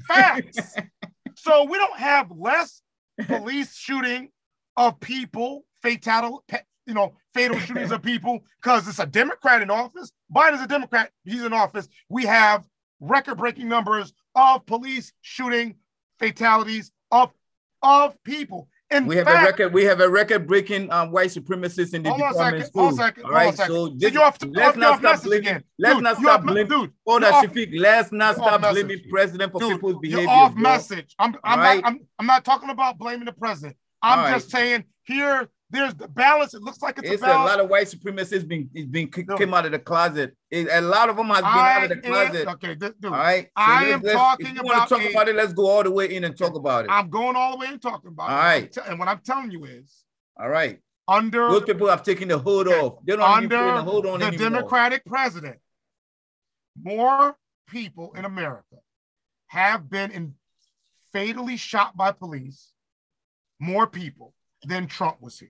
facts. 0.08 0.76
so 1.36 1.66
we 1.66 1.78
don't 1.78 1.98
have 2.00 2.32
less 2.32 2.82
police 3.26 3.76
shooting 3.76 4.30
of 4.78 5.00
people, 5.00 5.66
fatal, 5.82 6.44
you 6.86 6.94
know, 6.94 7.14
fatal 7.34 7.60
shootings 7.60 7.92
of 7.92 8.02
people 8.02 8.40
because 8.62 8.88
it's 8.88 9.00
a 9.00 9.06
Democrat 9.06 9.62
in 9.62 9.70
office. 9.70 10.12
Biden's 10.34 10.62
a 10.62 10.68
Democrat, 10.68 11.12
he's 11.24 11.44
in 11.44 11.54
office. 11.54 11.88
We 12.10 12.26
have 12.26 12.66
record-breaking 13.00 13.68
numbers 13.68 14.14
of 14.36 14.66
police 14.66 15.12
shooting 15.22 15.76
fatalities 16.20 16.92
of, 17.12 17.32
of 17.82 18.22
people. 18.24 18.70
In 18.92 19.06
we 19.08 19.16
have 19.16 19.26
fact, 19.26 19.42
a 19.42 19.46
record. 19.46 19.74
We 19.74 19.84
have 19.86 20.02
a 20.02 20.10
record-breaking 20.10 20.92
um, 20.92 21.12
white 21.12 21.30
supremacists 21.30 21.94
in 21.94 22.04
the 22.04 22.12
department 22.12 22.66
school. 22.66 22.88
on 22.88 22.94
a 22.94 22.96
second. 22.98 23.24
Hold 23.24 23.36
on 23.36 23.42
a 23.42 23.46
right, 23.46 23.58
so 23.58 23.88
this, 23.98 24.14
you're 24.14 24.24
off, 24.24 24.38
let's 24.44 24.78
not 24.78 25.00
stop 25.00 25.24
blaming. 25.24 25.48
again. 25.48 25.64
Let's 25.80 25.96
Dude, 25.96 26.04
not 26.04 26.18
stop 26.18 26.44
blaming. 26.44 26.68
Dude, 26.68 26.92
Hold 27.08 27.22
you're 27.22 27.34
on, 27.34 27.46
Shafiq. 27.46 27.80
Let's 27.80 28.12
not 28.12 28.36
stop 28.36 28.62
blaming 28.62 29.00
president 29.10 29.52
for 29.54 29.60
Dude, 29.62 29.72
people's 29.74 29.94
you're 29.94 30.02
behavior. 30.02 30.30
off 30.30 30.54
bro. 30.54 30.62
message. 30.62 31.16
I'm 31.20 31.36
I'm 31.44 31.60
All 31.60 31.66
right. 31.66 31.82
not 31.82 31.88
I'm, 31.94 32.00
I'm 32.20 32.26
not 32.26 32.44
talking 32.44 32.70
about 32.70 32.98
blaming 32.98 33.26
the 33.26 33.32
president. 33.34 33.78
I'm 34.02 34.20
All 34.20 34.26
right. 34.26 34.34
just 34.34 34.52
saying 34.52 34.84
here 35.04 35.48
there's 35.72 35.94
the 35.96 36.08
balance. 36.08 36.54
It 36.54 36.62
looks 36.62 36.82
like 36.82 37.00
it's, 37.00 37.10
It's 37.10 37.24
a 37.24 37.28
a 37.28 37.30
lot 37.30 37.60
of 37.60 37.70
white 37.70 37.88
supremacists 37.88 38.48
being 38.48 38.70
is 38.74 38.86
being 38.86 39.10
Dude. 39.10 39.38
came 39.38 39.54
out 39.54 39.66
of 39.66 39.72
the 39.72 39.80
closet. 39.80 40.36
It- 40.50 40.68
a 40.70 40.82
lot 40.82 41.10
of 41.10 41.16
them 41.16 41.28
has 41.28 41.38
been 41.38 41.46
I 41.46 41.74
out 41.76 41.84
of 41.84 41.90
the 41.90 41.96
am- 41.96 42.02
closet. 42.14 42.48
okay, 42.50 42.74
this, 42.76 42.92
dude, 43.00 43.12
All 43.12 43.18
right. 43.18 43.50
I 43.56 43.92
let's- 43.92 43.94
am 43.94 44.14
talking 44.14 44.52
about 44.58 44.66
want 44.66 44.90
to 44.90 44.96
talk 44.96 45.04
a- 45.06 45.10
about 45.12 45.30
it. 45.30 45.36
Let's 45.36 45.54
go 45.54 45.68
all 45.68 45.84
the 45.84 45.92
way 45.92 46.14
in 46.14 46.24
and 46.26 46.38
talk 46.38 46.56
about 46.56 46.86
it. 46.86 46.92
I'm 46.92 47.10
going 47.10 47.36
all 47.36 47.52
the 47.54 47.58
way 47.58 47.68
and 47.68 47.82
talking 47.82 48.10
about 48.10 48.30
All 48.30 48.36
it. 48.36 48.40
All 48.40 48.44
right. 48.46 48.78
And 48.90 49.00
what 49.00 49.08
I'm 49.08 49.20
telling 49.20 49.52
you 49.52 49.64
is 49.66 50.04
All 50.40 50.50
right. 50.50 50.80
under 51.08 51.48
Those 51.50 51.64
people 51.64 51.88
have 51.88 52.04
taken 52.04 52.28
the 52.28 52.38
hood 52.38 52.68
Okay. 52.68 52.80
off. 52.80 53.00
They 53.06 53.16
don't 53.16 53.44
even 53.44 53.58
under 53.58 53.74
the 53.78 53.84
hood 53.84 54.06
on 54.06 54.20
the 54.20 54.26
anymore. 54.28 54.50
Democratic 54.50 55.06
president, 55.06 55.58
more 56.82 57.38
people 57.68 58.14
in 58.14 58.26
America 58.26 58.78
have 59.48 59.90
been 59.90 60.12
in 60.12 60.36
fatally 61.14 61.58
shot 61.58 61.96
by 61.96 62.12
police, 62.12 62.72
more 63.60 63.88
people 63.88 64.34
than 64.64 64.88
Trump 64.88 65.18
was 65.22 65.40
here. 65.40 65.50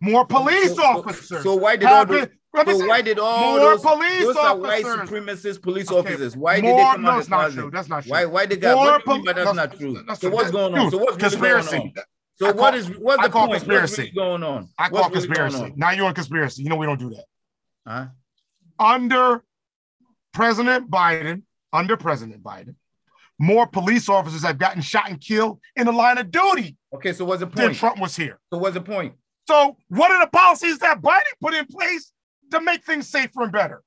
More 0.00 0.24
police 0.26 0.74
So- 0.74 0.82
officers. 0.84 1.42
So 1.42 1.54
why 1.56 1.76
did 1.76 1.86
all 1.88 1.96
have 1.98 2.08
those? 2.08 2.20
been- 2.26 2.38
let 2.54 2.66
So 2.68 2.78
say- 2.80 2.86
why 2.86 3.00
did 3.02 3.18
all 3.18 3.50
more 3.58 3.58
those? 3.60 3.80
police 3.82 4.20
Those 4.24 4.36
are 4.36 4.56
white 4.56 4.84
officers. 4.84 5.08
supremacist 5.10 5.62
police 5.62 5.90
Okay, 5.90 5.98
officers. 6.14 6.36
Why 6.36 6.56
did 6.56 6.64
they 6.64 6.68
more- 6.72 6.92
come 6.92 7.02
no, 7.02 7.10
out 7.10 7.20
of 7.22 7.30
not 7.30 7.50
the 7.50 7.56
true. 7.62 7.70
That's 7.70 7.88
not 7.88 8.02
true. 8.02 8.10
Why? 8.12 8.24
Why 8.26 8.46
they 8.46 8.56
got? 8.56 8.74
More 8.74 8.84
What 8.84 9.04
do 9.04 9.10
you 9.10 9.16
mean 9.16 9.24
by 9.24 9.32
pol- 9.32 9.44
that's 9.44 9.56
that's- 9.56 9.70
not 9.70 9.78
true? 9.80 10.04
that's 10.06 10.20
So 10.20 10.30
what's 10.30 10.50
going 10.50 10.74
on? 10.74 10.80
Dude, 10.80 10.90
So 10.92 10.98
what's 10.98 11.10
really 11.16 11.20
conspiracy. 11.30 11.70
going 11.78 11.92
on? 11.96 12.04
So 12.36 12.46
I 12.46 12.48
what 12.50 12.56
call- 12.58 12.74
is 12.74 12.86
what's 12.98 13.22
the 13.22 13.28
call 13.30 13.40
point? 13.42 13.50
What's 13.50 13.64
conspiracy. 13.64 14.02
really 14.02 14.12
going 14.14 14.42
on? 14.42 14.68
I 14.78 14.88
call 14.88 15.00
What's 15.02 15.14
really 15.14 15.26
conspiracy. 15.28 15.62
on? 15.64 15.72
Now 15.76 15.90
you're 15.92 16.08
in 16.08 16.14
conspiracy. 16.14 16.62
You 16.62 16.68
know 16.68 16.76
we 16.76 16.86
don't 16.86 16.98
do 16.98 17.10
that. 17.10 17.24
Huh? 17.86 18.06
Under 18.78 19.44
President 20.32 20.90
Biden, 20.90 21.42
under 21.72 21.96
President 21.96 22.42
Biden, 22.42 22.74
more 23.38 23.66
police 23.66 24.08
officers 24.08 24.42
have 24.42 24.58
gotten 24.58 24.82
shot 24.82 25.08
and 25.08 25.20
killed 25.20 25.60
in 25.76 25.86
the 25.86 25.92
line 25.92 26.18
of 26.18 26.30
duty 26.30 26.76
Okay, 26.94 27.12
so 27.14 27.24
what's 27.24 27.40
the 27.40 27.46
point? 27.46 27.74
Trump 27.76 27.98
was 27.98 28.14
here. 28.16 28.38
So 28.52 28.58
what's 28.58 28.74
the 28.74 28.80
point? 28.80 29.14
So, 29.48 29.76
what 29.88 30.10
are 30.10 30.24
the 30.24 30.30
policies 30.30 30.78
that 30.78 31.02
Biden 31.02 31.20
put 31.40 31.54
in 31.54 31.66
place 31.66 32.12
to 32.52 32.60
make 32.60 32.84
things 32.84 33.08
safer 33.08 33.42
and 33.42 33.52
better? 33.52 33.82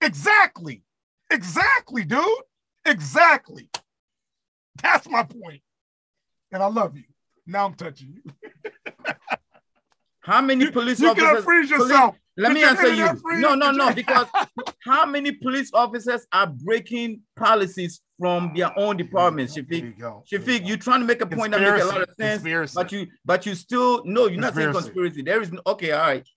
Exactly. 0.00 0.82
Exactly, 1.30 2.04
dude. 2.04 2.24
Exactly. 2.84 3.68
That's 4.82 5.08
my 5.08 5.22
point. 5.24 5.62
And 6.52 6.62
I 6.62 6.66
love 6.66 6.96
you. 6.96 7.04
Now 7.46 7.66
I'm 7.66 7.74
touching 7.74 8.14
you. 8.24 8.32
How 10.20 10.40
many 10.40 10.70
police 10.70 11.00
you 11.00 11.14
can 11.14 11.24
officers? 11.24 11.44
freeze 11.44 11.70
police- 11.70 11.90
yourself. 11.90 12.16
Let 12.36 12.52
me 12.52 12.64
answer 12.64 12.92
you. 12.92 13.08
No, 13.40 13.54
no, 13.54 13.70
no. 13.70 13.92
Because 13.94 14.26
how 14.84 15.06
many 15.06 15.32
police 15.32 15.70
officers 15.72 16.26
are 16.32 16.46
breaking 16.48 17.20
policies 17.36 18.00
from 18.18 18.52
their 18.56 18.76
own 18.78 18.96
departments, 18.96 19.56
Shafiq? 19.56 19.96
You 19.98 20.22
Shafiq, 20.30 20.66
you're 20.66 20.76
trying 20.76 21.00
to 21.00 21.06
make 21.06 21.20
a 21.20 21.26
point 21.26 21.52
that 21.52 21.60
makes 21.60 21.84
a 21.84 21.86
lot 21.86 22.02
of 22.02 22.08
sense, 22.18 22.42
Conspiracy. 22.42 22.74
but 22.74 22.92
you, 22.92 23.06
but 23.24 23.46
you 23.46 23.54
still 23.54 24.02
no, 24.04 24.26
you're 24.26 24.40
not 24.40 24.54
saying 24.54 24.72
Conspiracy. 24.72 25.22
There 25.22 25.40
is 25.42 25.52
no. 25.52 25.60
Okay, 25.66 25.92
all 25.92 26.00
right. 26.06 26.28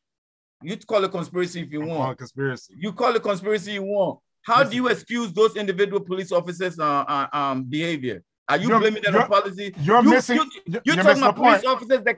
You 0.63 0.75
call 0.77 1.03
it 1.03 1.11
conspiracy 1.11 1.61
if 1.61 1.71
you 1.71 1.83
I'm 1.83 1.87
want. 1.89 2.17
conspiracy. 2.17 2.73
You 2.79 2.91
call 2.91 3.15
it 3.15 3.21
conspiracy 3.21 3.73
you 3.73 3.83
want. 3.83 4.19
How 4.41 4.63
do 4.63 4.75
you 4.75 4.87
excuse 4.87 5.31
those 5.31 5.55
individual 5.55 5.99
police 5.99 6.31
officers' 6.31 6.79
uh, 6.79 6.83
uh, 7.07 7.27
um, 7.33 7.63
behavior? 7.63 8.23
Are 8.49 8.57
you 8.57 8.69
You're- 8.69 8.79
blaming 8.79 9.03
that 9.03 9.15
on 9.15 9.27
policy? 9.27 9.73
You're 9.81 10.01
You- 10.03 10.09
missing. 10.09 10.37
you- 10.37 10.71
missing 10.85 11.03
talking 11.03 11.21
about 11.21 11.35
police 11.35 11.65
officers 11.65 12.03
that. 12.05 12.17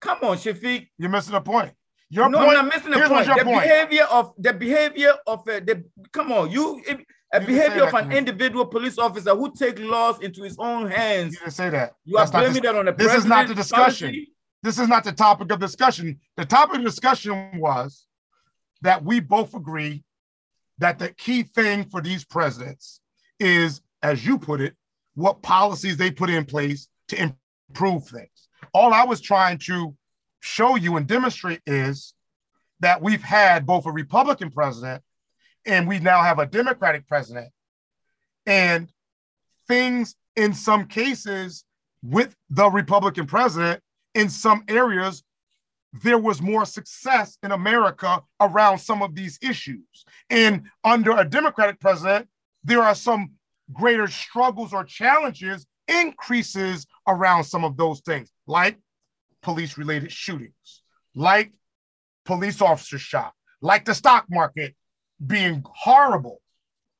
Come 0.00 0.18
on, 0.22 0.36
Shafiq. 0.36 0.88
You're 0.98 1.08
missing 1.08 1.32
the 1.32 1.40
point. 1.40 1.72
Your 2.10 2.28
no, 2.28 2.38
point. 2.38 2.50
I'm 2.58 2.66
not 2.66 2.74
missing 2.74 2.90
the 2.92 3.08
point. 3.08 3.26
The 3.26 3.44
point. 3.44 3.62
behavior 3.62 4.04
of 4.04 4.32
the 4.38 4.52
behavior 4.52 5.14
of 5.26 5.40
uh, 5.40 5.60
the 5.60 5.84
come 6.12 6.32
on, 6.32 6.50
you 6.50 6.82
if- 6.86 7.00
a 7.32 7.40
You 7.40 7.46
behavior 7.48 7.82
of 7.82 7.92
an 7.94 8.12
individual 8.12 8.64
police 8.64 8.98
officer 8.98 9.34
who 9.34 9.52
take 9.52 9.80
laws 9.80 10.20
into 10.20 10.44
his 10.44 10.56
own 10.60 10.88
hands. 10.88 11.32
You 11.32 11.40
didn't 11.40 11.52
say 11.54 11.70
that. 11.70 11.94
You 12.04 12.16
are 12.16 12.20
That's 12.20 12.32
not 12.32 12.38
blaming 12.38 12.54
the- 12.54 12.60
that 12.60 12.76
on 12.76 12.84
the 12.86 12.92
this 12.92 13.14
is 13.14 13.24
not 13.26 13.48
the 13.48 13.54
discussion. 13.54 14.08
policy? 14.08 14.32
this 14.62 14.78
is 14.78 14.88
not 14.88 15.02
the 15.04 15.12
topic 15.12 15.50
of 15.50 15.58
discussion. 15.58 16.20
The 16.36 16.44
topic 16.44 16.76
of 16.78 16.84
discussion 16.84 17.58
was 17.58 18.06
that 18.82 19.04
we 19.04 19.18
both 19.18 19.54
agree 19.54 20.04
that 20.78 21.00
the 21.00 21.08
key 21.10 21.42
thing 21.42 21.84
for 21.90 22.00
these 22.00 22.24
presidents 22.24 23.00
is, 23.40 23.80
as 24.02 24.24
you 24.24 24.38
put 24.38 24.60
it, 24.60 24.74
what 25.14 25.42
policies 25.42 25.96
they 25.96 26.12
put 26.12 26.30
in 26.30 26.44
place 26.44 26.88
to 27.08 27.34
improve 27.70 28.06
things. 28.06 28.48
All 28.72 28.94
I 28.94 29.04
was 29.04 29.20
trying 29.20 29.58
to 29.66 29.94
show 30.46 30.76
you 30.76 30.96
and 30.96 31.06
demonstrate 31.06 31.60
is 31.66 32.14
that 32.80 33.02
we've 33.02 33.22
had 33.22 33.66
both 33.66 33.84
a 33.86 33.90
Republican 33.90 34.50
president 34.50 35.02
and 35.66 35.88
we 35.88 35.98
now 35.98 36.22
have 36.22 36.38
a 36.38 36.46
Democratic 36.46 37.08
president. 37.08 37.48
And 38.46 38.88
things 39.66 40.14
in 40.36 40.54
some 40.54 40.86
cases 40.86 41.64
with 42.02 42.36
the 42.50 42.70
Republican 42.70 43.26
president, 43.26 43.82
in 44.14 44.28
some 44.28 44.62
areas, 44.68 45.24
there 46.04 46.18
was 46.18 46.40
more 46.40 46.64
success 46.64 47.36
in 47.42 47.50
America 47.50 48.22
around 48.40 48.78
some 48.78 49.02
of 49.02 49.14
these 49.14 49.38
issues. 49.42 50.04
And 50.30 50.66
under 50.84 51.12
a 51.12 51.24
Democratic 51.24 51.80
president, 51.80 52.28
there 52.62 52.82
are 52.82 52.94
some 52.94 53.32
greater 53.72 54.06
struggles 54.06 54.72
or 54.72 54.84
challenges, 54.84 55.66
increases 55.88 56.86
around 57.08 57.44
some 57.44 57.64
of 57.64 57.76
those 57.76 58.00
things, 58.00 58.30
like 58.46 58.78
police 59.46 59.78
related 59.78 60.10
shootings, 60.10 60.82
like 61.14 61.52
police 62.24 62.60
officers 62.60 63.00
shot, 63.00 63.32
like 63.62 63.84
the 63.84 63.94
stock 63.94 64.26
market 64.28 64.74
being 65.24 65.62
horrible, 65.64 66.42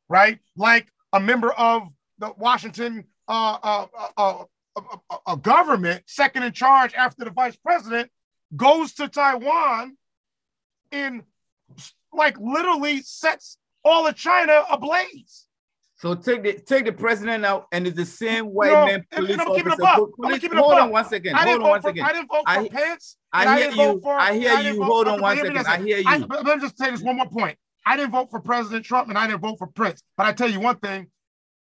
right? 0.09 0.39
Like 0.57 0.87
a 1.13 1.19
member 1.19 1.51
of 1.51 1.89
the 2.21 2.33
Washington 2.39 3.05
uh, 3.27 3.59
uh, 3.61 3.87
uh, 3.99 4.09
uh, 4.17 4.45
uh, 4.77 4.97
uh, 5.11 5.17
uh, 5.27 5.35
government, 5.35 6.05
second 6.07 6.45
in 6.45 6.53
charge 6.53 6.95
after 6.95 7.25
the 7.25 7.33
vice 7.33 7.57
president, 7.57 8.13
goes 8.55 8.93
to 8.95 9.09
Taiwan 9.09 9.97
and 10.93 11.25
like 12.13 12.39
literally 12.39 13.03
sets 13.03 13.59
all 13.85 14.07
of 14.07 14.15
China 14.15 14.63
ablaze. 14.71 15.49
So 15.99 16.15
take 16.15 16.43
the 16.43 16.53
take 16.55 16.85
the 16.85 16.93
president 16.93 17.45
out, 17.47 17.67
and 17.73 17.87
it's 17.87 17.97
the 17.97 18.05
same 18.05 18.47
white 18.47 18.71
No, 18.71 18.87
man 18.87 19.07
police 19.11 19.39
I'm 19.41 19.49
officer. 19.49 19.77
buck. 19.79 19.99
I'm 19.99 20.13
police- 20.21 20.41
keeping 20.41 20.59
it 20.59 20.63
hold 20.63 20.75
on 20.79 20.91
one 20.91 21.05
second. 21.07 21.35
I 21.35 21.45
Hold 21.45 21.57
on 21.57 21.63
one 21.63 21.71
vote 21.81 21.83
for 21.83 21.89
second. 21.89 22.05
I 22.05 22.13
didn't 22.13 22.29
vote 22.29 22.43
for 22.45 22.49
I- 22.51 22.69
Pence. 22.69 23.17
and 23.33 23.49
I 23.49 23.59
hear 23.61 23.71
you. 23.71 24.01
for- 24.03 24.19
I 24.19 24.33
hear 24.35 24.51
and 24.51 24.63
didn't 24.63 24.77
you. 24.77 24.83
Hold 24.85 25.09
on 25.09 25.21
one 25.23 25.37
second. 25.39 25.57
I 25.67 25.79
hear 25.79 25.99
you. 25.99 26.27
but 26.27 26.45
let 26.45 26.57
me 26.59 26.63
just 26.63 26.77
say 26.79 26.91
this 26.91 27.01
one 27.01 27.17
more 27.17 27.29
point. 27.31 27.59
I 27.87 27.97
didn't 27.97 28.13
vote 28.13 28.31
for 28.31 28.41
President 28.41 28.85
Trump 28.85 29.09
and 29.09 29.17
I 29.17 29.27
didn't 29.27 29.41
vote 29.41 29.57
for 29.59 29.69
Pence. 29.69 30.03
But 30.19 30.27
I 30.27 30.33
tell 30.33 30.51
you 30.51 30.61
one 30.61 30.77
thing, 30.77 31.07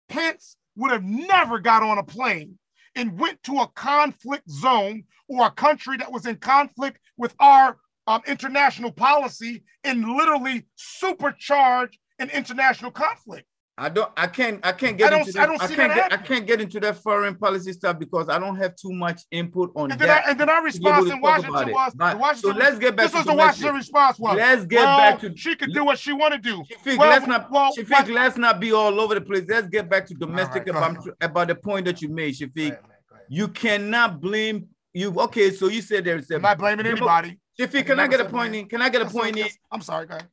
Pence 0.10 0.58
would 0.76 0.92
have 0.92 1.04
never 1.04 1.60
got 1.60 1.82
on 1.82 1.98
a 1.98 2.04
plane 2.04 2.60
and 2.96 3.18
went 3.18 3.42
to 3.44 3.60
a 3.60 3.68
conflict 3.68 4.50
zone 4.50 5.06
or 5.30 5.46
a 5.46 5.52
country 5.52 5.96
that 5.98 6.12
was 6.12 6.26
in 6.26 6.36
conflict 6.38 7.00
with 7.16 7.34
our 7.40 7.78
um, 8.08 8.22
international 8.28 8.92
policy 8.92 9.64
and 9.86 10.06
literally 10.08 10.68
supercharge 10.78 11.94
an 12.20 12.30
international 12.32 12.92
conflict. 12.92 13.48
I 13.78 13.90
don't. 13.90 14.10
I 14.16 14.28
can't. 14.28 14.66
I 14.66 14.72
can't 14.72 14.98
get 14.98 15.08
I 15.08 15.10
don't- 15.10 15.20
into 15.22 15.34
that. 15.34 15.42
I 15.42 15.46
don't 15.48 15.62
see 15.68 15.76
can't 15.76 15.94
that 15.94 16.10
get. 16.10 16.14
I 16.20 16.24
can't 16.24 16.48
get 16.48 16.62
into 16.62 16.80
that 16.80 16.96
foreign 16.98 17.36
policy 17.36 17.74
stuff 17.74 18.00
because 18.00 18.30
I 18.30 18.40
don't 18.40 18.56
have 18.56 18.74
too 18.78 18.94
much 18.94 19.24
input 19.32 19.74
on 19.76 19.92
And 19.92 20.00
then, 20.00 20.08
that. 20.08 20.26
I, 20.26 20.32
and 20.32 20.40
then 20.40 20.50
our 20.50 20.66
to 20.70 20.80
be 20.80 20.88
able 20.88 21.02
response 21.04 21.10
to 21.10 21.16
in 21.16 21.22
Washington 21.22 21.74
was, 21.74 21.94
But- 21.94 22.12
the 22.14 22.18
Washington, 22.18 22.52
so 22.54 22.58
let's 22.58 22.80
get 22.80 22.96
back 22.96 23.04
this 23.06 23.12
to 23.12 23.18
was 23.18 23.26
the 23.26 23.32
domestic. 23.34 23.48
Washington 23.66 23.76
response 23.76 24.20
was, 24.20 24.38
Let's 24.38 24.66
get 24.66 24.78
well, 24.86 24.98
back 24.98 25.20
to 25.20 25.36
she 25.36 25.56
could 25.56 25.74
do 25.74 25.84
what 25.84 26.00
she 26.00 26.14
want 26.14 26.34
to 26.36 26.40
do. 26.40 26.64
Shafiq, 26.64 26.98
Well, 26.98 27.10
let's 27.10 27.28
not. 27.28 27.52
well, 27.52 27.72
Shafiq, 27.78 27.90
what- 27.90 28.10
let's 28.12 28.38
not 28.38 28.62
be 28.62 28.72
all 28.72 28.98
over 28.98 29.14
the 29.16 29.22
place. 29.22 29.44
Let's 29.50 29.68
get 29.68 29.90
back 29.90 30.06
to 30.08 30.14
domestic 30.14 30.68
All 30.70 30.74
right, 30.82 30.92
about 30.92 31.08
about 31.20 31.48
the 31.50 31.56
point 31.56 31.86
that 31.86 32.02
you 32.02 32.08
made, 32.08 32.34
Shafiq. 32.36 32.54
Go 32.56 32.62
ahead, 32.62 32.82
man, 32.84 32.98
go. 33.10 33.16
You 33.28 33.48
cannot 33.50 34.22
blame 34.22 34.68
you. 34.94 35.14
Okay, 35.20 35.52
so 35.52 35.68
you 35.68 35.82
said 35.82 36.06
there's 36.06 36.32
a 36.32 36.36
I'm 36.36 36.42
not 36.44 36.58
blaming 36.58 36.86
Demo- 36.86 36.96
anybody. 36.96 37.40
Shafiq, 37.60 37.86
can 37.88 38.00
I 38.00 38.08
get 38.08 38.22
a 38.22 38.26
point 38.26 38.56
in? 38.56 38.68
Can 38.70 38.82
I 38.82 38.88
get 38.88 39.02
a 39.02 39.06
point 39.06 39.36
in? 39.38 39.48
I'm 39.70 39.82
sorry, 39.82 40.06
go 40.08 40.16
ahead. 40.16 40.28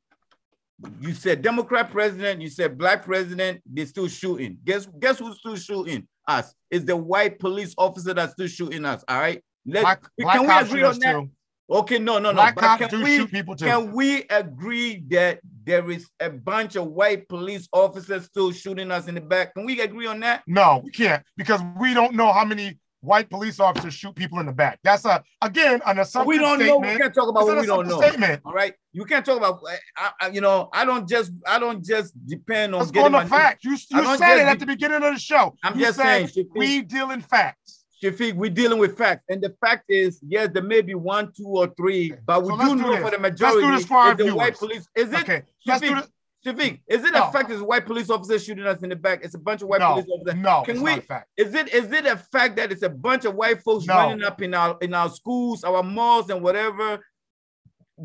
You 1.01 1.15
said 1.15 1.43
Democrat 1.43 1.91
president, 1.91 2.41
you 2.41 2.49
said 2.49 2.79
black 2.79 3.05
president, 3.05 3.63
they're 3.67 3.87
still 3.87 4.09
shooting. 4.09 4.59
Guess 4.65 4.89
guess 4.99 5.19
who's 5.19 5.39
still 5.39 5.57
shooting 5.57 6.07
us? 6.27 6.55
It's 6.71 6.85
the 6.85 6.97
white 6.97 7.39
police 7.39 7.75
officer 7.77 8.15
that's 8.15 8.33
still 8.33 8.49
shooting 8.49 8.85
us. 8.85 9.05
All 9.09 9.19
right. 9.19 9.43
Let, 9.65 9.83
Black, 9.83 10.03
black 10.19 10.37
can 10.37 10.47
we 10.47 10.69
agree 10.69 10.83
on 10.83 10.99
that? 10.99 11.13
too. 11.13 11.31
Okay, 11.71 11.99
no, 11.99 12.19
no, 12.19 12.31
no. 12.31 12.35
Black 12.35 12.57
cops 12.57 12.81
can 12.81 12.91
do 12.91 13.05
we, 13.05 13.17
shoot 13.17 13.31
people 13.31 13.55
too. 13.57 13.65
Can 13.65 13.93
we 13.93 14.25
agree 14.29 15.05
that 15.09 15.41
there 15.65 15.89
is 15.91 16.09
a 16.21 16.29
bunch 16.29 16.77
of 16.77 16.89
white 16.89 17.29
police 17.29 17.69
officers 17.73 18.25
still 18.25 18.53
shooting 18.53 18.91
us 18.91 19.07
in 19.09 19.15
the 19.15 19.21
back? 19.21 19.55
Can 19.55 19.65
we 19.65 19.81
agree 19.81 20.07
on 20.07 20.21
that? 20.21 20.43
No, 20.47 20.83
we 20.85 20.91
can't 20.91 21.23
because 21.37 21.61
we 21.81 21.95
don't 21.95 22.15
know 22.15 22.33
how 22.33 22.45
many 22.45 22.79
white 23.03 23.29
police 23.29 23.61
officers 23.61 23.93
shoot 23.93 24.15
people 24.15 24.39
in 24.41 24.47
the 24.47 24.53
back. 24.53 24.79
That's 24.83 25.05
a 25.05 25.23
again 25.43 25.81
an 25.85 25.99
assumption 25.99 26.29
we 26.29 26.39
don't 26.39 26.59
know. 26.59 26.79
We 26.79 26.97
can't 26.97 27.15
talk 27.15 27.29
about 27.29 27.41
It's 27.41 27.49
what 27.49 27.61
we 27.61 27.67
don't 27.67 27.89
know. 27.89 28.01
Statement. 28.01 28.41
All 28.45 28.55
right, 28.55 28.75
you 28.93 29.05
can't 29.05 29.27
talk 29.27 29.37
about. 29.37 29.61
I, 29.97 30.11
I, 30.21 30.29
you 30.29 30.41
know, 30.41 30.71
I 30.73 30.85
don't 30.85 31.09
just. 31.09 31.33
I 31.47 31.59
don't 31.59 31.85
just 31.85 32.15
depend 32.27 32.75
on 32.75 32.81
Let's 32.81 32.91
go 32.91 33.03
getting 33.03 33.15
on 33.17 33.25
the 33.25 33.31
facts. 33.31 33.65
You, 33.65 33.73
you 33.73 34.17
said 34.17 34.39
it 34.39 34.47
at 34.47 34.59
the 34.59 34.67
beginning 34.67 35.03
of 35.03 35.13
the 35.15 35.19
show. 35.19 35.55
I'm 35.63 35.79
you 35.79 35.87
just 35.87 35.99
saying, 35.99 36.29
Shafiq. 36.29 36.47
we 36.55 36.83
deal 36.83 37.11
in 37.11 37.21
facts. 37.21 37.85
Shafiq, 38.03 38.35
we're 38.35 38.51
dealing 38.51 38.79
with 38.79 38.99
facts. 38.99 39.25
And 39.29 39.41
the 39.41 39.55
fact 39.61 39.85
is, 39.89 40.21
yes, 40.27 40.49
there 40.53 40.63
may 40.63 40.81
be 40.81 40.95
one, 40.95 41.33
two, 41.37 41.47
or 41.47 41.73
three, 41.77 42.13
but 42.27 42.43
we 42.43 42.49
so 42.49 42.57
do 42.59 42.75
know 42.75 42.97
for 43.01 43.13
the 43.13 43.19
majority 43.19 43.65
let's 43.65 43.75
do 43.75 43.79
this 43.79 43.87
for 43.87 43.97
our 43.97 44.15
the 44.17 44.35
white 44.35 44.59
police. 44.59 44.89
Is 44.97 45.13
it 45.13 45.21
okay. 45.21 45.43
Let's 45.67 45.81
do 45.81 45.95
this. 45.95 46.09
Shafiq, 46.45 46.81
is 46.89 47.05
it 47.05 47.13
no. 47.13 47.29
a 47.29 47.33
fact 47.33 47.49
that 47.51 47.63
white 47.63 47.87
police 47.87 48.11
officers 48.11 48.45
shooting 48.45 48.67
us 48.67 48.83
in 48.83 48.89
the 48.89 48.97
back? 48.97 49.25
It's 49.25 49.35
a 49.35 49.39
bunch 49.39 49.63
of 49.63 49.69
white 49.69 49.79
no, 49.79 49.93
police 49.93 50.07
officers. 50.13 50.41
No, 50.41 50.63
Can 50.63 50.83
we, 50.83 50.99
fact. 50.99 51.29
Is 51.37 51.55
it 51.55 51.73
is 51.73 51.93
it 51.93 52.05
a 52.05 52.17
fact 52.17 52.57
that 52.57 52.73
it's 52.73 52.83
a 52.83 52.89
bunch 52.89 53.25
of 53.25 53.37
white 53.37 53.63
folks 53.63 53.87
no. 53.87 53.95
running 53.95 54.25
up 54.25 54.43
in 54.43 54.53
our 54.53 54.77
in 54.81 54.93
our 54.93 55.09
schools, 55.09 55.63
our 55.63 55.85
malls, 55.85 56.31
and 56.31 56.43
whatever, 56.43 57.05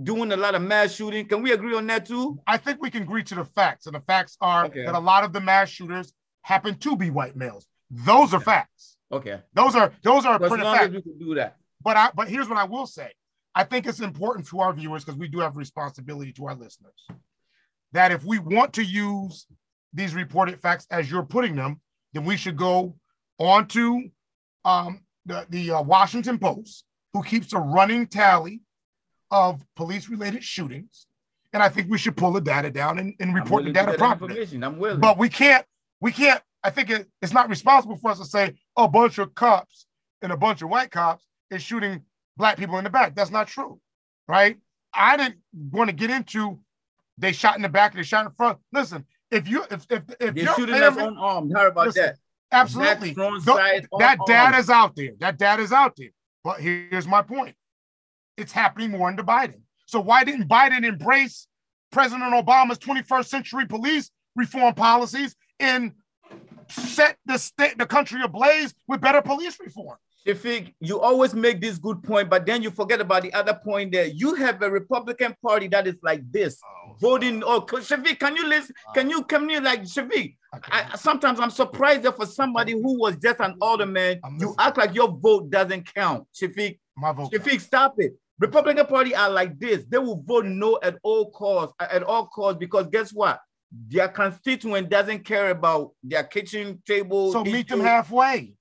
doing 0.04 0.32
a 0.32 0.38
lot 0.38 0.54
of 0.54 0.62
mass 0.62 0.94
shooting? 0.94 1.28
Can 1.28 1.42
we 1.42 1.52
agree 1.52 1.76
on 1.76 1.88
that 1.88 2.06
too? 2.06 2.40
I 2.46 2.58
think 2.58 2.80
we 2.80 2.92
can 2.92 3.04
agree 3.04 3.24
to 3.24 3.36
the 3.36 3.46
facts, 3.46 3.88
and 3.88 3.96
the 3.96 4.02
facts 4.02 4.38
are 4.40 4.66
okay. 4.66 4.86
that 4.86 4.94
a 4.94 5.00
lot 5.00 5.24
of 5.24 5.34
the 5.34 5.42
mass 5.42 5.70
shooters 5.70 6.14
happen 6.44 6.76
to 6.76 6.96
be 6.96 7.10
white 7.10 7.36
males. 7.36 7.66
Those 7.90 8.36
are 8.36 8.40
facts. 8.40 8.98
Okay. 9.12 9.40
Those 9.56 9.76
are 9.76 9.92
those 10.04 10.26
are 10.26 10.38
pretty 10.38 10.64
facts. 10.64 10.94
we 10.94 11.02
can 11.02 11.18
do 11.18 11.34
that. 11.36 11.58
But 11.82 11.98
I 11.98 12.12
but 12.14 12.28
here's 12.28 12.48
what 12.48 12.60
I 12.60 12.66
will 12.66 12.86
say. 12.86 13.14
I 13.56 13.64
think 13.64 13.88
it's 13.88 14.00
important 14.00 14.46
to 14.50 14.60
our 14.60 14.74
viewers 14.74 15.04
because 15.04 15.18
we 15.18 15.28
do 15.28 15.40
have 15.40 15.58
responsibility 15.58 16.32
to 16.34 16.46
our 16.46 16.54
listeners 16.54 17.08
that 17.94 18.12
if 18.12 18.24
we 18.24 18.40
want 18.40 18.74
to 18.74 18.84
use 18.84 19.46
these 19.94 20.14
reported 20.14 20.60
facts 20.62 20.86
as 20.92 21.10
you're 21.10 21.24
putting 21.24 21.56
them, 21.56 21.80
then 22.14 22.26
we 22.26 22.38
should 22.38 22.58
go 22.58 22.96
on 23.40 23.68
to 23.68 24.10
um, 24.66 25.02
the, 25.26 25.46
the 25.50 25.72
uh, 25.72 25.82
Washington 25.82 26.38
Post, 26.38 26.84
who 27.14 27.24
keeps 27.24 27.54
a 27.54 27.60
running 27.60 28.08
tally 28.08 28.62
of 29.32 29.62
police 29.76 30.10
related 30.10 30.44
shootings. 30.44 31.08
And 31.54 31.64
I 31.64 31.70
think 31.70 31.90
we 31.90 31.98
should 31.98 32.18
pull 32.18 32.34
the 32.34 32.42
data 32.42 32.70
down 32.70 33.00
and, 33.00 33.14
and 33.20 33.34
report 33.34 33.64
the 33.64 33.72
data 33.72 33.94
properly. 33.94 34.48
I'm 34.62 34.78
willing. 34.78 35.00
But 35.00 35.18
we 35.18 35.30
can't, 35.30 35.66
we 36.02 36.12
can't, 36.12 36.42
I 36.64 36.70
think 36.70 36.90
it, 36.90 37.08
it's 37.22 37.34
not 37.34 37.50
responsible 37.50 37.96
for 37.96 38.12
us 38.12 38.20
to 38.20 38.26
say 38.26 38.56
a 38.76 38.88
bunch 38.88 39.18
of 39.18 39.34
cops 39.34 39.86
and 40.22 40.32
a 40.32 40.38
bunch 40.38 40.62
of 40.62 40.70
white 40.70 40.92
cops 40.92 41.26
is 41.50 41.62
shooting 41.62 42.02
black 42.36 42.58
people 42.58 42.78
in 42.78 42.84
the 42.84 42.90
back. 42.90 43.16
That's 43.16 43.32
not 43.32 43.48
true, 43.48 43.80
right? 44.28 44.58
I 44.94 45.18
didn't 45.18 45.38
want 45.72 45.90
to 45.90 45.96
get 45.96 46.10
into 46.10 46.60
they 47.18 47.32
shot 47.32 47.56
in 47.56 47.62
the 47.62 47.70
back, 47.70 47.94
they 47.94 48.04
shot 48.04 48.26
in 48.26 48.32
front. 48.32 48.60
Listen, 48.72 49.06
if 49.32 49.48
you 49.48 49.64
if 49.72 49.86
if 49.90 50.04
if 50.20 50.36
you're 50.36 50.54
shooting 50.56 50.76
family, 50.76 51.02
us 51.02 51.08
unarmed, 51.08 51.52
how 51.56 51.68
about 51.68 51.88
listen, 51.88 52.04
that? 52.04 52.18
Absolutely. 52.52 53.16
Oh, 53.18 53.40
that 54.00 54.18
oh. 54.22 54.26
data 54.26 54.58
is 54.58 54.70
out 54.70 54.96
there. 54.96 55.12
That 55.20 55.38
data 55.38 55.62
is 55.62 55.72
out 55.72 55.96
there. 55.98 56.10
But 56.44 56.62
here's 56.62 57.08
my 57.08 57.22
point. 57.22 57.56
It's 58.38 58.52
happening 58.52 58.92
more 58.92 59.10
under 59.10 59.24
Biden. 59.24 59.62
So 59.86 60.00
why 60.00 60.24
didn't 60.24 60.48
Biden 60.48 60.86
embrace 60.86 61.48
President 61.92 62.34
Obama's 62.34 62.78
21st 62.80 63.26
century 63.26 63.66
police 63.66 64.12
reform 64.36 64.74
policies 64.76 65.36
and 65.60 65.94
set 66.70 67.18
the 67.26 67.38
state 67.38 67.78
the 67.78 67.86
country 67.86 68.22
ablaze 68.24 68.74
with 68.88 69.02
better 69.02 69.22
police 69.22 69.60
reform? 69.60 69.98
Shafiq, 70.28 70.74
you 70.82 71.00
always 71.00 71.34
make 71.34 71.62
this 71.62 71.78
good 71.78 72.04
point, 72.04 72.30
but 72.30 72.46
then 72.46 72.62
you 72.62 72.70
forget 72.70 73.00
about 73.00 73.22
the 73.22 73.34
other 73.34 73.54
point 73.54 73.94
there. 73.94 74.08
You 74.08 74.36
have 74.36 74.62
a 74.62 74.70
Republican 74.70 75.34
Party 75.42 75.68
that 75.70 75.88
is 75.88 75.96
like 76.04 76.22
this, 76.32 76.60
oh, 76.66 76.96
voting. 77.00 77.44
Oh, 77.46 77.62
Shafiq, 77.62 78.20
can 78.20 78.36
you 78.36 78.46
listen? 78.46 78.76
Uh, 78.90 78.94
can 78.94 79.10
you 79.10 79.24
come 79.24 79.48
here 79.48 79.62
like 79.62 79.84
Shafiq? 79.84 80.36
I, 80.70 80.98
sometimes 80.98 81.40
I'm 81.40 81.50
surprised 81.50 82.04
that 82.04 82.18
for 82.18 82.26
somebody 82.26 82.74
who 82.74 83.00
was 83.00 83.16
just 83.18 83.40
an 83.40 83.56
alderman, 83.62 84.20
you 84.40 84.54
act 84.60 84.78
like 84.78 84.94
your 84.94 85.10
vote 85.10 85.50
doesn't 85.50 85.94
count. 85.94 86.28
Shafiq, 86.36 86.78
my 86.98 87.14
vote. 87.14 87.32
Shafiq, 87.32 87.62
stop 87.62 87.96
it. 88.00 88.14
Republican 88.40 88.86
Party 88.86 89.16
are 89.16 89.30
like 89.30 89.58
this. 89.58 89.86
They 89.88 89.98
will 89.98 90.22
vote 90.22 90.46
no 90.46 90.78
at 90.84 90.98
all 91.04 91.32
costs, 91.32 91.74
at 91.80 92.04
all 92.04 92.28
costs, 92.28 92.60
because 92.60 92.88
guess 92.88 93.12
what? 93.12 93.40
Their 93.90 94.10
constituent 94.10 94.90
doesn't 94.90 95.26
care 95.26 95.52
about 95.52 95.92
their 96.04 96.24
kitchen 96.24 96.82
table. 96.86 97.32
So 97.32 97.44
meet 97.44 97.70
them 97.70 97.80
halfway. 97.80 98.54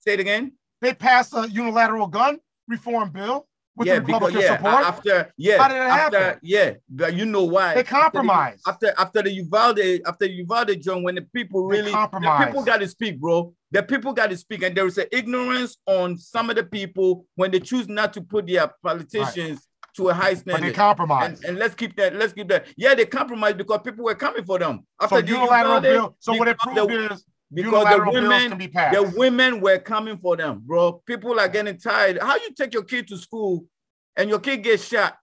Say 0.00 0.14
it 0.14 0.20
again. 0.20 0.52
They 0.80 0.94
passed 0.94 1.34
a 1.34 1.48
unilateral 1.48 2.06
gun 2.06 2.38
reform 2.68 3.10
bill 3.10 3.48
with 3.78 3.88
yeah, 3.88 3.94
Republican 3.94 4.34
because, 4.34 4.42
yeah, 4.42 4.56
support. 4.56 4.84
After 4.84 5.32
yeah, 5.36 5.58
How 5.58 5.68
did 5.68 5.76
it 5.76 5.80
after, 5.80 6.18
happen? 6.18 6.40
Yeah, 6.42 6.72
but 6.88 7.14
you 7.14 7.24
know 7.24 7.44
why? 7.44 7.74
They 7.74 7.84
compromised. 7.84 8.62
After 8.66 8.92
after 8.98 9.22
the 9.22 9.32
Uvalde 9.32 10.02
after 10.06 10.26
Uvalde 10.26 10.80
John, 10.82 11.02
when 11.02 11.14
the 11.14 11.22
people 11.22 11.66
really 11.66 11.92
the 11.92 12.44
people 12.46 12.64
got 12.64 12.78
to 12.78 12.88
speak, 12.88 13.20
bro. 13.20 13.54
The 13.70 13.82
people 13.82 14.14
got 14.14 14.30
to 14.30 14.36
speak, 14.36 14.62
and 14.62 14.74
there 14.74 14.86
is 14.86 14.96
an 14.96 15.06
ignorance 15.12 15.76
on 15.86 16.16
some 16.16 16.48
of 16.48 16.56
the 16.56 16.64
people 16.64 17.26
when 17.34 17.50
they 17.50 17.60
choose 17.60 17.86
not 17.86 18.14
to 18.14 18.22
put 18.22 18.46
their 18.46 18.72
politicians. 18.82 19.50
Right. 19.50 19.62
To 19.96 20.10
a 20.10 20.14
high 20.14 20.34
standard, 20.34 20.60
but 20.60 20.60
they 20.60 20.72
compromise, 20.72 21.40
and, 21.40 21.44
and, 21.44 21.58
let's 21.58 21.74
keep 21.74 21.96
that. 21.96 22.14
Let's 22.14 22.32
keep 22.32 22.46
that. 22.48 22.66
Yeah, 22.76 22.94
they 22.94 23.04
compromised 23.04 23.56
because 23.56 23.80
people 23.82 24.04
were 24.04 24.14
coming 24.14 24.44
for 24.44 24.56
them. 24.56 24.86
After 25.00 25.16
so 25.16 25.22
the 25.22 25.28
unilateral 25.28 25.80
bill. 25.80 26.16
So 26.20 26.34
what 26.34 26.46
it 26.46 26.56
proved 26.58 26.76
the, 26.76 27.12
is 27.14 27.24
because 27.52 27.84
the 27.84 28.10
women, 28.10 28.58
the 28.58 29.14
women 29.16 29.60
were 29.60 29.78
coming 29.78 30.18
for 30.18 30.36
them, 30.36 30.62
bro. 30.64 31.02
People 31.06 31.40
are 31.40 31.48
getting 31.48 31.78
tired. 31.78 32.18
How 32.20 32.36
you 32.36 32.52
take 32.54 32.74
your 32.74 32.84
kid 32.84 33.08
to 33.08 33.16
school 33.16 33.64
and 34.16 34.28
your 34.28 34.38
kid 34.38 34.58
gets 34.58 34.86
shot, 34.86 35.16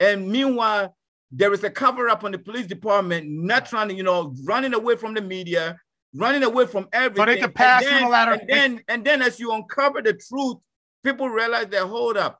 and 0.00 0.28
meanwhile 0.28 0.96
there 1.30 1.52
is 1.54 1.64
a 1.64 1.70
cover 1.70 2.10
up 2.10 2.24
on 2.24 2.32
the 2.32 2.38
police 2.38 2.66
department, 2.66 3.26
not 3.26 3.64
trying 3.64 3.88
to, 3.88 3.94
you 3.94 4.02
know, 4.02 4.34
running 4.44 4.74
away 4.74 4.96
from 4.96 5.14
the 5.14 5.22
media, 5.22 5.78
running 6.14 6.42
away 6.42 6.66
from 6.66 6.88
everything. 6.92 7.22
So 7.22 7.26
they 7.26 7.38
can 7.38 7.52
pass 7.52 7.82
and 7.86 8.12
then, 8.12 8.28
and 8.32 8.48
then, 8.48 8.84
and 8.88 9.04
then 9.04 9.22
as 9.22 9.40
you 9.40 9.52
uncover 9.52 10.02
the 10.02 10.12
truth, 10.12 10.58
people 11.02 11.30
realize 11.30 11.68
that 11.68 11.86
hold 11.86 12.18
up, 12.18 12.38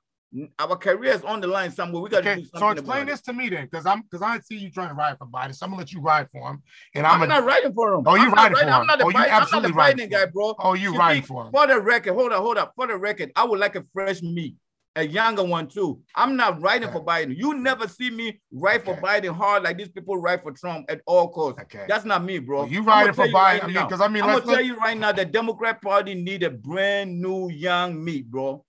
our 0.58 0.76
career 0.76 1.12
is 1.12 1.22
on 1.24 1.40
the 1.40 1.46
line 1.46 1.70
somewhere. 1.70 2.02
We 2.02 2.08
got 2.08 2.24
to 2.24 2.30
okay, 2.30 2.40
do 2.40 2.46
something. 2.46 2.60
So 2.60 2.70
explain 2.70 3.06
this 3.06 3.20
to 3.22 3.32
me 3.32 3.48
then, 3.50 3.68
because 3.70 3.86
I'm 3.86 4.02
because 4.02 4.22
I 4.22 4.38
see 4.40 4.56
you 4.56 4.70
trying 4.70 4.88
to 4.88 4.94
ride 4.94 5.18
for 5.18 5.26
Biden. 5.26 5.54
So 5.54 5.66
I'm 5.66 5.72
gonna 5.72 5.80
let 5.80 5.92
you 5.92 6.00
ride 6.00 6.28
for 6.32 6.50
him. 6.50 6.62
And 6.94 7.06
I'm, 7.06 7.16
I'm 7.16 7.22
a, 7.22 7.26
not 7.26 7.44
riding 7.44 7.72
for 7.74 7.94
him. 7.94 8.04
Oh, 8.06 8.14
you 8.14 8.30
riding 8.30 8.56
for 8.56 8.64
him? 8.64 8.72
I'm 8.72 8.86
not 8.86 9.02
oh, 9.02 9.08
you 9.08 9.14
Biden, 9.14 9.30
I'm 9.30 9.48
not 9.50 9.62
the 9.62 9.68
Biden 9.68 10.10
guy, 10.10 10.26
bro. 10.26 10.54
Oh, 10.58 10.74
you 10.74 10.96
riding 10.96 11.22
for 11.22 11.46
him? 11.46 11.52
For 11.52 11.66
the 11.66 11.80
record, 11.80 12.14
hold 12.14 12.32
up, 12.32 12.42
hold 12.42 12.56
up. 12.56 12.72
For 12.76 12.86
the 12.86 12.96
record, 12.96 13.30
I 13.36 13.44
would 13.44 13.60
like 13.60 13.76
a 13.76 13.84
fresh 13.92 14.22
meat, 14.22 14.56
a 14.96 15.06
younger 15.06 15.44
one 15.44 15.68
too. 15.68 16.00
I'm 16.16 16.34
not 16.34 16.62
riding 16.62 16.88
okay. 16.88 16.98
for 16.98 17.04
Biden. 17.04 17.36
You 17.36 17.54
never 17.54 17.86
see 17.86 18.08
me 18.08 18.40
ride 18.52 18.80
okay. 18.88 18.94
for 18.94 19.06
Biden 19.06 19.34
hard 19.34 19.64
like 19.64 19.76
these 19.76 19.90
people 19.90 20.16
ride 20.16 20.42
for 20.42 20.52
Trump 20.52 20.86
at 20.88 21.02
all 21.06 21.28
costs. 21.28 21.60
Okay. 21.60 21.84
That's 21.88 22.06
not 22.06 22.24
me, 22.24 22.38
bro. 22.38 22.60
Well, 22.60 22.68
you 22.68 22.82
riding 22.82 23.12
for 23.12 23.26
Biden? 23.26 23.32
Right 23.34 23.64
I 23.64 23.66
mean, 23.66 23.74
because 23.74 24.00
I 24.00 24.08
mean, 24.08 24.22
I'm 24.22 24.38
gonna 24.38 24.50
tell 24.50 24.64
you 24.64 24.78
right 24.78 24.96
now, 24.96 25.12
the 25.12 25.26
Democrat 25.26 25.82
Party 25.82 26.14
need 26.14 26.42
a 26.42 26.50
brand 26.50 27.20
new 27.20 27.50
young 27.50 28.02
meat, 28.02 28.30
bro. 28.30 28.64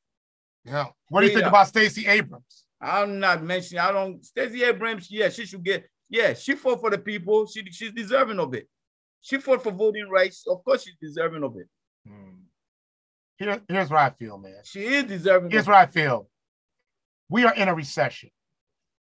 Yeah. 0.66 0.88
What 1.09 1.22
do 1.22 1.28
you 1.28 1.34
think 1.34 1.47
about 1.47 1.68
Stacey 1.68 2.07
Abrams? 2.07 2.66
I'm 2.82 3.20
not 3.20 3.43
mentioning. 3.43 3.80
I 3.80 3.91
don't. 3.91 4.24
Stacey 4.24 4.64
Abrams. 4.64 5.09
Yeah, 5.09 5.30
she 5.30 5.45
should 5.45 5.64
get. 5.64 5.88
Yeah, 6.09 6.34
she 6.34 6.55
fought 6.55 6.82
for 6.82 6.89
the 6.89 6.97
people. 6.97 7.47
She 7.47 7.64
she's 7.72 7.91
deserving 7.91 8.39
of 8.39 8.53
it. 8.53 8.68
She 9.22 9.38
fought 9.38 9.64
for 9.64 9.72
voting 9.72 10.09
rights. 10.09 10.45
Of 10.47 10.64
course, 10.64 10.84
she's 10.84 10.97
deserving 11.01 11.43
of 11.43 11.55
it. 11.57 11.68
Hmm. 12.07 12.43
Here, 13.38 13.61
here's 13.68 13.89
what 13.89 13.99
I 13.99 14.09
feel, 14.11 14.38
man. 14.38 14.55
She 14.64 14.86
is 14.86 15.05
deserving. 15.05 15.51
Here's 15.51 15.68
what 15.68 15.76
I 15.76 15.86
feel. 15.86 16.30
We 17.30 17.45
are 17.45 17.53
in 17.55 17.68
a 17.68 17.74
recession. 17.74 18.30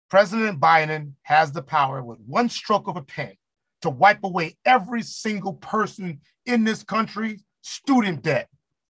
President 0.10 0.60
Biden 0.60 1.14
has 1.24 1.52
the 1.52 1.62
power 1.62 2.04
with 2.04 2.20
one 2.26 2.50
stroke 2.50 2.88
of 2.88 2.98
a 2.98 3.02
pen 3.02 3.34
to 3.82 3.90
wipe 3.90 4.24
away 4.24 4.58
every 4.66 5.02
single 5.02 5.54
person 5.54 6.20
in 6.46 6.64
this 6.64 6.84
country 6.84 7.40
student 7.62 8.24
debt 8.24 8.50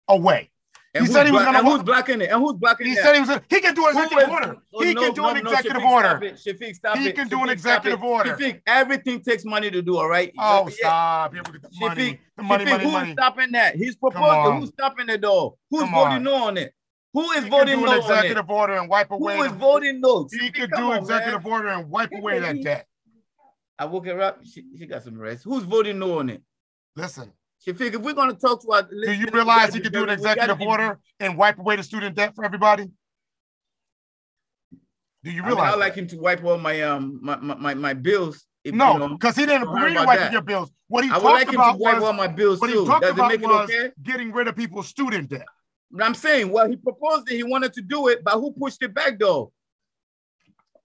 away. 0.09 0.52
And 0.95 1.07
he 1.07 1.13
said 1.13 1.25
he 1.25 1.33
was 1.33 1.43
going 1.43 1.55
to. 1.55 1.63
Who's 1.63 1.83
blocking 1.83 2.21
it? 2.21 2.31
And 2.31 2.41
who's 2.41 2.53
blocking 2.55 2.87
it? 2.87 2.91
He 2.91 2.97
said 2.97 3.15
he 3.15 3.21
was. 3.21 3.41
He 3.49 3.61
can 3.61 3.75
do 3.75 3.87
an 3.87 3.97
executive 3.97 4.29
order. 4.29 4.57
Oh, 4.75 4.83
he 4.83 4.93
no, 4.93 5.01
can 5.03 5.15
do 5.15 5.23
no, 5.23 5.29
an 5.31 5.37
executive 5.39 5.83
no, 5.83 5.93
order. 5.93 6.09
Stop 6.09 6.23
it. 6.23 6.35
Shafiq, 6.35 6.75
stop 6.77 6.99
he 6.99 7.09
it. 7.09 7.15
can 7.15 7.29
do 7.29 7.43
an 7.43 7.49
executive 7.49 8.03
order. 8.03 8.37
Shafiq, 8.37 8.61
everything 8.67 9.23
takes 9.23 9.45
money 9.45 9.71
to 9.71 9.81
do. 9.81 9.97
All 9.97 10.09
right. 10.09 10.33
Oh, 10.39 10.69
yeah. 10.69 10.75
stop! 10.75 11.33
We 11.33 11.41
get 11.41 11.63
the 11.63 11.69
money. 11.81 12.11
Shafiq, 12.13 12.19
the 12.37 12.43
money, 12.43 12.65
Shafiq, 12.65 12.71
money, 12.71 12.85
who's 12.85 12.93
money. 12.93 13.13
stopping 13.13 13.53
that? 13.53 13.77
He's 13.77 13.97
proposing. 13.97 14.61
Who's 14.61 14.69
stopping 14.69 15.09
it 15.09 15.23
though? 15.23 15.57
Who's 15.71 15.81
Come 15.81 15.93
voting 15.93 16.13
on. 16.13 16.23
no 16.25 16.35
on 16.35 16.57
it? 16.59 16.75
Who 17.15 17.31
is 17.33 17.45
he 17.45 17.51
voting 17.51 17.79
can 17.79 17.85
do 17.85 17.93
an 17.93 17.99
executive 17.99 18.51
order 18.51 18.75
and 18.75 18.89
wipe 18.89 19.11
away. 19.11 19.37
Who 19.37 19.43
is 19.45 19.53
voting 19.53 20.01
no? 20.01 20.29
He 20.31 20.51
can 20.51 20.71
do 20.75 20.93
executive 20.93 21.45
order 21.47 21.69
and 21.69 21.91
wipe 21.91 22.13
away 22.13 22.39
that 22.39 22.63
debt. 22.63 22.87
I 23.79 23.85
woke 23.87 24.07
her 24.07 24.21
up. 24.21 24.41
She, 24.45 24.65
she 24.79 24.87
got 24.87 25.03
some 25.03 25.19
rest. 25.19 25.45
Who's 25.45 25.65
voting 25.65 25.99
no 25.99 26.19
on 26.19 26.31
it? 26.31 26.43
Listen, 26.97 27.33
Shafiq, 27.67 27.95
if 27.95 28.01
we're 28.01 28.15
going 28.15 28.31
to 28.31 28.37
talk 28.37 28.63
to 28.63 28.73
our 28.73 28.83
do 28.83 29.13
you 29.13 29.27
realize 29.33 29.73
he 29.73 29.81
could 29.81 29.93
do 29.93 30.03
an 30.03 30.09
executive 30.09 30.61
order 30.61 30.99
and 31.21 31.37
wipe 31.37 31.59
away 31.59 31.77
the 31.77 31.83
student 31.83 32.17
debt 32.17 32.35
for 32.35 32.45
everybody? 32.45 32.91
Do 35.23 35.31
you 35.31 35.45
realize? 35.45 35.63
I, 35.63 35.67
mean, 35.67 35.75
I 35.75 35.77
like 35.77 35.95
him 35.95 36.07
to 36.09 36.17
wipe 36.17 36.43
all 36.45 36.59
my 36.59 36.83
um 36.83 37.21
my 37.23 37.37
my, 37.37 37.75
my 37.75 37.95
bills. 37.95 38.45
If, 38.65 38.75
no, 38.75 39.09
because 39.09 39.39
you 39.39 39.47
know, 39.47 39.53
he 39.53 39.59
didn't 39.59 39.77
agree 39.77 39.95
to 39.95 40.05
wipe 40.05 40.33
your 40.33 40.43
bills. 40.43 40.71
What 40.89 41.05
he 41.05 41.11
I 41.11 41.15
talked 41.15 41.25
would 41.25 41.33
like 41.33 41.53
about 41.53 41.71
him 41.71 41.79
to 41.79 41.83
wipe 41.83 41.95
was, 41.97 42.05
all 42.05 42.13
my 42.13 42.27
bills 42.27 42.61
what 42.61 42.71
too. 42.71 42.81
he 42.81 42.87
talked 42.87 43.03
Does 43.03 43.13
about 43.13 43.41
was 43.41 43.71
okay? 43.71 43.91
getting 44.03 44.33
rid 44.33 44.49
of 44.49 44.57
people's 44.57 44.89
student 44.89 45.31
debt. 45.31 45.47
But 45.91 46.05
I'm 46.05 46.15
saying, 46.15 46.51
well, 46.51 46.69
he 46.69 46.77
proposed 46.77 47.31
it. 47.31 47.37
He 47.37 47.43
wanted 47.45 47.73
to 47.75 47.83
do 47.83 48.09
it, 48.09 48.25
but 48.25 48.35
who 48.35 48.53
pushed 48.53 48.83
it 48.83 48.95
back 48.95 49.19
though? 49.19 49.53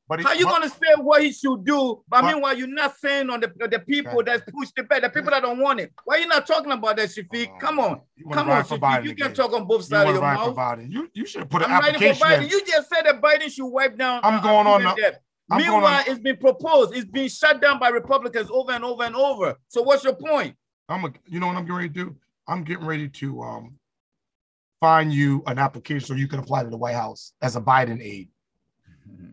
But 0.07 0.21
how 0.21 0.31
you 0.33 0.45
but, 0.45 0.51
gonna 0.51 0.69
say 0.69 0.93
what 0.97 1.21
he 1.21 1.33
should 1.33 1.65
do? 1.65 2.01
But, 2.07 2.21
but 2.21 2.31
meanwhile, 2.31 2.57
you're 2.57 2.67
not 2.67 2.97
saying 2.97 3.29
on 3.29 3.41
the 3.41 3.51
the 3.69 3.79
people 3.79 4.19
okay. 4.19 4.37
that 4.37 4.47
push 4.47 4.69
the 4.75 4.83
back, 4.83 5.01
the 5.01 5.09
people 5.09 5.31
that 5.31 5.41
don't 5.41 5.59
want 5.59 5.81
it. 5.81 5.91
Why 6.05 6.17
you 6.17 6.27
not 6.27 6.47
talking 6.47 6.71
about 6.71 6.95
that, 6.95 7.09
Shafiq? 7.09 7.47
Uh, 7.47 7.59
Come 7.59 7.79
on, 7.79 8.01
come 8.31 8.49
on, 8.49 8.63
Shafiq. 8.63 9.03
You 9.03 9.15
can 9.15 9.33
talk 9.33 9.51
on 9.51 9.67
both 9.67 9.83
sides 9.83 10.09
of 10.09 10.15
your 10.15 10.21
mouth. 10.21 10.79
You 10.87 11.09
you 11.13 11.25
should 11.25 11.49
put 11.49 11.61
an 11.61 11.71
I'm 11.71 11.83
application. 11.83 12.15
For 12.15 12.25
Biden. 12.25 12.49
You 12.49 12.61
just 12.65 12.89
said 12.89 13.03
that 13.03 13.21
Biden 13.21 13.51
should 13.51 13.67
wipe 13.67 13.97
down. 13.97 14.21
I'm 14.23 14.35
uh, 14.35 14.41
going 14.41 14.67
on. 14.67 14.83
The, 14.83 15.19
I'm 15.49 15.61
Meanwhile, 15.61 15.81
going 15.81 15.93
on, 15.93 16.03
it's 16.07 16.19
been 16.19 16.37
proposed. 16.37 16.95
It's 16.95 17.05
been 17.05 17.27
shut 17.27 17.61
down 17.61 17.79
by 17.79 17.89
Republicans 17.89 18.49
over 18.49 18.71
and 18.71 18.83
over 18.83 19.03
and 19.03 19.15
over. 19.15 19.55
So 19.67 19.81
what's 19.81 20.03
your 20.03 20.15
point? 20.15 20.55
I'm 20.89 21.03
a, 21.03 21.11
you 21.25 21.39
know 21.39 21.47
what 21.47 21.57
I'm 21.57 21.63
getting 21.63 21.75
ready 21.75 21.89
to 21.89 21.93
do? 21.93 22.15
I'm 22.47 22.63
getting 22.63 22.85
ready 22.85 23.09
to 23.09 23.41
um 23.41 23.77
find 24.79 25.11
you 25.11 25.43
an 25.47 25.59
application 25.59 26.07
so 26.07 26.13
you 26.13 26.27
can 26.27 26.39
apply 26.39 26.63
to 26.63 26.69
the 26.69 26.77
White 26.77 26.95
House 26.95 27.33
as 27.41 27.57
a 27.57 27.61
Biden 27.61 28.01
aide. 28.01 28.29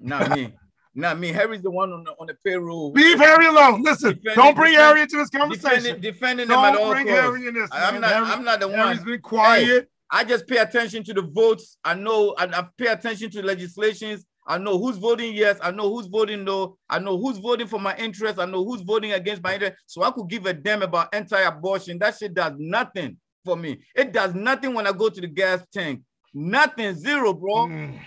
Not 0.00 0.30
me. 0.30 0.54
Not 0.94 1.18
me. 1.18 1.28
Harry's 1.32 1.62
the 1.62 1.70
one 1.70 1.92
on 1.92 2.04
the 2.04 2.12
on 2.20 2.28
the 2.28 2.36
payroll. 2.44 2.92
Leave 2.92 3.18
Harry 3.18 3.46
alone. 3.46 3.82
Listen, 3.82 4.10
defending, 4.14 4.34
don't 4.34 4.54
bring 4.54 4.74
Harry 4.74 5.02
into 5.02 5.16
this 5.16 5.28
conversation. 5.30 6.00
Defending, 6.00 6.00
defending 6.00 6.48
don't 6.48 6.62
them 6.62 6.74
at 6.74 6.80
all 6.80 6.92
bring. 6.92 7.06
Harry 7.08 7.46
in 7.48 7.54
this. 7.54 7.68
I'm 7.72 8.00
not. 8.00 8.10
Harry, 8.12 8.26
I'm 8.26 8.44
not 8.44 8.60
the 8.60 8.68
Harry's 8.68 8.98
one. 8.98 9.06
been 9.06 9.20
quiet. 9.20 9.66
Hey, 9.66 9.80
I 10.10 10.22
just 10.22 10.46
pay 10.46 10.58
attention 10.58 11.02
to 11.04 11.14
the 11.14 11.22
votes. 11.22 11.78
I 11.84 11.94
know. 11.94 12.34
I, 12.38 12.44
I 12.44 12.68
pay 12.78 12.86
attention 12.86 13.30
to 13.30 13.40
the 13.42 13.46
legislations. 13.46 14.24
I 14.46 14.58
know 14.58 14.78
who's 14.78 14.98
voting 14.98 15.34
yes. 15.34 15.58
I 15.62 15.72
know 15.72 15.92
who's 15.92 16.06
voting 16.06 16.44
no. 16.44 16.76
I 16.88 17.00
know 17.00 17.18
who's 17.18 17.38
voting 17.38 17.66
for 17.66 17.80
my 17.80 17.96
interest. 17.96 18.38
I 18.38 18.44
know 18.44 18.64
who's 18.64 18.82
voting 18.82 19.12
against 19.12 19.42
my 19.42 19.54
interest. 19.54 19.76
So 19.86 20.02
I 20.02 20.10
could 20.12 20.28
give 20.28 20.46
a 20.46 20.52
damn 20.52 20.82
about 20.82 21.12
anti-abortion. 21.14 21.98
That 21.98 22.16
shit 22.16 22.34
does 22.34 22.52
nothing 22.58 23.16
for 23.44 23.56
me. 23.56 23.80
It 23.96 24.12
does 24.12 24.34
nothing 24.34 24.74
when 24.74 24.86
I 24.86 24.92
go 24.92 25.08
to 25.08 25.20
the 25.20 25.26
gas 25.26 25.64
tank. 25.72 26.02
Nothing, 26.32 26.94
zero, 26.94 27.32
bro. 27.32 27.66
Mm. 27.66 27.98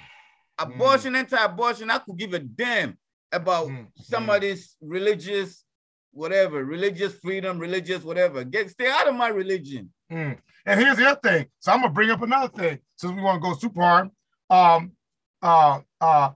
Abortion, 0.59 1.13
mm. 1.13 1.17
anti-abortion. 1.17 1.91
I 1.91 1.99
could 1.99 2.17
give 2.17 2.33
a 2.33 2.39
damn 2.39 2.97
about 3.31 3.67
mm. 3.67 3.87
somebody's 4.01 4.75
religious, 4.81 5.63
whatever, 6.11 6.63
religious 6.63 7.13
freedom, 7.19 7.59
religious 7.59 8.03
whatever. 8.03 8.43
Get 8.43 8.69
stay 8.69 8.89
out 8.89 9.07
of 9.07 9.15
my 9.15 9.27
religion. 9.27 9.91
Mm. 10.11 10.37
And 10.65 10.79
here's 10.79 10.97
the 10.97 11.09
other 11.09 11.19
thing. 11.21 11.45
So 11.59 11.71
I'm 11.71 11.81
gonna 11.81 11.93
bring 11.93 12.09
up 12.09 12.21
another 12.21 12.49
thing 12.49 12.79
since 12.95 13.13
we 13.13 13.21
want 13.21 13.41
to 13.41 13.49
go 13.49 13.55
super 13.55 13.81
hard. 13.81 14.09
Um, 14.49 14.93
uh, 15.41 15.79
uh, 16.01 16.31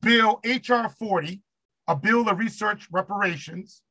Bill 0.00 0.40
HR 0.44 0.88
40, 0.88 1.40
a 1.86 1.96
bill 1.96 2.28
of 2.28 2.38
research 2.38 2.88
reparations, 2.90 3.82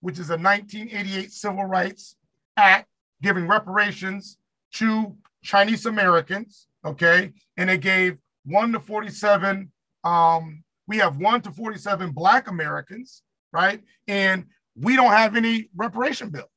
which 0.00 0.18
is 0.18 0.30
a 0.30 0.38
1988 0.38 1.32
Civil 1.32 1.64
Rights 1.64 2.16
Act 2.56 2.88
giving 3.22 3.48
reparations 3.48 4.38
to 4.74 5.16
Chinese 5.42 5.86
Americans. 5.86 6.66
Okay, 6.84 7.32
and 7.56 7.68
they 7.70 7.78
gave 7.78 8.18
one 8.44 8.72
to 8.72 8.80
47 8.80 9.70
um, 10.04 10.62
we 10.86 10.98
have 10.98 11.16
one 11.16 11.40
to 11.42 11.50
47 11.50 12.12
Black 12.12 12.48
Americans, 12.48 13.22
right? 13.52 13.80
And 14.06 14.46
we 14.76 14.96
don't 14.96 15.10
have 15.12 15.36
any 15.36 15.70
reparation 15.74 16.30
bill. 16.30 16.50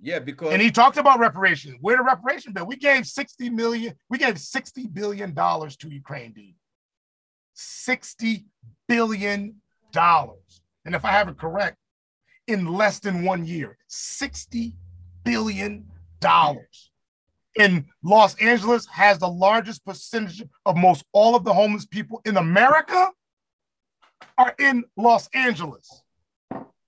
Yeah, 0.00 0.18
because 0.18 0.52
and 0.52 0.60
he 0.60 0.70
talked 0.70 0.96
about 0.96 1.20
reparations. 1.20 1.76
Where 1.80 1.96
the 1.96 2.02
reparation 2.02 2.52
bill? 2.52 2.66
We 2.66 2.76
gave 2.76 3.06
60 3.06 3.50
million, 3.50 3.94
we 4.08 4.18
gave 4.18 4.38
60 4.38 4.88
billion 4.88 5.32
dollars 5.32 5.76
to 5.78 5.88
Ukraine, 5.88 6.32
dude. 6.32 6.54
60 7.54 8.44
billion 8.88 9.56
dollars. 9.92 10.62
And 10.84 10.94
if 10.94 11.04
I 11.04 11.12
have 11.12 11.28
it 11.28 11.38
correct, 11.38 11.76
in 12.48 12.66
less 12.66 12.98
than 12.98 13.24
one 13.24 13.46
year, 13.46 13.78
60 13.86 14.74
billion 15.24 15.86
dollars 16.20 16.91
in 17.56 17.86
Los 18.02 18.34
Angeles 18.36 18.86
has 18.86 19.18
the 19.18 19.28
largest 19.28 19.84
percentage 19.84 20.42
of 20.66 20.76
most 20.76 21.04
all 21.12 21.34
of 21.34 21.44
the 21.44 21.52
homeless 21.52 21.86
people 21.86 22.20
in 22.24 22.36
America 22.36 23.10
are 24.38 24.54
in 24.58 24.84
Los 24.96 25.28
Angeles. 25.34 26.02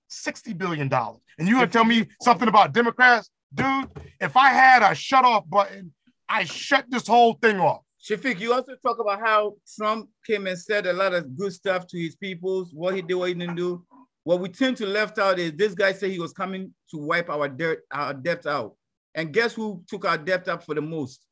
$60 0.09 0.57
billion. 0.57 0.91
And 1.37 1.47
you 1.47 1.55
gonna 1.55 1.67
tell 1.67 1.85
me 1.85 2.07
something 2.21 2.47
about 2.47 2.73
Democrats? 2.73 3.29
Dude, 3.53 3.89
if 4.19 4.37
I 4.37 4.49
had 4.49 4.81
a 4.83 4.95
shut 4.95 5.25
off 5.25 5.47
button, 5.49 5.93
I 6.27 6.45
shut 6.45 6.85
this 6.89 7.07
whole 7.07 7.33
thing 7.33 7.59
off. 7.59 7.81
Shafiq, 8.01 8.39
you 8.39 8.53
also 8.53 8.75
talk 8.75 8.99
about 8.99 9.19
how 9.19 9.55
Trump 9.77 10.09
came 10.25 10.47
and 10.47 10.57
said 10.57 10.85
a 10.85 10.93
lot 10.93 11.13
of 11.13 11.35
good 11.35 11.51
stuff 11.51 11.87
to 11.87 11.97
his 11.97 12.15
peoples, 12.15 12.71
what 12.73 12.95
he 12.95 13.01
did, 13.01 13.15
what 13.15 13.29
he 13.29 13.33
didn't 13.33 13.55
do. 13.55 13.83
What 14.23 14.39
we 14.39 14.49
tend 14.49 14.77
to 14.77 14.85
left 14.85 15.19
out 15.19 15.39
is 15.39 15.53
this 15.53 15.73
guy 15.73 15.91
said 15.91 16.11
he 16.11 16.19
was 16.19 16.33
coming 16.33 16.73
to 16.91 16.97
wipe 16.97 17.29
our 17.29 17.47
dirt, 17.47 17.83
our 17.91 18.13
debt 18.13 18.45
out. 18.45 18.75
And 19.15 19.31
guess 19.31 19.53
who 19.53 19.81
took 19.87 20.05
our 20.05 20.17
debt 20.17 20.47
up 20.49 20.63
for 20.63 20.75
the 20.75 20.81
most? 20.81 21.25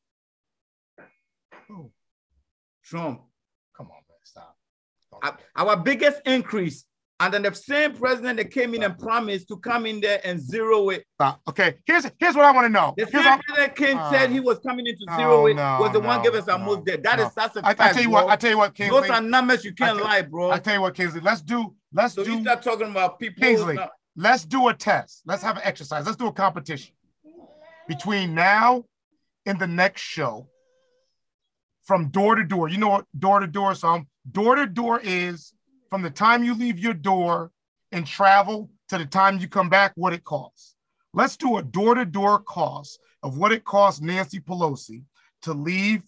Who? 1.68 1.92
Trump. 2.84 3.22
Come 3.76 3.88
on, 3.88 4.02
man, 4.08 4.18
stop. 4.24 4.56
Our, 5.22 5.38
our 5.56 5.78
biggest 5.78 6.22
increase, 6.26 6.86
and 7.20 7.34
then 7.34 7.44
the 7.44 7.54
same 7.54 7.94
president 7.94 8.38
that 8.38 8.52
came 8.52 8.74
in 8.74 8.84
and 8.84 8.98
promised 8.98 9.48
to 9.50 9.58
come 9.58 9.86
in 9.86 10.00
there 10.00 10.22
and 10.24 10.42
zero 10.42 10.90
it. 10.90 11.06
Stop. 11.16 11.42
Okay, 11.48 11.76
here's 11.86 12.10
here's 12.20 12.36
what 12.36 12.46
I 12.46 12.52
want 12.52 12.66
to 12.66 12.70
know. 12.70 12.94
The 12.98 13.06
same 13.06 13.40
president 13.40 13.76
came 13.76 13.98
uh, 13.98 14.12
said 14.12 14.32
he 14.32 14.40
was 14.40 14.60
coming 14.60 14.88
in 14.88 14.96
to 14.96 15.16
zero 15.16 15.42
no, 15.42 15.48
it 15.48 15.54
no, 15.56 15.78
was 15.82 15.92
the 15.92 16.00
no, 16.00 16.08
one 16.08 16.24
giving 16.24 16.42
us 16.42 16.48
our 16.48 16.60
most 16.60 16.86
debt. 16.86 17.04
That 17.04 17.20
is 17.20 17.34
that's 17.34 17.56
a 17.58 17.60
I, 17.60 17.74
fact. 17.74 17.82
I 17.82 17.94
tell 17.94 18.02
you 18.04 18.10
bro. 18.10 18.26
what. 18.26 18.32
I 18.32 18.36
tell 18.38 18.50
you 18.50 18.58
what, 18.58 18.74
Kingsley. 18.74 19.02
Those 19.02 19.10
are 19.10 19.22
numbers 19.22 19.66
you 19.66 19.74
can't 19.74 20.02
lie, 20.02 20.22
bro. 20.22 20.52
I 20.52 20.60
tell 20.60 20.76
you 20.76 20.82
what, 20.82 20.96
Kingsley. 20.96 21.22
Let's 21.22 21.42
do. 21.42 21.76
Let's 21.92 22.16
so 22.16 22.24
do. 22.24 22.32
you 22.32 22.42
start 22.42 22.62
talking 22.62 22.90
about 22.90 23.20
people. 23.20 23.42
Kingsley, 23.42 23.78
let's 24.16 24.46
do 24.46 24.70
a 24.70 24.74
test. 24.74 25.22
Let's 25.26 25.44
have 25.44 25.58
an 25.58 25.64
exercise. 25.66 26.06
Let's 26.06 26.18
do 26.18 26.28
a 26.28 26.34
competition 26.34 26.94
between 27.88 28.34
now 28.34 28.84
and 29.46 29.60
the 29.60 29.68
next 29.68 30.02
show 30.02 30.48
from 31.84 32.10
door 32.10 32.36
to 32.36 32.44
door. 32.44 32.70
You 32.70 32.78
know 32.78 32.90
what 32.90 33.06
door 33.18 33.40
to 33.40 33.48
door? 33.48 33.76
So 33.76 33.90
I'm, 33.90 34.08
door 34.32 34.56
to 34.56 34.68
door 34.68 35.00
is 35.04 35.54
from 35.90 36.02
the 36.02 36.10
time 36.10 36.44
you 36.44 36.54
leave 36.54 36.80
your 36.80 36.94
door 36.94 37.52
and 37.92 38.08
travel 38.08 38.70
to 38.90 38.98
the 38.98 39.06
time 39.06 39.40
you 39.40 39.48
come 39.48 39.70
back, 39.70 39.94
what 39.96 40.14
it 40.14 40.24
costs. 40.24 40.76
Let's 41.14 41.38
do 41.38 41.58
a 41.58 41.64
door 41.64 41.96
to 41.96 42.06
door 42.06 42.40
cost 42.40 43.00
of 43.22 43.38
what 43.38 43.52
it 43.52 43.64
cost 43.64 44.02
Nancy 44.02 44.40
Pelosi 44.40 45.04
to 45.44 45.54
leave 45.54 46.02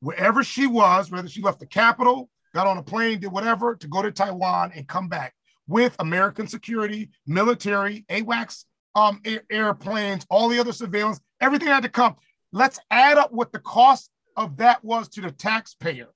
wherever 0.00 0.44
she 0.44 0.66
was, 0.66 1.10
whether 1.10 1.28
she 1.28 1.42
left 1.42 1.60
the 1.60 1.66
Capitol, 1.66 2.28
got 2.54 2.66
on 2.66 2.78
a 2.78 2.82
plane, 2.82 3.18
did 3.18 3.32
whatever, 3.32 3.74
to 3.76 3.88
go 3.88 4.02
to 4.02 4.12
Taiwan 4.12 4.72
and 4.74 4.86
come 4.86 5.08
back 5.08 5.34
with 5.66 5.96
American 5.98 6.46
security, 6.46 7.10
military, 7.26 8.04
AWACS 8.10 8.64
um, 8.94 9.20
air, 9.24 9.42
airplanes, 9.50 10.26
all 10.30 10.48
the 10.48 10.58
other 10.58 10.72
surveillance, 10.72 11.20
everything 11.40 11.68
had 11.68 11.82
to 11.82 11.88
come. 11.88 12.16
Let's 12.52 12.78
add 12.90 13.18
up 13.18 13.32
what 13.32 13.52
the 13.52 13.58
cost 13.58 14.10
of 14.36 14.56
that 14.58 14.84
was 14.84 15.08
to 15.10 15.20
the 15.20 15.30
taxpayer 15.30 16.08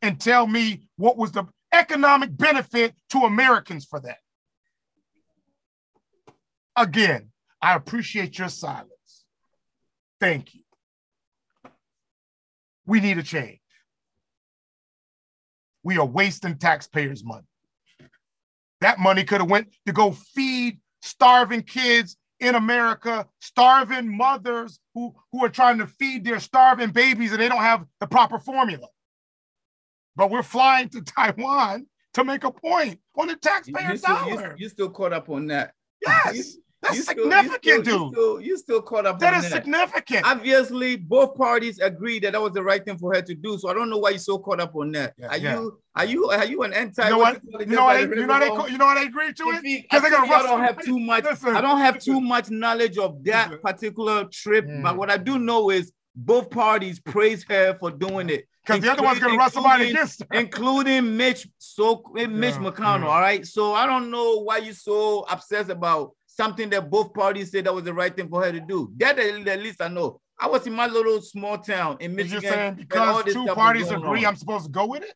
and 0.00 0.20
tell 0.20 0.46
me 0.46 0.88
what 0.96 1.16
was 1.16 1.32
the 1.32 1.44
economic 1.72 2.36
benefit 2.36 2.94
to 3.10 3.18
Americans 3.20 3.84
for 3.84 4.00
that. 4.00 4.18
Again, 6.76 7.30
I 7.60 7.74
appreciate 7.74 8.38
your 8.38 8.48
silence. 8.48 9.24
Thank 10.20 10.54
you. 10.54 10.62
We 12.86 13.00
need 13.00 13.18
a 13.18 13.22
change. 13.22 13.60
We 15.84 15.98
are 15.98 16.06
wasting 16.06 16.58
taxpayers' 16.58 17.24
money. 17.24 17.46
That 18.80 18.98
money 18.98 19.24
could 19.24 19.40
have 19.40 19.50
went 19.50 19.74
to 19.86 19.92
go 19.92 20.12
feed 20.12 20.80
starving 21.02 21.62
kids 21.62 22.16
in 22.40 22.54
America, 22.54 23.26
starving 23.40 24.16
mothers 24.16 24.80
who, 24.94 25.14
who 25.30 25.44
are 25.44 25.48
trying 25.48 25.78
to 25.78 25.86
feed 25.86 26.24
their 26.24 26.40
starving 26.40 26.90
babies 26.90 27.32
and 27.32 27.40
they 27.40 27.48
don't 27.48 27.58
have 27.58 27.84
the 28.00 28.06
proper 28.06 28.38
formula. 28.38 28.88
But 30.16 30.30
we're 30.30 30.42
flying 30.42 30.88
to 30.90 31.02
Taiwan 31.02 31.86
to 32.14 32.24
make 32.24 32.44
a 32.44 32.50
point 32.50 32.98
on 33.16 33.28
the 33.28 33.36
taxpayer 33.36 33.92
you 33.92 33.98
dollar. 33.98 34.54
You, 34.56 34.64
you 34.64 34.68
still 34.68 34.90
caught 34.90 35.12
up 35.12 35.28
on 35.28 35.46
that. 35.48 35.74
Yes. 36.04 36.56
That's 36.82 36.96
you 36.96 37.02
significant, 37.04 37.62
still, 37.62 37.82
dude. 37.82 37.86
You 37.86 38.10
still, 38.12 38.40
you 38.40 38.58
still 38.58 38.82
caught 38.82 39.06
up. 39.06 39.20
That 39.20 39.34
is 39.34 39.50
that. 39.50 39.62
significant. 39.62 40.26
Obviously, 40.26 40.96
both 40.96 41.36
parties 41.36 41.78
agreed 41.78 42.24
that 42.24 42.32
that 42.32 42.42
was 42.42 42.52
the 42.52 42.62
right 42.62 42.84
thing 42.84 42.98
for 42.98 43.14
her 43.14 43.22
to 43.22 43.34
do. 43.34 43.56
So 43.56 43.68
I 43.68 43.74
don't 43.74 43.88
know 43.88 43.98
why 43.98 44.10
you're 44.10 44.18
so 44.18 44.38
caught 44.38 44.60
up 44.60 44.74
on 44.74 44.90
that. 44.92 45.14
Yeah, 45.16 45.28
are 45.28 45.36
yeah. 45.36 45.54
you 45.54 45.78
are 45.94 46.04
you 46.04 46.30
are 46.30 46.44
you 46.44 46.62
an 46.64 46.72
anti? 46.72 47.04
You 47.04 47.10
know 47.10 47.18
what? 47.18 47.40
You 47.44 47.66
know 47.66 47.84
what? 47.84 48.00
You 48.00 48.26
know, 48.26 48.40
they, 48.40 48.72
you 48.72 48.78
know 48.78 48.86
what 48.86 48.94
they 48.98 49.06
agreed 49.06 49.36
to 49.36 49.44
it 49.44 49.62
because 49.62 50.02
they're 50.02 50.10
gonna. 50.10 50.32
I 50.32 50.42
don't 50.42 50.60
have 50.60 50.82
too 50.82 50.98
much. 50.98 51.24
Listen, 51.24 51.54
I 51.54 51.60
don't 51.60 51.78
have 51.78 52.00
too 52.00 52.20
much 52.20 52.50
knowledge 52.50 52.98
of 52.98 53.22
that 53.24 53.50
listen. 53.50 53.62
particular 53.62 54.24
trip. 54.24 54.66
Mm. 54.66 54.82
But 54.82 54.96
what 54.96 55.08
I 55.08 55.18
do 55.18 55.38
know 55.38 55.70
is 55.70 55.92
both 56.16 56.50
parties 56.50 56.98
praise 56.98 57.44
her 57.48 57.76
for 57.78 57.92
doing 57.92 58.28
it. 58.28 58.48
Because 58.64 58.80
the 58.80 58.92
other 58.92 59.02
one's 59.02 59.18
gonna 59.18 59.36
run 59.36 59.50
somebody 59.50 59.90
against 59.90 60.22
her. 60.22 60.38
including 60.38 61.16
Mitch 61.16 61.48
so 61.58 62.02
Mitch 62.14 62.54
yeah, 62.54 62.58
McConnell. 62.58 63.00
Yeah. 63.00 63.08
All 63.08 63.20
right. 63.20 63.46
So 63.46 63.74
I 63.74 63.86
don't 63.86 64.10
know 64.10 64.42
why 64.42 64.58
you're 64.58 64.74
so 64.74 65.26
obsessed 65.30 65.70
about 65.70 66.12
something 66.36 66.70
that 66.70 66.90
both 66.90 67.12
parties 67.12 67.50
said 67.50 67.64
that 67.64 67.74
was 67.74 67.84
the 67.84 67.94
right 67.94 68.14
thing 68.14 68.28
for 68.28 68.42
her 68.42 68.52
to 68.52 68.60
do. 68.60 68.92
That 68.96 69.18
at 69.18 69.60
least 69.60 69.80
I 69.80 69.88
know. 69.88 70.20
I 70.40 70.48
was 70.48 70.66
in 70.66 70.72
my 70.72 70.86
little 70.86 71.20
small 71.20 71.58
town 71.58 71.98
in 72.00 72.14
Michigan. 72.16 72.42
You're 72.42 72.52
saying 72.52 72.74
because 72.74 73.24
two 73.32 73.46
parties 73.46 73.90
agree, 73.90 74.24
on. 74.24 74.26
I'm 74.26 74.36
supposed 74.36 74.64
to 74.64 74.70
go 74.70 74.86
with 74.86 75.02
it? 75.02 75.14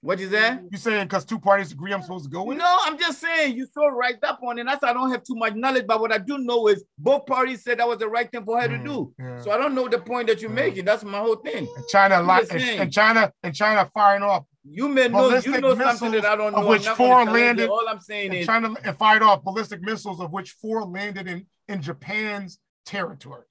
What 0.00 0.20
you 0.20 0.30
say? 0.30 0.58
You 0.70 0.78
saying 0.78 1.08
because 1.08 1.24
two 1.24 1.40
parties 1.40 1.72
agree, 1.72 1.92
I'm 1.92 2.02
supposed 2.02 2.26
to 2.26 2.30
go 2.30 2.44
with 2.44 2.58
no, 2.58 2.64
it? 2.64 2.66
No, 2.66 2.78
I'm 2.82 2.98
just 2.98 3.20
saying 3.20 3.56
you 3.56 3.66
so 3.66 3.88
right 3.88 4.14
up 4.22 4.38
on 4.46 4.58
it. 4.58 4.64
That's 4.64 4.84
I 4.84 4.92
don't 4.92 5.10
have 5.10 5.24
too 5.24 5.34
much 5.34 5.54
knowledge, 5.54 5.86
but 5.88 6.00
what 6.00 6.12
I 6.12 6.18
do 6.18 6.38
know 6.38 6.68
is 6.68 6.84
both 6.98 7.26
parties 7.26 7.64
said 7.64 7.80
that 7.80 7.88
was 7.88 7.98
the 7.98 8.08
right 8.08 8.30
thing 8.30 8.44
for 8.44 8.60
her 8.60 8.68
mm, 8.68 8.78
to 8.78 8.84
do. 8.84 9.14
Yeah. 9.18 9.40
So 9.40 9.50
I 9.50 9.58
don't 9.58 9.74
know 9.74 9.88
the 9.88 9.98
point 9.98 10.28
that 10.28 10.40
you're 10.40 10.50
yeah. 10.50 10.56
making. 10.56 10.84
That's 10.84 11.02
my 11.02 11.18
whole 11.18 11.36
thing. 11.36 11.66
And 11.76 11.88
China, 11.88 12.22
lot, 12.22 12.48
and, 12.50 12.62
and 12.62 12.92
China, 12.92 13.32
and 13.42 13.52
China 13.52 13.90
firing 13.92 14.22
off 14.22 14.44
you 14.68 14.88
may 14.88 15.08
know 15.08 15.36
you 15.38 15.60
know 15.60 15.74
something 15.76 16.12
that 16.12 16.24
I 16.24 16.36
don't 16.36 16.52
know. 16.52 16.60
Of 16.60 16.66
which 16.66 16.88
four 16.88 17.24
landed. 17.24 17.68
All 17.68 17.88
I'm 17.88 18.00
saying 18.00 18.32
is 18.32 18.46
China 18.46 18.74
fired 18.94 19.22
off 19.22 19.44
ballistic 19.44 19.80
missiles, 19.82 20.20
of 20.20 20.32
which 20.32 20.52
four 20.52 20.84
landed 20.84 21.26
in 21.28 21.46
in 21.68 21.82
Japan's 21.82 22.58
territory. 22.84 23.44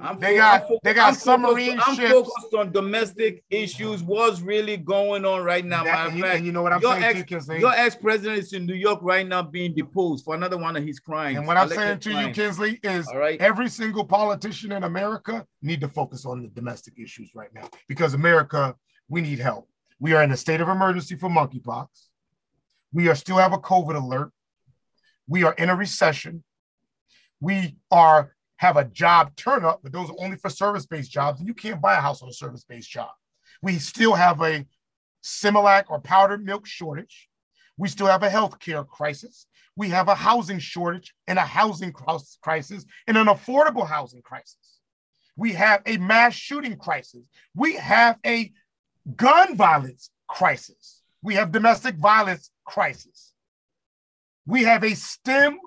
I'm 0.00 0.18
they 0.18 0.36
got 0.36 0.66
they 0.82 0.94
got 0.94 1.08
I'm 1.08 1.14
submarine 1.14 1.78
focused, 1.78 1.96
ships. 1.96 2.10
I'm 2.10 2.24
focused 2.24 2.54
on 2.54 2.72
domestic 2.72 3.44
issues. 3.50 4.02
What's 4.02 4.40
really 4.40 4.78
going 4.78 5.26
on 5.26 5.42
right 5.42 5.64
now? 5.64 5.84
That, 5.84 6.08
and, 6.08 6.18
you, 6.18 6.24
and 6.24 6.46
you 6.46 6.52
know 6.52 6.62
what 6.62 6.72
I'm 6.72 6.80
your 6.80 6.98
saying? 6.98 7.26
Ex, 7.30 7.48
your 7.48 7.72
ex-president 7.72 8.38
is 8.38 8.54
in 8.54 8.64
New 8.64 8.74
York 8.74 9.00
right 9.02 9.26
now 9.26 9.42
being 9.42 9.74
deposed 9.74 10.24
for 10.24 10.34
another 10.34 10.56
one 10.56 10.74
of 10.74 10.84
his 10.84 10.98
crimes. 10.98 11.36
And 11.36 11.46
what 11.46 11.58
I'm 11.58 11.68
saying 11.68 11.98
to 12.00 12.10
crimes. 12.10 12.28
you, 12.28 12.44
Kingsley, 12.44 12.80
is 12.82 13.06
All 13.08 13.18
right. 13.18 13.38
every 13.42 13.68
single 13.68 14.06
politician 14.06 14.72
in 14.72 14.84
America 14.84 15.46
need 15.60 15.82
to 15.82 15.88
focus 15.88 16.24
on 16.24 16.42
the 16.42 16.48
domestic 16.48 16.94
issues 16.98 17.32
right 17.34 17.52
now 17.52 17.68
because 17.88 18.14
America, 18.14 18.74
we 19.08 19.20
need 19.20 19.38
help. 19.38 19.68
We 20.00 20.14
are 20.14 20.22
in 20.22 20.32
a 20.32 20.36
state 20.36 20.62
of 20.62 20.68
emergency 20.68 21.16
for 21.16 21.28
monkeypox. 21.28 21.88
We 22.90 23.08
are 23.08 23.14
still 23.14 23.36
have 23.36 23.52
a 23.52 23.58
COVID 23.58 23.96
alert. 23.96 24.32
We 25.28 25.44
are 25.44 25.52
in 25.54 25.68
a 25.68 25.76
recession. 25.76 26.42
We 27.40 27.76
are 27.90 28.32
have 28.58 28.76
a 28.76 28.84
job 28.84 29.34
turn 29.36 29.64
up, 29.64 29.80
but 29.82 29.92
those 29.92 30.10
are 30.10 30.16
only 30.18 30.36
for 30.36 30.50
service-based 30.50 31.10
jobs, 31.10 31.40
and 31.40 31.48
you 31.48 31.54
can't 31.54 31.80
buy 31.80 31.94
a 31.94 32.00
house 32.00 32.22
on 32.22 32.28
a 32.28 32.32
service-based 32.32 32.90
job. 32.90 33.10
We 33.62 33.78
still 33.78 34.14
have 34.14 34.40
a 34.40 34.66
Similac 35.22 35.84
or 35.88 36.00
powdered 36.00 36.44
milk 36.44 36.66
shortage. 36.66 37.28
We 37.76 37.88
still 37.88 38.06
have 38.06 38.22
a 38.22 38.28
healthcare 38.28 38.86
crisis. 38.86 39.46
We 39.74 39.88
have 39.90 40.08
a 40.08 40.14
housing 40.14 40.58
shortage 40.58 41.14
and 41.26 41.38
a 41.38 41.42
housing 41.42 41.92
crisis 41.92 42.86
and 43.06 43.18
an 43.18 43.26
affordable 43.26 43.86
housing 43.86 44.22
crisis. 44.22 44.80
We 45.36 45.52
have 45.52 45.82
a 45.84 45.98
mass 45.98 46.32
shooting 46.32 46.76
crisis. 46.76 47.28
We 47.54 47.74
have 47.74 48.18
a 48.24 48.52
gun 49.16 49.56
violence 49.56 50.10
crisis. 50.28 51.02
We 51.22 51.34
have 51.34 51.52
domestic 51.52 51.96
violence 51.96 52.50
crisis. 52.64 53.34
We 54.46 54.62
have 54.62 54.82
a 54.84 54.94
STEM 54.94 55.58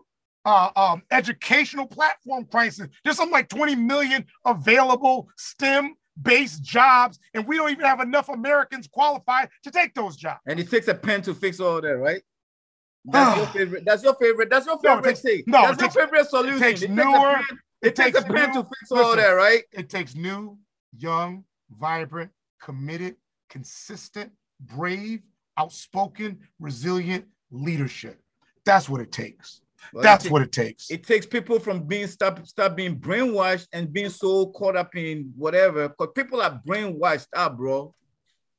uh, 0.46 0.70
um, 0.76 1.04
educational 1.12 1.86
platform 1.86 2.46
crisis. 2.46 2.88
There's 3.04 3.18
something 3.18 3.34
like 3.34 3.50
20 3.50 3.76
million 3.76 4.26
available 4.46 5.30
STEM 5.38 5.96
based 6.22 6.64
jobs, 6.64 7.20
and 7.34 7.48
we 7.48 7.58
don't 7.58 7.72
even 7.72 7.86
have 7.86 8.02
enough 8.02 8.30
Americans 8.30 8.88
qualified 8.88 9.50
to 9.64 9.72
take 9.72 9.94
those 9.94 10.16
jobs. 10.16 10.40
And 10.48 10.60
it 10.60 10.70
takes 10.70 10.88
a 10.88 10.94
pen 10.96 11.22
to 11.24 11.34
fix 11.34 11.60
all 11.60 11.82
that, 11.82 11.98
right? 11.98 12.22
That's 13.06 13.38
your 13.38 13.48
favorite. 13.48 13.86
That's 13.86 14.04
your 14.04 14.16
favorite. 14.16 14.50
That's 14.50 14.66
your 14.66 14.80
favorite 14.80 15.02
no, 15.02 15.08
takes, 15.08 15.22
thing. 15.22 15.44
No, 15.48 15.62
that's 15.62 15.78
takes, 15.82 15.96
your 15.96 16.06
favorite 16.06 16.30
solution. 16.30 16.58
It 16.58 16.60
takes 16.60 16.82
it 16.82 16.92
newer. 16.92 17.06
Takes 17.36 17.48
pen, 17.48 17.60
it, 17.82 17.88
it 17.88 17.96
takes, 17.96 18.18
takes 18.18 18.30
a 18.30 18.34
pen 18.34 18.50
new, 18.50 18.62
to 18.62 18.64
fix 18.64 18.92
listen, 18.92 19.06
all 19.06 19.16
that, 19.16 19.30
right? 19.30 19.64
It 19.72 19.90
takes 19.90 20.16
new, 20.16 20.58
young, 20.98 21.46
vibrant, 21.72 22.32
committed, 22.62 23.16
consistent, 23.50 24.32
brave, 24.60 25.22
outspoken, 25.58 26.40
resilient 26.60 27.26
leadership. 27.52 28.20
That's 28.66 28.90
what 28.90 29.02
it 29.02 29.12
takes. 29.12 29.62
Well, 29.94 30.04
That's 30.04 30.26
it 30.26 30.32
what 30.32 30.42
it 30.42 30.52
takes. 30.52 30.92
It 30.92 31.04
takes 31.04 31.26
people 31.26 31.60
from 31.60 31.84
being 31.84 32.08
stop 32.08 32.46
stop 32.46 32.76
being 32.76 33.00
brainwashed 33.00 33.68
and 33.74 33.92
being 33.92 34.10
so 34.10 34.48
caught 34.48 34.76
up 34.76 34.96
in 34.96 35.34
whatever. 35.36 35.90
Because 35.90 36.10
people 36.16 36.42
are 36.42 36.62
brainwashed 36.68 37.28
up, 37.36 37.58
bro. 37.58 37.94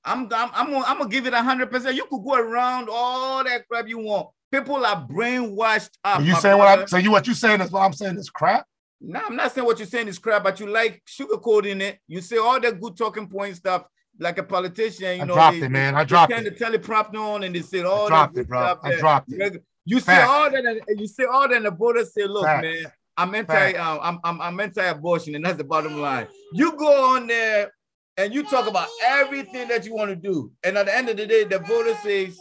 I'm 0.05 0.29
I'm 0.33 0.51
I'm 0.55 0.71
gonna, 0.71 0.85
I'm 0.87 0.99
gonna 0.99 1.11
give 1.11 1.27
it 1.27 1.35
hundred 1.35 1.71
percent. 1.71 1.97
You 1.97 2.05
could 2.05 2.25
go 2.25 2.35
around 2.35 2.89
all 2.91 3.45
that 3.45 3.69
crap 3.69 3.89
you 3.89 3.99
want. 3.99 4.29
People 4.51 4.85
are 4.85 5.07
brainwashed 5.07 5.91
up. 6.05 6.21
Are 6.21 6.23
you 6.23 6.35
saying 6.37 6.57
brother. 6.57 6.59
what 6.59 6.79
I'm 6.81 6.89
so 6.89 6.97
you 6.97 7.11
what 7.11 7.27
you 7.27 7.35
saying 7.35 7.61
is 7.61 7.71
what 7.71 7.83
I'm 7.83 7.93
saying 7.93 8.17
is 8.17 8.31
crap? 8.31 8.67
No, 9.01 9.21
I'm 9.21 9.37
not 9.37 9.53
saying 9.53 9.67
what 9.67 9.79
you're 9.79 9.87
saying 9.87 10.09
is 10.09 10.19
crap, 10.19 10.43
but 10.43 10.61
you 10.61 10.67
like 10.67 11.03
sugarcoating 11.07 11.81
it. 11.81 11.99
You 12.07 12.21
say 12.21 12.37
all 12.37 12.61
that 12.61 12.81
good 12.81 12.97
talking 12.97 13.29
point 13.29 13.57
stuff 13.57 13.85
like 14.19 14.39
a 14.39 14.43
politician. 14.43 15.17
You 15.17 15.23
I 15.23 15.25
know, 15.25 15.35
dropped 15.35 15.61
they, 15.61 15.67
it, 15.67 15.71
man. 15.71 15.95
I 15.95 16.05
dropped 16.05 16.33
it. 16.33 16.45
the 16.45 16.51
teleprompter 16.51 17.17
on 17.17 17.45
and 17.45 17.55
they 17.55 17.63
said 17.63 17.87
all 17.87 18.07
I 18.07 18.09
dropped 18.09 18.37
it, 18.37 18.49
bro. 18.49 18.77
I 18.83 18.97
dropped 18.97 19.33
it. 19.33 19.63
You 19.91 19.99
say 19.99 20.23
all 20.23 20.49
that, 20.49 20.65
and 20.87 21.01
you 21.01 21.09
say 21.09 21.25
all 21.25 21.49
that, 21.49 21.57
and 21.57 21.67
the 21.67 21.73
voters 21.73 22.15
say, 22.15 22.25
"Look, 22.25 22.45
Fact. 22.45 22.63
man, 22.63 22.85
I'm 23.17 23.35
anti, 23.35 23.73
uh, 23.73 23.99
I'm, 24.01 24.21
I'm, 24.23 24.41
I'm 24.41 24.61
anti-abortion, 24.61 25.35
and 25.35 25.45
that's 25.45 25.57
the 25.59 25.65
bottom 25.65 26.01
line." 26.01 26.29
You 26.53 26.77
go 26.77 27.15
on 27.17 27.27
there 27.27 27.73
and 28.17 28.33
you 28.33 28.45
talk 28.45 28.69
about 28.69 28.87
everything 29.05 29.67
that 29.67 29.85
you 29.85 29.93
want 29.93 30.11
to 30.11 30.17
do, 30.17 30.53
and 30.63 30.79
at 30.79 30.87
the 30.87 30.97
end 30.97 31.09
of 31.09 31.17
the 31.17 31.27
day, 31.27 31.43
the 31.43 31.59
voter 31.59 31.97
says, 32.05 32.39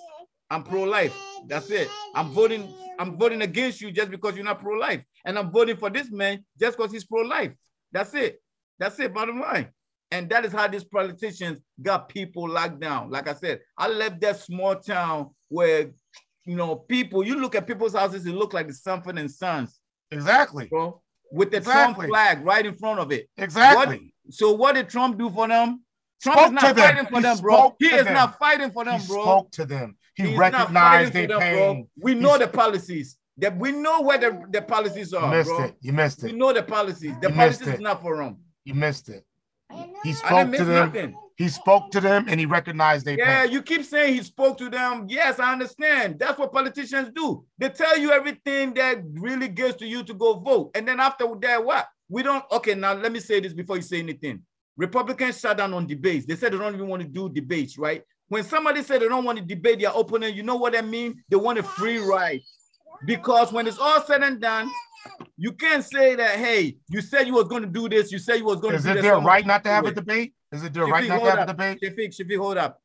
"I'm 0.52 0.64
pro-life." 0.64 1.16
That's 1.48 1.72
it. 1.72 1.90
I'm 2.14 2.30
voting. 2.30 2.72
I'm 3.00 3.18
voting 3.18 3.42
against 3.42 3.82
you 3.82 3.92
just 3.92 4.12
because 4.12 4.36
you're 4.36 4.46
not 4.46 4.60
pro-life, 4.60 5.04
and 5.26 5.40
I'm 5.40 5.50
voting 5.52 5.78
for 5.78 5.90
this 5.90 6.12
man 6.12 6.46
just 6.60 6.78
because 6.78 6.92
he's 6.92 7.06
pro-life. 7.06 7.54
That's 7.92 8.14
it. 8.14 8.40
That's 8.78 9.00
it. 9.00 9.12
Bottom 9.12 9.40
line. 9.40 9.70
And 10.12 10.30
that 10.30 10.46
is 10.46 10.52
how 10.52 10.68
these 10.68 10.84
politicians 10.84 11.62
got 11.82 12.10
people 12.10 12.48
locked 12.48 12.80
down. 12.80 13.10
Like 13.10 13.28
I 13.28 13.34
said, 13.34 13.62
I 13.78 13.88
left 13.88 14.22
that 14.22 14.40
small 14.40 14.76
town 14.76 15.32
where 15.50 15.92
you 16.45 16.56
know, 16.56 16.76
people, 16.76 17.24
you 17.24 17.40
look 17.40 17.56
at 17.56 17.68
people's 17.68 17.94
houses, 17.94 18.26
it 18.26 18.34
look 18.34 18.53
like 18.53 18.68
the 18.68 18.74
Sanford 18.74 19.18
and 19.18 19.30
Sons. 19.30 19.80
Exactly. 20.11 20.68
Bro, 20.68 21.02
with 21.32 21.52
the 21.52 21.57
exactly. 21.57 21.94
Trump 21.94 22.10
flag 22.10 22.45
right 22.45 22.66
in 22.66 22.76
front 22.76 22.99
of 22.99 23.11
it. 23.11 23.30
Exactly. 23.38 24.14
What, 24.24 24.34
so 24.34 24.52
what 24.53 24.76
did 24.76 24.90
Trump 24.90 25.18
do 25.18 25.30
for 25.30 25.48
them? 25.48 25.84
Trump 26.22 26.40
spoke 26.40 26.48
is 26.48 26.64
not 26.64 26.76
fighting 26.76 27.06
for 27.06 27.16
he 27.16 27.22
them, 27.22 27.38
bro. 27.38 27.76
He 27.80 27.86
is 27.88 28.06
them. 28.06 28.14
not 28.14 28.40
fighting 28.40 28.72
for 28.72 28.86
them, 28.86 28.99
he 28.99 29.07
bro. 29.07 29.24
Spoke 29.24 29.52
to 29.52 29.66
them. 29.66 29.98
He 30.16 30.28
He's 30.28 30.38
recognized 30.38 31.14
their 31.14 31.28
them, 31.28 31.40
pain. 31.40 31.56
Bro. 31.56 31.90
We 32.02 32.14
know 32.16 32.32
He's... 32.32 32.40
the 32.40 32.48
policies. 32.48 33.18
That 33.38 33.57
we 33.57 33.72
know 33.72 34.02
where 34.02 34.18
the, 34.18 34.44
the 34.49 34.61
policies 34.61 35.14
are. 35.14 35.32
You 35.32 35.38
missed 35.38 35.49
bro. 35.49 35.64
it. 35.64 35.76
You 35.80 35.94
missed 35.94 36.24
it. 36.24 36.26
We 36.26 36.38
know 36.38 36.52
the 36.52 36.64
policies. 36.64 37.14
The 37.22 37.30
you 37.30 37.36
policies 37.36 37.68
is 37.68 37.80
not 37.80 38.02
for 38.02 38.18
them. 38.18 38.38
You 38.66 38.74
missed 38.74 39.07
it. 39.07 39.24
He 40.03 40.11
spoke 40.11 40.52
to 40.52 40.66
them. 40.66 40.88
Nothing. 40.88 41.16
He 41.40 41.48
spoke 41.48 41.90
to 41.91 42.02
them 42.02 42.26
and 42.28 42.38
he 42.38 42.45
recognized 42.45 43.06
they. 43.06 43.16
Yeah, 43.16 43.44
pain. 43.44 43.53
you 43.53 43.61
keep 43.61 43.86
saying 43.86 44.14
he 44.14 44.24
spoke 44.24 44.57
to 44.57 44.70
them. 44.70 45.06
Yes, 45.07 45.40
I 45.40 45.53
understand. 45.53 46.20
That's 46.20 46.38
what 46.38 46.52
politicians 46.52 47.11
do. 47.16 47.45
They 47.57 47.70
tell 47.70 47.98
you 47.98 48.11
everything 48.11 48.74
that 48.74 49.02
really 49.14 49.48
gets 49.48 49.78
to 49.78 49.88
you 49.88 50.03
to 50.03 50.14
go 50.14 50.34
vote, 50.34 50.72
and 50.76 50.86
then 50.86 50.99
after 50.99 51.26
that, 51.40 51.64
what? 51.64 51.88
We 52.10 52.24
don't. 52.24 52.44
Okay, 52.52 52.76
now 52.76 52.91
let 52.91 53.14
me 53.14 53.22
say 53.22 53.40
this 53.40 53.53
before 53.53 53.78
you 53.78 53.82
say 53.82 53.99
anything. 53.99 54.41
Republicans 54.76 55.40
shut 55.40 55.57
down 55.57 55.74
on 55.74 55.88
debates. 55.88 56.26
They 56.26 56.36
said 56.36 56.52
they 56.52 56.57
don't 56.57 56.76
even 56.76 56.90
want 56.90 57.03
to 57.03 57.07
do 57.07 57.30
debates, 57.30 57.78
right? 57.78 58.03
When 58.28 58.44
somebody 58.44 58.84
said 58.84 59.02
they 59.02 59.07
don't 59.07 59.24
want 59.24 59.38
to 59.38 59.45
debate 59.45 59.80
their 59.80 59.91
opponent, 59.91 60.36
you 60.36 60.44
know 60.44 60.57
what 60.57 60.78
I 60.78 60.82
mean? 60.82 61.24
They 61.30 61.38
want 61.38 61.57
a 61.57 61.64
free 61.64 61.99
ride. 61.99 62.41
Because 63.06 63.53
when 63.53 63.66
it's 63.66 63.80
all 63.80 64.03
said 64.03 64.24
and 64.24 64.41
done, 64.41 64.70
you 65.38 65.53
can't 65.53 65.86
say 65.86 66.16
that, 66.16 66.38
hey, 66.38 66.78
you 66.90 66.99
said 66.99 67.28
you 67.28 67.34
was 67.36 67.48
going 67.48 67.64
to 67.64 67.70
do 67.70 67.88
this. 67.88 68.11
You 68.11 68.20
said 68.20 68.40
you 68.40 68.45
was 68.45 68.60
going 68.60 68.74
to 68.74 68.78
do 68.78 68.84
this. 68.84 68.91
Is 68.91 68.99
it 68.99 69.02
their 69.03 69.20
right 69.20 69.45
not 69.45 69.64
to 69.64 69.70
have 69.70 69.86
a 69.86 69.94
debate? 69.94 70.34
Is 70.52 70.64
it 70.64 70.74
their 70.74 70.86
right 70.86 71.08
not 71.08 71.20
to 71.20 71.30
have 71.30 71.40
a 71.40 71.46
debate? 71.46 71.80
Shafiq, 71.82 72.10
Shafiq, 72.10 72.38
hold 72.38 72.58
up. 72.58 72.82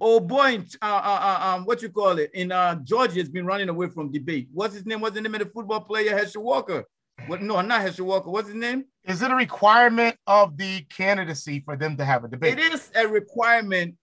Oh 0.00 0.20
boy, 0.20 0.64
uh, 0.80 0.84
uh, 0.84 1.18
uh, 1.20 1.46
um, 1.46 1.64
what 1.64 1.82
you 1.82 1.90
call 1.90 2.18
it? 2.18 2.30
In 2.32 2.52
uh, 2.52 2.76
Georgia, 2.76 3.18
has 3.18 3.28
been 3.28 3.44
running 3.44 3.68
away 3.68 3.88
from 3.88 4.10
debate. 4.10 4.48
What's 4.52 4.74
his 4.74 4.86
name? 4.86 5.00
What's 5.00 5.14
the 5.14 5.20
name 5.20 5.34
of 5.34 5.40
the 5.40 5.46
football 5.46 5.80
player? 5.80 6.16
Herschel 6.16 6.42
Walker. 6.42 6.84
What? 7.26 7.42
No, 7.42 7.60
not 7.60 7.82
Herschel 7.82 8.06
Walker. 8.06 8.30
What's 8.30 8.48
his 8.48 8.56
name? 8.56 8.84
Is 9.04 9.20
it 9.20 9.30
a 9.30 9.34
requirement 9.34 10.16
of 10.26 10.56
the 10.56 10.82
candidacy 10.82 11.60
for 11.64 11.76
them 11.76 11.96
to 11.96 12.04
have 12.04 12.24
a 12.24 12.28
debate? 12.28 12.58
It 12.58 12.72
is 12.72 12.90
a 12.94 13.06
requirement 13.06 13.96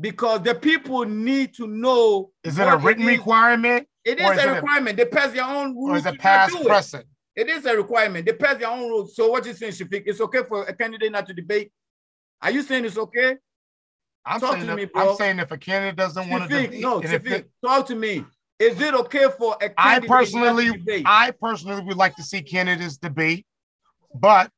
because 0.00 0.42
the 0.42 0.54
people 0.54 1.04
need 1.04 1.54
to 1.54 1.66
know. 1.66 2.30
Is 2.42 2.58
it 2.58 2.66
a 2.66 2.76
written 2.76 3.04
it 3.04 3.18
requirement? 3.18 3.86
It 4.04 4.20
is 4.20 4.44
a 4.44 4.54
requirement. 4.54 4.98
A, 4.98 5.04
they 5.04 5.10
pass 5.10 5.32
their 5.32 5.44
own 5.44 5.74
rules. 5.74 5.90
Or 5.90 5.96
is 5.98 6.06
it 6.06 6.18
past 6.18 6.56
precedent? 6.64 7.08
It 7.36 7.50
is 7.50 7.66
a 7.66 7.76
requirement. 7.76 8.24
They 8.24 8.32
pass 8.32 8.56
their 8.56 8.68
own 8.68 8.88
rules. 8.88 9.14
So 9.14 9.28
what 9.28 9.44
you 9.44 9.52
saying, 9.52 9.72
Shafiq? 9.72 10.04
It's 10.06 10.20
okay 10.22 10.42
for 10.48 10.64
a 10.64 10.72
candidate 10.72 11.12
not 11.12 11.26
to 11.26 11.34
debate? 11.34 11.70
Are 12.40 12.50
you 12.50 12.62
saying 12.62 12.86
it's 12.86 12.96
okay? 12.96 13.36
I'm 14.24 14.40
talk 14.40 14.54
saying, 14.54 14.68
if, 14.68 14.76
me, 14.76 14.88
I'm 14.94 15.14
saying 15.16 15.38
if 15.38 15.52
a 15.52 15.58
candidate 15.58 15.96
doesn't 15.96 16.28
want 16.28 16.50
to 16.50 16.62
debate, 16.62 16.80
no, 16.80 17.00
Shafiq, 17.00 17.30
it, 17.30 17.50
talk 17.64 17.86
to 17.86 17.94
me. 17.94 18.24
Is 18.58 18.80
it 18.80 18.94
okay 18.94 19.28
for 19.38 19.56
a 19.60 19.70
I 19.76 20.00
personally, 20.00 21.02
I 21.04 21.30
personally 21.30 21.82
would 21.82 21.98
like 21.98 22.16
to 22.16 22.22
see 22.22 22.40
candidates 22.40 22.96
debate, 22.96 23.46
but 24.14 24.50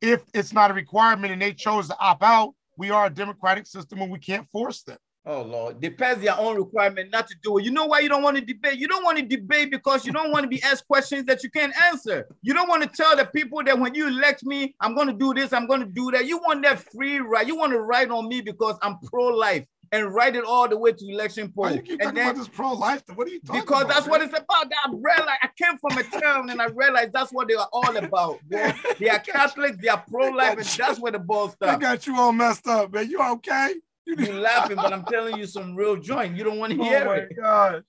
if 0.00 0.22
it's 0.32 0.54
not 0.54 0.70
a 0.70 0.74
requirement 0.74 1.32
and 1.32 1.42
they 1.42 1.52
chose 1.52 1.88
to 1.88 1.98
opt 1.98 2.22
out, 2.22 2.54
we 2.78 2.90
are 2.90 3.06
a 3.06 3.10
democratic 3.10 3.66
system 3.66 4.00
and 4.00 4.10
we 4.10 4.18
can't 4.18 4.48
force 4.50 4.82
them. 4.82 4.96
Oh 5.24 5.42
Lord, 5.42 5.80
depends 5.80 6.24
their 6.24 6.36
own 6.36 6.56
requirement 6.56 7.12
not 7.12 7.28
to 7.28 7.36
do 7.44 7.58
it. 7.58 7.64
You 7.64 7.70
know 7.70 7.86
why 7.86 8.00
you 8.00 8.08
don't 8.08 8.24
want 8.24 8.36
to 8.38 8.44
debate? 8.44 8.78
You 8.78 8.88
don't 8.88 9.04
want 9.04 9.18
to 9.18 9.24
debate 9.24 9.70
because 9.70 10.04
you 10.04 10.12
don't 10.12 10.32
want 10.32 10.42
to 10.42 10.48
be 10.48 10.60
asked 10.64 10.88
questions 10.88 11.26
that 11.26 11.44
you 11.44 11.50
can't 11.50 11.72
answer. 11.84 12.26
You 12.42 12.52
don't 12.54 12.68
want 12.68 12.82
to 12.82 12.88
tell 12.88 13.16
the 13.16 13.26
people 13.26 13.62
that 13.62 13.78
when 13.78 13.94
you 13.94 14.08
elect 14.08 14.44
me, 14.44 14.74
I'm 14.80 14.96
going 14.96 15.06
to 15.06 15.12
do 15.12 15.32
this, 15.32 15.52
I'm 15.52 15.68
going 15.68 15.78
to 15.78 15.86
do 15.86 16.10
that. 16.10 16.26
You 16.26 16.38
want 16.38 16.64
that 16.64 16.80
free 16.90 17.18
right. 17.18 17.46
You 17.46 17.56
want 17.56 17.72
to 17.72 17.80
write 17.80 18.10
on 18.10 18.28
me 18.28 18.40
because 18.40 18.76
I'm 18.82 18.98
pro-life 18.98 19.64
and 19.92 20.12
write 20.12 20.34
it 20.34 20.42
all 20.42 20.66
the 20.66 20.76
way 20.76 20.90
to 20.90 21.08
election 21.08 21.52
poll. 21.54 21.66
Why 21.66 21.72
you 21.72 21.82
keep 21.82 21.90
and 21.92 22.00
talking 22.00 22.14
then, 22.16 22.26
about 22.30 22.38
this 22.38 22.48
pro-life? 22.48 23.02
What 23.14 23.28
are 23.28 23.30
you 23.30 23.40
talking 23.40 23.60
because 23.60 23.82
about? 23.82 23.88
Because 23.88 23.94
that's 23.94 24.06
man? 24.06 24.10
what 24.10 24.22
it's 24.22 24.38
about. 24.38 24.72
I 24.84 24.90
realized 24.90 25.38
I 25.42 25.48
came 25.56 25.78
from 25.78 25.98
a 25.98 26.20
town 26.20 26.50
and 26.50 26.60
I 26.60 26.66
realized 26.66 27.12
that's 27.12 27.32
what 27.32 27.46
they 27.46 27.54
are 27.54 27.68
all 27.72 27.96
about. 27.96 28.40
Bro. 28.48 28.72
They 28.98 29.08
are 29.08 29.20
Catholics, 29.20 29.76
they 29.80 29.88
are 29.88 30.02
pro-life, 30.08 30.58
and 30.58 30.66
that's 30.66 30.98
where 30.98 31.12
the 31.12 31.20
ball 31.20 31.50
starts. 31.50 31.76
I 31.76 31.78
got 31.78 32.06
you 32.08 32.18
all 32.18 32.32
messed 32.32 32.66
up, 32.66 32.92
man. 32.92 33.08
You 33.08 33.20
okay? 33.20 33.74
You 34.06 34.32
laughing, 34.34 34.76
but 34.76 34.92
I'm 34.92 35.04
telling 35.04 35.38
you 35.38 35.46
some 35.46 35.74
real 35.76 35.96
joint. 35.96 36.36
You 36.36 36.44
don't 36.44 36.58
want 36.58 36.72
to 36.72 36.78
oh 36.80 36.84
hear 36.84 37.02
oh 37.02 37.06
my 37.06 37.16
it. 37.16 37.36
God. 37.40 37.84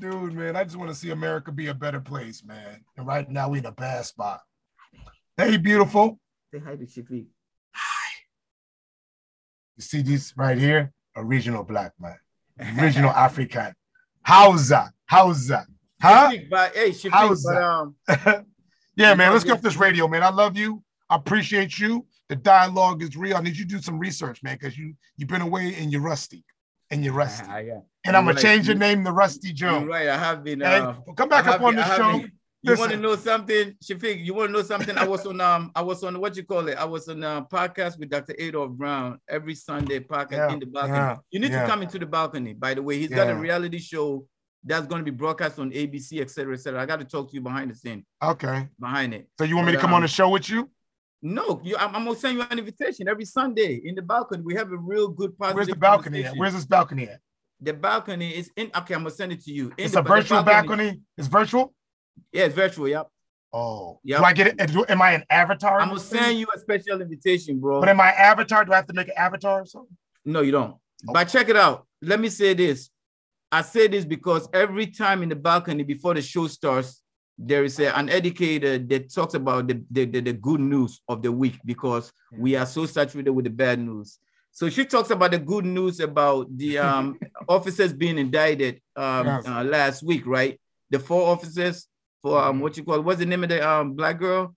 Dude, 0.00 0.34
man, 0.34 0.56
I 0.56 0.64
just 0.64 0.76
want 0.76 0.90
to 0.90 0.94
see 0.94 1.10
America 1.10 1.50
be 1.50 1.68
a 1.68 1.74
better 1.74 2.00
place, 2.00 2.44
man. 2.44 2.84
And 2.96 3.06
right 3.06 3.28
now 3.30 3.48
we 3.48 3.58
in 3.58 3.66
a 3.66 3.72
bad 3.72 4.04
spot. 4.04 4.40
Hey, 5.36 5.56
beautiful. 5.56 6.18
Say 6.52 6.60
hi 6.60 6.76
to 6.76 6.84
Shafiq. 6.84 7.26
Hi. 7.72 8.10
You 9.76 9.82
see 9.82 10.02
this 10.02 10.34
right 10.36 10.58
here? 10.58 10.92
Original 11.16 11.64
black 11.64 11.92
man. 11.98 12.18
original 12.78 13.10
African. 13.16 13.72
Hausa. 14.22 14.92
Hausa. 15.08 15.66
Huh? 16.02 16.30
Shafiq, 16.30 16.50
but 16.50 16.74
hey, 16.76 16.90
Shafiq, 16.90 17.38
but 17.44 17.62
um 17.62 18.46
Yeah, 18.96 19.14
man. 19.14 19.32
Let's 19.32 19.44
get 19.44 19.52
off 19.52 19.62
this 19.62 19.76
radio, 19.76 20.08
man. 20.08 20.22
I 20.22 20.30
love 20.30 20.56
you. 20.56 20.82
I 21.08 21.16
appreciate 21.16 21.78
you. 21.78 22.06
The 22.28 22.36
dialogue 22.36 23.02
is 23.02 23.16
real. 23.16 23.36
I 23.36 23.40
need 23.40 23.56
you 23.56 23.64
to 23.64 23.76
do 23.76 23.82
some 23.82 23.98
research, 23.98 24.42
man, 24.42 24.56
because 24.60 24.76
you 24.76 24.94
you've 25.16 25.28
been 25.28 25.42
away 25.42 25.74
and 25.74 25.92
you're 25.92 26.02
rusty. 26.02 26.44
And 26.90 27.04
you're 27.04 27.14
rusty. 27.14 27.46
Uh, 27.46 27.58
yeah. 27.58 27.80
And 28.04 28.16
I'm 28.16 28.24
gonna 28.24 28.34
right. 28.34 28.42
change 28.42 28.68
your 28.68 28.76
name 28.76 29.04
to 29.04 29.12
Rusty 29.12 29.52
Joe. 29.52 29.84
Right, 29.84 30.08
I 30.08 30.16
have 30.16 30.44
been. 30.44 30.62
Uh, 30.62 30.94
come 31.16 31.28
back 31.28 31.46
up 31.46 31.60
on 31.60 31.74
the 31.74 31.96
show. 31.96 32.18
Been, 32.18 32.32
you 32.62 32.76
want 32.76 32.92
to 32.92 32.96
know 32.96 33.16
something, 33.16 33.74
Shafiq? 33.82 34.24
You 34.24 34.34
want 34.34 34.48
to 34.48 34.52
know 34.52 34.62
something? 34.62 34.96
I 34.96 35.06
was 35.06 35.26
on 35.26 35.40
um, 35.40 35.70
I 35.74 35.82
was 35.82 36.02
on 36.04 36.20
what 36.20 36.36
you 36.36 36.44
call 36.44 36.68
it? 36.68 36.76
I 36.76 36.84
was 36.84 37.08
on 37.08 37.22
a 37.22 37.42
podcast 37.42 37.98
with 37.98 38.10
Dr. 38.10 38.34
Adolph 38.38 38.72
Brown 38.72 39.20
every 39.28 39.54
Sunday 39.54 40.00
podcast 40.00 40.32
yeah, 40.32 40.52
in 40.52 40.60
the 40.60 40.66
balcony. 40.66 40.96
Yeah, 40.96 41.16
you 41.30 41.40
need 41.40 41.52
yeah. 41.52 41.62
to 41.62 41.68
come 41.68 41.82
into 41.82 41.98
the 41.98 42.06
balcony. 42.06 42.54
By 42.54 42.74
the 42.74 42.82
way, 42.82 42.98
he's 42.98 43.10
got 43.10 43.30
a 43.30 43.34
reality 43.34 43.78
show 43.78 44.26
that's 44.64 44.86
going 44.86 45.04
to 45.04 45.04
be 45.04 45.16
broadcast 45.16 45.58
on 45.58 45.70
ABC, 45.70 46.20
et 46.20 46.30
cetera, 46.30 46.54
et 46.54 46.60
cetera. 46.60 46.82
I 46.82 46.86
got 46.86 46.98
to 46.98 47.04
talk 47.04 47.30
to 47.30 47.34
you 47.34 47.40
behind 47.40 47.70
the 47.70 47.74
scene. 47.76 48.04
Okay. 48.22 48.68
Behind 48.80 49.14
it. 49.14 49.28
So 49.38 49.44
you 49.44 49.54
want 49.54 49.68
me 49.68 49.72
to 49.74 49.78
come 49.78 49.90
um, 49.90 49.96
on 49.96 50.02
the 50.02 50.08
show 50.08 50.28
with 50.28 50.50
you? 50.50 50.68
No, 51.26 51.60
you, 51.64 51.76
I'm, 51.76 51.96
I'm, 51.96 52.04
gonna 52.04 52.16
send 52.16 52.38
you 52.38 52.44
an 52.48 52.56
invitation 52.56 53.08
every 53.08 53.24
Sunday 53.24 53.80
in 53.84 53.96
the 53.96 54.02
balcony. 54.02 54.44
We 54.44 54.54
have 54.54 54.70
a 54.70 54.76
real 54.76 55.08
good 55.08 55.36
positive. 55.36 55.56
Where's 55.56 55.66
the 55.66 55.74
balcony 55.74 56.24
at? 56.24 56.36
Where's 56.36 56.54
this 56.54 56.64
balcony 56.64 57.08
at? 57.08 57.18
The 57.60 57.72
balcony 57.72 58.30
is 58.30 58.52
in. 58.54 58.70
Okay, 58.76 58.94
I'm 58.94 59.00
gonna 59.00 59.10
send 59.10 59.32
it 59.32 59.42
to 59.42 59.52
you. 59.52 59.72
In 59.76 59.86
it's 59.86 59.94
the, 59.94 60.00
a 60.00 60.02
virtual 60.02 60.44
balcony. 60.44 60.84
balcony. 60.84 61.00
It's 61.18 61.26
virtual. 61.26 61.74
Yeah, 62.32 62.44
it's 62.44 62.54
virtual. 62.54 62.86
Yep. 62.86 63.08
Oh, 63.52 63.98
yeah. 64.04 64.18
Do 64.18 64.24
I 64.24 64.32
get 64.34 64.46
it? 64.46 64.88
Am 64.88 65.02
I 65.02 65.12
an 65.12 65.24
avatar? 65.28 65.80
I'm 65.80 65.88
gonna 65.88 65.98
send 65.98 66.38
you 66.38 66.46
a 66.54 66.60
special 66.60 67.00
invitation, 67.00 67.58
bro. 67.58 67.80
But 67.80 67.88
in 67.88 67.96
my 67.96 68.10
avatar, 68.12 68.64
do 68.64 68.72
I 68.72 68.76
have 68.76 68.86
to 68.86 68.94
make 68.94 69.08
an 69.08 69.14
avatar 69.16 69.62
or 69.62 69.66
something? 69.66 69.96
No, 70.24 70.42
you 70.42 70.52
don't. 70.52 70.70
Okay. 70.70 71.12
But 71.12 71.24
check 71.24 71.48
it 71.48 71.56
out. 71.56 71.88
Let 72.02 72.20
me 72.20 72.28
say 72.28 72.54
this. 72.54 72.88
I 73.50 73.62
say 73.62 73.88
this 73.88 74.04
because 74.04 74.48
every 74.52 74.86
time 74.86 75.24
in 75.24 75.28
the 75.28 75.36
balcony 75.36 75.82
before 75.82 76.14
the 76.14 76.22
show 76.22 76.46
starts, 76.46 77.02
there 77.38 77.64
is 77.64 77.78
a, 77.80 77.96
an 77.96 78.08
educator 78.08 78.78
that 78.78 79.12
talks 79.12 79.34
about 79.34 79.68
the, 79.68 79.82
the, 79.90 80.04
the, 80.06 80.20
the, 80.20 80.32
good 80.32 80.60
news 80.60 81.00
of 81.08 81.22
the 81.22 81.30
week 81.30 81.58
because 81.64 82.12
we 82.32 82.56
are 82.56 82.64
so 82.64 82.86
saturated 82.86 83.30
with 83.30 83.44
the 83.44 83.50
bad 83.50 83.78
news. 83.78 84.18
So 84.52 84.70
she 84.70 84.86
talks 84.86 85.10
about 85.10 85.32
the 85.32 85.38
good 85.38 85.66
news 85.66 86.00
about 86.00 86.56
the 86.56 86.78
um, 86.78 87.18
officers 87.48 87.92
being 87.92 88.16
indicted 88.16 88.80
um, 88.96 89.26
yes. 89.26 89.46
uh, 89.46 89.62
last 89.64 90.02
week, 90.02 90.26
right? 90.26 90.58
The 90.88 90.98
four 90.98 91.28
officers 91.28 91.88
for 92.22 92.38
um, 92.38 92.54
mm-hmm. 92.54 92.62
what 92.62 92.76
you 92.76 92.84
call 92.84 93.02
what's 93.02 93.18
the 93.18 93.26
name 93.26 93.44
of 93.44 93.50
the 93.50 93.68
um, 93.68 93.92
black 93.92 94.18
girl? 94.18 94.54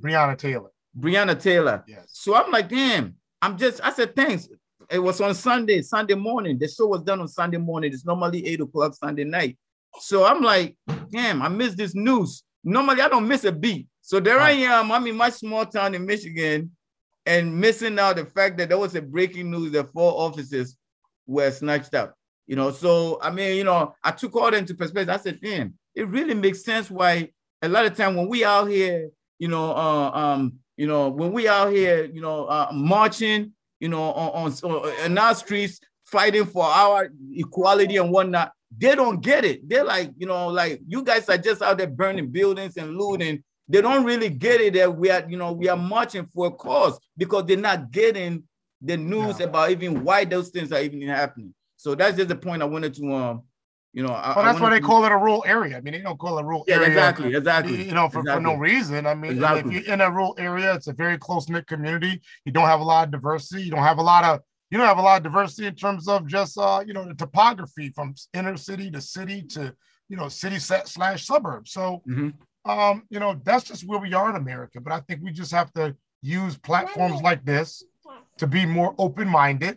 Breonna 0.00 0.36
Taylor. 0.36 0.70
Breonna 0.98 1.40
Taylor. 1.40 1.84
Yes. 1.86 2.06
So 2.08 2.34
I'm 2.34 2.50
like, 2.50 2.68
damn. 2.68 3.14
I'm 3.40 3.56
just. 3.56 3.80
I 3.82 3.92
said 3.92 4.14
thanks. 4.14 4.48
It 4.90 4.98
was 4.98 5.20
on 5.20 5.34
Sunday, 5.34 5.82
Sunday 5.82 6.14
morning. 6.14 6.58
The 6.58 6.68
show 6.68 6.86
was 6.86 7.02
done 7.02 7.20
on 7.20 7.28
Sunday 7.28 7.56
morning. 7.56 7.92
It's 7.92 8.04
normally 8.04 8.46
eight 8.46 8.60
o'clock 8.60 8.94
Sunday 8.94 9.24
night. 9.24 9.56
So 10.00 10.24
I'm 10.24 10.42
like, 10.42 10.76
damn, 11.10 11.42
I 11.42 11.48
missed 11.48 11.76
this 11.76 11.94
news. 11.94 12.42
Normally 12.64 13.00
I 13.00 13.08
don't 13.08 13.28
miss 13.28 13.44
a 13.44 13.52
beat. 13.52 13.86
So 14.00 14.20
there 14.20 14.40
I 14.40 14.52
am. 14.52 14.90
I'm 14.90 15.06
in 15.06 15.16
my 15.16 15.30
small 15.30 15.64
town 15.66 15.94
in 15.94 16.04
Michigan 16.06 16.70
and 17.26 17.60
missing 17.60 17.98
out 17.98 18.16
the 18.16 18.26
fact 18.26 18.58
that 18.58 18.68
there 18.68 18.78
was 18.78 18.94
a 18.94 19.02
breaking 19.02 19.50
news 19.50 19.72
that 19.72 19.92
four 19.92 20.12
officers 20.12 20.76
were 21.26 21.50
snatched 21.50 21.94
up. 21.94 22.14
You 22.46 22.56
know, 22.56 22.70
so 22.70 23.18
I 23.22 23.30
mean, 23.30 23.56
you 23.56 23.64
know, 23.64 23.94
I 24.02 24.10
took 24.10 24.34
all 24.34 24.50
that 24.50 24.54
into 24.54 24.74
perspective. 24.74 25.14
I 25.14 25.18
said, 25.18 25.40
damn, 25.40 25.74
it 25.94 26.08
really 26.08 26.34
makes 26.34 26.64
sense 26.64 26.90
why 26.90 27.30
a 27.62 27.68
lot 27.68 27.86
of 27.86 27.96
time 27.96 28.16
when 28.16 28.28
we 28.28 28.44
out 28.44 28.68
here, 28.68 29.10
you 29.38 29.48
know, 29.48 29.70
uh, 29.72 30.10
um, 30.10 30.54
you 30.76 30.86
know, 30.86 31.08
when 31.08 31.32
we 31.32 31.46
out 31.46 31.72
here, 31.72 32.04
you 32.04 32.20
know, 32.20 32.46
uh, 32.46 32.68
marching, 32.72 33.52
you 33.78 33.88
know, 33.88 34.12
on, 34.12 34.52
on, 34.64 34.72
on 35.04 35.18
our 35.18 35.34
streets, 35.34 35.80
fighting 36.04 36.44
for 36.44 36.64
our 36.64 37.10
equality 37.32 37.96
and 37.96 38.10
whatnot, 38.10 38.52
they 38.76 38.94
don't 38.94 39.20
get 39.20 39.44
it. 39.44 39.68
They're 39.68 39.84
like, 39.84 40.12
you 40.16 40.26
know, 40.26 40.48
like 40.48 40.80
you 40.86 41.02
guys 41.02 41.28
are 41.28 41.38
just 41.38 41.62
out 41.62 41.78
there 41.78 41.86
burning 41.86 42.28
buildings 42.30 42.76
and 42.76 42.96
looting. 42.96 43.42
They 43.68 43.80
don't 43.80 44.04
really 44.04 44.28
get 44.28 44.60
it 44.60 44.74
that 44.74 44.96
we 44.96 45.10
are, 45.10 45.24
you 45.28 45.36
know, 45.36 45.52
we 45.52 45.68
are 45.68 45.76
marching 45.76 46.26
for 46.26 46.46
a 46.46 46.50
cause 46.50 46.98
because 47.16 47.44
they're 47.46 47.56
not 47.56 47.90
getting 47.90 48.44
the 48.80 48.96
news 48.96 49.38
yeah. 49.38 49.46
about 49.46 49.70
even 49.70 50.04
why 50.04 50.24
those 50.24 50.48
things 50.48 50.72
are 50.72 50.82
even 50.82 51.00
happening. 51.02 51.54
So 51.76 51.94
that's 51.94 52.16
just 52.16 52.28
the 52.28 52.36
point 52.36 52.62
I 52.62 52.66
wanted 52.66 52.94
to 52.94 53.14
um, 53.14 53.42
you 53.92 54.02
know. 54.02 54.08
well, 54.08 54.42
that's 54.42 54.58
why 54.58 54.70
they 54.70 54.80
to... 54.80 54.86
call 54.86 55.04
it 55.04 55.12
a 55.12 55.16
rural 55.16 55.44
area. 55.46 55.76
I 55.76 55.80
mean, 55.80 55.92
they 55.92 56.00
don't 56.00 56.18
call 56.18 56.38
it 56.38 56.42
a 56.42 56.44
rural 56.44 56.64
yeah, 56.66 56.76
area. 56.76 56.88
Exactly, 56.88 57.34
exactly. 57.34 57.84
You 57.84 57.92
know, 57.92 58.08
for, 58.08 58.20
exactly. 58.20 58.44
for 58.44 58.50
no 58.52 58.54
reason. 58.54 59.06
I 59.06 59.14
mean, 59.14 59.32
exactly. 59.32 59.76
if 59.76 59.86
you're 59.86 59.94
in 59.94 60.00
a 60.00 60.10
rural 60.10 60.34
area, 60.38 60.74
it's 60.74 60.86
a 60.86 60.94
very 60.94 61.18
close 61.18 61.48
knit 61.48 61.66
community. 61.66 62.20
You 62.44 62.52
don't 62.52 62.66
have 62.66 62.80
a 62.80 62.84
lot 62.84 63.06
of 63.06 63.12
diversity. 63.12 63.64
You 63.64 63.70
don't 63.70 63.82
have 63.82 63.98
a 63.98 64.02
lot 64.02 64.24
of 64.24 64.40
you 64.72 64.78
don't 64.78 64.86
have 64.86 64.96
a 64.96 65.02
lot 65.02 65.18
of 65.18 65.22
diversity 65.22 65.66
in 65.66 65.74
terms 65.74 66.08
of 66.08 66.26
just 66.26 66.56
uh, 66.56 66.82
you 66.84 66.94
know 66.94 67.04
the 67.04 67.12
topography 67.12 67.90
from 67.90 68.14
inner 68.32 68.56
city 68.56 68.90
to 68.90 69.02
city 69.02 69.42
to 69.42 69.74
you 70.08 70.16
know 70.16 70.28
city 70.28 70.58
set 70.58 70.88
slash 70.88 71.26
suburb. 71.26 71.68
So 71.68 72.02
mm-hmm. 72.08 72.70
um, 72.70 73.02
you 73.10 73.20
know 73.20 73.38
that's 73.44 73.64
just 73.64 73.86
where 73.86 73.98
we 73.98 74.14
are 74.14 74.30
in 74.30 74.36
America. 74.36 74.80
But 74.80 74.94
I 74.94 75.00
think 75.00 75.20
we 75.22 75.30
just 75.30 75.52
have 75.52 75.70
to 75.74 75.94
use 76.22 76.56
platforms 76.56 77.20
like 77.20 77.44
this 77.44 77.84
to 78.38 78.46
be 78.46 78.64
more 78.64 78.94
open 78.96 79.28
minded 79.28 79.76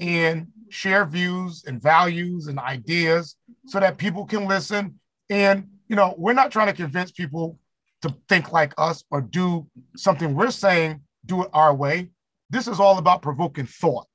and 0.00 0.48
share 0.70 1.04
views 1.04 1.62
and 1.64 1.80
values 1.80 2.48
and 2.48 2.58
ideas 2.58 3.36
so 3.66 3.78
that 3.78 3.96
people 3.96 4.26
can 4.26 4.48
listen. 4.48 4.98
And 5.30 5.68
you 5.86 5.94
know 5.94 6.16
we're 6.18 6.32
not 6.32 6.50
trying 6.50 6.66
to 6.66 6.72
convince 6.72 7.12
people 7.12 7.60
to 8.02 8.12
think 8.28 8.50
like 8.50 8.74
us 8.76 9.04
or 9.08 9.20
do 9.20 9.68
something 9.96 10.34
we're 10.34 10.50
saying 10.50 11.02
do 11.24 11.44
it 11.44 11.50
our 11.52 11.72
way. 11.72 12.10
This 12.50 12.66
is 12.66 12.80
all 12.80 12.98
about 12.98 13.22
provoking 13.22 13.66
thought 13.66 14.06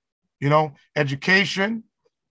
you 0.42 0.50
know, 0.50 0.74
education, 0.96 1.84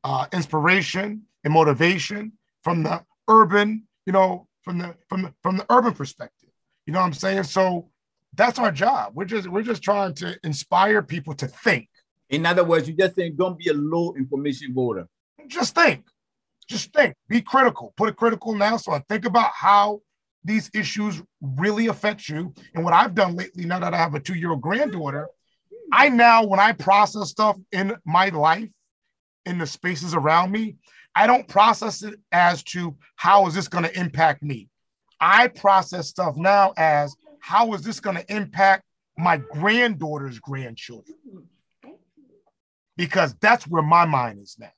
uh, 0.03 0.27
inspiration, 0.33 1.23
and 1.45 1.55
motivation 1.55 2.33
from 2.65 2.83
the 2.83 3.05
urban, 3.29 3.87
you 4.07 4.13
know, 4.13 4.49
from 4.63 4.79
the 4.79 4.97
from 5.09 5.23
the 5.23 5.35
from 5.43 5.59
the 5.59 5.67
urban 5.71 5.95
perspective. 5.95 6.51
You 6.87 6.93
know 6.93 7.01
what 7.01 7.07
I'm 7.07 7.13
saying? 7.13 7.45
So 7.45 7.91
that's 8.35 8.59
our 8.59 8.73
job. 8.73 9.13
We're 9.15 9.27
just 9.27 9.47
we're 9.49 9.63
just 9.63 9.83
trying 9.83 10.15
to 10.15 10.37
inspire 10.43 11.03
people 11.03 11.35
to 11.35 11.47
think. 11.47 11.89
In 12.31 12.45
other 12.45 12.65
words, 12.65 12.89
you're 12.89 12.97
just 12.97 13.15
saying 13.15 13.37
don't 13.37 13.59
be 13.59 13.69
a 13.69 13.75
low 13.75 14.15
information 14.15 14.75
voter. 14.75 15.07
Just 15.47 15.75
think. 15.75 16.05
Just 16.67 16.93
think. 16.93 17.15
Be 17.29 17.41
critical. 17.41 17.95
Put 17.97 18.09
a 18.09 18.13
critical 18.13 18.53
analysis 18.53 18.89
on. 18.89 19.03
Think 19.09 19.25
about 19.25 19.53
how 19.55 20.03
these 20.45 20.71
issues 20.75 21.23
really 21.41 21.87
affect 21.87 22.29
you. 22.29 22.53
And 22.75 22.85
what 22.85 22.93
I've 22.93 23.15
done 23.15 23.37
lately, 23.37 23.65
now 23.65 23.79
that 23.79 23.95
I 23.95 23.97
have 23.97 24.15
a 24.15 24.21
two-year-old 24.21 24.61
granddaughter, 24.61 25.29
I 25.93 26.09
now, 26.09 26.45
when 26.45 26.61
I 26.61 26.73
process 26.73 27.31
stuff 27.31 27.57
in 27.73 27.97
my 28.05 28.29
life, 28.29 28.69
in 29.47 29.59
the 29.59 29.67
spaces 29.67 30.15
around 30.15 30.53
me, 30.53 30.77
I 31.15 31.27
don't 31.27 31.49
process 31.49 32.03
it 32.03 32.21
as 32.33 32.63
to 32.65 32.97
how 33.17 33.47
is 33.47 33.55
this 33.55 33.69
going 33.69 33.85
to 33.85 33.99
impact 33.99 34.43
me. 34.43 34.69
I 35.21 35.49
process 35.49 36.09
stuff 36.09 36.37
now 36.37 36.75
as 36.77 37.17
how 37.41 37.73
is 37.73 37.83
this 37.83 37.99
going 37.99 38.17
to 38.17 38.33
impact 38.35 38.85
my 39.17 39.39
granddaughter's 39.39 40.39
grandchildren? 40.39 41.17
Because 42.97 43.35
that's 43.41 43.67
where 43.67 43.83
my 43.83 44.05
mind 44.05 44.41
is 44.41 44.57
now. 44.59 44.73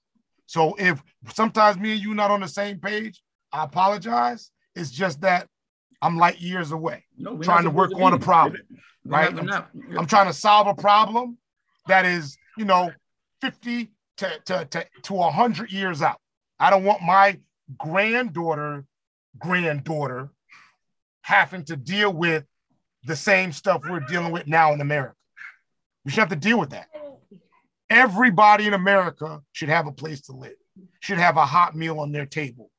So 0.46 0.74
if 0.78 1.02
sometimes 1.34 1.78
me 1.78 1.92
and 1.92 2.00
you 2.00 2.14
not 2.14 2.30
on 2.30 2.40
the 2.40 2.48
same 2.48 2.78
page, 2.78 3.22
I 3.52 3.64
apologize. 3.64 4.50
It's 4.74 4.90
just 4.90 5.20
that 5.22 5.48
I'm 6.02 6.16
light 6.16 6.40
years 6.40 6.72
away, 6.72 7.04
no, 7.18 7.36
trying 7.38 7.64
to 7.64 7.70
work 7.70 7.92
on 7.94 8.14
a 8.14 8.18
problem 8.18 8.62
right? 9.04 9.36
I'm, 9.36 9.50
I'm, 9.98 10.06
trying 10.06 10.26
to 10.26 10.32
solve 10.32 10.66
a 10.66 10.74
problem 10.74 11.38
that 11.86 12.04
is, 12.04 12.36
you 12.56 12.64
know, 12.64 12.90
50 13.40 13.90
to, 14.18 14.30
to, 14.46 14.64
to, 14.66 14.86
to 15.02 15.12
100 15.14 15.72
years 15.72 16.02
out. 16.02 16.18
I 16.58 16.70
don't 16.70 16.84
want 16.84 17.02
my 17.02 17.38
granddaughter, 17.78 18.84
granddaughter 19.38 20.30
having 21.22 21.64
to 21.64 21.76
deal 21.76 22.12
with 22.12 22.44
the 23.04 23.16
same 23.16 23.52
stuff 23.52 23.82
we're 23.88 24.00
dealing 24.00 24.32
with 24.32 24.46
now 24.46 24.72
in 24.72 24.80
America. 24.80 25.14
We 26.04 26.10
should 26.10 26.20
have 26.20 26.28
to 26.30 26.36
deal 26.36 26.58
with 26.58 26.70
that. 26.70 26.88
Everybody 27.88 28.66
in 28.66 28.74
America 28.74 29.40
should 29.52 29.68
have 29.68 29.86
a 29.86 29.92
place 29.92 30.22
to 30.22 30.32
live, 30.32 30.54
should 31.00 31.18
have 31.18 31.36
a 31.36 31.46
hot 31.46 31.74
meal 31.74 32.00
on 32.00 32.12
their 32.12 32.26
table 32.26 32.70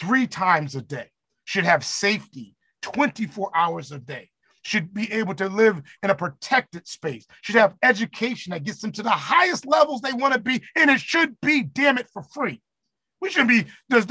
three 0.00 0.26
times 0.26 0.74
a 0.74 0.82
day, 0.82 1.10
should 1.44 1.64
have 1.64 1.84
safety 1.84 2.55
24 2.92 3.50
hours 3.54 3.92
a 3.92 3.98
day, 3.98 4.30
should 4.62 4.92
be 4.94 5.12
able 5.12 5.34
to 5.34 5.48
live 5.48 5.82
in 6.02 6.10
a 6.10 6.14
protected 6.14 6.86
space, 6.86 7.26
should 7.42 7.56
have 7.56 7.74
education 7.82 8.52
that 8.52 8.64
gets 8.64 8.80
them 8.80 8.92
to 8.92 9.02
the 9.02 9.10
highest 9.10 9.66
levels 9.66 10.00
they 10.00 10.12
want 10.12 10.34
to 10.34 10.40
be, 10.40 10.62
and 10.76 10.90
it 10.90 11.00
should 11.00 11.36
be, 11.40 11.62
damn 11.62 11.98
it, 11.98 12.08
for 12.12 12.22
free. 12.22 12.60
We 13.20 13.30
shouldn't 13.30 13.48
be 13.48 13.66
just 13.90 14.08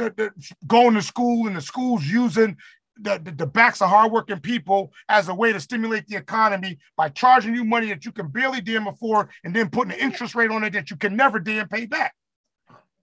going 0.68 0.94
to 0.96 1.02
school 1.02 1.48
and 1.48 1.56
the 1.56 1.62
schools 1.62 2.06
using 2.06 2.58
the, 2.98 3.20
the, 3.24 3.32
the, 3.32 3.46
backs 3.46 3.82
of 3.82 3.90
hardworking 3.90 4.40
people 4.40 4.92
as 5.10 5.28
a 5.28 5.34
way 5.34 5.52
to 5.52 5.60
stimulate 5.60 6.08
the 6.08 6.16
economy 6.16 6.78
by 6.96 7.10
charging 7.10 7.54
you 7.54 7.66
money 7.66 7.88
that 7.88 8.06
you 8.06 8.12
can 8.14 8.30
barely 8.30 8.62
damn 8.62 8.88
afford 8.88 9.30
and 9.44 9.54
then 9.54 9.70
putting 9.70 9.94
an 9.94 10.00
interest 10.00 10.34
rate 10.34 10.50
on 10.50 10.64
it 10.64 10.72
that 10.74 10.90
you 10.90 10.96
can 10.96 11.16
never 11.16 11.40
damn 11.40 11.68
pay 11.68 11.86
back. 11.86 12.16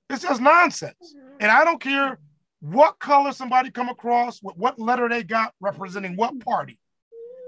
It's 0.08 0.22
just 0.22 0.40
nonsense. 0.40 1.14
And 1.40 1.50
I 1.50 1.64
don't 1.64 1.80
care 1.80 2.18
what 2.62 3.00
color 3.00 3.32
somebody 3.32 3.72
come 3.72 3.88
across, 3.88 4.40
with 4.40 4.56
what 4.56 4.78
letter 4.78 5.08
they 5.08 5.24
got 5.24 5.52
representing 5.60 6.14
what 6.14 6.38
party 6.40 6.78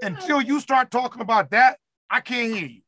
until 0.02 0.42
you 0.42 0.58
start 0.58 0.90
talking 0.90 1.22
about 1.22 1.52
that, 1.52 1.78
I 2.10 2.20
can't 2.20 2.52
hear 2.52 2.66
you. 2.66 2.80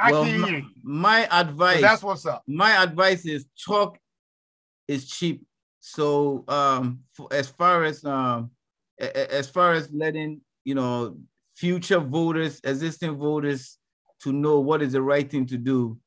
I 0.00 0.10
well, 0.10 0.24
can't 0.24 0.40
my, 0.40 0.48
hear 0.48 0.58
you. 0.58 0.66
My 0.82 1.28
advice. 1.30 1.80
that's 1.80 2.02
what's 2.02 2.26
up. 2.26 2.42
My 2.48 2.82
advice 2.82 3.24
is 3.24 3.46
talk 3.64 3.98
is 4.88 5.08
cheap. 5.08 5.44
So 5.78 6.42
um, 6.48 7.00
for, 7.14 7.28
as 7.30 7.48
far 7.48 7.84
as 7.84 8.04
um, 8.04 8.50
as 8.98 9.48
far 9.48 9.74
as 9.74 9.88
letting 9.92 10.40
you 10.64 10.74
know 10.74 11.18
future 11.54 12.00
voters, 12.00 12.60
existing 12.64 13.16
voters, 13.16 13.78
to 14.24 14.32
know 14.32 14.58
what 14.58 14.82
is 14.82 14.92
the 14.92 15.02
right 15.02 15.30
thing 15.30 15.46
to 15.46 15.56
do. 15.56 15.98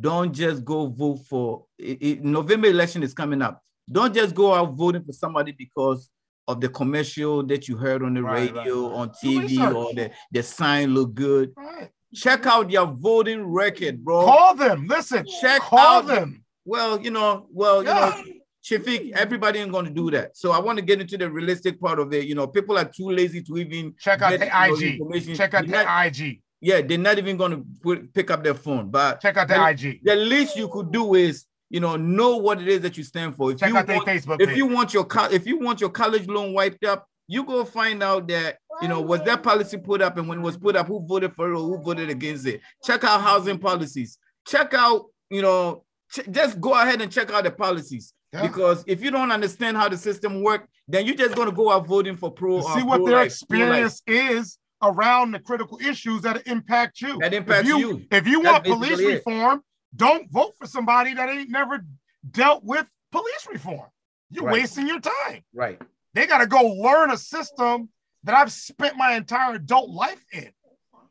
Don't 0.00 0.32
just 0.32 0.64
go 0.64 0.88
vote 0.88 1.20
for 1.28 1.66
it, 1.78 1.98
it, 2.02 2.24
November 2.24 2.66
election 2.66 3.04
is 3.04 3.14
coming 3.14 3.40
up. 3.40 3.62
Don't 3.90 4.14
just 4.14 4.34
go 4.34 4.54
out 4.54 4.74
voting 4.74 5.04
for 5.04 5.12
somebody 5.12 5.52
because 5.52 6.08
of 6.46 6.60
the 6.60 6.68
commercial 6.68 7.42
that 7.44 7.68
you 7.68 7.76
heard 7.76 8.02
on 8.02 8.14
the 8.14 8.22
right, 8.22 8.54
radio, 8.54 8.88
right, 8.88 8.96
on 8.96 9.10
TV, 9.10 9.74
or 9.74 9.92
the, 9.94 10.10
the 10.32 10.42
sign 10.42 10.94
look 10.94 11.14
good. 11.14 11.52
Right. 11.56 11.90
Check 12.14 12.46
out 12.46 12.70
your 12.70 12.86
voting 12.86 13.46
record, 13.46 14.04
bro. 14.04 14.24
Call 14.24 14.54
them. 14.54 14.86
Listen, 14.86 15.24
check 15.40 15.62
call 15.62 15.78
out 15.78 16.06
them. 16.06 16.44
Well, 16.64 17.00
you 17.00 17.10
know, 17.10 17.46
well, 17.52 17.84
yeah. 17.84 18.16
you 18.18 18.24
know, 18.26 18.32
Shafiq, 18.64 19.12
everybody 19.12 19.60
ain't 19.60 19.72
going 19.72 19.86
to 19.86 19.90
do 19.90 20.10
that. 20.10 20.36
So 20.36 20.52
I 20.52 20.58
want 20.58 20.78
to 20.78 20.84
get 20.84 21.00
into 21.00 21.16
the 21.16 21.30
realistic 21.30 21.80
part 21.80 21.98
of 21.98 22.12
it. 22.12 22.26
You 22.26 22.34
know, 22.34 22.46
people 22.46 22.76
are 22.76 22.84
too 22.84 23.10
lazy 23.10 23.42
to 23.42 23.56
even 23.56 23.94
check 23.98 24.20
out 24.20 24.38
the 24.38 24.46
IG. 24.46 25.36
Check 25.36 25.54
out 25.54 25.66
the 25.66 25.72
not, 25.72 26.06
IG. 26.06 26.40
Yeah, 26.60 26.82
they're 26.82 26.98
not 26.98 27.16
even 27.16 27.36
going 27.38 27.64
to 27.82 28.08
pick 28.12 28.30
up 28.30 28.44
their 28.44 28.54
phone. 28.54 28.90
But 28.90 29.20
check 29.20 29.36
out 29.36 29.48
the, 29.48 29.54
the 29.54 29.68
IG. 29.68 30.00
The 30.04 30.16
least 30.16 30.56
you 30.56 30.68
could 30.68 30.92
do 30.92 31.14
is 31.14 31.46
you 31.70 31.78
know, 31.78 31.96
know 31.96 32.36
what 32.36 32.60
it 32.60 32.68
is 32.68 32.80
that 32.82 32.98
you 32.98 33.04
stand 33.04 33.36
for. 33.36 33.52
If 33.52 33.58
Check 33.58 33.70
you 33.70 33.76
out 33.76 33.88
want, 33.88 34.04
their 34.04 34.16
Facebook. 34.16 34.40
If 34.40 34.48
page. 34.48 34.58
you 34.58 34.66
want 34.66 34.92
your 34.92 35.06
if 35.32 35.46
you 35.46 35.58
want 35.58 35.80
your 35.80 35.90
college 35.90 36.26
loan 36.26 36.52
wiped 36.52 36.84
up, 36.84 37.06
you 37.28 37.44
go 37.44 37.64
find 37.64 38.02
out 38.02 38.26
that 38.28 38.58
you 38.82 38.88
know 38.88 39.00
was 39.00 39.22
that 39.22 39.42
policy 39.42 39.78
put 39.78 40.02
up, 40.02 40.18
and 40.18 40.28
when 40.28 40.40
it 40.40 40.42
was 40.42 40.56
put 40.56 40.74
up, 40.74 40.88
who 40.88 41.06
voted 41.06 41.32
for 41.32 41.48
it 41.48 41.56
or 41.56 41.62
who 41.62 41.82
voted 41.82 42.10
against 42.10 42.46
it. 42.46 42.60
Check 42.84 43.04
out 43.04 43.20
housing 43.20 43.58
policies. 43.58 44.18
Check 44.46 44.74
out, 44.74 45.06
you 45.30 45.42
know, 45.42 45.84
ch- 46.12 46.28
just 46.30 46.60
go 46.60 46.72
ahead 46.74 47.00
and 47.00 47.10
check 47.10 47.30
out 47.30 47.44
the 47.44 47.52
policies. 47.52 48.12
Yeah. 48.32 48.42
Because 48.42 48.84
if 48.86 49.02
you 49.02 49.10
don't 49.10 49.30
understand 49.30 49.76
how 49.76 49.88
the 49.88 49.96
system 49.96 50.42
works, 50.42 50.66
then 50.88 51.06
you're 51.06 51.16
just 51.16 51.34
going 51.34 51.48
to 51.48 51.54
go 51.54 51.70
out 51.70 51.86
voting 51.86 52.16
for 52.16 52.30
pro. 52.30 52.60
see 52.62 52.80
uh, 52.80 52.86
what 52.86 53.04
their 53.04 53.22
experience 53.22 54.02
is 54.06 54.58
around 54.82 55.32
the 55.32 55.38
critical 55.38 55.78
issues 55.78 56.22
that 56.22 56.46
impact 56.46 57.00
you. 57.00 57.18
That 57.18 57.34
impacts 57.34 57.60
if 57.60 57.66
you, 57.66 57.78
you. 57.78 58.06
If 58.10 58.26
you 58.26 58.40
want 58.40 58.64
police 58.64 58.98
reform, 58.98 59.62
don't 59.94 60.30
vote 60.30 60.54
for 60.58 60.66
somebody 60.66 61.14
that 61.14 61.28
ain't 61.28 61.50
never 61.50 61.84
dealt 62.30 62.64
with 62.64 62.86
police 63.12 63.46
reform. 63.50 63.88
You're 64.30 64.44
right. 64.44 64.52
wasting 64.52 64.86
your 64.86 65.00
time. 65.00 65.42
Right. 65.52 65.80
They 66.14 66.26
got 66.26 66.38
to 66.38 66.46
go 66.46 66.62
learn 66.62 67.10
a 67.10 67.16
system 67.16 67.88
that 68.24 68.34
I've 68.34 68.52
spent 68.52 68.96
my 68.96 69.14
entire 69.14 69.54
adult 69.54 69.90
life 69.90 70.24
in. 70.32 70.50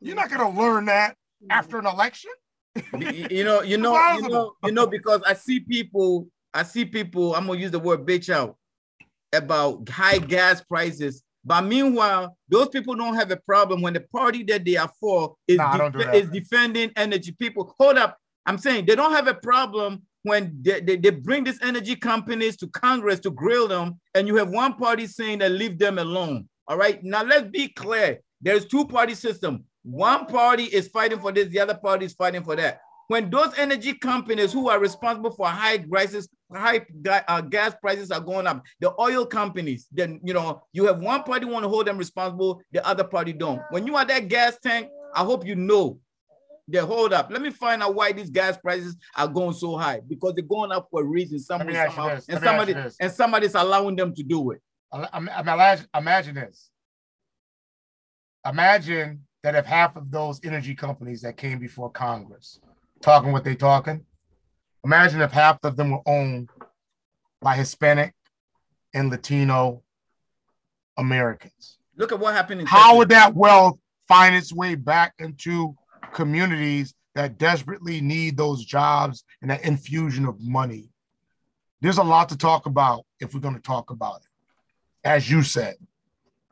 You're 0.01 0.15
not 0.15 0.29
going 0.29 0.53
to 0.53 0.61
learn 0.61 0.85
that 0.85 1.15
after 1.49 1.79
an 1.79 1.85
election. 1.85 2.31
you 2.97 3.43
know, 3.43 3.61
you 3.61 3.77
know, 3.77 4.13
you 4.13 4.29
know, 4.29 4.53
you 4.63 4.71
know, 4.71 4.87
because 4.87 5.21
I 5.25 5.33
see 5.33 5.59
people, 5.59 6.27
I 6.53 6.63
see 6.63 6.85
people, 6.85 7.35
I'm 7.35 7.47
gonna 7.47 7.59
use 7.59 7.71
the 7.71 7.79
word 7.79 8.05
bitch 8.05 8.29
out 8.29 8.55
about 9.33 9.87
high 9.89 10.19
gas 10.19 10.63
prices. 10.63 11.23
But 11.43 11.61
meanwhile, 11.61 12.37
those 12.49 12.69
people 12.69 12.95
don't 12.95 13.15
have 13.15 13.31
a 13.31 13.37
problem 13.37 13.81
when 13.81 13.93
the 13.93 14.01
party 14.01 14.43
that 14.43 14.65
they 14.65 14.75
are 14.75 14.91
for 14.99 15.35
is, 15.47 15.57
nah, 15.57 15.89
def- 15.89 16.13
is 16.13 16.29
defending 16.29 16.91
energy. 16.95 17.31
People, 17.31 17.73
hold 17.79 17.97
up. 17.97 18.17
I'm 18.49 18.57
saying 18.57 18.87
they 18.87 18.95
don't 18.95 19.11
have 19.11 19.27
a 19.27 19.35
problem 19.35 20.01
when 20.23 20.57
they, 20.63 20.81
they, 20.81 20.97
they, 20.97 21.11
bring 21.11 21.43
these 21.43 21.61
energy 21.61 21.95
companies 21.95 22.57
to 22.57 22.67
Congress 22.69 23.19
to 23.19 23.29
grill 23.29 23.67
them, 23.67 23.99
and 24.15 24.27
you 24.27 24.37
have 24.37 24.49
one 24.49 24.73
party 24.73 25.05
saying 25.05 25.37
that 25.39 25.51
leave 25.51 25.77
them 25.77 25.99
alone. 25.99 26.49
All 26.67 26.75
right. 26.75 27.01
Now 27.03 27.21
let's 27.23 27.47
be 27.51 27.67
clear. 27.67 28.21
There's 28.41 28.65
two 28.65 28.87
party 28.87 29.13
system. 29.13 29.65
One 29.83 30.25
party 30.25 30.63
is 30.63 30.87
fighting 30.87 31.19
for 31.19 31.31
this, 31.31 31.49
the 31.49 31.59
other 31.59 31.75
party 31.75 32.07
is 32.07 32.13
fighting 32.13 32.43
for 32.43 32.55
that. 32.55 32.79
When 33.07 33.29
those 33.29 33.55
energy 33.55 33.93
companies 33.93 34.51
who 34.51 34.67
are 34.67 34.79
responsible 34.79 35.31
for 35.31 35.45
high 35.45 35.77
prices, 35.77 36.27
high 36.51 36.81
uh, 37.27 37.41
gas 37.41 37.75
prices 37.79 38.09
are 38.09 38.19
going 38.19 38.47
up, 38.47 38.63
the 38.79 38.99
oil 38.99 39.27
companies, 39.27 39.85
then 39.91 40.19
you 40.23 40.33
know 40.33 40.63
you 40.73 40.85
have 40.85 40.99
one 40.99 41.21
party 41.21 41.45
want 41.45 41.65
to 41.65 41.69
hold 41.69 41.85
them 41.85 41.99
responsible, 41.99 42.63
the 42.71 42.83
other 42.85 43.03
party 43.03 43.31
don't. 43.31 43.61
When 43.69 43.85
you 43.85 43.95
are 43.95 44.05
that 44.05 44.27
gas 44.27 44.57
tank, 44.57 44.89
I 45.15 45.23
hope 45.23 45.45
you 45.45 45.55
know 45.55 45.99
they 46.71 46.79
hold 46.79 47.13
up. 47.13 47.29
Let 47.31 47.41
me 47.41 47.49
find 47.49 47.81
out 47.83 47.95
why 47.95 48.11
these 48.11 48.29
gas 48.29 48.57
prices 48.57 48.95
are 49.15 49.27
going 49.27 49.53
so 49.53 49.77
high 49.77 50.01
because 50.07 50.33
they're 50.35 50.43
going 50.43 50.71
up 50.71 50.87
for 50.91 51.01
a 51.01 51.05
reason. 51.05 51.39
Someone, 51.39 51.73
somehow, 51.73 52.19
and 52.29 52.43
somebody 52.43 52.75
and 52.99 53.11
somebody's 53.11 53.55
allowing 53.55 53.95
them 53.95 54.13
to 54.15 54.23
do 54.23 54.51
it. 54.51 54.61
Imagine, 55.13 55.87
imagine 55.95 56.35
this. 56.35 56.69
Imagine 58.45 59.25
that 59.43 59.55
if 59.55 59.65
half 59.65 59.95
of 59.95 60.09
those 60.11 60.39
energy 60.43 60.75
companies 60.75 61.21
that 61.21 61.37
came 61.37 61.59
before 61.59 61.89
Congress 61.89 62.59
talking 63.01 63.31
what 63.31 63.43
they're 63.43 63.55
talking, 63.55 64.05
imagine 64.83 65.21
if 65.21 65.31
half 65.31 65.59
of 65.63 65.75
them 65.75 65.91
were 65.91 66.01
owned 66.05 66.49
by 67.41 67.55
Hispanic 67.55 68.13
and 68.93 69.09
Latino 69.09 69.83
Americans. 70.97 71.77
Look 71.95 72.11
at 72.11 72.19
what 72.19 72.33
happened. 72.33 72.67
How 72.67 72.77
Texas. 72.77 72.97
would 72.97 73.09
that 73.09 73.35
wealth 73.35 73.79
find 74.07 74.35
its 74.35 74.53
way 74.53 74.75
back 74.75 75.13
into 75.19 75.75
communities 76.13 76.93
that 77.15 77.37
desperately 77.37 78.01
need 78.01 78.37
those 78.37 78.63
jobs 78.63 79.23
and 79.41 79.51
that 79.51 79.63
infusion 79.63 80.25
of 80.25 80.39
money. 80.41 80.89
There's 81.81 81.97
a 81.97 82.03
lot 82.03 82.29
to 82.29 82.37
talk 82.37 82.65
about 82.65 83.05
if 83.19 83.33
we're 83.33 83.39
going 83.39 83.55
to 83.55 83.61
talk 83.61 83.89
about 83.89 84.17
it, 84.17 85.07
as 85.07 85.29
you 85.29 85.43
said. 85.43 85.75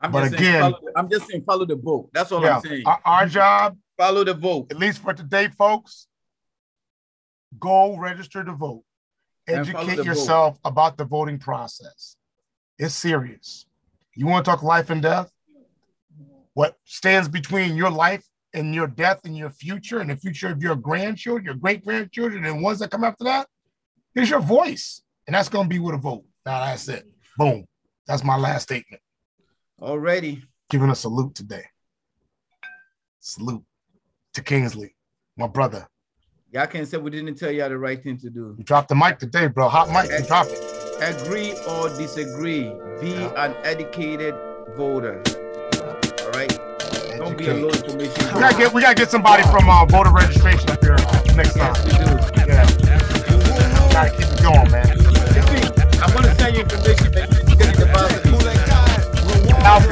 I'm 0.00 0.12
but 0.12 0.32
again, 0.32 0.60
follow, 0.60 0.78
I'm 0.96 1.10
just 1.10 1.28
saying 1.28 1.42
follow 1.44 1.66
the 1.66 1.76
vote. 1.76 2.08
That's 2.12 2.30
all 2.30 2.42
yeah, 2.42 2.56
I'm 2.56 2.62
saying. 2.62 2.82
Our, 2.86 3.00
our 3.04 3.26
job, 3.26 3.76
follow 3.96 4.24
the 4.24 4.34
vote. 4.34 4.68
At 4.70 4.78
least 4.78 5.02
for 5.02 5.12
today, 5.12 5.48
folks. 5.48 6.06
Go 7.58 7.96
register 7.96 8.44
to 8.44 8.52
vote. 8.52 8.84
Educate 9.48 10.04
yourself 10.04 10.54
vote. 10.54 10.70
about 10.70 10.98
the 10.98 11.04
voting 11.04 11.38
process. 11.38 12.16
It's 12.78 12.94
serious. 12.94 13.66
You 14.14 14.26
want 14.26 14.44
to 14.44 14.50
talk 14.50 14.62
life 14.62 14.90
and 14.90 15.02
death? 15.02 15.30
What 16.54 16.76
stands 16.84 17.28
between 17.28 17.76
your 17.76 17.90
life 17.90 18.24
and 18.58 18.74
your 18.74 18.86
death 18.86 19.20
and 19.24 19.36
your 19.36 19.50
future 19.50 20.00
and 20.00 20.10
the 20.10 20.16
future 20.16 20.48
of 20.48 20.62
your 20.62 20.76
grandchildren, 20.76 21.44
your 21.44 21.54
great 21.54 21.84
grandchildren, 21.84 22.44
and 22.44 22.62
ones 22.62 22.80
that 22.80 22.90
come 22.90 23.04
after 23.04 23.24
that, 23.24 23.46
is 24.14 24.28
your 24.28 24.40
voice. 24.40 25.02
And 25.26 25.34
that's 25.34 25.48
going 25.48 25.64
to 25.64 25.68
be 25.68 25.78
with 25.78 25.94
a 25.94 25.98
vote. 25.98 26.24
Now 26.44 26.60
that's 26.60 26.88
it. 26.88 27.04
Boom. 27.36 27.66
That's 28.06 28.24
my 28.24 28.36
last 28.36 28.64
statement. 28.64 29.02
Already. 29.80 30.42
Giving 30.70 30.90
a 30.90 30.94
salute 30.94 31.34
today. 31.34 31.64
Salute 33.20 33.62
to 34.34 34.42
Kingsley, 34.42 34.94
my 35.36 35.46
brother. 35.46 35.86
Y'all 36.50 36.66
can't 36.66 36.88
say 36.88 36.96
we 36.96 37.10
didn't 37.10 37.34
tell 37.34 37.50
y'all 37.50 37.68
the 37.68 37.78
right 37.78 38.02
thing 38.02 38.16
to 38.18 38.30
do. 38.30 38.54
You 38.56 38.64
dropped 38.64 38.88
the 38.88 38.94
mic 38.94 39.18
today, 39.18 39.48
bro. 39.48 39.68
Hot 39.68 39.90
mic. 39.90 40.10
You 40.10 40.26
drop 40.26 40.46
it. 40.48 40.58
Agree 41.00 41.52
or 41.68 41.88
disagree. 41.90 42.72
Be 43.00 43.10
yeah. 43.10 43.44
an 43.44 43.54
educated 43.64 44.34
voter. 44.76 45.22
Don't 47.18 47.36
be 47.36 47.48
a 47.48 47.54
little 47.54 47.96
We 47.96 48.06
gotta 48.06 48.56
get 48.56 48.72
we 48.72 48.80
gotta 48.80 48.94
get 48.94 49.10
somebody 49.10 49.42
from 49.50 49.68
uh, 49.68 49.84
voter 49.86 50.12
registration 50.12 50.70
up 50.70 50.78
here 50.80 50.94
next 51.34 51.58
time. 51.58 51.74
Yeah. 52.46 52.62
Gotta 53.90 54.10
keep 54.14 54.30
it 54.30 54.38
going, 54.38 54.70
man. 54.70 54.86
I 55.98 56.06
want 56.14 56.26
to 56.26 56.34
send 56.38 56.54
you 56.54 56.62
information 56.62 57.10
that 57.18 57.26
you 57.34 57.42
can 57.42 57.74
get 57.74 57.90
about 57.90 58.06
the 58.22 58.30
Now, 59.66 59.82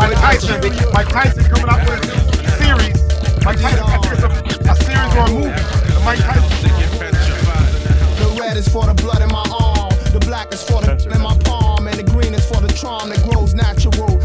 Mike 0.00 0.16
Tyson, 0.16 0.56
Mike 0.94 1.08
Tyson 1.10 1.44
coming 1.52 1.68
up 1.68 1.84
with 1.84 2.00
a 2.00 2.48
series. 2.64 2.96
Mike 3.44 3.60
Tyson, 3.60 3.84
I 3.84 4.00
think 4.00 4.16
it's 4.16 4.24
a, 4.24 4.76
series 4.88 5.12
or 5.12 5.20
a 5.20 5.32
movie. 5.36 5.52
Mike 6.00 6.20
Tyson. 6.24 6.72
The 8.16 8.36
red 8.40 8.56
is 8.56 8.66
for 8.66 8.86
the 8.86 8.94
blood 8.94 9.20
in 9.20 9.28
my 9.28 9.44
arm. 9.52 9.92
The 10.16 10.20
black 10.20 10.50
is 10.54 10.62
for 10.62 10.80
the 10.80 10.96
in 11.14 11.20
my 11.20 11.36
palm. 11.44 11.86
And 11.86 11.98
the 11.98 12.04
green 12.04 12.32
is 12.32 12.46
for 12.46 12.62
the 12.62 12.72
charm 12.72 13.10
that 13.10 13.22
grows 13.28 13.52
natural 13.52 14.15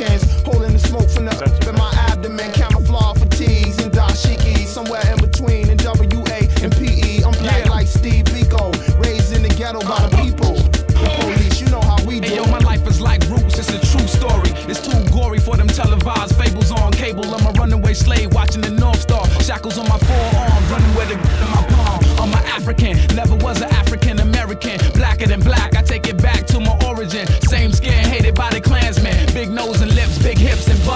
cans, 0.00 0.24
holding 0.42 0.72
the 0.72 0.78
smoke 0.78 1.08
from 1.10 1.26
the 1.26 1.74
my 1.76 1.90
abdomen. 2.08 2.50
Camouflage 2.52 3.18
fatigues 3.18 3.78
and 3.82 3.92
dashiki, 3.92 4.66
somewhere 4.66 5.04
in 5.12 5.18
between, 5.20 5.68
and 5.68 5.80
WA 5.82 6.40
and 6.64 6.72
PE. 6.72 7.22
I'm 7.22 7.36
black 7.44 7.64
yeah. 7.64 7.70
like 7.70 7.86
Steve 7.86 8.24
Biko, 8.32 8.72
raised 9.04 9.36
in 9.36 9.42
the 9.42 9.52
ghetto 9.60 9.80
by 9.80 10.00
the 10.00 10.16
uh-huh. 10.16 10.24
people. 10.24 10.54
The 11.00 11.10
police, 11.20 11.60
you 11.60 11.68
know 11.68 11.82
how 11.82 12.02
we 12.04 12.20
do. 12.20 12.28
Hey, 12.28 12.36
yo, 12.36 12.46
my 12.46 12.58
life 12.58 12.86
is 12.86 13.00
like 13.00 13.20
roots, 13.28 13.58
it's 13.58 13.68
a 13.68 13.80
true 13.92 14.08
story. 14.08 14.52
It's 14.70 14.80
too 14.80 15.00
gory 15.12 15.38
for 15.38 15.56
them 15.56 15.68
televised 15.68 16.36
fables 16.36 16.70
on 16.72 16.92
cable. 16.92 17.24
I'm 17.34 17.46
a 17.46 17.52
runaway 17.52 17.94
slave 17.94 18.32
watching 18.32 18.62
the 18.62 18.70
North 18.70 19.00
Star. 19.00 19.26
Shackles 19.40 19.78
on 19.78 19.88
my 19.88 19.98
forearm, 19.98 20.62
running 20.72 20.94
with 20.96 21.10
it 21.10 21.20
in 21.20 21.48
my 21.56 21.62
palm. 21.76 22.00
I'm 22.20 22.32
an 22.32 22.44
African, 22.56 22.96
never 23.16 23.36
was 23.36 23.60
an 23.60 23.70
African 23.74 24.18
American. 24.20 24.78
Blacker 24.94 25.26
than 25.26 25.40
black, 25.40 25.76
I 25.76 25.82
take 25.82 26.06
it 26.06 26.22
back. 26.22 26.39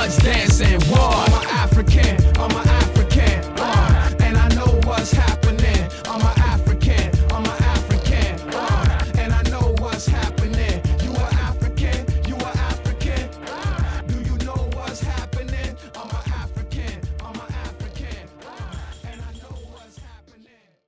dance 0.09 0.64